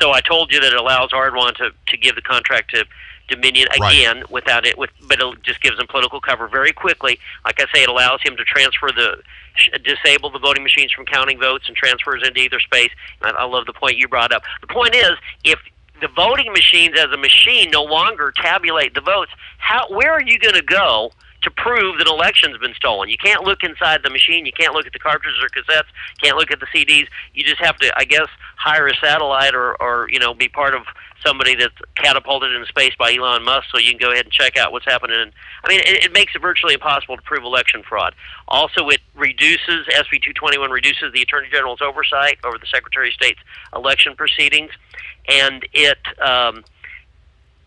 so 0.00 0.12
I 0.12 0.20
told 0.20 0.52
you 0.52 0.60
that 0.60 0.72
it 0.72 0.78
allows 0.78 1.10
Ardoin 1.10 1.54
to, 1.56 1.70
to 1.88 1.96
give 1.96 2.14
the 2.14 2.22
contract 2.22 2.70
to 2.70 2.84
Dominion 3.28 3.68
Right. 3.80 3.94
again 3.96 4.24
without 4.28 4.66
it, 4.66 4.76
with, 4.76 4.90
but 5.06 5.20
it 5.20 5.42
just 5.42 5.62
gives 5.62 5.78
him 5.78 5.86
political 5.86 6.20
cover 6.20 6.48
very 6.48 6.72
quickly. 6.72 7.18
Like 7.44 7.60
I 7.60 7.66
say, 7.72 7.84
it 7.84 7.88
allows 7.88 8.20
him 8.22 8.36
to 8.36 8.44
transfer 8.44 8.90
the 8.94 9.22
sh- 9.54 9.68
disable 9.84 10.30
the 10.30 10.40
voting 10.40 10.64
machines 10.64 10.90
from 10.92 11.06
counting 11.06 11.38
votes 11.38 11.68
and 11.68 11.76
transfers 11.76 12.22
into 12.26 12.40
either 12.40 12.58
space. 12.58 12.90
And 13.22 13.36
I, 13.36 13.42
I 13.42 13.44
love 13.44 13.66
the 13.66 13.72
point 13.72 13.96
you 13.96 14.08
brought 14.08 14.32
up. 14.32 14.42
The 14.60 14.66
point 14.66 14.94
is, 14.96 15.12
if 15.44 15.60
the 16.00 16.08
voting 16.08 16.52
machines 16.52 16.98
as 16.98 17.10
a 17.12 17.16
machine 17.16 17.70
no 17.70 17.84
longer 17.84 18.32
tabulate 18.34 18.94
the 18.94 19.00
votes, 19.00 19.30
how 19.58 19.88
where 19.90 20.12
are 20.12 20.22
you 20.22 20.38
going 20.38 20.54
to 20.56 20.62
go 20.62 21.12
to 21.42 21.50
prove 21.50 21.98
that 21.98 22.06
election's 22.06 22.58
been 22.58 22.74
stolen? 22.74 23.08
You 23.08 23.18
can't 23.18 23.44
look 23.44 23.62
inside 23.62 24.02
the 24.02 24.10
machine. 24.10 24.46
You 24.46 24.52
can't 24.52 24.74
look 24.74 24.86
at 24.86 24.92
the 24.92 24.98
cartridges 24.98 25.40
or 25.42 25.48
cassettes. 25.48 25.88
Can't 26.22 26.36
look 26.36 26.50
at 26.50 26.60
the 26.60 26.66
CDs. 26.66 27.08
You 27.34 27.44
just 27.44 27.60
have 27.60 27.76
to, 27.78 27.92
I 27.96 28.04
guess, 28.04 28.28
hire 28.56 28.86
a 28.86 28.94
satellite 28.96 29.54
or, 29.54 29.80
or 29.80 30.08
you 30.10 30.18
know, 30.18 30.34
be 30.34 30.48
part 30.48 30.74
of 30.74 30.82
somebody 31.24 31.54
that's 31.54 31.74
catapulted 31.96 32.52
into 32.52 32.66
space 32.66 32.92
by 32.98 33.12
Elon 33.12 33.44
Musk, 33.44 33.68
so 33.70 33.78
you 33.78 33.90
can 33.90 33.98
go 33.98 34.12
ahead 34.12 34.24
and 34.24 34.32
check 34.32 34.56
out 34.56 34.72
what's 34.72 34.86
happening. 34.86 35.30
I 35.64 35.68
mean, 35.68 35.80
it, 35.80 36.04
it 36.04 36.12
makes 36.12 36.34
it 36.34 36.40
virtually 36.40 36.74
impossible 36.74 37.16
to 37.16 37.22
prove 37.22 37.44
election 37.44 37.82
fraud. 37.82 38.14
Also, 38.48 38.88
it 38.88 39.00
reduces 39.14 39.86
SB 39.88 40.22
221 40.22 40.70
reduces 40.70 41.12
the 41.12 41.22
Attorney 41.22 41.48
General's 41.50 41.82
oversight 41.82 42.38
over 42.44 42.58
the 42.58 42.66
Secretary 42.66 43.08
of 43.08 43.14
State's 43.14 43.40
election 43.74 44.14
proceedings, 44.16 44.70
and 45.28 45.66
it 45.72 45.98
um, 46.20 46.64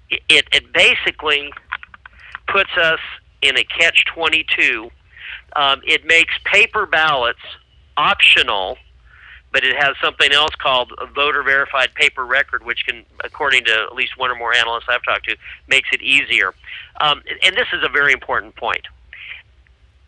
it 0.09 0.47
it 0.51 0.73
basically 0.73 1.51
puts 2.47 2.71
us 2.77 2.99
in 3.43 3.57
a 3.57 3.63
catch 3.63 4.05
22. 4.05 4.89
Um, 5.55 5.81
it 5.85 6.05
makes 6.05 6.33
paper 6.45 6.85
ballots 6.85 7.39
optional, 7.97 8.77
but 9.51 9.63
it 9.63 9.75
has 9.75 9.95
something 10.01 10.31
else 10.31 10.55
called 10.55 10.93
a 10.99 11.05
voter 11.05 11.43
verified 11.43 11.93
paper 11.93 12.25
record, 12.25 12.65
which 12.65 12.85
can, 12.85 13.05
according 13.23 13.65
to 13.65 13.71
at 13.71 13.93
least 13.93 14.17
one 14.17 14.31
or 14.31 14.35
more 14.35 14.53
analysts 14.53 14.85
I've 14.89 15.03
talked 15.03 15.25
to, 15.29 15.37
makes 15.67 15.89
it 15.93 16.01
easier. 16.01 16.53
Um, 17.01 17.21
and 17.43 17.55
this 17.55 17.67
is 17.73 17.83
a 17.83 17.89
very 17.89 18.13
important 18.13 18.55
point. 18.55 18.87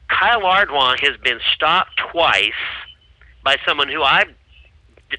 Kyle 0.08 0.42
Ardoin 0.42 1.00
has 1.00 1.18
been 1.18 1.40
stopped 1.54 1.98
twice 2.12 2.54
by 3.44 3.58
someone 3.66 3.90
who 3.90 4.02
I've 4.02 4.34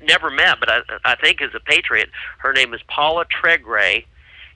never 0.02 0.30
met, 0.30 0.58
but 0.60 0.70
I, 0.70 0.80
I 1.04 1.14
think 1.16 1.40
is 1.40 1.54
a 1.54 1.60
patriot. 1.60 2.10
Her 2.38 2.52
name 2.52 2.74
is 2.74 2.80
Paula 2.88 3.24
Tregre. 3.26 4.04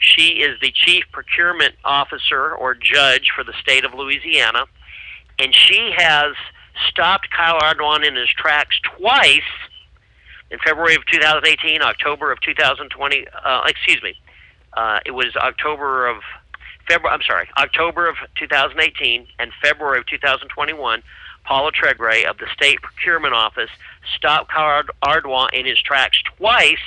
She 0.00 0.40
is 0.40 0.58
the 0.60 0.72
chief 0.72 1.04
procurement 1.12 1.74
officer 1.84 2.52
or 2.54 2.74
judge 2.74 3.30
for 3.34 3.44
the 3.44 3.52
state 3.60 3.84
of 3.84 3.94
Louisiana, 3.94 4.64
and 5.38 5.54
she 5.54 5.92
has 5.96 6.34
stopped 6.88 7.30
Kyle 7.30 7.60
Ardoin 7.60 8.06
in 8.06 8.16
his 8.16 8.30
tracks 8.30 8.80
twice 8.98 9.42
in 10.50 10.58
February 10.58 10.94
of 10.94 11.04
2018, 11.06 11.82
October 11.82 12.32
of 12.32 12.40
2020. 12.40 13.26
Uh, 13.44 13.62
excuse 13.66 14.02
me, 14.02 14.14
uh, 14.72 15.00
it 15.04 15.12
was 15.12 15.36
October 15.36 16.06
of 16.06 16.22
February. 16.88 17.14
I'm 17.14 17.22
sorry, 17.22 17.48
October 17.58 18.08
of 18.08 18.16
2018 18.36 19.26
and 19.38 19.52
February 19.62 19.98
of 19.98 20.06
2021. 20.06 21.02
Paula 21.44 21.72
Tregre 21.72 22.24
of 22.28 22.38
the 22.38 22.46
state 22.52 22.80
procurement 22.82 23.34
office 23.34 23.70
stopped 24.14 24.50
Kyle 24.50 24.82
Ardoin 25.02 25.52
in 25.52 25.66
his 25.66 25.80
tracks 25.80 26.22
twice 26.36 26.78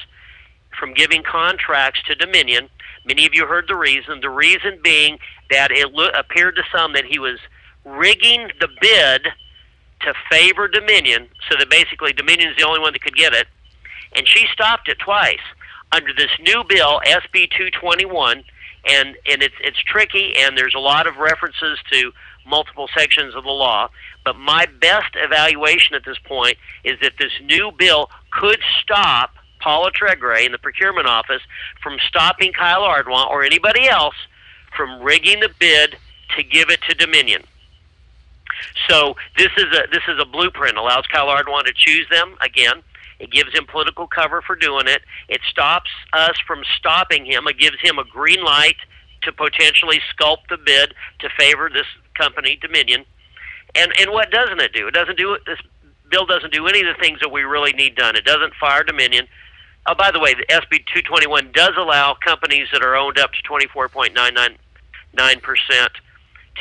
from 0.77 0.94
giving 0.94 1.23
contracts 1.23 2.02
to 2.03 2.15
Dominion. 2.15 2.69
Many 3.06 3.26
of 3.26 3.34
you 3.34 3.46
heard 3.46 3.68
the 3.68 3.76
reason. 3.76 4.22
The 4.22 4.30
reason 4.30 4.80
being 4.84 5.20
that 5.50 5.72
it 5.72 5.92
lo- 5.92 6.12
appeared 6.18 6.56
to 6.56 6.64
some 6.72 6.94
that 6.94 7.06
he 7.06 7.20
was 7.20 7.40
rigging 7.86 8.50
the 8.60 8.70
bid 8.80 9.28
to 10.02 10.14
favor 10.30 10.68
Dominion, 10.68 11.28
so 11.50 11.58
that 11.58 11.70
basically 11.70 12.14
Dominion 12.14 12.50
is 12.50 12.58
the 12.58 12.66
only 12.66 12.80
one 12.80 12.94
that 12.94 13.02
could 13.02 13.16
get 13.16 13.34
it. 13.34 13.48
And 14.16 14.28
she 14.28 14.46
stopped 14.54 14.88
it 14.88 15.00
twice 15.00 15.40
under 15.92 16.14
this 16.14 16.32
new 16.40 16.64
bill, 16.68 17.02
SB 17.06 17.50
221, 17.52 18.44
and 18.86 19.16
and 19.30 19.42
it's 19.42 19.56
it's 19.62 19.82
tricky, 19.84 20.34
and 20.38 20.58
there's 20.58 20.76
a 20.76 20.80
lot 20.80 21.08
of 21.08 21.18
references 21.18 21.80
to 21.92 22.12
multiple 22.46 22.90
sections 22.96 23.34
of 23.36 23.44
the 23.44 23.50
law. 23.50 23.90
But 24.26 24.38
my 24.38 24.68
best 24.80 25.16
evaluation 25.16 25.96
at 25.96 26.04
this 26.06 26.18
point 26.20 26.58
is 26.84 27.00
that 27.02 27.14
this 27.18 27.32
new 27.42 27.72
bill 27.72 28.10
could 28.32 28.60
stop 28.82 29.36
Paula 29.64 29.91
Tregre 29.91 30.45
in 30.45 30.52
the 30.52 30.57
procurement 30.57 31.07
office 31.07 31.41
from 31.81 31.98
stopping 32.06 32.52
Kyle 32.52 32.81
Ardoin 32.81 33.30
or 33.30 33.44
anybody 33.44 33.88
else 33.88 34.15
from 34.76 35.02
rigging 35.02 35.40
the 35.40 35.49
bid 35.57 35.95
to 36.35 36.44
give 36.44 36.69
it 36.69 36.81
to 36.90 36.95
Dominion. 36.95 37.44
So 38.90 39.15
this 39.38 39.52
is 39.57 39.65
a 39.65 39.88
this 39.91 40.03
is 40.07 40.19
a 40.19 40.26
blueprint. 40.26 40.77
Allows 40.77 41.06
Kyle 41.07 41.27
Ardoin 41.27 41.65
to 41.65 41.73
choose 41.73 42.07
them 42.10 42.35
again. 42.41 42.81
It 43.19 43.31
gives 43.31 43.53
him 43.53 43.65
political 43.65 44.06
cover 44.06 44.41
for 44.41 44.56
doing 44.56 44.88
it. 44.88 45.02
It 45.30 45.40
stops 45.49 45.90
us 46.11 46.38
from 46.45 46.64
stopping 46.77 47.26
him. 47.26 47.48
It 47.48 47.57
gives 47.57 47.80
him 47.80 47.98
a 47.98 48.03
green 48.03 48.44
light 48.44 48.76
to 49.22 49.31
potentially 49.31 50.02
sculpt 50.14 50.49
the 50.49 50.57
bid 50.57 50.94
to 51.19 51.30
favor 51.38 51.69
this 51.69 51.85
company, 52.15 52.57
Dominion. 52.61 53.06
And 53.76 53.94
and 53.98 54.11
what 54.11 54.30
doesn't 54.30 54.60
it 54.60 54.73
do? 54.73 54.88
It 54.88 54.94
doesn't 54.94 55.18
do 55.18 55.38
this 55.45 55.60
bill 56.10 56.26
doesn't 56.26 56.53
do 56.53 56.68
any 56.68 56.81
of 56.81 56.85
the 56.85 57.02
things 57.02 57.19
that 57.22 57.31
we 57.31 57.44
really 57.44 57.73
need 57.73 57.95
done. 57.95 58.15
It 58.15 58.26
doesn't 58.26 58.53
fire 58.56 58.84
Dominion. 58.84 59.27
Oh, 59.86 59.96
by 59.96 60.12
the 60.12 60.20
way, 60.20 60.34
the 60.34 60.46
SB 60.46 60.86
221 60.88 61.52
does 61.52 61.74
allow 61.78 62.14
companies 62.14 62.68
that 62.72 62.82
are 62.82 62.96
owned 62.96 63.20
up 63.20 63.32
to 63.34 63.44
24.999 63.44 65.42
percent 65.42 65.92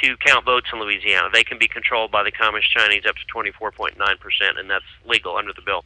to 0.02 0.16
count 0.16 0.44
votes 0.44 0.68
in 0.72 0.80
Louisiana. 0.80 1.28
They 1.32 1.44
can 1.44 1.58
be 1.58 1.68
controlled 1.68 2.10
by 2.10 2.22
the 2.22 2.32
Communist 2.32 2.70
Chinese 2.72 3.04
up 3.06 3.14
to 3.16 3.32
24.9 3.32 3.96
percent, 4.18 4.58
and 4.58 4.68
that's 4.68 4.84
legal 5.06 5.36
under 5.36 5.52
the 5.52 5.62
bill. 5.62 5.84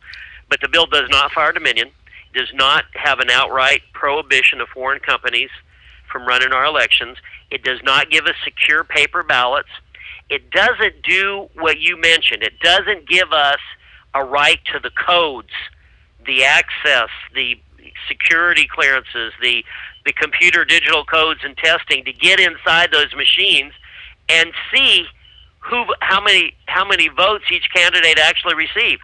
But 0.49 0.61
the 0.61 0.69
bill 0.69 0.87
does 0.87 1.09
not 1.11 1.33
fire 1.33 1.53
Dominion. 1.53 1.91
Does 2.35 2.53
not 2.55 2.85
have 2.95 3.19
an 3.19 3.31
outright 3.31 3.83
prohibition 3.93 4.61
of 4.61 4.69
foreign 4.69 5.01
companies 5.01 5.51
from 6.11 6.27
running 6.27 6.53
our 6.53 6.65
elections. 6.65 7.19
It 7.51 7.63
does 7.65 7.83
not 7.83 8.11
give 8.11 8.27
us 8.27 8.35
secure 8.45 8.85
paper 8.85 9.23
ballots. 9.23 9.69
It 10.29 10.51
doesn't 10.51 11.03
do 11.03 11.49
what 11.55 11.81
you 11.81 12.01
mentioned. 12.01 12.43
It 12.43 12.59
doesn't 12.61 13.09
give 13.09 13.33
us 13.33 13.59
a 14.15 14.25
right 14.25 14.59
to 14.73 14.81
the 14.81 14.91
codes, 14.91 15.53
the 16.27 16.45
access, 16.45 17.09
the 17.35 17.59
security 18.09 18.67
clearances, 18.67 19.33
the 19.41 19.65
the 20.05 20.13
computer 20.13 20.65
digital 20.65 21.05
codes 21.05 21.41
and 21.43 21.57
testing 21.57 22.05
to 22.05 22.13
get 22.13 22.39
inside 22.39 22.93
those 22.93 23.13
machines 23.17 23.73
and 24.29 24.53
see 24.73 25.05
who 25.59 25.85
how 26.01 26.21
many 26.23 26.55
how 26.67 26.87
many 26.87 27.09
votes 27.09 27.45
each 27.51 27.69
candidate 27.75 28.19
actually 28.19 28.55
received. 28.55 29.03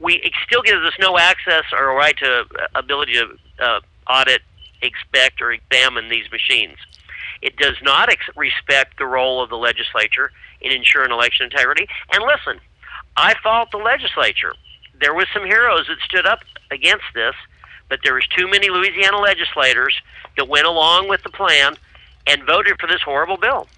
We 0.00 0.14
it 0.14 0.32
still 0.46 0.62
gives 0.62 0.82
us 0.84 0.94
no 1.00 1.18
access 1.18 1.64
or 1.72 1.94
right 1.94 2.16
to 2.18 2.40
uh, 2.40 2.66
ability 2.74 3.14
to 3.14 3.36
uh, 3.60 3.80
audit, 4.08 4.42
inspect, 4.82 5.42
or 5.42 5.52
examine 5.52 6.08
these 6.08 6.30
machines. 6.30 6.76
It 7.42 7.56
does 7.56 7.76
not 7.82 8.08
ex- 8.10 8.36
respect 8.36 8.98
the 8.98 9.06
role 9.06 9.42
of 9.42 9.50
the 9.50 9.56
legislature 9.56 10.30
in 10.60 10.72
ensuring 10.72 11.10
election 11.10 11.44
integrity. 11.44 11.86
And 12.12 12.24
listen, 12.24 12.60
I 13.16 13.34
fault 13.42 13.70
the 13.70 13.78
legislature. 13.78 14.54
There 15.00 15.14
was 15.14 15.26
some 15.32 15.44
heroes 15.44 15.86
that 15.88 15.98
stood 16.04 16.26
up 16.26 16.40
against 16.70 17.04
this, 17.14 17.34
but 17.88 18.00
there 18.04 18.14
was 18.14 18.26
too 18.36 18.48
many 18.48 18.70
Louisiana 18.70 19.18
legislators 19.18 19.94
that 20.36 20.48
went 20.48 20.66
along 20.66 21.08
with 21.08 21.22
the 21.22 21.30
plan 21.30 21.76
and 22.26 22.42
voted 22.44 22.80
for 22.80 22.86
this 22.86 23.02
horrible 23.02 23.36
bill. 23.36 23.68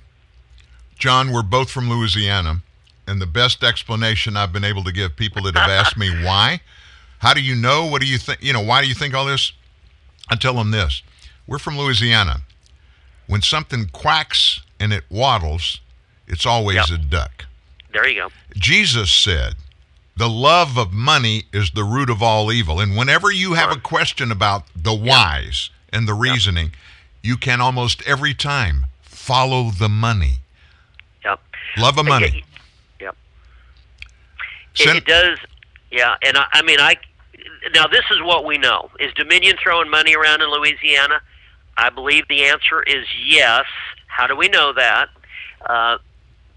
John, 0.98 1.32
we're 1.32 1.42
both 1.42 1.70
from 1.70 1.90
Louisiana, 1.90 2.62
and 3.06 3.20
the 3.20 3.26
best 3.26 3.62
explanation 3.62 4.36
I've 4.36 4.52
been 4.52 4.64
able 4.64 4.84
to 4.84 4.92
give 4.92 5.16
people 5.16 5.42
that 5.42 5.56
have 5.56 5.70
asked 5.70 5.96
me 5.96 6.08
why, 6.24 6.60
how 7.18 7.34
do 7.34 7.42
you 7.42 7.54
know? 7.54 7.86
What 7.86 8.00
do 8.00 8.06
you 8.06 8.18
think? 8.18 8.42
You 8.42 8.52
know, 8.52 8.62
why 8.62 8.82
do 8.82 8.88
you 8.88 8.94
think 8.94 9.14
all 9.14 9.26
this? 9.26 9.52
I 10.28 10.36
tell 10.36 10.54
them 10.54 10.70
this: 10.70 11.02
we're 11.46 11.58
from 11.58 11.78
Louisiana. 11.78 12.42
When 13.26 13.42
something 13.42 13.88
quacks 13.92 14.62
and 14.78 14.92
it 14.92 15.04
waddles, 15.10 15.80
it's 16.28 16.46
always 16.46 16.90
a 16.90 16.98
duck. 16.98 17.46
There 17.92 18.06
you 18.08 18.22
go. 18.22 18.28
Jesus 18.54 19.10
said, 19.10 19.54
"The 20.16 20.28
love 20.28 20.78
of 20.78 20.92
money 20.92 21.44
is 21.52 21.72
the 21.72 21.84
root 21.84 22.10
of 22.10 22.22
all 22.22 22.52
evil." 22.52 22.80
And 22.80 22.96
whenever 22.96 23.30
you 23.30 23.54
have 23.54 23.70
a 23.70 23.80
question 23.80 24.32
about 24.32 24.64
the 24.74 24.94
whys 24.94 25.70
and 25.92 26.08
the 26.08 26.14
reasoning, 26.14 26.72
you 27.22 27.36
can 27.36 27.60
almost 27.60 28.02
every 28.06 28.34
time 28.34 28.86
follow 29.02 29.70
the 29.70 29.88
money. 29.88 30.40
Yep. 31.24 31.40
Love 31.78 31.98
of 31.98 32.06
money. 32.06 32.44
Yep. 33.00 33.16
It, 34.74 34.78
Sen- 34.78 34.96
it 34.96 35.04
does. 35.04 35.38
Yeah, 35.90 36.16
and 36.22 36.36
I, 36.36 36.46
I 36.52 36.62
mean, 36.62 36.80
I 36.80 36.96
now 37.74 37.86
this 37.86 38.04
is 38.10 38.22
what 38.22 38.44
we 38.44 38.58
know: 38.58 38.90
is 39.00 39.12
Dominion 39.14 39.56
throwing 39.62 39.90
money 39.90 40.14
around 40.14 40.42
in 40.42 40.50
Louisiana? 40.50 41.20
I 41.76 41.90
believe 41.90 42.26
the 42.28 42.44
answer 42.44 42.82
is 42.82 43.06
yes. 43.26 43.64
How 44.06 44.26
do 44.26 44.34
we 44.34 44.48
know 44.48 44.72
that? 44.72 45.08
Uh, 45.64 45.98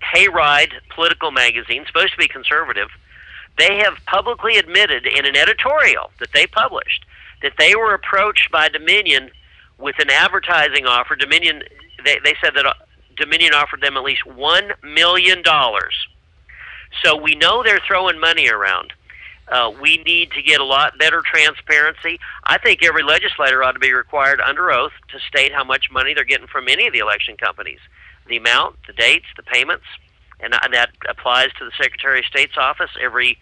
Hayride 0.02 0.72
political 0.94 1.31
magazine, 1.31 1.84
supposed 1.86 2.14
to 2.14 2.18
be 2.18 2.27
conservative, 2.27 2.90
they 3.58 3.78
have 3.78 3.96
publicly 4.06 4.58
admitted 4.58 5.06
in 5.06 5.26
an 5.26 5.36
editorial 5.36 6.12
that 6.20 6.32
they 6.34 6.48
published 6.48 7.06
that 7.42 7.54
they 7.58 7.76
were 7.76 7.94
approached 7.94 8.52
by 8.52 8.70
Dominion 8.70 9.32
with 9.78 9.96
an 10.00 10.10
advertising 10.10 10.86
offer. 10.86 11.16
Dominion, 11.16 11.64
they, 12.04 12.20
they 12.24 12.36
said 12.42 12.54
that 12.56 12.66
uh, 12.66 12.74
Dominion 13.18 13.54
offered 13.54 13.82
them 13.82 13.98
at 13.98 14.04
least 14.04 14.26
one 14.26 14.72
million 14.84 15.42
dollars 15.42 15.96
So 17.04 17.16
we 17.16 17.36
know 17.36 17.64
they're 17.64 17.82
throwing 17.88 18.20
money 18.20 18.50
around. 18.50 18.94
Uh, 19.48 19.74
we 19.82 19.98
need 20.04 20.32
to 20.32 20.42
get 20.44 20.60
a 20.62 20.64
lot 20.66 20.98
better 21.00 21.22
transparency. 21.26 22.20
I 22.44 22.58
think 22.60 22.84
every 22.84 23.04
legislator 23.04 23.64
ought 23.64 23.74
to 23.74 23.80
be 23.80 23.94
required 23.94 24.42
under 24.42 24.72
oath 24.72 24.92
to 25.10 25.20
state 25.20 25.54
how 25.54 25.64
much 25.64 25.90
money 25.92 26.14
they're 26.14 26.24
getting 26.24 26.48
from 26.48 26.68
any 26.68 26.88
of 26.88 26.94
the 26.94 27.00
election 27.00 27.36
companies, 27.38 27.80
the 28.28 28.38
amount, 28.38 28.76
the 28.88 28.94
dates, 28.94 29.26
the 29.38 29.44
payments, 29.44 29.86
and, 30.40 30.53
and 30.64 30.74
that 30.74 30.90
applies 31.07 31.49
to 31.60 31.66
the 31.66 31.72
Secretary 31.82 32.20
of 32.20 32.26
State's 32.26 32.57
office. 32.57 32.91
Every 32.99 33.38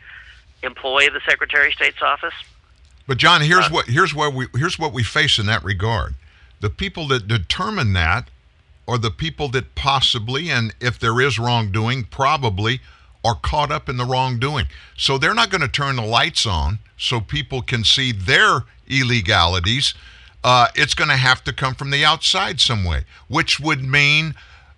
employee 0.64 1.08
of 1.08 1.14
the 1.14 1.22
Secretary 1.28 1.68
of 1.68 1.74
State's 1.74 2.02
office. 2.02 2.34
But 3.08 3.18
John, 3.18 3.42
here's 3.42 3.72
what 3.72 3.86
here's 3.86 4.14
what 4.14 4.34
we 4.34 4.48
here's 4.56 4.78
what 4.78 4.92
we 4.92 5.04
face 5.04 5.40
in 5.40 5.46
that 5.46 5.64
regard. 5.64 6.16
The 6.60 6.70
people 6.70 7.08
that 7.10 7.28
determine 7.28 7.94
that 7.94 8.30
are 8.88 8.98
the 8.98 9.12
people 9.12 9.50
that 9.50 9.76
possibly, 9.76 10.50
and 10.50 10.74
if 10.80 11.00
there 11.00 11.22
is 11.22 11.38
wrongdoing, 11.38 12.06
probably 12.06 12.82
are 13.24 13.36
caught 13.36 13.72
up 13.72 13.90
in 13.90 13.98
the 13.98 14.06
wrongdoing. 14.06 14.66
So 14.98 15.18
they're 15.18 15.34
not 15.34 15.50
going 15.50 15.62
to 15.62 15.68
turn 15.68 15.98
the 15.98 16.06
lights 16.06 16.46
on 16.46 16.80
so 16.98 17.20
people 17.20 17.62
can 17.62 17.84
see 17.84 18.12
their 18.12 18.64
illegalities. 18.88 19.94
Uh, 20.44 20.68
it's 20.76 20.94
going 20.94 21.10
to 21.10 21.18
have 21.18 21.44
to 21.44 21.54
come 21.54 21.76
from 21.76 21.92
the 21.92 22.06
outside 22.06 22.60
some 22.60 22.84
way, 22.84 23.04
which 23.28 23.60
would 23.60 23.84
mean 23.84 24.36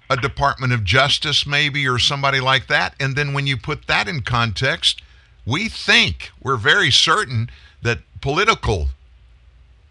a 0.09 0.17
Department 0.17 0.73
of 0.73 0.83
Justice, 0.83 1.45
maybe, 1.45 1.87
or 1.87 1.99
somebody 1.99 2.39
like 2.39 2.67
that. 2.67 2.95
And 2.99 3.15
then 3.15 3.33
when 3.33 3.45
you 3.47 3.57
put 3.57 3.87
that 3.87 4.07
in 4.07 4.21
context, 4.21 5.01
we 5.45 5.69
think, 5.69 6.31
we're 6.41 6.57
very 6.57 6.91
certain 6.91 7.49
that 7.81 7.99
political 8.21 8.89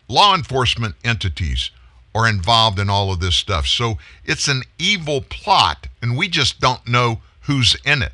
law 0.09 0.35
enforcement 0.35 0.95
entities 1.05 1.71
are 2.15 2.29
involved 2.29 2.79
in 2.79 2.91
all 2.91 3.13
of 3.13 3.21
this 3.21 3.37
stuff. 3.37 3.67
So 3.67 3.99
it's 4.25 4.49
an 4.49 4.63
evil 4.79 5.21
plot, 5.21 5.87
and 6.03 6.17
we 6.17 6.29
just 6.29 6.61
don't 6.61 6.87
know 6.87 7.21
who's 7.43 7.77
in 7.85 8.03
it. 8.03 8.13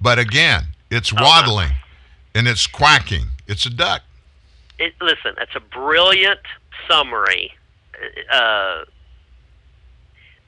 But 0.00 0.18
again, 0.18 0.66
it's 0.90 1.12
waddling 1.12 1.72
and 2.34 2.46
it's 2.46 2.66
quacking. 2.66 3.26
It's 3.46 3.66
a 3.66 3.70
duck. 3.70 4.02
It, 4.78 4.94
listen, 5.00 5.34
that's 5.36 5.54
a 5.54 5.60
brilliant 5.60 6.40
summary. 6.88 7.52
Uh, 8.30 8.84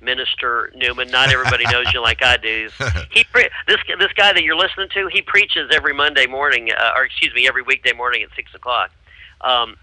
Minister 0.04 0.72
Newman. 0.76 1.08
Not 1.08 1.32
everybody 1.32 1.64
knows 1.64 1.92
you 1.92 2.00
like 2.00 2.22
I 2.22 2.36
do. 2.36 2.68
He 3.10 3.24
pre- 3.24 3.48
this 3.66 3.78
this 3.98 4.12
guy 4.12 4.32
that 4.32 4.42
you're 4.42 4.56
listening 4.56 4.88
to. 4.94 5.08
He 5.12 5.22
preaches 5.22 5.70
every 5.72 5.94
Monday 5.94 6.26
morning, 6.26 6.70
uh, 6.72 6.92
or 6.96 7.04
excuse 7.04 7.32
me, 7.34 7.46
every 7.46 7.62
weekday 7.62 7.92
morning 7.92 8.22
at 8.22 8.28
six 8.34 8.54
o'clock. 8.54 8.90
Um, 9.40 9.76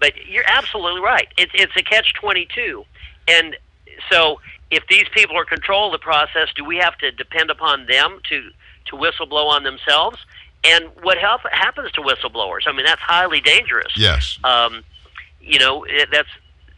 but 0.00 0.12
you're 0.28 0.44
absolutely 0.46 1.00
right. 1.00 1.28
It's 1.38 1.52
it's 1.54 1.72
a 1.76 1.82
catch 1.82 2.14
twenty 2.14 2.48
two, 2.52 2.84
and 3.28 3.56
so 4.10 4.40
if 4.70 4.84
these 4.88 5.04
people 5.12 5.36
are 5.36 5.44
control 5.44 5.90
the 5.90 5.98
process, 5.98 6.48
do 6.56 6.64
we 6.64 6.78
have 6.78 6.96
to 6.98 7.12
depend 7.12 7.50
upon 7.50 7.86
them 7.86 8.20
to 8.30 8.50
to 8.86 8.96
whistleblow 8.96 9.46
on 9.46 9.62
themselves? 9.62 10.18
And 10.64 10.86
what 11.02 11.18
help, 11.18 11.40
happens 11.50 11.90
to 11.92 12.00
whistleblowers? 12.00 12.62
I 12.66 12.72
mean, 12.72 12.86
that's 12.86 13.00
highly 13.00 13.40
dangerous. 13.40 13.92
Yes. 13.96 14.38
Um, 14.44 14.84
you 15.40 15.58
know, 15.58 15.84
it, 15.84 16.08
that's 16.12 16.28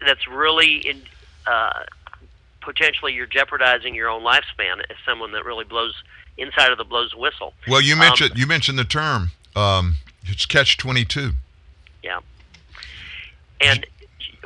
that's 0.04 0.26
really 0.26 0.76
in, 0.78 1.02
uh, 1.46 1.84
potentially 2.64 3.12
you're 3.12 3.26
jeopardizing 3.26 3.94
your 3.94 4.08
own 4.08 4.22
lifespan 4.22 4.80
as 4.90 4.96
someone 5.06 5.32
that 5.32 5.44
really 5.44 5.64
blows 5.64 5.94
inside 6.36 6.72
of 6.72 6.78
the 6.78 6.84
blows 6.84 7.14
whistle. 7.14 7.54
Well, 7.68 7.80
you 7.80 7.94
Um, 7.94 8.00
mentioned 8.00 8.32
you 8.36 8.46
mentioned 8.46 8.78
the 8.78 8.84
term. 8.84 9.30
Um, 9.54 9.96
it's 10.24 10.46
catch 10.46 10.76
twenty 10.76 11.04
two. 11.04 11.32
Yeah. 12.02 12.20
And 13.60 13.86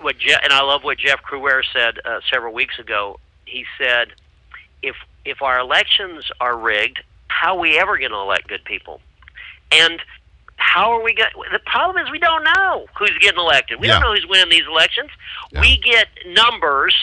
what 0.00 0.16
and 0.42 0.52
I 0.52 0.62
love 0.62 0.84
what 0.84 0.98
Jeff 0.98 1.22
Crouere 1.22 1.62
said 1.72 1.98
uh, 2.04 2.20
several 2.30 2.52
weeks 2.52 2.78
ago. 2.78 3.18
He 3.46 3.64
said, 3.78 4.08
"If 4.82 4.96
if 5.24 5.42
our 5.42 5.58
elections 5.58 6.30
are 6.40 6.56
rigged, 6.56 7.02
how 7.28 7.56
are 7.56 7.60
we 7.60 7.78
ever 7.78 7.98
going 7.98 8.10
to 8.10 8.18
elect 8.18 8.48
good 8.48 8.64
people?" 8.64 9.00
And 9.72 10.00
how 10.56 10.92
are 10.92 11.02
we 11.02 11.14
going? 11.14 11.30
The 11.52 11.58
problem 11.60 12.04
is 12.04 12.10
we 12.10 12.18
don't 12.18 12.44
know 12.44 12.86
who's 12.98 13.16
getting 13.20 13.38
elected. 13.38 13.80
We 13.80 13.86
Yeah. 13.88 13.94
don't 13.94 14.02
know 14.02 14.14
who's 14.14 14.26
winning 14.26 14.50
these 14.50 14.66
elections. 14.66 15.10
We 15.52 15.78
get 15.78 16.08
numbers 16.26 16.94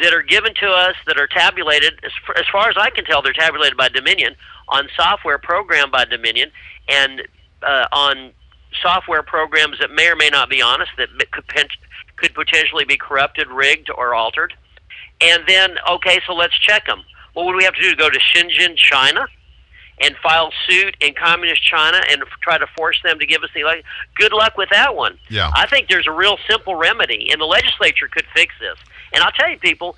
that 0.00 0.12
are 0.12 0.22
given 0.22 0.54
to 0.54 0.68
us 0.68 0.94
that 1.06 1.18
are 1.18 1.26
tabulated. 1.26 1.94
As, 2.04 2.12
as 2.36 2.44
far 2.50 2.68
as 2.68 2.76
I 2.78 2.90
can 2.90 3.04
tell, 3.04 3.22
they're 3.22 3.32
tabulated 3.32 3.76
by 3.76 3.88
Dominion 3.88 4.36
on 4.68 4.88
software 4.96 5.38
programmed 5.38 5.92
by 5.92 6.04
Dominion 6.04 6.50
and 6.88 7.22
uh, 7.62 7.86
on 7.92 8.32
software 8.82 9.22
programs 9.22 9.78
that 9.78 9.90
may 9.90 10.08
or 10.08 10.16
may 10.16 10.28
not 10.28 10.50
be 10.50 10.60
honest, 10.60 10.90
that 10.98 11.08
could 11.30 11.44
could 12.16 12.34
potentially 12.34 12.84
be 12.84 12.96
corrupted, 12.96 13.48
rigged, 13.48 13.90
or 13.90 14.14
altered. 14.14 14.54
And 15.20 15.42
then, 15.46 15.76
okay, 15.88 16.20
so 16.26 16.34
let's 16.34 16.58
check 16.58 16.86
them. 16.86 17.02
What 17.34 17.46
would 17.46 17.56
we 17.56 17.64
have 17.64 17.74
to 17.74 17.82
do 17.82 17.90
to 17.90 17.96
go 17.96 18.08
to 18.08 18.18
Shenzhen, 18.18 18.76
China, 18.76 19.26
and 20.00 20.14
file 20.16 20.52
suit 20.66 20.96
in 21.00 21.14
communist 21.14 21.62
China 21.62 22.00
and 22.10 22.22
try 22.42 22.58
to 22.58 22.66
force 22.76 23.00
them 23.02 23.18
to 23.18 23.26
give 23.26 23.42
us 23.42 23.50
the 23.54 23.60
election? 23.60 23.84
Good 24.14 24.32
luck 24.32 24.56
with 24.56 24.68
that 24.70 24.94
one. 24.94 25.18
Yeah. 25.28 25.50
I 25.54 25.66
think 25.66 25.88
there's 25.88 26.06
a 26.06 26.12
real 26.12 26.38
simple 26.48 26.74
remedy, 26.74 27.30
and 27.30 27.40
the 27.40 27.46
legislature 27.46 28.08
could 28.08 28.26
fix 28.34 28.54
this. 28.60 28.76
And 29.12 29.22
I'll 29.22 29.32
tell 29.32 29.50
you, 29.50 29.58
people, 29.58 29.96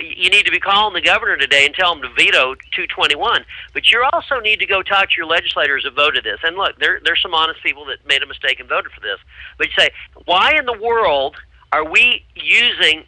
you 0.00 0.30
need 0.30 0.44
to 0.46 0.50
be 0.50 0.60
calling 0.60 0.94
the 0.94 1.00
governor 1.00 1.36
today 1.36 1.66
and 1.66 1.74
tell 1.74 1.92
him 1.94 2.02
to 2.02 2.08
veto 2.08 2.54
221. 2.54 3.44
But 3.72 3.90
you 3.90 4.02
also 4.12 4.40
need 4.40 4.58
to 4.60 4.66
go 4.66 4.82
talk 4.82 5.10
to 5.10 5.16
your 5.16 5.26
legislators 5.26 5.84
who 5.84 5.90
voted 5.90 6.24
this. 6.24 6.40
And 6.42 6.56
look, 6.56 6.78
there 6.78 7.00
there's 7.04 7.20
some 7.20 7.34
honest 7.34 7.62
people 7.62 7.84
that 7.86 8.06
made 8.06 8.22
a 8.22 8.26
mistake 8.26 8.60
and 8.60 8.68
voted 8.68 8.92
for 8.92 9.00
this. 9.00 9.18
But 9.58 9.68
you 9.68 9.72
say, 9.78 9.90
why 10.24 10.54
in 10.56 10.66
the 10.66 10.78
world 10.78 11.36
are 11.72 11.84
we 11.84 12.24
using 12.34 13.04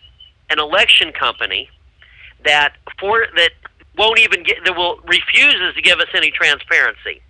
an 0.50 0.58
election 0.58 1.12
company 1.12 1.70
that 2.44 2.74
for 2.98 3.26
that 3.36 3.52
won't 3.96 4.18
even 4.18 4.42
get 4.42 4.58
that 4.64 4.76
will 4.76 4.98
refuses 5.06 5.74
to 5.74 5.82
give 5.82 5.98
us 5.98 6.08
any 6.14 6.30
transparency? 6.30 7.20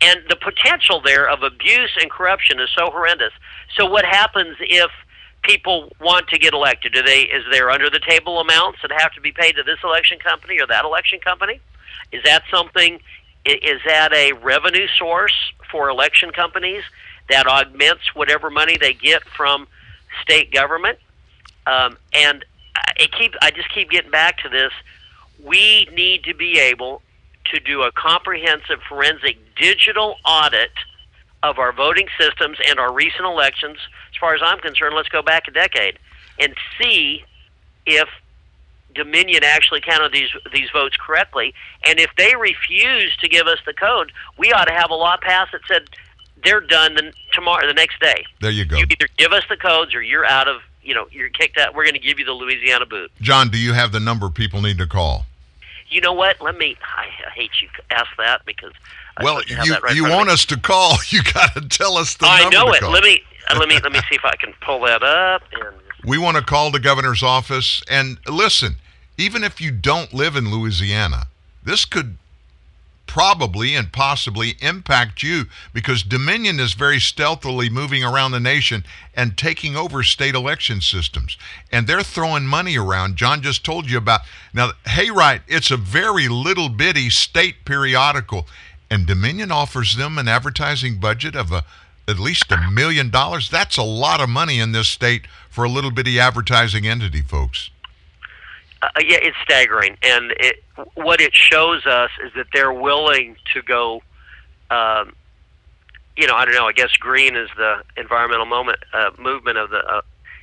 And 0.00 0.20
the 0.28 0.36
potential 0.36 1.00
there 1.00 1.28
of 1.28 1.42
abuse 1.42 1.96
and 2.00 2.10
corruption 2.10 2.60
is 2.60 2.68
so 2.76 2.90
horrendous. 2.90 3.32
So 3.76 3.86
what 3.86 4.04
happens 4.04 4.56
if 4.60 4.90
people 5.42 5.92
want 6.00 6.28
to 6.28 6.38
get 6.38 6.52
elected? 6.52 6.92
Do 6.92 7.02
they 7.02 7.22
is 7.22 7.44
there 7.50 7.70
under 7.70 7.88
the 7.88 8.00
table 8.00 8.40
amounts 8.40 8.80
that 8.82 8.92
have 8.92 9.12
to 9.12 9.20
be 9.20 9.32
paid 9.32 9.56
to 9.56 9.62
this 9.62 9.78
election 9.82 10.18
company 10.18 10.60
or 10.60 10.66
that 10.66 10.84
election 10.84 11.18
company? 11.20 11.60
Is 12.12 12.22
that 12.24 12.42
something 12.50 13.00
is 13.44 13.80
that 13.86 14.12
a 14.12 14.32
revenue 14.32 14.88
source 14.98 15.52
for 15.70 15.88
election 15.88 16.32
companies 16.32 16.82
that 17.30 17.46
augments 17.46 18.14
whatever 18.14 18.50
money 18.50 18.76
they 18.76 18.92
get 18.92 19.22
from 19.28 19.66
state 20.22 20.52
government? 20.52 20.98
Um, 21.66 21.96
and 22.12 22.44
I 22.74 23.06
keep 23.18 23.34
I 23.40 23.50
just 23.50 23.72
keep 23.72 23.90
getting 23.90 24.10
back 24.10 24.38
to 24.38 24.48
this. 24.48 24.72
We 25.46 25.88
need 25.94 26.24
to 26.24 26.34
be 26.34 26.58
able 26.58 27.02
to 27.52 27.60
do 27.60 27.82
a 27.82 27.92
comprehensive 27.92 28.80
forensic 28.88 29.38
digital 29.54 30.16
audit 30.24 30.72
of 31.42 31.58
our 31.58 31.72
voting 31.72 32.08
systems 32.18 32.58
and 32.68 32.80
our 32.80 32.92
recent 32.92 33.24
elections. 33.24 33.78
As 34.10 34.18
far 34.18 34.34
as 34.34 34.40
I'm 34.42 34.58
concerned, 34.58 34.96
let's 34.96 35.08
go 35.08 35.22
back 35.22 35.44
a 35.46 35.52
decade 35.52 35.98
and 36.40 36.54
see 36.80 37.24
if 37.86 38.08
Dominion 38.94 39.44
actually 39.44 39.80
counted 39.82 40.12
these 40.12 40.30
these 40.52 40.68
votes 40.72 40.96
correctly. 40.96 41.54
And 41.86 42.00
if 42.00 42.10
they 42.16 42.34
refuse 42.34 43.16
to 43.18 43.28
give 43.28 43.46
us 43.46 43.58
the 43.66 43.74
code, 43.74 44.10
we 44.38 44.52
ought 44.52 44.64
to 44.64 44.72
have 44.72 44.90
a 44.90 44.94
law 44.94 45.16
passed 45.20 45.52
that 45.52 45.60
said 45.68 45.88
they're 46.42 46.60
done 46.60 46.94
the, 46.94 47.12
tomorrow, 47.32 47.66
the 47.66 47.74
next 47.74 48.00
day. 48.00 48.24
There 48.40 48.50
you 48.50 48.64
go. 48.64 48.76
You 48.76 48.86
either 48.90 49.08
give 49.16 49.32
us 49.32 49.44
the 49.48 49.56
codes 49.56 49.94
or 49.94 50.02
you're 50.02 50.24
out 50.24 50.48
of, 50.48 50.62
you 50.82 50.94
know, 50.94 51.06
you're 51.10 51.28
kicked 51.28 51.58
out. 51.58 51.74
We're 51.74 51.84
going 51.84 51.94
to 51.94 52.00
give 52.00 52.18
you 52.18 52.24
the 52.24 52.32
Louisiana 52.32 52.86
boot. 52.86 53.10
John, 53.20 53.50
do 53.50 53.58
you 53.58 53.72
have 53.72 53.92
the 53.92 54.00
number 54.00 54.28
people 54.30 54.60
need 54.60 54.78
to 54.78 54.86
call? 54.86 55.26
You 55.96 56.02
know 56.02 56.12
what? 56.12 56.42
Let 56.42 56.58
me. 56.58 56.76
I, 56.94 57.06
I 57.26 57.30
hate 57.30 57.52
you 57.62 57.68
ask 57.90 58.06
that 58.18 58.44
because. 58.44 58.72
I 59.16 59.24
Well, 59.24 59.40
you 59.48 59.56
that 59.72 59.82
right 59.82 59.96
you 59.96 60.02
want 60.06 60.26
me. 60.26 60.34
us 60.34 60.44
to 60.44 60.58
call? 60.58 60.98
You 61.08 61.22
got 61.22 61.54
to 61.54 61.62
tell 61.66 61.96
us 61.96 62.16
the 62.16 62.26
I 62.26 62.42
number. 62.42 62.56
know 62.56 62.66
to 62.66 62.72
it. 62.74 62.80
call. 62.80 62.90
Let 62.90 63.02
me 63.02 63.22
uh, 63.48 63.56
let 63.58 63.66
me 63.66 63.80
let 63.82 63.92
me 63.92 64.00
see 64.00 64.16
if 64.16 64.24
I 64.26 64.36
can 64.36 64.52
pull 64.60 64.80
that 64.84 65.02
up. 65.02 65.40
And 65.54 65.74
We 66.04 66.18
want 66.18 66.36
to 66.36 66.42
call 66.42 66.70
the 66.70 66.80
governor's 66.80 67.22
office 67.22 67.82
and 67.90 68.18
listen. 68.28 68.76
Even 69.16 69.42
if 69.42 69.58
you 69.58 69.70
don't 69.70 70.12
live 70.12 70.36
in 70.36 70.50
Louisiana, 70.50 71.28
this 71.64 71.86
could 71.86 72.18
probably 73.06 73.74
and 73.74 73.92
possibly 73.92 74.56
impact 74.60 75.22
you 75.22 75.46
because 75.72 76.02
Dominion 76.02 76.60
is 76.60 76.74
very 76.74 76.98
stealthily 76.98 77.70
moving 77.70 78.04
around 78.04 78.32
the 78.32 78.40
nation 78.40 78.84
and 79.14 79.36
taking 79.36 79.76
over 79.76 80.02
state 80.02 80.34
election 80.34 80.80
systems. 80.80 81.36
And 81.72 81.86
they're 81.86 82.02
throwing 82.02 82.46
money 82.46 82.76
around. 82.76 83.16
John 83.16 83.42
just 83.42 83.64
told 83.64 83.90
you 83.90 83.98
about. 83.98 84.20
Now, 84.52 84.72
Hayride, 84.84 85.42
it's 85.48 85.70
a 85.70 85.76
very 85.76 86.28
little 86.28 86.68
bitty 86.68 87.10
state 87.10 87.64
periodical, 87.64 88.46
and 88.90 89.06
Dominion 89.06 89.50
offers 89.50 89.96
them 89.96 90.18
an 90.18 90.28
advertising 90.28 90.98
budget 90.98 91.34
of 91.34 91.52
a, 91.52 91.64
at 92.08 92.18
least 92.18 92.52
a 92.52 92.70
million 92.70 93.10
dollars. 93.10 93.50
That's 93.50 93.76
a 93.76 93.82
lot 93.82 94.20
of 94.20 94.28
money 94.28 94.58
in 94.60 94.72
this 94.72 94.88
state 94.88 95.26
for 95.50 95.64
a 95.64 95.70
little 95.70 95.90
bitty 95.90 96.20
advertising 96.20 96.86
entity, 96.86 97.22
folks. 97.22 97.70
Uh, 98.82 98.88
yeah, 99.00 99.18
it's 99.22 99.36
staggering, 99.42 99.96
and 100.02 100.32
it, 100.38 100.62
what 100.94 101.20
it 101.20 101.34
shows 101.34 101.86
us 101.86 102.10
is 102.24 102.32
that 102.34 102.46
they're 102.52 102.72
willing 102.72 103.36
to 103.54 103.62
go. 103.62 104.02
Um, 104.70 105.14
you 106.16 106.26
know, 106.26 106.34
I 106.34 106.44
don't 106.44 106.54
know. 106.54 106.66
I 106.66 106.72
guess 106.72 106.92
green 106.96 107.36
is 107.36 107.48
the 107.56 107.82
environmental 107.96 108.46
moment 108.46 108.78
uh, 108.92 109.10
movement 109.18 109.58
of 109.58 109.70
the 109.70 109.78
uh, 109.78 110.00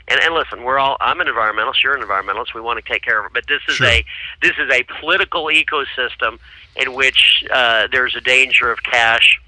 And, 0.08 0.20
and 0.22 0.34
listen, 0.34 0.64
we're 0.64 0.78
all. 0.80 0.98
I'm 1.02 1.20
an 1.22 1.28
environmentalist. 1.28 1.82
You're 1.84 1.96
an 1.96 2.02
environmentalist. 2.04 2.54
We 2.54 2.62
want 2.62 2.84
to 2.84 2.92
take 2.92 3.04
care 3.04 3.20
of 3.20 3.26
it. 3.28 3.32
But 3.34 3.48
this 3.48 3.62
is 3.68 3.76
Sure. 3.78 3.88
a 3.88 4.06
this 4.42 4.54
is 4.60 4.70
a 4.72 4.84
political 5.00 5.46
ecosystem 5.46 6.40
in 6.76 6.94
which 6.94 7.44
uh, 7.52 7.88
there's 7.92 8.16
a 8.16 8.22
danger 8.22 8.72
of 8.72 8.84
cash 8.84 9.40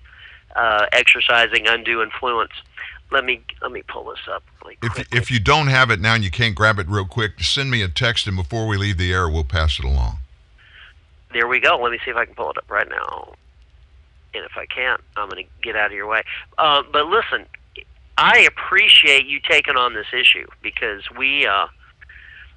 uh, 0.55 0.85
exercising 0.91 1.67
undue 1.67 2.01
influence. 2.01 2.53
Let 3.11 3.23
me 3.23 3.41
let 3.61 3.71
me 3.71 3.83
pull 3.87 4.05
this 4.05 4.19
up 4.29 4.43
really 4.63 4.75
quick. 4.77 5.07
If, 5.11 5.15
if 5.15 5.31
you 5.31 5.39
don't 5.39 5.67
have 5.67 5.89
it 5.91 5.99
now 5.99 6.15
and 6.15 6.23
you 6.23 6.31
can't 6.31 6.55
grab 6.55 6.79
it 6.79 6.87
real 6.89 7.05
quick, 7.05 7.39
send 7.41 7.69
me 7.71 7.81
a 7.81 7.87
text, 7.87 8.27
and 8.27 8.35
before 8.35 8.67
we 8.67 8.77
leave 8.77 8.97
the 8.97 9.13
air, 9.13 9.29
we'll 9.29 9.43
pass 9.43 9.79
it 9.79 9.85
along. 9.85 10.17
There 11.31 11.47
we 11.47 11.59
go. 11.59 11.77
Let 11.81 11.91
me 11.91 11.99
see 12.03 12.11
if 12.11 12.17
I 12.17 12.25
can 12.25 12.33
pull 12.33 12.49
it 12.51 12.57
up 12.57 12.69
right 12.69 12.89
now. 12.89 13.33
And 14.33 14.43
if 14.45 14.57
I 14.57 14.65
can't, 14.65 15.01
I'm 15.15 15.29
going 15.29 15.43
to 15.43 15.49
get 15.61 15.75
out 15.75 15.87
of 15.87 15.91
your 15.91 16.07
way. 16.07 16.23
Uh, 16.57 16.83
but 16.91 17.05
listen, 17.07 17.45
I 18.17 18.39
appreciate 18.47 19.25
you 19.25 19.39
taking 19.39 19.75
on 19.75 19.93
this 19.93 20.07
issue 20.13 20.47
because 20.61 21.03
we, 21.17 21.45
uh, 21.45 21.67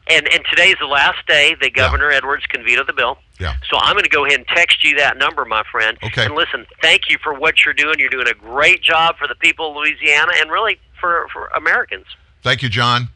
and 0.08 0.26
and 0.28 0.42
today's 0.50 0.76
the 0.80 0.86
last 0.86 1.26
day 1.26 1.56
that 1.60 1.74
Governor 1.74 2.10
Edwards 2.10 2.46
can 2.46 2.64
veto 2.64 2.84
the 2.84 2.92
bill. 2.92 3.18
Yeah. 3.38 3.54
So 3.70 3.76
I'm 3.78 3.94
going 3.94 4.04
to 4.04 4.10
go 4.10 4.24
ahead 4.24 4.38
and 4.38 4.48
text 4.48 4.82
you 4.82 4.96
that 4.96 5.16
number, 5.16 5.44
my 5.44 5.62
friend. 5.70 5.96
Okay. 6.02 6.24
And 6.24 6.34
listen, 6.34 6.66
thank 6.82 7.08
you 7.08 7.18
for 7.22 7.32
what 7.32 7.64
you're 7.64 7.74
doing. 7.74 7.98
You're 7.98 8.08
doing 8.08 8.28
a 8.28 8.34
great 8.34 8.82
job 8.82 9.16
for 9.18 9.28
the 9.28 9.34
people 9.36 9.70
of 9.70 9.76
Louisiana 9.76 10.32
and 10.40 10.50
really 10.50 10.78
for 11.00 11.28
for 11.32 11.46
Americans. 11.48 12.06
Thank 12.42 12.62
you, 12.62 12.68
John. 12.68 13.08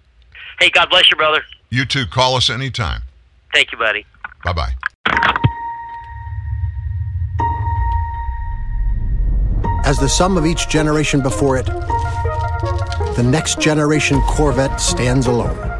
Hey, 0.61 0.71
God 0.71 0.91
bless 0.91 1.11
you, 1.11 1.17
brother. 1.17 1.43
You 1.71 1.85
too. 1.85 2.07
Call 2.07 2.37
us 2.37 2.51
anytime. 2.51 3.03
Thank 3.55 3.73
you, 3.73 3.79
buddy. 3.79 4.07
Bye 4.45 4.53
bye. 4.53 4.73
As 9.85 9.99
the 9.99 10.09
sum 10.09 10.37
of 10.37 10.47
each 10.47 10.69
generation 10.69 11.21
before 11.21 11.57
it, 11.57 11.67
the 11.67 13.23
next 13.25 13.61
generation 13.61 14.21
Corvette 14.23 14.81
stands 14.81 15.27
alone. 15.27 15.72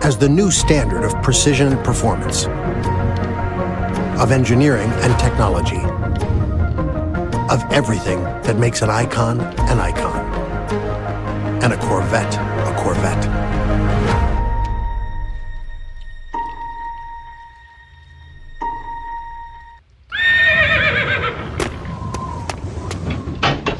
As 0.00 0.16
the 0.16 0.28
new 0.28 0.50
standard 0.50 1.04
of 1.04 1.20
precision 1.22 1.72
and 1.72 1.84
performance, 1.84 2.46
of 4.20 4.30
engineering 4.30 4.90
and 5.02 5.18
technology, 5.18 5.80
of 7.52 7.64
everything 7.72 8.22
that 8.42 8.56
makes 8.58 8.82
an 8.82 8.90
icon 8.90 9.40
an 9.40 9.80
icon, 9.80 10.24
and 11.62 11.72
a 11.72 11.76
Corvette 11.78 12.34
a 12.34 12.82
Corvette. 12.82 13.37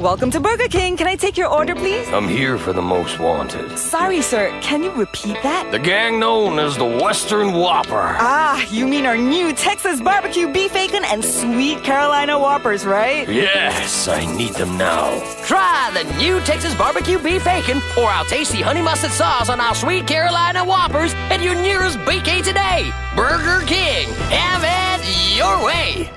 Welcome 0.08 0.30
to 0.30 0.40
Burger 0.40 0.68
King. 0.68 0.96
Can 0.96 1.06
I 1.06 1.16
take 1.16 1.36
your 1.36 1.48
order, 1.48 1.74
please? 1.74 2.08
I'm 2.08 2.26
here 2.26 2.56
for 2.56 2.72
the 2.72 2.80
most 2.80 3.18
wanted. 3.18 3.78
Sorry, 3.78 4.22
sir. 4.22 4.58
Can 4.62 4.82
you 4.82 4.90
repeat 4.92 5.36
that? 5.42 5.70
The 5.70 5.78
gang 5.78 6.18
known 6.18 6.58
as 6.58 6.78
the 6.78 6.86
Western 6.86 7.52
Whopper. 7.52 8.16
Ah, 8.18 8.66
you 8.70 8.86
mean 8.86 9.04
our 9.04 9.18
new 9.18 9.52
Texas 9.52 10.00
barbecue 10.00 10.50
beef 10.50 10.72
bacon 10.72 11.04
and 11.04 11.22
sweet 11.22 11.84
Carolina 11.84 12.38
Whoppers, 12.38 12.86
right? 12.86 13.28
Yes, 13.28 14.08
I 14.08 14.24
need 14.34 14.54
them 14.54 14.78
now. 14.78 15.20
Try 15.44 15.90
the 15.92 16.10
new 16.16 16.40
Texas 16.40 16.74
barbecue 16.74 17.18
beef 17.18 17.44
bacon 17.44 17.82
or 17.98 18.04
our 18.04 18.24
tasty 18.24 18.62
honey 18.62 18.80
mustard 18.80 19.10
sauce 19.10 19.50
on 19.50 19.60
our 19.60 19.74
sweet 19.74 20.06
Carolina 20.06 20.64
Whoppers 20.64 21.12
at 21.28 21.42
your 21.42 21.54
nearest 21.54 21.98
BK 21.98 22.42
today. 22.42 22.90
Burger 23.14 23.60
King. 23.66 24.08
Have 24.30 24.64
it 24.64 25.36
your 25.36 25.62
way. 25.66 26.10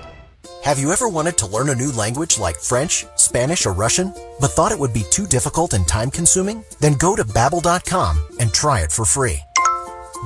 Have 0.63 0.77
you 0.77 0.91
ever 0.91 1.09
wanted 1.09 1.39
to 1.39 1.47
learn 1.47 1.69
a 1.69 1.75
new 1.75 1.91
language 1.91 2.37
like 2.37 2.55
French, 2.55 3.03
Spanish, 3.15 3.65
or 3.65 3.73
Russian, 3.73 4.13
but 4.39 4.51
thought 4.51 4.71
it 4.71 4.77
would 4.77 4.93
be 4.93 5.03
too 5.09 5.25
difficult 5.25 5.73
and 5.73 5.87
time 5.87 6.11
consuming? 6.11 6.63
Then 6.79 6.93
go 6.93 7.15
to 7.15 7.23
Babbel.com 7.23 8.23
and 8.39 8.53
try 8.53 8.81
it 8.81 8.91
for 8.91 9.03
free. 9.03 9.39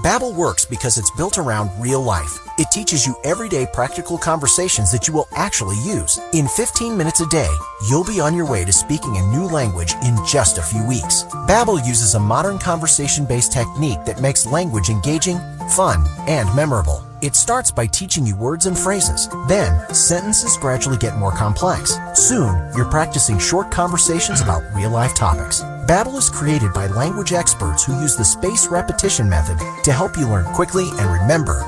Babbel 0.03 0.35
works 0.35 0.65
because 0.65 0.97
it's 0.97 1.15
built 1.15 1.37
around 1.37 1.71
real 1.81 2.01
life. 2.01 2.37
It 2.59 2.67
teaches 2.69 3.07
you 3.07 3.15
everyday 3.23 3.65
practical 3.71 4.17
conversations 4.17 4.91
that 4.91 5.07
you 5.07 5.13
will 5.13 5.29
actually 5.31 5.77
use. 5.77 6.19
In 6.33 6.49
15 6.49 6.97
minutes 6.97 7.21
a 7.21 7.27
day, 7.27 7.49
you'll 7.87 8.03
be 8.03 8.19
on 8.19 8.35
your 8.35 8.45
way 8.45 8.65
to 8.65 8.73
speaking 8.73 9.15
a 9.15 9.27
new 9.27 9.45
language 9.45 9.93
in 10.03 10.17
just 10.25 10.57
a 10.57 10.63
few 10.63 10.85
weeks. 10.85 11.23
Babbel 11.47 11.87
uses 11.87 12.13
a 12.13 12.19
modern 12.19 12.59
conversation-based 12.59 13.53
technique 13.53 14.03
that 14.03 14.21
makes 14.21 14.45
language 14.45 14.89
engaging, 14.89 15.37
fun, 15.69 16.05
and 16.27 16.53
memorable. 16.53 17.01
It 17.25 17.35
starts 17.35 17.71
by 17.71 17.87
teaching 17.87 18.23
you 18.23 18.35
words 18.35 18.67
and 18.67 18.77
phrases. 18.77 19.27
Then, 19.47 19.91
sentences 19.91 20.57
gradually 20.57 20.97
get 20.97 21.17
more 21.17 21.31
complex. 21.31 21.97
Soon, 22.13 22.71
you're 22.75 22.91
practicing 22.91 23.39
short 23.39 23.71
conversations 23.71 24.41
about 24.41 24.61
real-life 24.75 25.15
topics. 25.15 25.61
Babbel 25.87 26.19
is 26.19 26.29
created 26.29 26.71
by 26.71 26.85
language 26.85 27.33
experts 27.33 27.83
who 27.83 27.99
use 27.99 28.15
the 28.15 28.23
spaced 28.23 28.69
repetition 28.69 29.27
method 29.27 29.57
to 29.85 29.91
help 29.91 30.15
you 30.17 30.29
learn 30.29 30.45
quickly 30.53 30.87
and 30.99 31.19
remember 31.19 31.61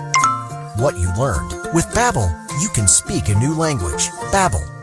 what 0.75 0.95
you 0.95 1.11
learned. 1.17 1.49
With 1.73 1.87
Babbel, 1.87 2.29
you 2.61 2.69
can 2.69 2.87
speak 2.87 3.29
a 3.29 3.39
new 3.39 3.55
language. 3.55 4.09
Babbel. 4.29 4.76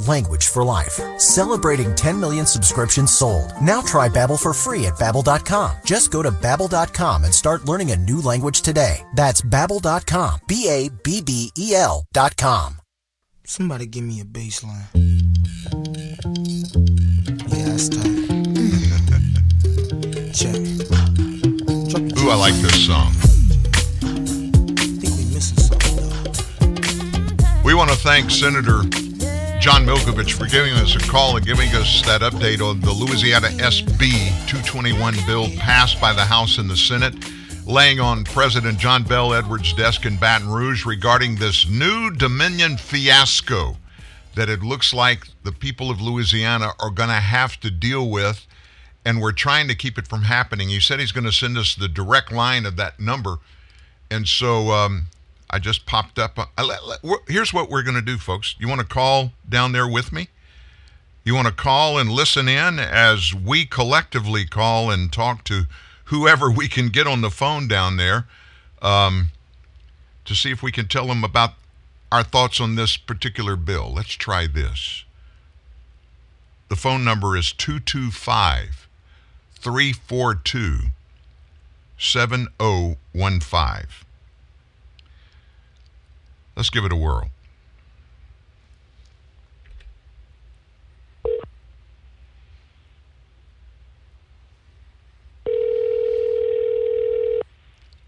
Language 0.00 0.48
for 0.48 0.62
life. 0.64 1.00
Celebrating 1.18 1.94
10 1.94 2.20
million 2.20 2.44
subscriptions 2.44 3.12
sold. 3.12 3.52
Now 3.62 3.80
try 3.80 4.08
Babbel 4.08 4.40
for 4.40 4.52
free 4.52 4.86
at 4.86 4.94
babbel.com. 4.94 5.76
Just 5.84 6.10
go 6.10 6.22
to 6.22 6.30
babbel.com 6.30 7.24
and 7.24 7.34
start 7.34 7.64
learning 7.64 7.92
a 7.92 7.96
new 7.96 8.20
language 8.20 8.60
today. 8.62 8.98
That's 9.14 9.40
babbel.com. 9.40 10.40
B 10.46 10.68
A 10.68 10.88
B 11.02 11.22
B 11.22 11.52
E 11.56 11.74
L 11.74 12.04
dot 12.12 12.36
com. 12.36 12.78
Somebody 13.44 13.86
give 13.86 14.04
me 14.04 14.20
a 14.20 14.24
bass 14.24 14.62
line. 14.64 14.84
Yeah, 17.48 17.64
that's 17.64 17.88
tight. 17.88 18.02
Check. 20.34 20.56
Ooh, 22.18 22.30
I 22.30 22.34
like 22.34 22.54
this 22.54 22.86
song. 22.86 23.12
think 25.00 25.14
we 25.16 25.24
missing 25.32 25.58
something 25.58 25.96
though. 25.96 27.62
We 27.64 27.74
want 27.74 27.90
to 27.90 27.96
thank 27.96 28.30
Senator 28.30 28.82
John 29.66 29.84
Milkovich 29.84 30.34
for 30.34 30.46
giving 30.46 30.74
us 30.74 30.94
a 30.94 31.00
call 31.00 31.36
and 31.36 31.44
giving 31.44 31.74
us 31.74 32.00
that 32.02 32.20
update 32.20 32.60
on 32.60 32.80
the 32.82 32.92
Louisiana 32.92 33.48
SB 33.48 34.12
221 34.46 35.16
bill 35.26 35.48
passed 35.58 36.00
by 36.00 36.12
the 36.12 36.24
House 36.24 36.58
and 36.58 36.70
the 36.70 36.76
Senate, 36.76 37.12
laying 37.66 37.98
on 37.98 38.22
President 38.22 38.78
John 38.78 39.02
Bel 39.02 39.34
Edwards' 39.34 39.72
desk 39.72 40.06
in 40.06 40.18
Baton 40.18 40.48
Rouge 40.48 40.86
regarding 40.86 41.34
this 41.34 41.68
new 41.68 42.12
Dominion 42.12 42.76
fiasco 42.76 43.76
that 44.36 44.48
it 44.48 44.62
looks 44.62 44.94
like 44.94 45.26
the 45.42 45.50
people 45.50 45.90
of 45.90 46.00
Louisiana 46.00 46.70
are 46.78 46.90
going 46.90 47.08
to 47.08 47.14
have 47.16 47.58
to 47.58 47.68
deal 47.68 48.08
with, 48.08 48.46
and 49.04 49.20
we're 49.20 49.32
trying 49.32 49.66
to 49.66 49.74
keep 49.74 49.98
it 49.98 50.06
from 50.06 50.22
happening. 50.22 50.68
He 50.68 50.78
said 50.78 51.00
he's 51.00 51.10
going 51.10 51.24
to 51.24 51.32
send 51.32 51.58
us 51.58 51.74
the 51.74 51.88
direct 51.88 52.30
line 52.30 52.66
of 52.66 52.76
that 52.76 53.00
number. 53.00 53.38
And 54.12 54.28
so 54.28 54.70
um, 54.70 55.06
I 55.50 55.58
just 55.58 55.86
popped 55.86 56.18
up. 56.18 56.38
Let- 56.58 56.80
here's 57.28 57.52
what 57.52 57.70
we're 57.70 57.82
going 57.82 57.94
to 57.94 58.02
do, 58.02 58.18
folks. 58.18 58.54
You 58.58 58.68
want 58.68 58.80
to 58.80 58.86
call 58.86 59.32
down 59.48 59.72
there 59.72 59.88
with 59.88 60.12
me? 60.12 60.28
You 61.24 61.34
want 61.34 61.48
to 61.48 61.52
call 61.52 61.98
and 61.98 62.10
listen 62.10 62.48
in 62.48 62.78
as 62.78 63.34
we 63.34 63.66
collectively 63.66 64.44
call 64.44 64.90
and 64.90 65.12
talk 65.12 65.44
to 65.44 65.64
whoever 66.04 66.50
we 66.50 66.68
can 66.68 66.88
get 66.88 67.06
on 67.06 67.20
the 67.20 67.30
phone 67.30 67.66
down 67.66 67.96
there 67.96 68.26
um, 68.80 69.30
to 70.24 70.34
see 70.34 70.52
if 70.52 70.62
we 70.62 70.70
can 70.70 70.86
tell 70.86 71.06
them 71.06 71.24
about 71.24 71.54
our 72.12 72.22
thoughts 72.22 72.60
on 72.60 72.76
this 72.76 72.96
particular 72.96 73.56
bill. 73.56 73.92
Let's 73.92 74.14
try 74.14 74.46
this. 74.46 75.04
The 76.68 76.76
phone 76.76 77.04
number 77.04 77.36
is 77.36 77.52
225 77.52 78.88
342 79.54 80.78
7015. 81.98 84.05
Let's 86.56 86.70
give 86.70 86.84
it 86.84 86.92
a 86.92 86.96
whirl. 86.96 87.28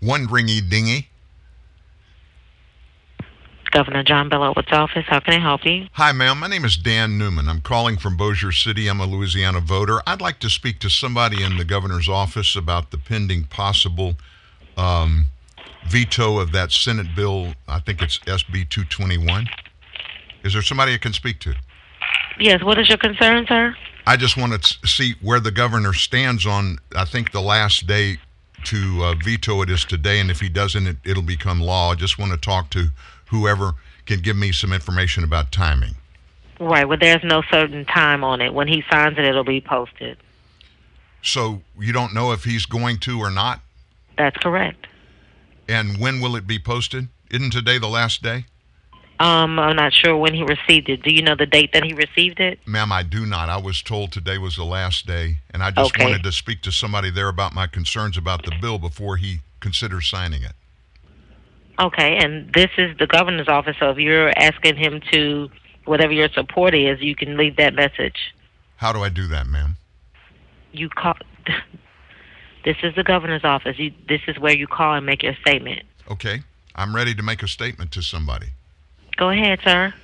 One 0.00 0.26
ringy 0.26 0.66
dingy. 0.68 1.08
Governor 3.70 4.02
John 4.02 4.30
Bel 4.30 4.42
Edwards' 4.42 4.72
office. 4.72 5.04
How 5.06 5.20
can 5.20 5.34
I 5.34 5.38
help 5.38 5.66
you? 5.66 5.88
Hi, 5.92 6.12
ma'am. 6.12 6.38
My 6.38 6.46
name 6.46 6.64
is 6.64 6.78
Dan 6.78 7.18
Newman. 7.18 7.48
I'm 7.48 7.60
calling 7.60 7.98
from 7.98 8.16
Bossier 8.16 8.50
City. 8.50 8.88
I'm 8.88 9.00
a 9.00 9.06
Louisiana 9.06 9.60
voter. 9.60 10.00
I'd 10.06 10.22
like 10.22 10.38
to 10.40 10.48
speak 10.48 10.78
to 10.80 10.88
somebody 10.88 11.42
in 11.42 11.58
the 11.58 11.64
governor's 11.64 12.08
office 12.08 12.56
about 12.56 12.90
the 12.90 12.96
pending 12.96 13.44
possible 13.44 14.14
um, 14.78 15.26
veto 15.86 16.38
of 16.38 16.52
that 16.52 16.72
Senate 16.72 17.14
bill. 17.14 17.54
I 17.66 17.80
think 17.80 18.02
it's 18.02 18.18
SB 18.20 18.68
221. 18.68 19.48
Is 20.44 20.52
there 20.52 20.62
somebody 20.62 20.94
I 20.94 20.98
can 20.98 21.12
speak 21.12 21.40
to? 21.40 21.54
Yes. 22.38 22.62
What 22.62 22.78
is 22.78 22.88
your 22.88 22.98
concern, 22.98 23.46
sir? 23.46 23.74
I 24.06 24.16
just 24.16 24.36
want 24.36 24.62
to 24.62 24.88
see 24.88 25.14
where 25.20 25.40
the 25.40 25.50
governor 25.50 25.92
stands 25.92 26.46
on. 26.46 26.78
I 26.96 27.04
think 27.04 27.32
the 27.32 27.42
last 27.42 27.86
day 27.86 28.18
to 28.64 29.04
uh, 29.04 29.14
veto 29.22 29.62
it 29.62 29.70
is 29.70 29.84
today, 29.84 30.20
and 30.20 30.30
if 30.30 30.40
he 30.40 30.48
doesn't, 30.48 30.86
it, 30.86 30.96
it'll 31.04 31.22
become 31.22 31.60
law. 31.60 31.92
I 31.92 31.94
just 31.94 32.18
want 32.18 32.32
to 32.32 32.38
talk 32.38 32.70
to 32.70 32.88
whoever 33.26 33.72
can 34.06 34.20
give 34.20 34.36
me 34.36 34.52
some 34.52 34.72
information 34.72 35.24
about 35.24 35.52
timing. 35.52 35.94
Right. 36.58 36.88
Well, 36.88 36.98
there's 36.98 37.22
no 37.22 37.42
certain 37.50 37.84
time 37.84 38.24
on 38.24 38.40
it. 38.40 38.52
When 38.52 38.66
he 38.66 38.82
signs 38.90 39.18
it, 39.18 39.24
it'll 39.24 39.44
be 39.44 39.60
posted. 39.60 40.16
So 41.22 41.62
you 41.78 41.92
don't 41.92 42.14
know 42.14 42.32
if 42.32 42.44
he's 42.44 42.66
going 42.66 42.98
to 43.00 43.20
or 43.20 43.30
not? 43.30 43.60
That's 44.16 44.36
correct. 44.38 44.87
And 45.68 45.98
when 46.00 46.20
will 46.20 46.34
it 46.34 46.46
be 46.46 46.58
posted? 46.58 47.08
Isn't 47.30 47.52
today 47.52 47.78
the 47.78 47.88
last 47.88 48.22
day? 48.22 48.46
Um, 49.20 49.58
I'm 49.58 49.76
not 49.76 49.92
sure 49.92 50.16
when 50.16 50.32
he 50.32 50.44
received 50.44 50.88
it. 50.88 51.02
Do 51.02 51.12
you 51.12 51.22
know 51.22 51.34
the 51.34 51.44
date 51.44 51.72
that 51.72 51.84
he 51.84 51.92
received 51.92 52.38
it? 52.40 52.60
Ma'am, 52.66 52.92
I 52.92 53.02
do 53.02 53.26
not. 53.26 53.48
I 53.48 53.56
was 53.58 53.82
told 53.82 54.12
today 54.12 54.38
was 54.38 54.54
the 54.56 54.64
last 54.64 55.06
day, 55.06 55.38
and 55.52 55.62
I 55.62 55.72
just 55.72 55.90
Okay. 55.90 56.04
wanted 56.04 56.22
to 56.22 56.32
speak 56.32 56.62
to 56.62 56.72
somebody 56.72 57.10
there 57.10 57.28
about 57.28 57.52
my 57.52 57.66
concerns 57.66 58.16
about 58.16 58.44
the 58.44 58.52
bill 58.52 58.78
before 58.78 59.16
he 59.16 59.40
considers 59.60 60.08
signing 60.08 60.42
it. 60.42 60.52
Okay, 61.80 62.16
and 62.16 62.52
this 62.54 62.70
is 62.78 62.96
the 62.98 63.06
governor's 63.06 63.48
office, 63.48 63.76
so 63.78 63.90
if 63.90 63.98
you're 63.98 64.32
asking 64.38 64.76
him 64.76 65.00
to, 65.12 65.48
whatever 65.84 66.12
your 66.12 66.28
support 66.28 66.74
is, 66.74 67.00
you 67.00 67.14
can 67.16 67.36
leave 67.36 67.56
that 67.56 67.74
message. 67.74 68.32
How 68.76 68.92
do 68.92 69.02
I 69.02 69.08
do 69.08 69.26
that, 69.28 69.46
ma'am? 69.46 69.76
You 70.72 70.88
call. 70.88 71.14
This 72.64 72.76
is 72.82 72.94
the 72.94 73.04
governor's 73.04 73.44
office. 73.44 73.78
You, 73.78 73.92
this 74.08 74.20
is 74.26 74.38
where 74.38 74.54
you 74.54 74.66
call 74.66 74.94
and 74.94 75.06
make 75.06 75.22
your 75.22 75.34
statement. 75.34 75.82
Okay, 76.10 76.42
I'm 76.74 76.94
ready 76.94 77.14
to 77.14 77.22
make 77.22 77.42
a 77.42 77.48
statement 77.48 77.92
to 77.92 78.02
somebody. 78.02 78.48
Go 79.16 79.30
ahead, 79.30 79.60
sir. 79.64 79.94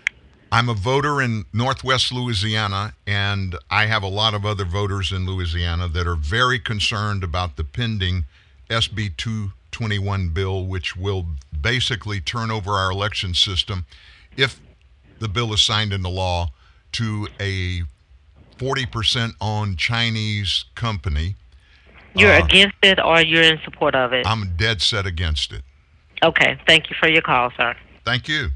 I'm 0.52 0.68
a 0.68 0.74
voter 0.74 1.20
in 1.20 1.46
Northwest 1.52 2.12
Louisiana, 2.12 2.94
and 3.06 3.56
I 3.70 3.86
have 3.86 4.02
a 4.02 4.08
lot 4.08 4.34
of 4.34 4.46
other 4.46 4.64
voters 4.64 5.10
in 5.10 5.26
Louisiana 5.26 5.88
that 5.88 6.06
are 6.06 6.14
very 6.14 6.60
concerned 6.60 7.24
about 7.24 7.56
the 7.56 7.64
pending 7.64 8.24
SB 8.70 9.16
221 9.16 10.28
bill, 10.28 10.64
which 10.64 10.96
will 10.96 11.26
basically 11.60 12.20
turn 12.20 12.50
over 12.50 12.72
our 12.72 12.90
election 12.90 13.34
system 13.34 13.86
if 14.36 14.60
the 15.18 15.28
bill 15.28 15.52
is 15.52 15.60
signed 15.60 15.92
into 15.92 16.08
law 16.08 16.50
to 16.92 17.26
a 17.40 17.82
40% 18.58 19.34
owned 19.40 19.78
Chinese 19.78 20.66
company. 20.74 21.34
You're 22.14 22.32
Uh, 22.32 22.44
against 22.44 22.76
it 22.82 22.98
or 23.00 23.20
you're 23.20 23.42
in 23.42 23.58
support 23.64 23.94
of 23.94 24.12
it? 24.12 24.26
I'm 24.26 24.56
dead 24.56 24.80
set 24.82 25.06
against 25.06 25.52
it. 25.52 25.62
okay, 26.22 26.58
thank 26.66 26.88
you 26.90 26.96
for 26.98 27.08
your 27.08 27.22
call, 27.22 27.50
sir. 27.56 27.74
Thank 28.04 28.28
you. 28.28 28.50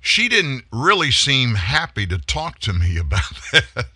She 0.00 0.28
didn't 0.28 0.64
really 0.70 1.10
seem 1.10 1.54
happy 1.56 2.06
to 2.06 2.18
talk 2.18 2.58
to 2.60 2.72
me 2.72 2.96
about 3.06 3.32
that. 3.52 3.86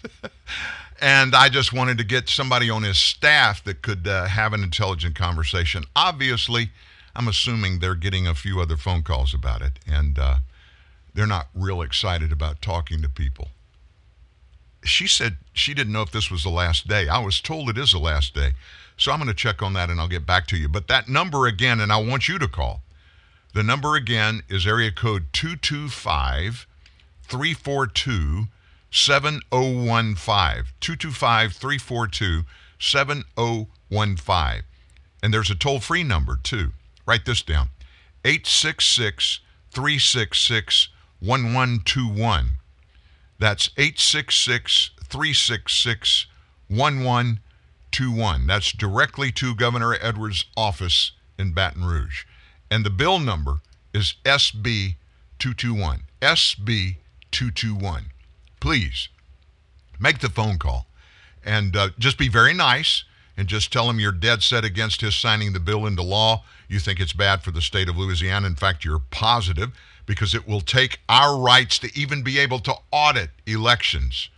and 1.01 1.35
I 1.35 1.48
just 1.48 1.72
wanted 1.72 1.98
to 1.98 2.05
get 2.05 2.28
somebody 2.28 2.68
on 2.68 2.82
his 2.82 2.98
staff 2.98 3.62
that 3.64 3.82
could 3.82 4.06
uh, 4.09 4.27
have 4.27 4.52
an 4.52 4.62
intelligent 4.62 5.14
conversation. 5.14 5.85
Obviously, 5.94 6.70
I'm 7.14 7.28
assuming 7.28 7.78
they're 7.78 7.94
getting 7.94 8.27
a 8.27 8.35
few 8.35 8.60
other 8.60 8.77
phone 8.77 9.02
calls 9.02 9.32
about 9.35 9.62
it, 9.62 9.78
and 9.86 10.18
uh, 10.18 10.36
they're 11.14 11.27
not 11.27 11.48
real 11.55 11.81
excited 11.82 12.32
about 12.32 12.60
talking 12.62 13.02
to 13.02 13.09
people. 13.09 13.48
She 14.85 15.07
said 15.07 15.36
she 15.52 15.74
didn't 15.74 15.93
know 15.93 16.02
if 16.02 16.11
this 16.11 16.31
was 16.31 16.43
the 16.43 16.51
last 16.51 16.89
day. 16.89 17.09
I 17.09 17.19
was 17.19 17.40
told 17.40 17.69
it 17.69 17.78
is 17.78 17.93
the 17.93 17.98
last 17.98 18.35
day. 18.35 18.52
So 18.97 19.12
I'm 19.12 19.19
going 19.19 19.28
to 19.28 19.35
check 19.35 19.62
on 19.62 19.73
that 19.74 19.90
and 19.90 20.01
I'll 20.01 20.09
get 20.09 20.27
back 20.27 20.47
to 20.48 20.57
you. 20.57 20.69
But 20.69 20.89
that 20.89 21.09
number 21.09 21.47
again, 21.47 21.81
and 21.81 21.93
I 21.93 22.02
want 22.02 22.28
you 22.28 22.39
to 22.39 22.48
call. 22.48 22.82
The 23.52 23.62
number 23.62 23.97
again 23.97 24.43
is 24.48 24.66
area 24.66 24.93
code 24.93 25.27
225 25.32 26.66
342 27.23 28.47
7015. 28.90 30.65
225 30.81 31.52
342 31.52 32.44
7015. 32.78 34.62
And 35.23 35.35
there's 35.35 35.51
a 35.51 35.55
toll 35.55 35.81
free 35.81 36.05
number 36.05 36.39
too. 36.43 36.73
Write 37.07 37.24
this 37.24 37.43
down 37.43 37.70
866 38.24 39.40
366 39.70 40.89
1121. 41.20 42.51
That's 43.40 43.70
866 43.78 44.90
366 45.02 46.26
1121. 46.68 48.46
That's 48.46 48.70
directly 48.70 49.32
to 49.32 49.54
Governor 49.54 49.96
Edwards' 50.00 50.44
office 50.58 51.12
in 51.38 51.52
Baton 51.52 51.84
Rouge. 51.84 52.24
And 52.70 52.84
the 52.84 52.90
bill 52.90 53.18
number 53.18 53.60
is 53.94 54.14
SB 54.26 54.96
221. 55.38 56.02
SB 56.20 56.96
221. 57.30 58.04
Please 58.60 59.08
make 59.98 60.18
the 60.18 60.28
phone 60.28 60.58
call 60.58 60.86
and 61.42 61.74
uh, 61.74 61.88
just 61.98 62.18
be 62.18 62.28
very 62.28 62.52
nice 62.52 63.04
and 63.38 63.48
just 63.48 63.72
tell 63.72 63.88
him 63.88 63.98
you're 63.98 64.12
dead 64.12 64.42
set 64.42 64.66
against 64.66 65.00
his 65.00 65.14
signing 65.14 65.54
the 65.54 65.60
bill 65.60 65.86
into 65.86 66.02
law. 66.02 66.44
You 66.68 66.78
think 66.78 67.00
it's 67.00 67.14
bad 67.14 67.42
for 67.42 67.52
the 67.52 67.62
state 67.62 67.88
of 67.88 67.96
Louisiana. 67.96 68.46
In 68.46 68.54
fact, 68.54 68.84
you're 68.84 69.02
positive 69.10 69.70
because 70.10 70.34
it 70.34 70.48
will 70.48 70.60
take 70.60 70.98
our 71.08 71.38
rights 71.38 71.78
to 71.78 71.88
even 71.94 72.20
be 72.20 72.36
able 72.36 72.58
to 72.58 72.74
audit 72.90 73.30
elections 73.46 74.28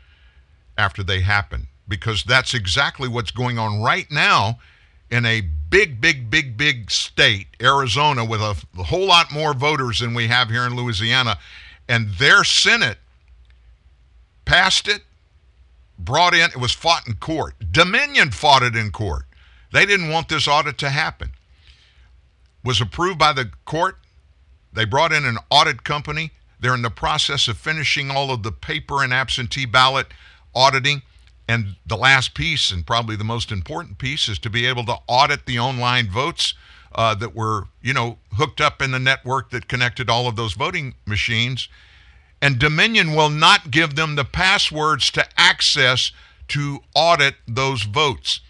after 0.76 1.02
they 1.02 1.22
happen. 1.22 1.66
Because 1.88 2.24
that's 2.24 2.52
exactly 2.52 3.08
what's 3.08 3.30
going 3.30 3.58
on 3.58 3.80
right 3.80 4.06
now 4.10 4.58
in 5.10 5.24
a 5.24 5.40
big, 5.40 5.98
big, 5.98 6.28
big, 6.28 6.58
big 6.58 6.90
state, 6.90 7.46
Arizona, 7.58 8.22
with 8.22 8.42
a, 8.42 8.54
a 8.78 8.82
whole 8.82 9.06
lot 9.06 9.32
more 9.32 9.54
voters 9.54 10.00
than 10.00 10.12
we 10.12 10.26
have 10.26 10.50
here 10.50 10.66
in 10.66 10.76
Louisiana. 10.76 11.38
And 11.88 12.10
their 12.18 12.44
Senate 12.44 12.98
passed 14.44 14.88
it, 14.88 15.00
brought 15.98 16.34
in, 16.34 16.50
it 16.50 16.58
was 16.58 16.72
fought 16.72 17.08
in 17.08 17.14
court. 17.14 17.54
Dominion 17.72 18.30
fought 18.30 18.62
it 18.62 18.76
in 18.76 18.90
court. 18.90 19.24
They 19.72 19.86
didn't 19.86 20.10
want 20.10 20.28
this 20.28 20.46
audit 20.46 20.76
to 20.78 20.90
happen. 20.90 21.30
Was 22.62 22.82
approved 22.82 23.18
by 23.18 23.32
the 23.32 23.50
court. 23.64 23.96
They 24.72 24.84
brought 24.84 25.12
in 25.12 25.24
an 25.24 25.38
audit 25.50 25.84
company. 25.84 26.32
They're 26.60 26.74
in 26.74 26.82
the 26.82 26.90
process 26.90 27.48
of 27.48 27.58
finishing 27.58 28.10
all 28.10 28.30
of 28.30 28.42
the 28.42 28.52
paper 28.52 29.02
and 29.02 29.12
absentee 29.12 29.66
ballot 29.66 30.06
auditing. 30.54 31.02
And 31.48 31.76
the 31.84 31.96
last 31.96 32.34
piece, 32.34 32.70
and 32.70 32.86
probably 32.86 33.16
the 33.16 33.24
most 33.24 33.50
important 33.50 33.98
piece, 33.98 34.28
is 34.28 34.38
to 34.40 34.50
be 34.50 34.64
able 34.66 34.84
to 34.86 34.96
audit 35.08 35.44
the 35.46 35.58
online 35.58 36.08
votes 36.08 36.54
uh, 36.94 37.14
that 37.16 37.34
were, 37.34 37.68
you 37.80 37.92
know, 37.92 38.18
hooked 38.32 38.60
up 38.60 38.80
in 38.80 38.92
the 38.92 38.98
network 38.98 39.50
that 39.50 39.68
connected 39.68 40.08
all 40.08 40.26
of 40.28 40.36
those 40.36 40.54
voting 40.54 40.94
machines. 41.06 41.68
And 42.40 42.58
Dominion 42.58 43.14
will 43.14 43.30
not 43.30 43.70
give 43.70 43.96
them 43.96 44.14
the 44.14 44.24
passwords 44.24 45.10
to 45.12 45.26
access 45.36 46.12
to 46.48 46.80
audit 46.94 47.36
those 47.46 47.82
votes. 47.82 48.40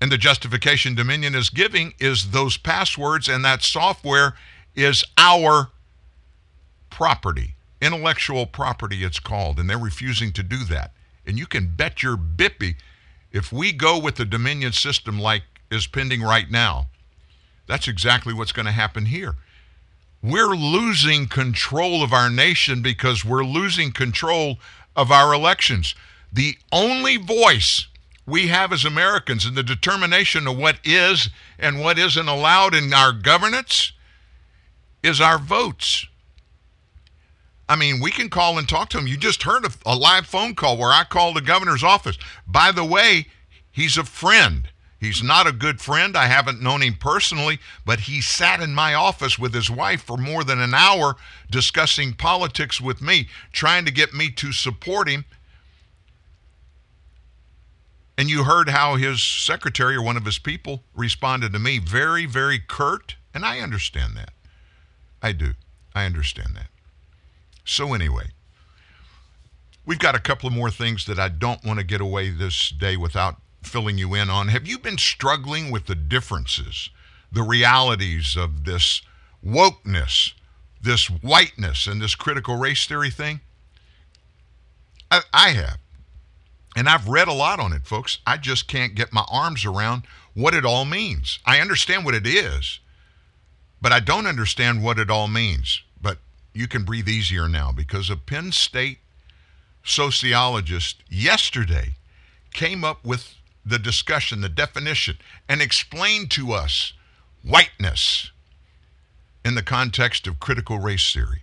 And 0.00 0.12
the 0.12 0.18
justification 0.18 0.94
Dominion 0.94 1.34
is 1.34 1.48
giving 1.48 1.94
is 1.98 2.30
those 2.30 2.56
passwords 2.56 3.28
and 3.28 3.44
that 3.44 3.62
software 3.62 4.34
is 4.76 5.04
our 5.18 5.70
property, 6.90 7.54
intellectual 7.80 8.46
property, 8.46 9.02
it's 9.02 9.18
called. 9.18 9.58
And 9.58 9.68
they're 9.68 9.78
refusing 9.78 10.32
to 10.32 10.42
do 10.42 10.64
that. 10.64 10.92
And 11.26 11.38
you 11.38 11.46
can 11.46 11.74
bet 11.74 12.02
your 12.02 12.16
bippy 12.16 12.76
if 13.32 13.52
we 13.52 13.72
go 13.72 13.98
with 13.98 14.16
the 14.16 14.24
Dominion 14.24 14.72
system 14.72 15.18
like 15.18 15.42
is 15.70 15.86
pending 15.86 16.22
right 16.22 16.50
now, 16.50 16.86
that's 17.66 17.88
exactly 17.88 18.32
what's 18.32 18.52
going 18.52 18.66
to 18.66 18.72
happen 18.72 19.06
here. 19.06 19.34
We're 20.22 20.56
losing 20.56 21.26
control 21.26 22.02
of 22.02 22.12
our 22.12 22.30
nation 22.30 22.80
because 22.80 23.24
we're 23.24 23.44
losing 23.44 23.92
control 23.92 24.58
of 24.94 25.10
our 25.10 25.34
elections. 25.34 25.94
The 26.32 26.56
only 26.72 27.16
voice 27.16 27.88
we 28.26 28.48
have 28.48 28.72
as 28.72 28.84
Americans 28.84 29.44
in 29.44 29.54
the 29.54 29.62
determination 29.62 30.46
of 30.46 30.56
what 30.56 30.78
is 30.84 31.28
and 31.58 31.80
what 31.80 31.98
isn't 31.98 32.28
allowed 32.28 32.74
in 32.74 32.92
our 32.94 33.12
governance 33.12 33.92
is 35.06 35.20
our 35.20 35.38
votes. 35.38 36.06
I 37.68 37.76
mean, 37.76 38.00
we 38.00 38.10
can 38.10 38.28
call 38.28 38.58
and 38.58 38.68
talk 38.68 38.90
to 38.90 38.98
him. 38.98 39.06
You 39.06 39.16
just 39.16 39.42
heard 39.42 39.64
a, 39.64 39.70
a 39.84 39.96
live 39.96 40.26
phone 40.26 40.54
call 40.54 40.76
where 40.76 40.92
I 40.92 41.04
called 41.04 41.36
the 41.36 41.40
governor's 41.40 41.82
office. 41.82 42.18
By 42.46 42.72
the 42.72 42.84
way, 42.84 43.26
he's 43.72 43.96
a 43.96 44.04
friend. 44.04 44.68
He's 44.98 45.22
not 45.22 45.46
a 45.46 45.52
good 45.52 45.80
friend. 45.80 46.16
I 46.16 46.26
haven't 46.26 46.62
known 46.62 46.82
him 46.82 46.94
personally, 46.94 47.58
but 47.84 48.00
he 48.00 48.20
sat 48.20 48.60
in 48.60 48.74
my 48.74 48.94
office 48.94 49.38
with 49.38 49.52
his 49.52 49.70
wife 49.70 50.02
for 50.02 50.16
more 50.16 50.42
than 50.42 50.60
an 50.60 50.74
hour 50.74 51.16
discussing 51.50 52.14
politics 52.14 52.80
with 52.80 53.02
me, 53.02 53.28
trying 53.52 53.84
to 53.84 53.92
get 53.92 54.14
me 54.14 54.30
to 54.30 54.52
support 54.52 55.08
him. 55.08 55.24
And 58.16 58.30
you 58.30 58.44
heard 58.44 58.70
how 58.70 58.96
his 58.96 59.22
secretary 59.22 59.96
or 59.96 60.02
one 60.02 60.16
of 60.16 60.24
his 60.24 60.38
people 60.38 60.82
responded 60.94 61.52
to 61.52 61.58
me 61.58 61.78
very, 61.78 62.24
very 62.24 62.58
curt. 62.58 63.16
And 63.34 63.44
I 63.44 63.60
understand 63.60 64.16
that. 64.16 64.30
I 65.22 65.32
do. 65.32 65.52
I 65.94 66.04
understand 66.04 66.56
that. 66.56 66.68
So, 67.64 67.94
anyway, 67.94 68.26
we've 69.84 69.98
got 69.98 70.14
a 70.14 70.20
couple 70.20 70.46
of 70.46 70.54
more 70.54 70.70
things 70.70 71.06
that 71.06 71.18
I 71.18 71.28
don't 71.28 71.64
want 71.64 71.78
to 71.78 71.84
get 71.84 72.00
away 72.00 72.30
this 72.30 72.70
day 72.70 72.96
without 72.96 73.36
filling 73.62 73.98
you 73.98 74.14
in 74.14 74.30
on. 74.30 74.48
Have 74.48 74.66
you 74.66 74.78
been 74.78 74.98
struggling 74.98 75.70
with 75.70 75.86
the 75.86 75.94
differences, 75.94 76.90
the 77.32 77.42
realities 77.42 78.36
of 78.36 78.64
this 78.64 79.02
wokeness, 79.44 80.32
this 80.80 81.06
whiteness, 81.06 81.86
and 81.86 82.00
this 82.00 82.14
critical 82.14 82.56
race 82.56 82.86
theory 82.86 83.10
thing? 83.10 83.40
I, 85.10 85.20
I 85.32 85.48
have. 85.50 85.78
And 86.76 86.88
I've 86.88 87.08
read 87.08 87.26
a 87.26 87.32
lot 87.32 87.58
on 87.58 87.72
it, 87.72 87.86
folks. 87.86 88.18
I 88.26 88.36
just 88.36 88.68
can't 88.68 88.94
get 88.94 89.12
my 89.12 89.24
arms 89.30 89.64
around 89.64 90.02
what 90.34 90.54
it 90.54 90.64
all 90.64 90.84
means. 90.84 91.38
I 91.46 91.60
understand 91.60 92.04
what 92.04 92.14
it 92.14 92.26
is, 92.26 92.80
but 93.86 93.92
I 93.92 94.00
don't 94.00 94.26
understand 94.26 94.82
what 94.82 94.98
it 94.98 95.10
all 95.10 95.28
means. 95.28 95.80
But 96.02 96.18
you 96.52 96.66
can 96.66 96.82
breathe 96.82 97.08
easier 97.08 97.48
now 97.48 97.70
because 97.70 98.10
a 98.10 98.16
Penn 98.16 98.50
State 98.50 98.98
sociologist 99.84 101.04
yesterday 101.08 101.94
came 102.52 102.82
up 102.82 103.04
with 103.04 103.36
the 103.64 103.78
discussion, 103.78 104.40
the 104.40 104.48
definition, 104.48 105.18
and 105.48 105.62
explained 105.62 106.32
to 106.32 106.50
us 106.50 106.94
whiteness 107.44 108.32
in 109.44 109.54
the 109.54 109.62
context 109.62 110.26
of 110.26 110.40
critical 110.40 110.80
race 110.80 111.12
theory. 111.12 111.42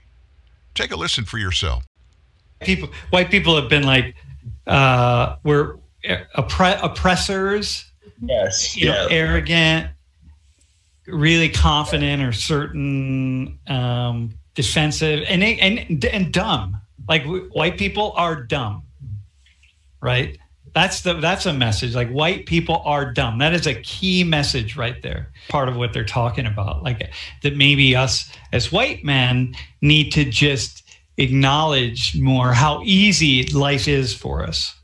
Take 0.75 0.91
a 0.91 0.97
listen 0.97 1.23
for 1.23 1.37
yourself. 1.37 1.85
People, 2.59 2.89
white 3.11 3.31
people 3.31 3.55
have 3.55 3.69
been 3.69 3.83
like, 3.83 4.15
uh, 4.67 5.37
we're 5.45 5.77
oppre- 6.35 6.83
oppressors. 6.83 7.89
Yes. 8.21 8.75
You 8.75 8.87
know, 8.87 9.07
yeah. 9.09 9.15
arrogant, 9.15 9.91
really 11.07 11.49
confident 11.49 12.23
or 12.23 12.31
certain, 12.31 13.59
um, 13.67 14.33
defensive, 14.55 15.23
and 15.27 15.43
and 15.43 16.05
and 16.05 16.33
dumb. 16.33 16.79
Like 17.07 17.25
white 17.51 17.77
people 17.77 18.13
are 18.15 18.43
dumb, 18.43 18.83
right? 20.01 20.37
That's 20.73 21.01
the 21.01 21.13
that's 21.15 21.45
a 21.45 21.53
message. 21.53 21.95
Like 21.95 22.09
white 22.09 22.45
people 22.45 22.81
are 22.85 23.11
dumb. 23.11 23.39
That 23.39 23.53
is 23.53 23.67
a 23.67 23.75
key 23.75 24.23
message 24.23 24.75
right 24.75 25.01
there. 25.01 25.31
Part 25.49 25.69
of 25.69 25.75
what 25.75 25.93
they're 25.93 26.05
talking 26.05 26.45
about. 26.45 26.83
Like 26.83 27.11
that 27.43 27.57
maybe 27.57 27.95
us 27.95 28.31
as 28.51 28.71
white 28.71 29.03
men 29.03 29.55
need 29.81 30.11
to 30.13 30.25
just 30.25 30.83
acknowledge 31.17 32.19
more 32.19 32.53
how 32.53 32.81
easy 32.83 33.43
life 33.47 33.87
is 33.87 34.15
for 34.15 34.43
us. 34.43 34.75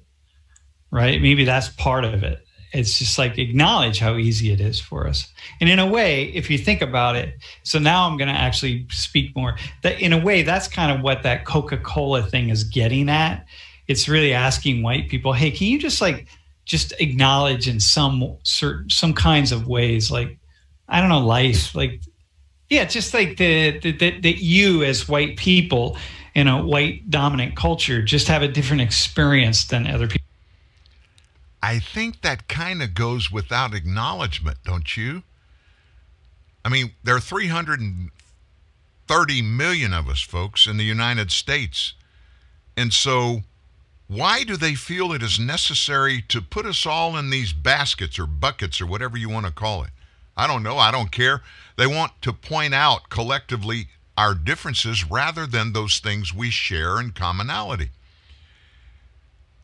Right? 0.92 1.22
Maybe 1.22 1.46
that's 1.46 1.70
part 1.70 2.04
of 2.06 2.24
it. 2.24 2.46
It's 2.72 3.00
just 3.00 3.18
like 3.18 3.38
acknowledge 3.38 4.00
how 4.00 4.18
easy 4.18 4.52
it 4.52 4.62
is 4.62 4.80
for 4.80 5.08
us. 5.08 5.32
And 5.60 5.70
in 5.70 5.80
a 5.80 5.88
way, 5.88 6.26
if 6.26 6.50
you 6.50 6.58
think 6.58 6.82
about 6.82 7.16
it, 7.16 7.36
so 7.64 7.80
now 7.80 8.08
I'm 8.08 8.18
going 8.18 8.28
to 8.28 8.40
actually 8.40 8.86
speak 8.92 9.36
more. 9.36 9.58
That 9.82 10.00
in 10.00 10.14
a 10.14 10.20
way, 10.20 10.44
that's 10.44 10.68
kind 10.68 10.92
of 10.92 11.02
what 11.02 11.24
that 11.24 11.46
Coca-Cola 11.46 12.24
thing 12.24 12.50
is 12.50 12.64
getting 12.64 13.10
at 13.10 13.46
it's 13.90 14.08
really 14.08 14.34
asking 14.34 14.84
white 14.84 15.10
people, 15.10 15.34
hey, 15.34 15.50
can 15.50 15.68
you 15.68 15.80
just 15.80 16.00
like 16.00 16.28
just 16.64 16.94
acknowledge 17.00 17.68
in 17.68 17.80
some 17.80 18.38
certain 18.44 18.90
some 18.90 19.14
kinds 19.14 19.52
of 19.52 19.68
ways, 19.68 20.12
like 20.12 20.38
I 20.88 21.02
don't 21.02 21.10
know, 21.10 21.26
life, 21.26 21.74
like 21.76 22.00
yeah, 22.70 22.86
just 22.86 23.16
like 23.16 23.38
the 23.38 23.80
that 23.80 24.22
that 24.22 24.44
you 24.44 24.84
as 24.84 25.10
white 25.10 25.38
people 25.38 25.98
in 26.36 26.48
a 26.48 26.64
white 26.64 27.10
dominant 27.10 27.56
culture 27.56 28.04
just 28.04 28.28
have 28.28 28.44
a 28.44 28.48
different 28.48 28.84
experience 28.84 29.66
than 29.66 29.88
other 29.88 30.08
people. 30.08 30.29
I 31.62 31.80
think 31.80 32.22
that 32.22 32.48
kind 32.48 32.82
of 32.82 32.94
goes 32.94 33.30
without 33.32 33.74
acknowledgement, 33.74 34.60
don't 34.64 34.96
you? 34.96 35.24
I 36.64 36.70
mean, 36.70 36.92
there 37.04 37.16
are 37.16 37.20
330 37.20 39.42
million 39.42 39.94
of 39.94 40.08
us, 40.08 40.22
folks, 40.22 40.68
in 40.68 40.78
the 40.78 40.86
United 40.86 41.32
States. 41.32 41.94
And 42.78 42.94
so 42.94 43.42
why 44.08 44.44
do 44.44 44.58
they 44.58 44.74
feel 44.74 45.14
it 45.14 45.22
is 45.22 45.40
necessary 45.40 46.24
to 46.30 46.42
put 46.42 46.66
us 46.66 46.86
all 46.86 47.16
in 47.16 47.30
these 47.30 47.54
baskets 47.54 48.18
or 48.18 48.26
buckets 48.26 48.82
or 48.82 48.88
whatever 48.88 49.18
you 49.18 49.30
want 49.30 49.46
to 49.46 49.52
call 49.52 49.84
it? 49.84 49.92
I 50.36 50.48
don't 50.48 50.64
know. 50.64 50.78
I 50.78 50.90
don't 50.90 51.12
care. 51.12 51.44
They 51.76 51.86
want 51.86 52.14
to 52.24 52.34
point 52.34 52.74
out 52.74 53.10
collectively 53.10 53.90
our 54.18 54.34
differences 54.34 55.10
rather 55.10 55.46
than 55.46 55.74
those 55.74 56.00
things 56.00 56.34
we 56.34 56.50
share 56.50 57.00
in 57.00 57.12
commonality. 57.12 57.90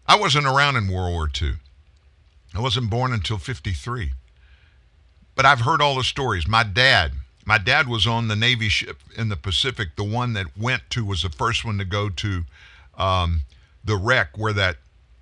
I 0.08 0.20
wasn't 0.20 0.46
around 0.46 0.76
in 0.76 0.90
World 0.90 1.14
War 1.14 1.30
II. 1.42 1.56
I 2.56 2.62
wasn't 2.62 2.90
born 2.90 3.12
until 3.14 3.38
53. 3.38 4.12
But 5.36 5.46
I've 5.46 5.62
heard 5.62 5.82
all 5.82 5.96
the 5.96 6.04
stories. 6.04 6.48
My 6.48 6.64
dad, 6.64 7.12
my 7.46 7.58
dad 7.58 7.88
was 7.88 8.08
on 8.08 8.28
the 8.28 8.36
Navy 8.36 8.70
ship 8.70 8.98
in 9.18 9.30
the 9.30 9.36
Pacific. 9.36 9.96
The 9.96 10.04
one 10.04 10.34
that 10.34 10.58
went 10.58 10.90
to 10.92 11.04
was 11.04 11.24
the 11.24 11.30
first 11.30 11.66
one 11.66 11.78
to 11.78 11.86
go 11.86 12.10
to 12.10 12.44
um, 12.98 13.42
the 13.84 13.98
wreck 13.98 14.38
where 14.38 14.54
that 14.54 14.78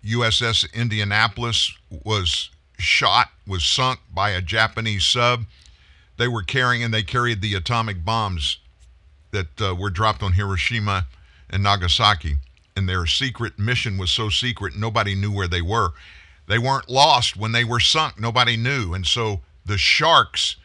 USS 0.05 0.72
Indianapolis 0.73 1.73
was 1.89 2.49
shot, 2.77 3.30
was 3.47 3.65
sunk 3.65 3.99
by 4.14 4.31
a 4.31 4.41
Japanese 4.41 5.05
sub. 5.05 5.45
They 6.18 6.27
were 6.27 6.43
carrying, 6.43 6.84
and 6.84 6.93
they 6.93 7.03
carried 7.03 7.41
the 7.41 7.55
atomic 7.55 8.05
bombs 8.05 8.60
that 9.31 9.60
uh, 9.61 9.73
were 9.76 9.89
dropped 9.89 10.22
on 10.22 10.34
Hiroshima 10.34 11.07
and 11.49 11.64
Nagasaki. 11.64 12.35
And 12.76 12.88
their 12.88 13.05
secret 13.05 13.57
mission 13.57 13.97
was 13.97 14.11
so 14.11 14.30
secret, 14.30 14.76
nobody 14.76 15.15
knew 15.15 15.31
where 15.31 15.47
they 15.47 15.61
were. 15.61 15.93
They 16.48 16.60
weren't 16.60 16.90
lost 16.90 17.38
when 17.38 17.52
they 17.52 17.64
were 17.64 17.80
sunk, 17.80 18.20
nobody 18.20 18.57
knew. 18.57 18.94
And 18.94 19.06
so 19.06 19.41
the 19.65 19.78
sharks 19.78 20.57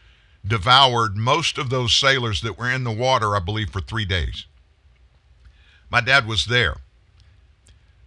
devoured 0.45 1.15
most 1.15 1.57
of 1.57 1.69
those 1.69 1.93
sailors 1.93 2.41
that 2.41 2.57
were 2.57 2.69
in 2.69 2.83
the 2.83 2.91
water, 2.91 3.35
I 3.35 3.39
believe, 3.39 3.69
for 3.69 3.81
three 3.81 4.05
days. 4.05 4.45
My 5.89 6.01
dad 6.01 6.27
was 6.27 6.45
there. 6.45 6.77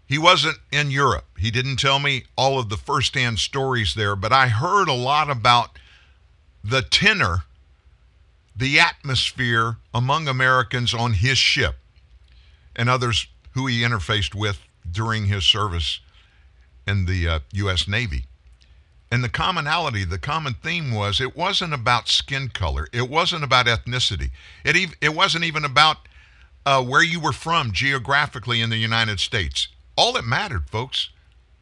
He 0.07 0.19
wasn't 0.19 0.59
in 0.71 0.91
Europe. 0.91 1.25
He 1.39 1.51
didn't 1.51 1.77
tell 1.77 1.99
me 1.99 2.25
all 2.37 2.59
of 2.59 2.69
the 2.69 2.77
firsthand 2.77 3.39
stories 3.39 3.95
there, 3.95 4.15
but 4.15 4.33
I 4.33 4.49
heard 4.49 4.89
a 4.89 4.93
lot 4.93 5.31
about 5.31 5.79
the 6.63 6.83
tenor, 6.83 7.45
the 8.55 8.79
atmosphere 8.79 9.79
among 9.95 10.29
Americans 10.29 10.93
on 10.93 11.15
his 11.15 11.39
ship 11.39 11.77
and 12.77 12.91
others 12.91 13.27
who 13.53 13.67
he 13.67 13.83
interfaced 13.83 14.35
with 14.35 14.61
during 14.91 15.27
his 15.27 15.45
service 15.45 16.01
in 16.87 17.07
the 17.07 17.29
uh, 17.29 17.39
U.S. 17.53 17.87
Navy. 17.89 18.25
And 19.11 19.23
the 19.23 19.29
commonality, 19.29 20.05
the 20.05 20.19
common 20.19 20.55
theme 20.55 20.93
was 20.93 21.21
it 21.21 21.37
wasn't 21.37 21.75
about 21.75 22.09
skin 22.09 22.49
color, 22.49 22.89
it 22.93 23.11
wasn't 23.11 23.45
about 23.45 23.67
ethnicity, 23.67 24.31
it, 24.65 24.77
ev- 24.77 24.95
it 25.01 25.15
wasn't 25.15 25.45
even 25.45 25.65
about 25.65 25.99
uh, 26.65 26.83
where 26.83 27.03
you 27.03 27.21
were 27.21 27.33
from 27.33 27.73
geographically 27.73 28.61
in 28.61 28.71
the 28.71 28.77
United 28.77 29.21
States. 29.21 29.69
All 29.97 30.13
that 30.15 30.25
mattered, 30.25 30.71
folks, 30.71 31.11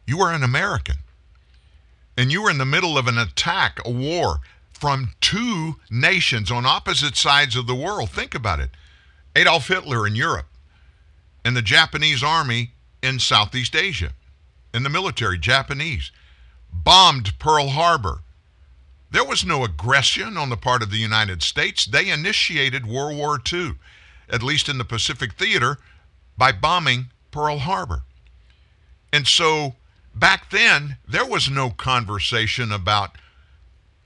you 0.07 0.19
were 0.19 0.33
an 0.33 0.43
American. 0.43 0.97
And 2.17 2.31
you 2.31 2.43
were 2.43 2.51
in 2.51 2.59
the 2.59 2.67
middle 2.67 2.99
of 2.99 3.07
an 3.07 3.19
attack, 3.19 3.81
a 3.85 3.91
war 3.91 4.41
from 4.73 5.11
two 5.21 5.77
nations 5.91 6.51
on 6.51 6.67
opposite 6.67 7.17
sides 7.17 7.57
of 7.57 7.67
the 7.67 7.75
world. 7.75 8.11
Think 8.11 8.35
about 8.35 8.61
it 8.61 8.71
Adolf 9.37 9.69
Hitler 9.69 10.07
in 10.07 10.15
Europe 10.15 10.49
and 11.45 11.57
the 11.57 11.63
Japanese 11.63 12.23
army 12.23 12.73
in 13.03 13.19
Southeast 13.19 13.75
Asia, 13.75 14.13
and 14.73 14.85
the 14.85 14.91
military, 14.91 15.39
Japanese, 15.39 16.11
bombed 16.73 17.39
Pearl 17.39 17.69
Harbor. 17.69 18.21
There 19.11 19.25
was 19.25 19.45
no 19.45 19.65
aggression 19.65 20.37
on 20.37 20.51
the 20.51 20.57
part 20.57 20.83
of 20.83 20.91
the 20.91 20.97
United 20.97 21.43
States. 21.43 21.85
They 21.85 22.11
initiated 22.11 22.87
World 22.87 23.17
War 23.17 23.41
II, 23.53 23.75
at 24.29 24.43
least 24.43 24.69
in 24.69 24.79
the 24.79 24.85
Pacific 24.85 25.33
Theater, 25.33 25.79
by 26.39 26.53
bombing 26.53 27.07
Pearl 27.31 27.59
Harbor. 27.59 28.03
And 29.13 29.27
so 29.27 29.75
back 30.15 30.51
then, 30.51 30.97
there 31.07 31.27
was 31.27 31.51
no 31.51 31.71
conversation 31.71 32.71
about 32.71 33.17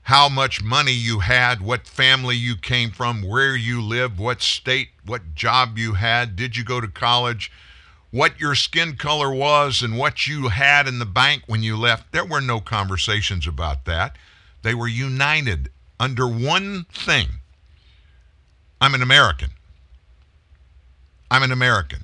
how 0.03 0.29
much 0.29 0.63
money 0.63 0.91
you 0.91 1.19
had, 1.19 1.61
what 1.61 1.87
family 1.87 2.35
you 2.35 2.55
came 2.55 2.91
from, 2.91 3.23
where 3.23 3.55
you 3.55 3.81
lived, 3.81 4.19
what 4.19 4.41
state, 4.41 4.89
what 5.03 5.33
job 5.33 5.77
you 5.77 5.93
had, 5.93 6.35
did 6.35 6.55
you 6.55 6.63
go 6.63 6.79
to 6.79 6.87
college, 6.87 7.51
what 8.11 8.39
your 8.39 8.55
skin 8.55 8.95
color 8.95 9.33
was, 9.33 9.81
and 9.81 9.97
what 9.97 10.27
you 10.27 10.49
had 10.49 10.87
in 10.87 10.99
the 10.99 11.05
bank 11.05 11.43
when 11.47 11.63
you 11.63 11.77
left. 11.77 12.11
There 12.11 12.25
were 12.25 12.41
no 12.41 12.59
conversations 12.59 13.47
about 13.47 13.85
that. 13.85 14.17
They 14.61 14.73
were 14.73 14.87
united 14.87 15.69
under 15.99 16.27
one 16.27 16.85
thing 16.91 17.27
I'm 18.81 18.93
an 18.93 19.01
American. 19.01 19.49
I'm 21.31 21.43
an 21.43 21.51
American. 21.51 22.01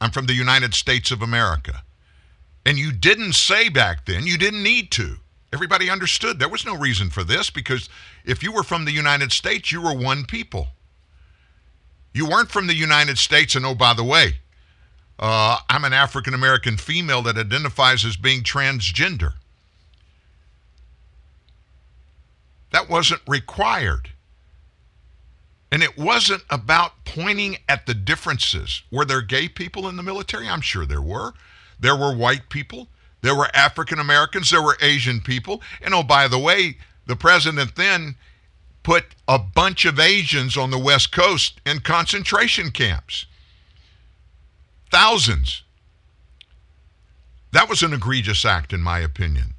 I'm 0.00 0.10
from 0.10 0.26
the 0.26 0.34
United 0.34 0.74
States 0.74 1.10
of 1.10 1.22
America. 1.22 1.82
And 2.66 2.78
you 2.78 2.92
didn't 2.92 3.34
say 3.34 3.68
back 3.68 4.04
then, 4.06 4.26
you 4.26 4.36
didn't 4.36 4.62
need 4.62 4.90
to. 4.92 5.16
Everybody 5.52 5.90
understood 5.90 6.38
there 6.38 6.48
was 6.48 6.66
no 6.66 6.76
reason 6.76 7.10
for 7.10 7.24
this 7.24 7.50
because 7.50 7.88
if 8.24 8.42
you 8.42 8.52
were 8.52 8.62
from 8.62 8.84
the 8.84 8.92
United 8.92 9.32
States, 9.32 9.72
you 9.72 9.80
were 9.80 9.94
one 9.94 10.24
people. 10.24 10.68
You 12.12 12.26
weren't 12.26 12.50
from 12.50 12.66
the 12.66 12.74
United 12.74 13.18
States, 13.18 13.54
and 13.54 13.64
oh, 13.64 13.74
by 13.74 13.94
the 13.94 14.04
way, 14.04 14.34
uh, 15.20 15.58
I'm 15.68 15.84
an 15.84 15.92
African 15.92 16.32
American 16.32 16.78
female 16.78 17.20
that 17.22 17.36
identifies 17.36 18.06
as 18.06 18.16
being 18.16 18.42
transgender. 18.42 19.34
That 22.72 22.88
wasn't 22.88 23.20
required. 23.28 24.10
And 25.70 25.82
it 25.82 25.98
wasn't 25.98 26.42
about 26.48 27.04
pointing 27.04 27.58
at 27.68 27.86
the 27.86 27.94
differences. 27.94 28.82
Were 28.90 29.04
there 29.04 29.20
gay 29.20 29.48
people 29.48 29.88
in 29.88 29.96
the 29.96 30.02
military? 30.02 30.48
I'm 30.48 30.62
sure 30.62 30.86
there 30.86 31.02
were. 31.02 31.34
There 31.78 31.96
were 31.96 32.16
white 32.16 32.48
people. 32.48 32.88
There 33.20 33.34
were 33.34 33.54
African 33.54 33.98
Americans. 33.98 34.50
There 34.50 34.62
were 34.62 34.78
Asian 34.80 35.20
people. 35.20 35.62
And 35.82 35.94
oh, 35.94 36.02
by 36.02 36.28
the 36.28 36.38
way, 36.38 36.78
the 37.06 37.14
president 37.14 37.76
then 37.76 38.16
put 38.82 39.04
a 39.28 39.38
bunch 39.38 39.84
of 39.84 40.00
Asians 40.00 40.56
on 40.56 40.70
the 40.70 40.78
West 40.78 41.12
Coast 41.12 41.60
in 41.66 41.80
concentration 41.80 42.70
camps. 42.70 43.26
Thousands. 44.90 45.62
That 47.52 47.68
was 47.68 47.82
an 47.82 47.92
egregious 47.92 48.44
act, 48.44 48.72
in 48.72 48.80
my 48.80 48.98
opinion. 49.00 49.54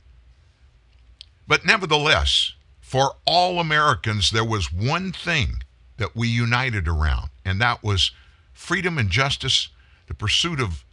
But 1.48 1.66
nevertheless, 1.66 2.54
for 2.80 3.16
all 3.26 3.60
Americans, 3.60 4.32
there 4.32 4.46
was 4.46 4.72
one 4.72 5.12
thing 5.12 5.64
that 5.98 6.16
we 6.16 6.28
united 6.28 6.88
around, 6.88 7.30
and 7.46 7.60
that 7.62 7.84
was 7.84 8.12
freedom 8.54 8.98
and 8.98 9.10
justice, 9.10 9.70
the 10.08 10.14
pursuit 10.14 10.60
of 10.60 10.84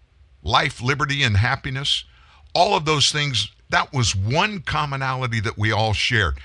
life, 0.43 0.81
liberty, 0.81 1.23
and 1.23 1.37
happiness. 1.37 2.05
All 2.55 2.77
of 2.77 2.85
those 2.85 3.13
things 3.13 3.51
That 3.71 3.93
was 3.93 4.17
one 4.17 4.61
commonality 4.61 5.41
that 5.41 5.59
we 5.59 5.73
all 5.73 5.93
shared. 5.93 6.39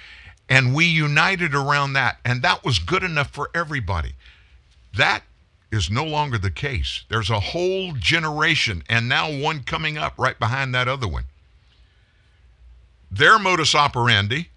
And 0.49 0.75
we 0.75 0.85
united 0.85 1.55
around 1.55 1.93
that. 1.93 2.17
And 2.25 2.41
that 2.41 2.65
was 2.65 2.79
good 2.79 3.03
enough 3.03 3.31
for 3.31 3.49
everybody. 3.55 4.13
That 4.97 5.23
is 5.73 5.89
no 5.89 6.05
longer 6.05 6.37
the 6.37 6.51
case. 6.51 7.03
There's 7.09 7.31
a 7.31 7.39
whole 7.39 7.93
generation, 7.93 8.83
and 8.87 9.09
now 9.09 9.35
one 9.35 9.63
coming 9.63 9.97
up 9.97 10.13
right 10.17 10.37
behind 10.37 10.73
that 10.75 10.87
other 10.87 11.07
one. 11.07 11.25
Their 13.09 13.39
modus 13.39 13.73
operandi 13.73 14.49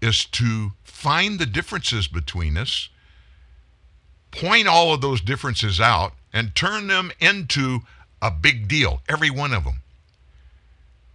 is 0.00 0.24
to 0.26 0.72
find 0.84 1.38
the 1.38 1.46
differences 1.46 2.06
between 2.06 2.56
us, 2.56 2.88
point 4.30 4.68
all 4.68 4.94
of 4.94 5.00
those 5.00 5.20
differences 5.20 5.80
out, 5.80 6.12
and 6.32 6.54
turn 6.54 6.86
them 6.86 7.10
into 7.18 7.80
a 8.22 8.30
big 8.30 8.68
deal, 8.68 9.00
every 9.08 9.30
one 9.30 9.52
of 9.52 9.64
them. 9.64 9.82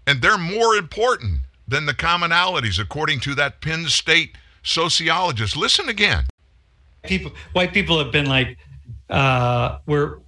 And 0.05 0.21
they're 0.21 0.37
more 0.37 0.75
important 0.75 1.41
than 1.67 1.85
the 1.85 1.93
commonalities, 1.93 2.79
according 2.79 3.21
to 3.21 3.35
that 3.35 3.61
Penn 3.61 3.85
State 3.87 4.35
sociologist. 4.63 5.55
Listen 5.55 5.87
again. 5.87 6.25
People, 7.03 7.31
white 7.53 7.71
people 7.71 7.97
have 8.03 8.11
been 8.11 8.25
like, 8.25 8.57
uh, 9.09 9.79
we're 9.85 10.19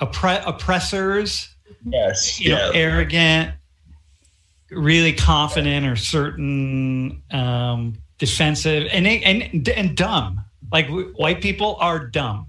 oppre- 0.00 0.42
oppressors. 0.46 1.48
Yes. 1.84 2.40
You 2.40 2.50
yeah. 2.50 2.56
know, 2.56 2.70
arrogant, 2.72 3.54
really 4.70 5.12
confident 5.12 5.86
or 5.86 5.96
certain, 5.96 7.22
um, 7.30 7.94
defensive, 8.18 8.86
and 8.92 9.06
and 9.06 9.68
and 9.68 9.96
dumb. 9.96 10.44
Like 10.70 10.88
white 11.16 11.40
people 11.40 11.76
are 11.80 11.98
dumb, 11.98 12.46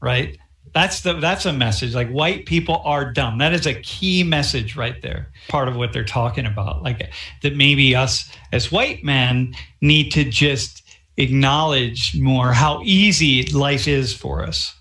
right? 0.00 0.36
That's 0.72 1.02
the 1.02 1.14
that's 1.14 1.46
a 1.46 1.52
message. 1.52 1.94
Like 1.94 2.08
white 2.08 2.46
people 2.46 2.82
are 2.84 3.12
dumb. 3.12 3.38
That 3.38 3.52
is 3.52 3.66
a 3.66 3.74
key 3.74 4.24
message 4.24 4.76
right 4.76 5.00
there. 5.02 5.30
Part 5.48 5.68
of 5.68 5.76
what 5.76 5.92
they're 5.92 6.04
talking 6.04 6.46
about. 6.46 6.82
Like 6.82 7.10
that 7.42 7.56
maybe 7.56 7.94
us 7.94 8.28
as 8.52 8.72
white 8.72 9.04
men 9.04 9.54
need 9.80 10.10
to 10.12 10.24
just 10.24 10.82
acknowledge 11.16 12.18
more 12.18 12.52
how 12.52 12.82
easy 12.84 13.44
life 13.44 13.88
is 13.88 14.12
for 14.14 14.42
us. 14.42 14.74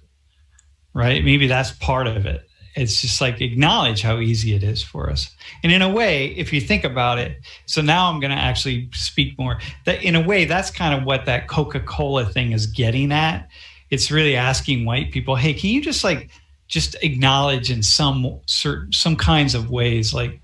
Right? 0.94 1.24
Maybe 1.24 1.48
that's 1.48 1.72
part 1.72 2.08
of 2.08 2.26
it. 2.26 2.48
It's 2.76 3.02
just 3.02 3.22
like 3.22 3.42
acknowledge 3.42 4.02
how 4.02 4.20
easy 4.20 4.54
it 4.54 4.64
is 4.64 4.84
for 4.84 5.10
us. 5.10 5.34
And 5.64 5.72
in 5.72 5.82
a 5.82 5.90
way, 5.90 6.28
if 6.28 6.52
you 6.52 6.60
think 6.60 6.84
about 6.84 7.20
it, 7.20 7.38
so 7.66 7.82
now 7.82 8.10
I'm 8.10 8.20
going 8.20 8.32
to 8.32 8.38
actually 8.38 8.90
speak 8.94 9.38
more. 9.38 9.60
That 9.86 10.04
in 10.04 10.16
a 10.16 10.22
way, 10.22 10.46
that's 10.46 10.72
kind 10.72 10.94
of 10.94 11.06
what 11.06 11.26
that 11.26 11.48
Coca-Cola 11.48 12.26
thing 12.26 12.52
is 12.52 12.68
getting 12.68 13.12
at 13.14 13.50
it's 13.90 14.12
really 14.12 14.36
asking 14.36 14.86
white 14.86 15.12
people, 15.12 15.36
hey, 15.36 15.54
can 15.54 15.70
you 15.70 15.82
just 15.82 16.04
like 16.04 16.30
just 16.68 16.96
acknowledge 17.04 17.70
in 17.70 17.84
some 17.84 18.40
certain 18.46 18.92
some 18.92 19.16
kinds 19.16 19.56
of 19.56 19.70
ways, 19.70 20.14
like 20.14 20.40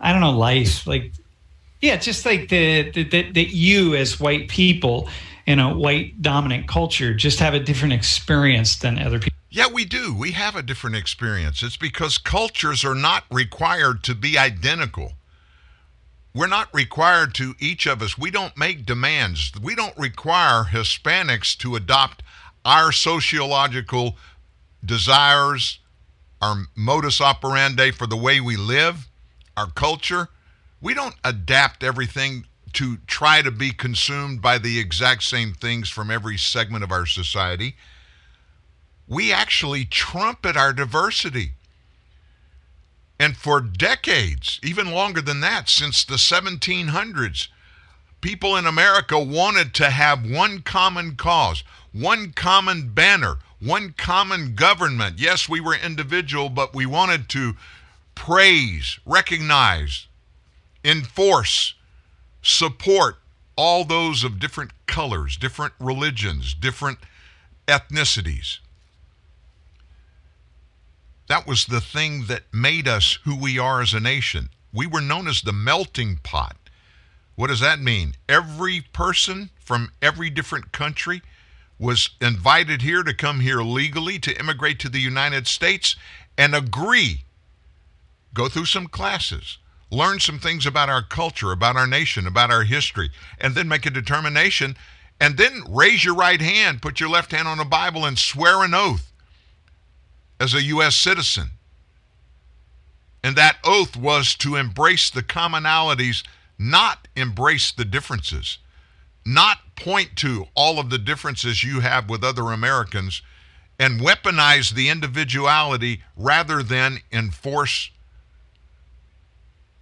I 0.00 0.12
don't 0.12 0.20
know, 0.20 0.36
life, 0.36 0.86
like 0.86 1.12
yeah, 1.80 1.96
just 1.96 2.24
like 2.24 2.48
the 2.48 2.90
that 2.90 3.34
that 3.34 3.54
you 3.54 3.94
as 3.94 4.20
white 4.20 4.48
people 4.48 5.08
in 5.46 5.58
a 5.58 5.76
white 5.76 6.22
dominant 6.22 6.66
culture 6.66 7.14
just 7.14 7.38
have 7.38 7.54
a 7.54 7.60
different 7.60 7.92
experience 7.92 8.76
than 8.76 8.98
other 8.98 9.18
people. 9.18 9.38
Yeah, 9.50 9.68
we 9.72 9.84
do. 9.84 10.14
We 10.14 10.32
have 10.32 10.56
a 10.56 10.62
different 10.62 10.96
experience. 10.96 11.62
It's 11.62 11.76
because 11.76 12.18
cultures 12.18 12.84
are 12.84 12.94
not 12.94 13.24
required 13.30 14.02
to 14.04 14.14
be 14.14 14.36
identical. 14.36 15.12
We're 16.34 16.48
not 16.48 16.74
required 16.74 17.34
to, 17.36 17.54
each 17.60 17.86
of 17.86 18.02
us, 18.02 18.18
we 18.18 18.32
don't 18.32 18.56
make 18.56 18.84
demands. 18.84 19.52
We 19.62 19.76
don't 19.76 19.96
require 19.96 20.64
Hispanics 20.64 21.56
to 21.58 21.76
adopt 21.76 22.24
our 22.64 22.90
sociological 22.90 24.16
desires, 24.84 25.78
our 26.42 26.64
modus 26.74 27.20
operandi 27.20 27.92
for 27.92 28.08
the 28.08 28.16
way 28.16 28.40
we 28.40 28.56
live, 28.56 29.08
our 29.56 29.70
culture. 29.70 30.28
We 30.80 30.94
don't 30.94 31.14
adapt 31.22 31.84
everything 31.84 32.46
to 32.74 32.98
try 33.06 33.42
to 33.42 33.50
be 33.50 33.70
consumed 33.70 34.42
by 34.42 34.58
the 34.58 34.78
exact 34.78 35.22
same 35.22 35.54
things 35.54 35.88
from 35.88 36.10
every 36.10 36.36
segment 36.36 36.84
of 36.84 36.92
our 36.92 37.06
society. 37.06 37.76
We 39.06 39.32
actually 39.32 39.84
trumpet 39.84 40.56
our 40.56 40.72
diversity. 40.72 41.52
And 43.18 43.36
for 43.36 43.60
decades, 43.60 44.58
even 44.62 44.90
longer 44.90 45.20
than 45.20 45.40
that, 45.40 45.68
since 45.68 46.04
the 46.04 46.16
1700s, 46.16 47.48
people 48.20 48.56
in 48.56 48.66
America 48.66 49.18
wanted 49.18 49.74
to 49.74 49.90
have 49.90 50.28
one 50.28 50.62
common 50.62 51.14
cause, 51.14 51.62
one 51.92 52.32
common 52.32 52.88
banner, 52.88 53.38
one 53.60 53.94
common 53.96 54.54
government. 54.54 55.18
Yes, 55.18 55.48
we 55.48 55.60
were 55.60 55.74
individual, 55.76 56.48
but 56.48 56.74
we 56.74 56.86
wanted 56.86 57.28
to 57.30 57.54
praise, 58.14 58.98
recognize, 59.06 60.06
enforce, 60.84 61.74
support 62.44 63.16
all 63.56 63.84
those 63.84 64.22
of 64.22 64.38
different 64.38 64.72
colors, 64.86 65.36
different 65.36 65.72
religions, 65.80 66.54
different 66.54 66.98
ethnicities. 67.66 68.58
That 71.28 71.46
was 71.46 71.66
the 71.66 71.80
thing 71.80 72.26
that 72.26 72.42
made 72.52 72.86
us 72.86 73.18
who 73.24 73.34
we 73.34 73.58
are 73.58 73.80
as 73.80 73.94
a 73.94 74.00
nation. 74.00 74.50
We 74.72 74.86
were 74.86 75.00
known 75.00 75.26
as 75.26 75.40
the 75.40 75.52
melting 75.52 76.18
pot. 76.22 76.56
What 77.34 77.46
does 77.48 77.60
that 77.60 77.80
mean? 77.80 78.14
Every 78.28 78.82
person 78.92 79.50
from 79.58 79.92
every 80.02 80.30
different 80.30 80.72
country 80.72 81.22
was 81.78 82.10
invited 82.20 82.82
here 82.82 83.02
to 83.02 83.14
come 83.14 83.40
here 83.40 83.62
legally 83.62 84.18
to 84.20 84.38
immigrate 84.38 84.78
to 84.80 84.88
the 84.88 85.00
United 85.00 85.46
States 85.46 85.96
and 86.36 86.54
agree, 86.54 87.24
go 88.32 88.48
through 88.48 88.66
some 88.66 88.86
classes, 88.86 89.58
learn 89.94 90.20
some 90.20 90.38
things 90.38 90.66
about 90.66 90.88
our 90.88 91.02
culture, 91.02 91.52
about 91.52 91.76
our 91.76 91.86
nation, 91.86 92.26
about 92.26 92.50
our 92.50 92.64
history, 92.64 93.10
and 93.40 93.54
then 93.54 93.68
make 93.68 93.86
a 93.86 93.90
determination, 93.90 94.76
and 95.20 95.36
then 95.36 95.62
raise 95.68 96.04
your 96.04 96.14
right 96.14 96.40
hand, 96.40 96.82
put 96.82 97.00
your 97.00 97.08
left 97.08 97.32
hand 97.32 97.48
on 97.48 97.58
the 97.58 97.64
Bible, 97.64 98.04
and 98.04 98.18
swear 98.18 98.62
an 98.62 98.74
oath 98.74 99.12
as 100.40 100.54
a 100.54 100.62
U.S. 100.62 100.96
citizen. 100.96 101.50
And 103.22 103.36
that 103.36 103.56
oath 103.64 103.96
was 103.96 104.34
to 104.36 104.56
embrace 104.56 105.08
the 105.08 105.22
commonalities, 105.22 106.24
not 106.58 107.08
embrace 107.16 107.72
the 107.72 107.84
differences, 107.84 108.58
not 109.24 109.58
point 109.76 110.16
to 110.16 110.46
all 110.54 110.78
of 110.78 110.90
the 110.90 110.98
differences 110.98 111.64
you 111.64 111.80
have 111.80 112.10
with 112.10 112.22
other 112.22 112.52
Americans 112.52 113.22
and 113.78 114.00
weaponize 114.00 114.74
the 114.74 114.88
individuality 114.88 116.02
rather 116.16 116.62
than 116.62 116.98
enforce 117.10 117.90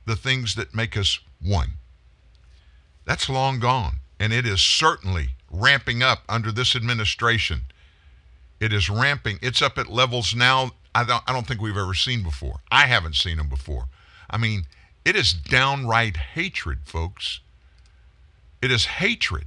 the 0.04 0.16
things 0.16 0.54
that 0.54 0.74
make 0.74 0.96
us 0.96 1.20
one. 1.40 1.74
That's 3.04 3.28
long 3.28 3.60
gone, 3.60 3.96
and 4.18 4.32
it 4.32 4.46
is 4.46 4.60
certainly 4.60 5.30
ramping 5.50 6.02
up 6.02 6.22
under 6.28 6.52
this 6.52 6.74
administration. 6.76 7.62
It 8.60 8.72
is 8.72 8.88
ramping. 8.88 9.38
It's 9.42 9.60
up 9.60 9.76
at 9.76 9.90
levels 9.90 10.34
now 10.34 10.72
I 10.94 11.04
don't, 11.04 11.22
I 11.26 11.32
don't 11.32 11.46
think 11.46 11.60
we've 11.60 11.76
ever 11.76 11.94
seen 11.94 12.22
before. 12.22 12.60
I 12.70 12.86
haven't 12.86 13.16
seen 13.16 13.38
them 13.38 13.48
before. 13.48 13.86
I 14.28 14.36
mean, 14.36 14.64
it 15.04 15.16
is 15.16 15.32
downright 15.32 16.16
hatred, 16.16 16.80
folks. 16.84 17.40
It 18.60 18.70
is 18.70 18.84
hatred. 18.84 19.46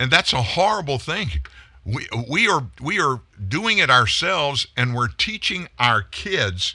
And 0.00 0.10
that's 0.10 0.32
a 0.32 0.42
horrible 0.42 0.98
thing. 0.98 1.28
We, 1.84 2.06
we 2.28 2.48
are 2.48 2.66
we 2.80 3.00
are 3.00 3.20
doing 3.48 3.78
it 3.78 3.88
ourselves 3.88 4.66
and 4.76 4.94
we're 4.94 5.08
teaching 5.08 5.68
our 5.78 6.02
kids 6.02 6.74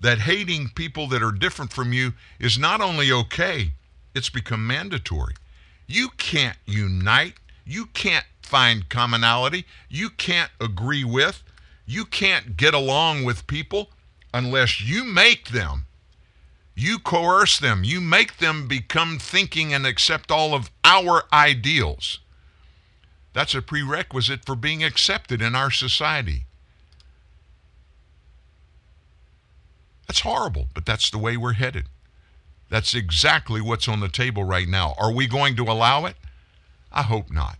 that 0.00 0.18
hating 0.18 0.70
people 0.74 1.08
that 1.08 1.22
are 1.22 1.32
different 1.32 1.72
from 1.72 1.92
you 1.92 2.12
is 2.38 2.58
not 2.58 2.80
only 2.80 3.10
okay, 3.10 3.72
it's 4.14 4.30
become 4.30 4.66
mandatory. 4.66 5.34
You 5.86 6.10
can't 6.16 6.58
unite, 6.66 7.34
you 7.64 7.86
can't 7.86 8.26
find 8.42 8.88
commonality, 8.88 9.66
you 9.88 10.10
can't 10.10 10.50
agree 10.60 11.04
with, 11.04 11.42
you 11.86 12.04
can't 12.04 12.56
get 12.56 12.74
along 12.74 13.24
with 13.24 13.46
people 13.46 13.90
unless 14.32 14.80
you 14.80 15.04
make 15.04 15.48
them. 15.48 15.86
You 16.74 16.98
coerce 16.98 17.58
them. 17.58 17.84
You 17.84 18.02
make 18.02 18.36
them 18.36 18.68
become 18.68 19.18
thinking 19.18 19.72
and 19.72 19.86
accept 19.86 20.30
all 20.30 20.52
of 20.52 20.70
our 20.84 21.24
ideals. 21.32 22.20
That's 23.32 23.54
a 23.54 23.62
prerequisite 23.62 24.44
for 24.44 24.54
being 24.54 24.84
accepted 24.84 25.40
in 25.40 25.54
our 25.54 25.70
society. 25.70 26.44
That's 30.06 30.20
horrible, 30.20 30.68
but 30.74 30.86
that's 30.86 31.10
the 31.10 31.18
way 31.18 31.36
we're 31.36 31.54
headed. 31.54 31.86
That's 32.68 32.94
exactly 32.94 33.60
what's 33.60 33.88
on 33.88 34.00
the 34.00 34.08
table 34.08 34.44
right 34.44 34.68
now. 34.68 34.94
Are 34.98 35.12
we 35.12 35.26
going 35.26 35.56
to 35.56 35.64
allow 35.64 36.04
it? 36.06 36.16
I 36.92 37.02
hope 37.02 37.30
not. 37.30 37.58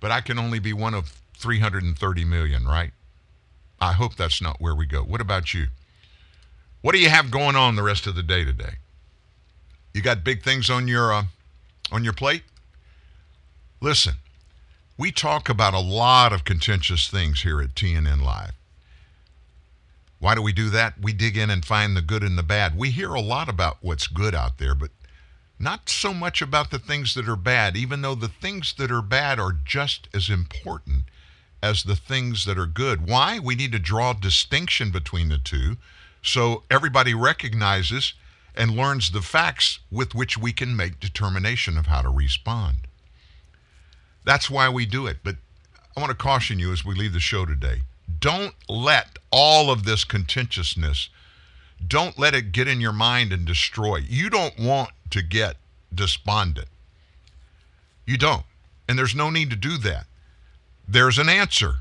But 0.00 0.10
I 0.10 0.20
can 0.20 0.38
only 0.38 0.58
be 0.58 0.72
one 0.72 0.94
of 0.94 1.12
330 1.36 2.24
million, 2.24 2.64
right? 2.66 2.92
I 3.80 3.92
hope 3.92 4.14
that's 4.14 4.40
not 4.40 4.60
where 4.60 4.74
we 4.74 4.86
go. 4.86 5.02
What 5.02 5.20
about 5.20 5.54
you? 5.54 5.66
What 6.82 6.92
do 6.92 6.98
you 6.98 7.08
have 7.08 7.30
going 7.30 7.56
on 7.56 7.74
the 7.74 7.82
rest 7.82 8.06
of 8.06 8.14
the 8.14 8.22
day 8.22 8.44
today? 8.44 8.74
You 9.94 10.02
got 10.02 10.24
big 10.24 10.42
things 10.42 10.70
on 10.70 10.88
your 10.88 11.12
uh, 11.12 11.24
on 11.90 12.04
your 12.04 12.12
plate? 12.12 12.42
Listen, 13.80 14.14
we 14.96 15.10
talk 15.10 15.48
about 15.48 15.74
a 15.74 15.80
lot 15.80 16.32
of 16.32 16.44
contentious 16.44 17.08
things 17.08 17.42
here 17.42 17.60
at 17.60 17.74
TNN 17.74 18.22
Live. 18.22 18.52
Why 20.22 20.36
do 20.36 20.42
we 20.42 20.52
do 20.52 20.70
that? 20.70 21.00
We 21.02 21.12
dig 21.12 21.36
in 21.36 21.50
and 21.50 21.64
find 21.64 21.96
the 21.96 22.00
good 22.00 22.22
and 22.22 22.38
the 22.38 22.44
bad. 22.44 22.78
We 22.78 22.90
hear 22.92 23.12
a 23.12 23.20
lot 23.20 23.48
about 23.48 23.78
what's 23.80 24.06
good 24.06 24.36
out 24.36 24.58
there, 24.58 24.72
but 24.72 24.92
not 25.58 25.88
so 25.88 26.14
much 26.14 26.40
about 26.40 26.70
the 26.70 26.78
things 26.78 27.14
that 27.14 27.28
are 27.28 27.34
bad, 27.34 27.76
even 27.76 28.02
though 28.02 28.14
the 28.14 28.28
things 28.28 28.72
that 28.78 28.92
are 28.92 29.02
bad 29.02 29.40
are 29.40 29.50
just 29.50 30.08
as 30.14 30.30
important 30.30 31.06
as 31.60 31.82
the 31.82 31.96
things 31.96 32.44
that 32.44 32.56
are 32.56 32.66
good. 32.66 33.08
Why? 33.08 33.40
We 33.40 33.56
need 33.56 33.72
to 33.72 33.80
draw 33.80 34.12
a 34.12 34.14
distinction 34.14 34.92
between 34.92 35.28
the 35.28 35.38
two 35.38 35.76
so 36.22 36.62
everybody 36.70 37.14
recognizes 37.14 38.14
and 38.54 38.76
learns 38.76 39.10
the 39.10 39.22
facts 39.22 39.80
with 39.90 40.14
which 40.14 40.38
we 40.38 40.52
can 40.52 40.76
make 40.76 41.00
determination 41.00 41.76
of 41.76 41.86
how 41.86 42.00
to 42.00 42.08
respond. 42.08 42.86
That's 44.24 44.48
why 44.48 44.68
we 44.68 44.86
do 44.86 45.08
it. 45.08 45.16
But 45.24 45.34
I 45.96 46.00
want 46.00 46.10
to 46.10 46.16
caution 46.16 46.60
you 46.60 46.72
as 46.72 46.84
we 46.84 46.94
leave 46.94 47.12
the 47.12 47.18
show 47.18 47.44
today. 47.44 47.82
Don't 48.22 48.54
let 48.68 49.18
all 49.32 49.68
of 49.68 49.84
this 49.84 50.04
contentiousness, 50.04 51.08
don't 51.84 52.16
let 52.16 52.36
it 52.36 52.52
get 52.52 52.68
in 52.68 52.80
your 52.80 52.92
mind 52.92 53.32
and 53.32 53.44
destroy. 53.44 53.96
You 53.96 54.30
don't 54.30 54.56
want 54.60 54.90
to 55.10 55.22
get 55.22 55.56
despondent. 55.92 56.68
You 58.06 58.16
don't. 58.16 58.44
And 58.88 58.96
there's 58.96 59.16
no 59.16 59.28
need 59.28 59.50
to 59.50 59.56
do 59.56 59.76
that. 59.78 60.06
There's 60.86 61.18
an 61.18 61.28
answer. 61.28 61.78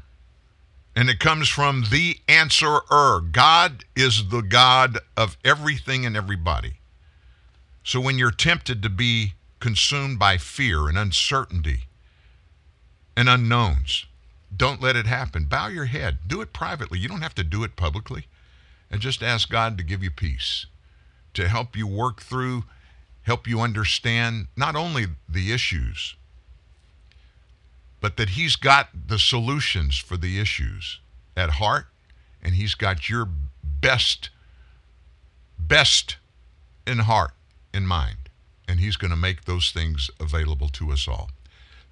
And 0.95 1.11
it 1.11 1.19
comes 1.19 1.47
from 1.47 1.85
the 1.91 2.17
answerer. 2.27 3.21
God 3.21 3.85
is 3.95 4.29
the 4.29 4.41
God 4.41 4.97
of 5.15 5.37
everything 5.45 6.07
and 6.07 6.17
everybody. 6.17 6.79
So 7.83 8.01
when 8.01 8.17
you're 8.17 8.31
tempted 8.31 8.81
to 8.81 8.89
be 8.89 9.33
consumed 9.59 10.17
by 10.17 10.37
fear 10.37 10.89
and 10.89 10.97
uncertainty 10.97 11.81
and 13.15 13.29
unknowns, 13.29 14.07
don't 14.61 14.79
let 14.79 14.95
it 14.95 15.07
happen. 15.07 15.45
Bow 15.45 15.69
your 15.69 15.85
head. 15.85 16.19
Do 16.27 16.39
it 16.39 16.53
privately. 16.53 16.99
You 16.99 17.07
don't 17.07 17.23
have 17.23 17.33
to 17.33 17.43
do 17.43 17.63
it 17.63 17.75
publicly. 17.75 18.27
And 18.91 19.01
just 19.01 19.23
ask 19.23 19.49
God 19.49 19.75
to 19.79 19.83
give 19.83 20.03
you 20.03 20.11
peace, 20.11 20.67
to 21.33 21.47
help 21.47 21.75
you 21.75 21.87
work 21.87 22.21
through, 22.21 22.65
help 23.23 23.47
you 23.47 23.59
understand 23.59 24.49
not 24.55 24.75
only 24.75 25.07
the 25.27 25.51
issues, 25.51 26.15
but 28.01 28.17
that 28.17 28.29
He's 28.29 28.55
got 28.55 28.89
the 29.07 29.17
solutions 29.17 29.97
for 29.97 30.15
the 30.15 30.39
issues 30.39 30.99
at 31.35 31.53
heart, 31.53 31.87
and 32.39 32.53
He's 32.53 32.75
got 32.75 33.09
your 33.09 33.27
best, 33.63 34.29
best 35.57 36.17
in 36.85 36.99
heart, 36.99 37.31
in 37.73 37.87
mind. 37.87 38.29
And 38.67 38.79
He's 38.79 38.95
going 38.95 39.09
to 39.09 39.17
make 39.17 39.45
those 39.45 39.71
things 39.71 40.11
available 40.19 40.69
to 40.69 40.91
us 40.91 41.07
all. 41.07 41.31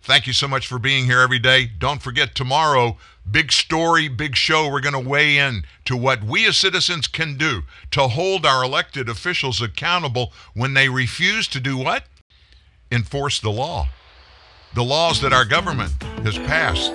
Thank 0.01 0.27
you 0.27 0.33
so 0.33 0.47
much 0.47 0.67
for 0.67 0.79
being 0.79 1.05
here 1.05 1.19
every 1.19 1.39
day. 1.39 1.69
Don't 1.77 2.01
forget 2.01 2.33
tomorrow, 2.33 2.97
big 3.29 3.51
story, 3.51 4.07
big 4.07 4.35
show. 4.35 4.69
We're 4.69 4.79
going 4.79 4.93
to 4.93 5.09
weigh 5.09 5.37
in 5.37 5.63
to 5.85 5.95
what 5.97 6.23
we 6.23 6.47
as 6.47 6.57
citizens 6.57 7.07
can 7.07 7.37
do 7.37 7.63
to 7.91 8.07
hold 8.07 8.45
our 8.45 8.63
elected 8.63 9.09
officials 9.09 9.61
accountable 9.61 10.33
when 10.53 10.73
they 10.73 10.89
refuse 10.89 11.47
to 11.49 11.59
do 11.59 11.77
what? 11.77 12.05
Enforce 12.91 13.39
the 13.39 13.51
law. 13.51 13.87
The 14.73 14.83
laws 14.83 15.21
that 15.21 15.33
our 15.33 15.45
government 15.45 16.01
has 16.23 16.37
passed 16.37 16.91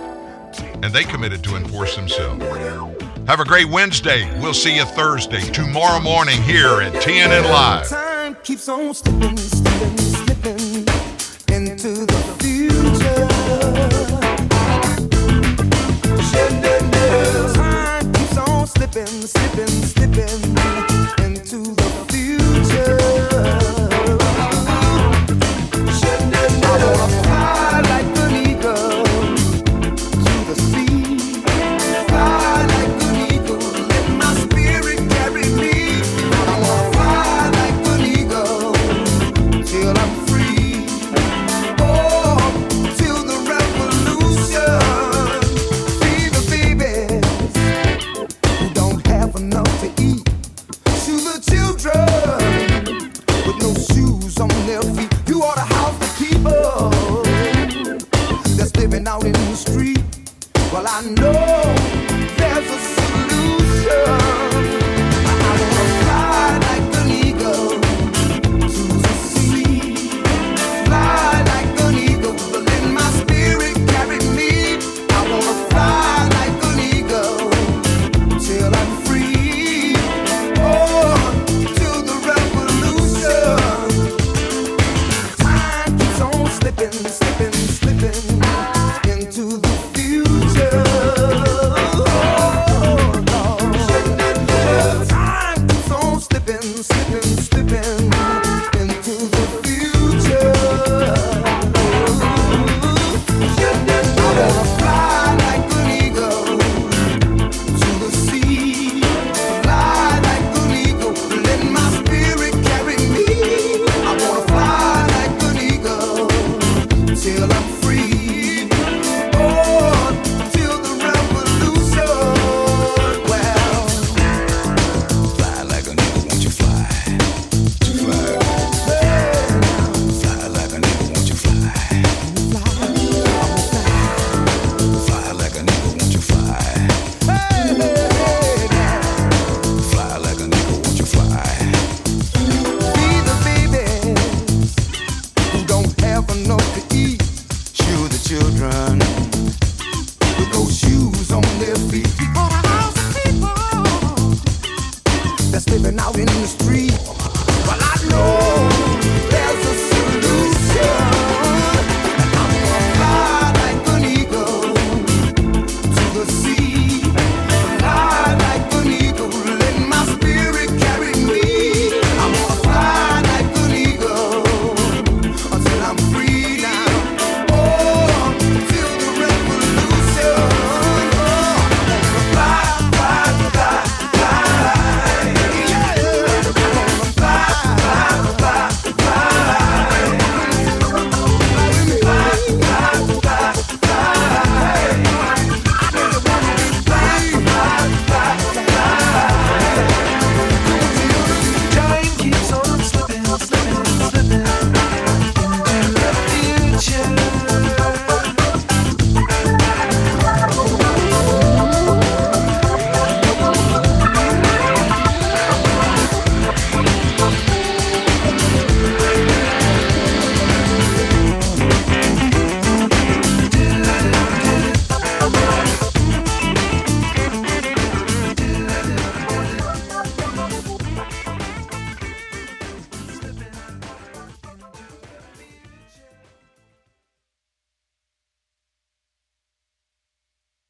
and 0.83 0.85
they 0.93 1.05
committed 1.05 1.43
to 1.45 1.57
enforce 1.57 1.97
themselves. 1.97 2.43
Have 3.27 3.41
a 3.41 3.45
great 3.45 3.69
Wednesday. 3.69 4.29
We'll 4.41 4.55
see 4.55 4.77
you 4.77 4.85
Thursday, 4.85 5.41
tomorrow 5.41 6.01
morning 6.01 6.41
here 6.43 6.81
at 6.81 6.93
TNN 6.95 7.45
Live. 7.51 7.91
Slipping, 19.27 19.67
slipping, 19.67 20.44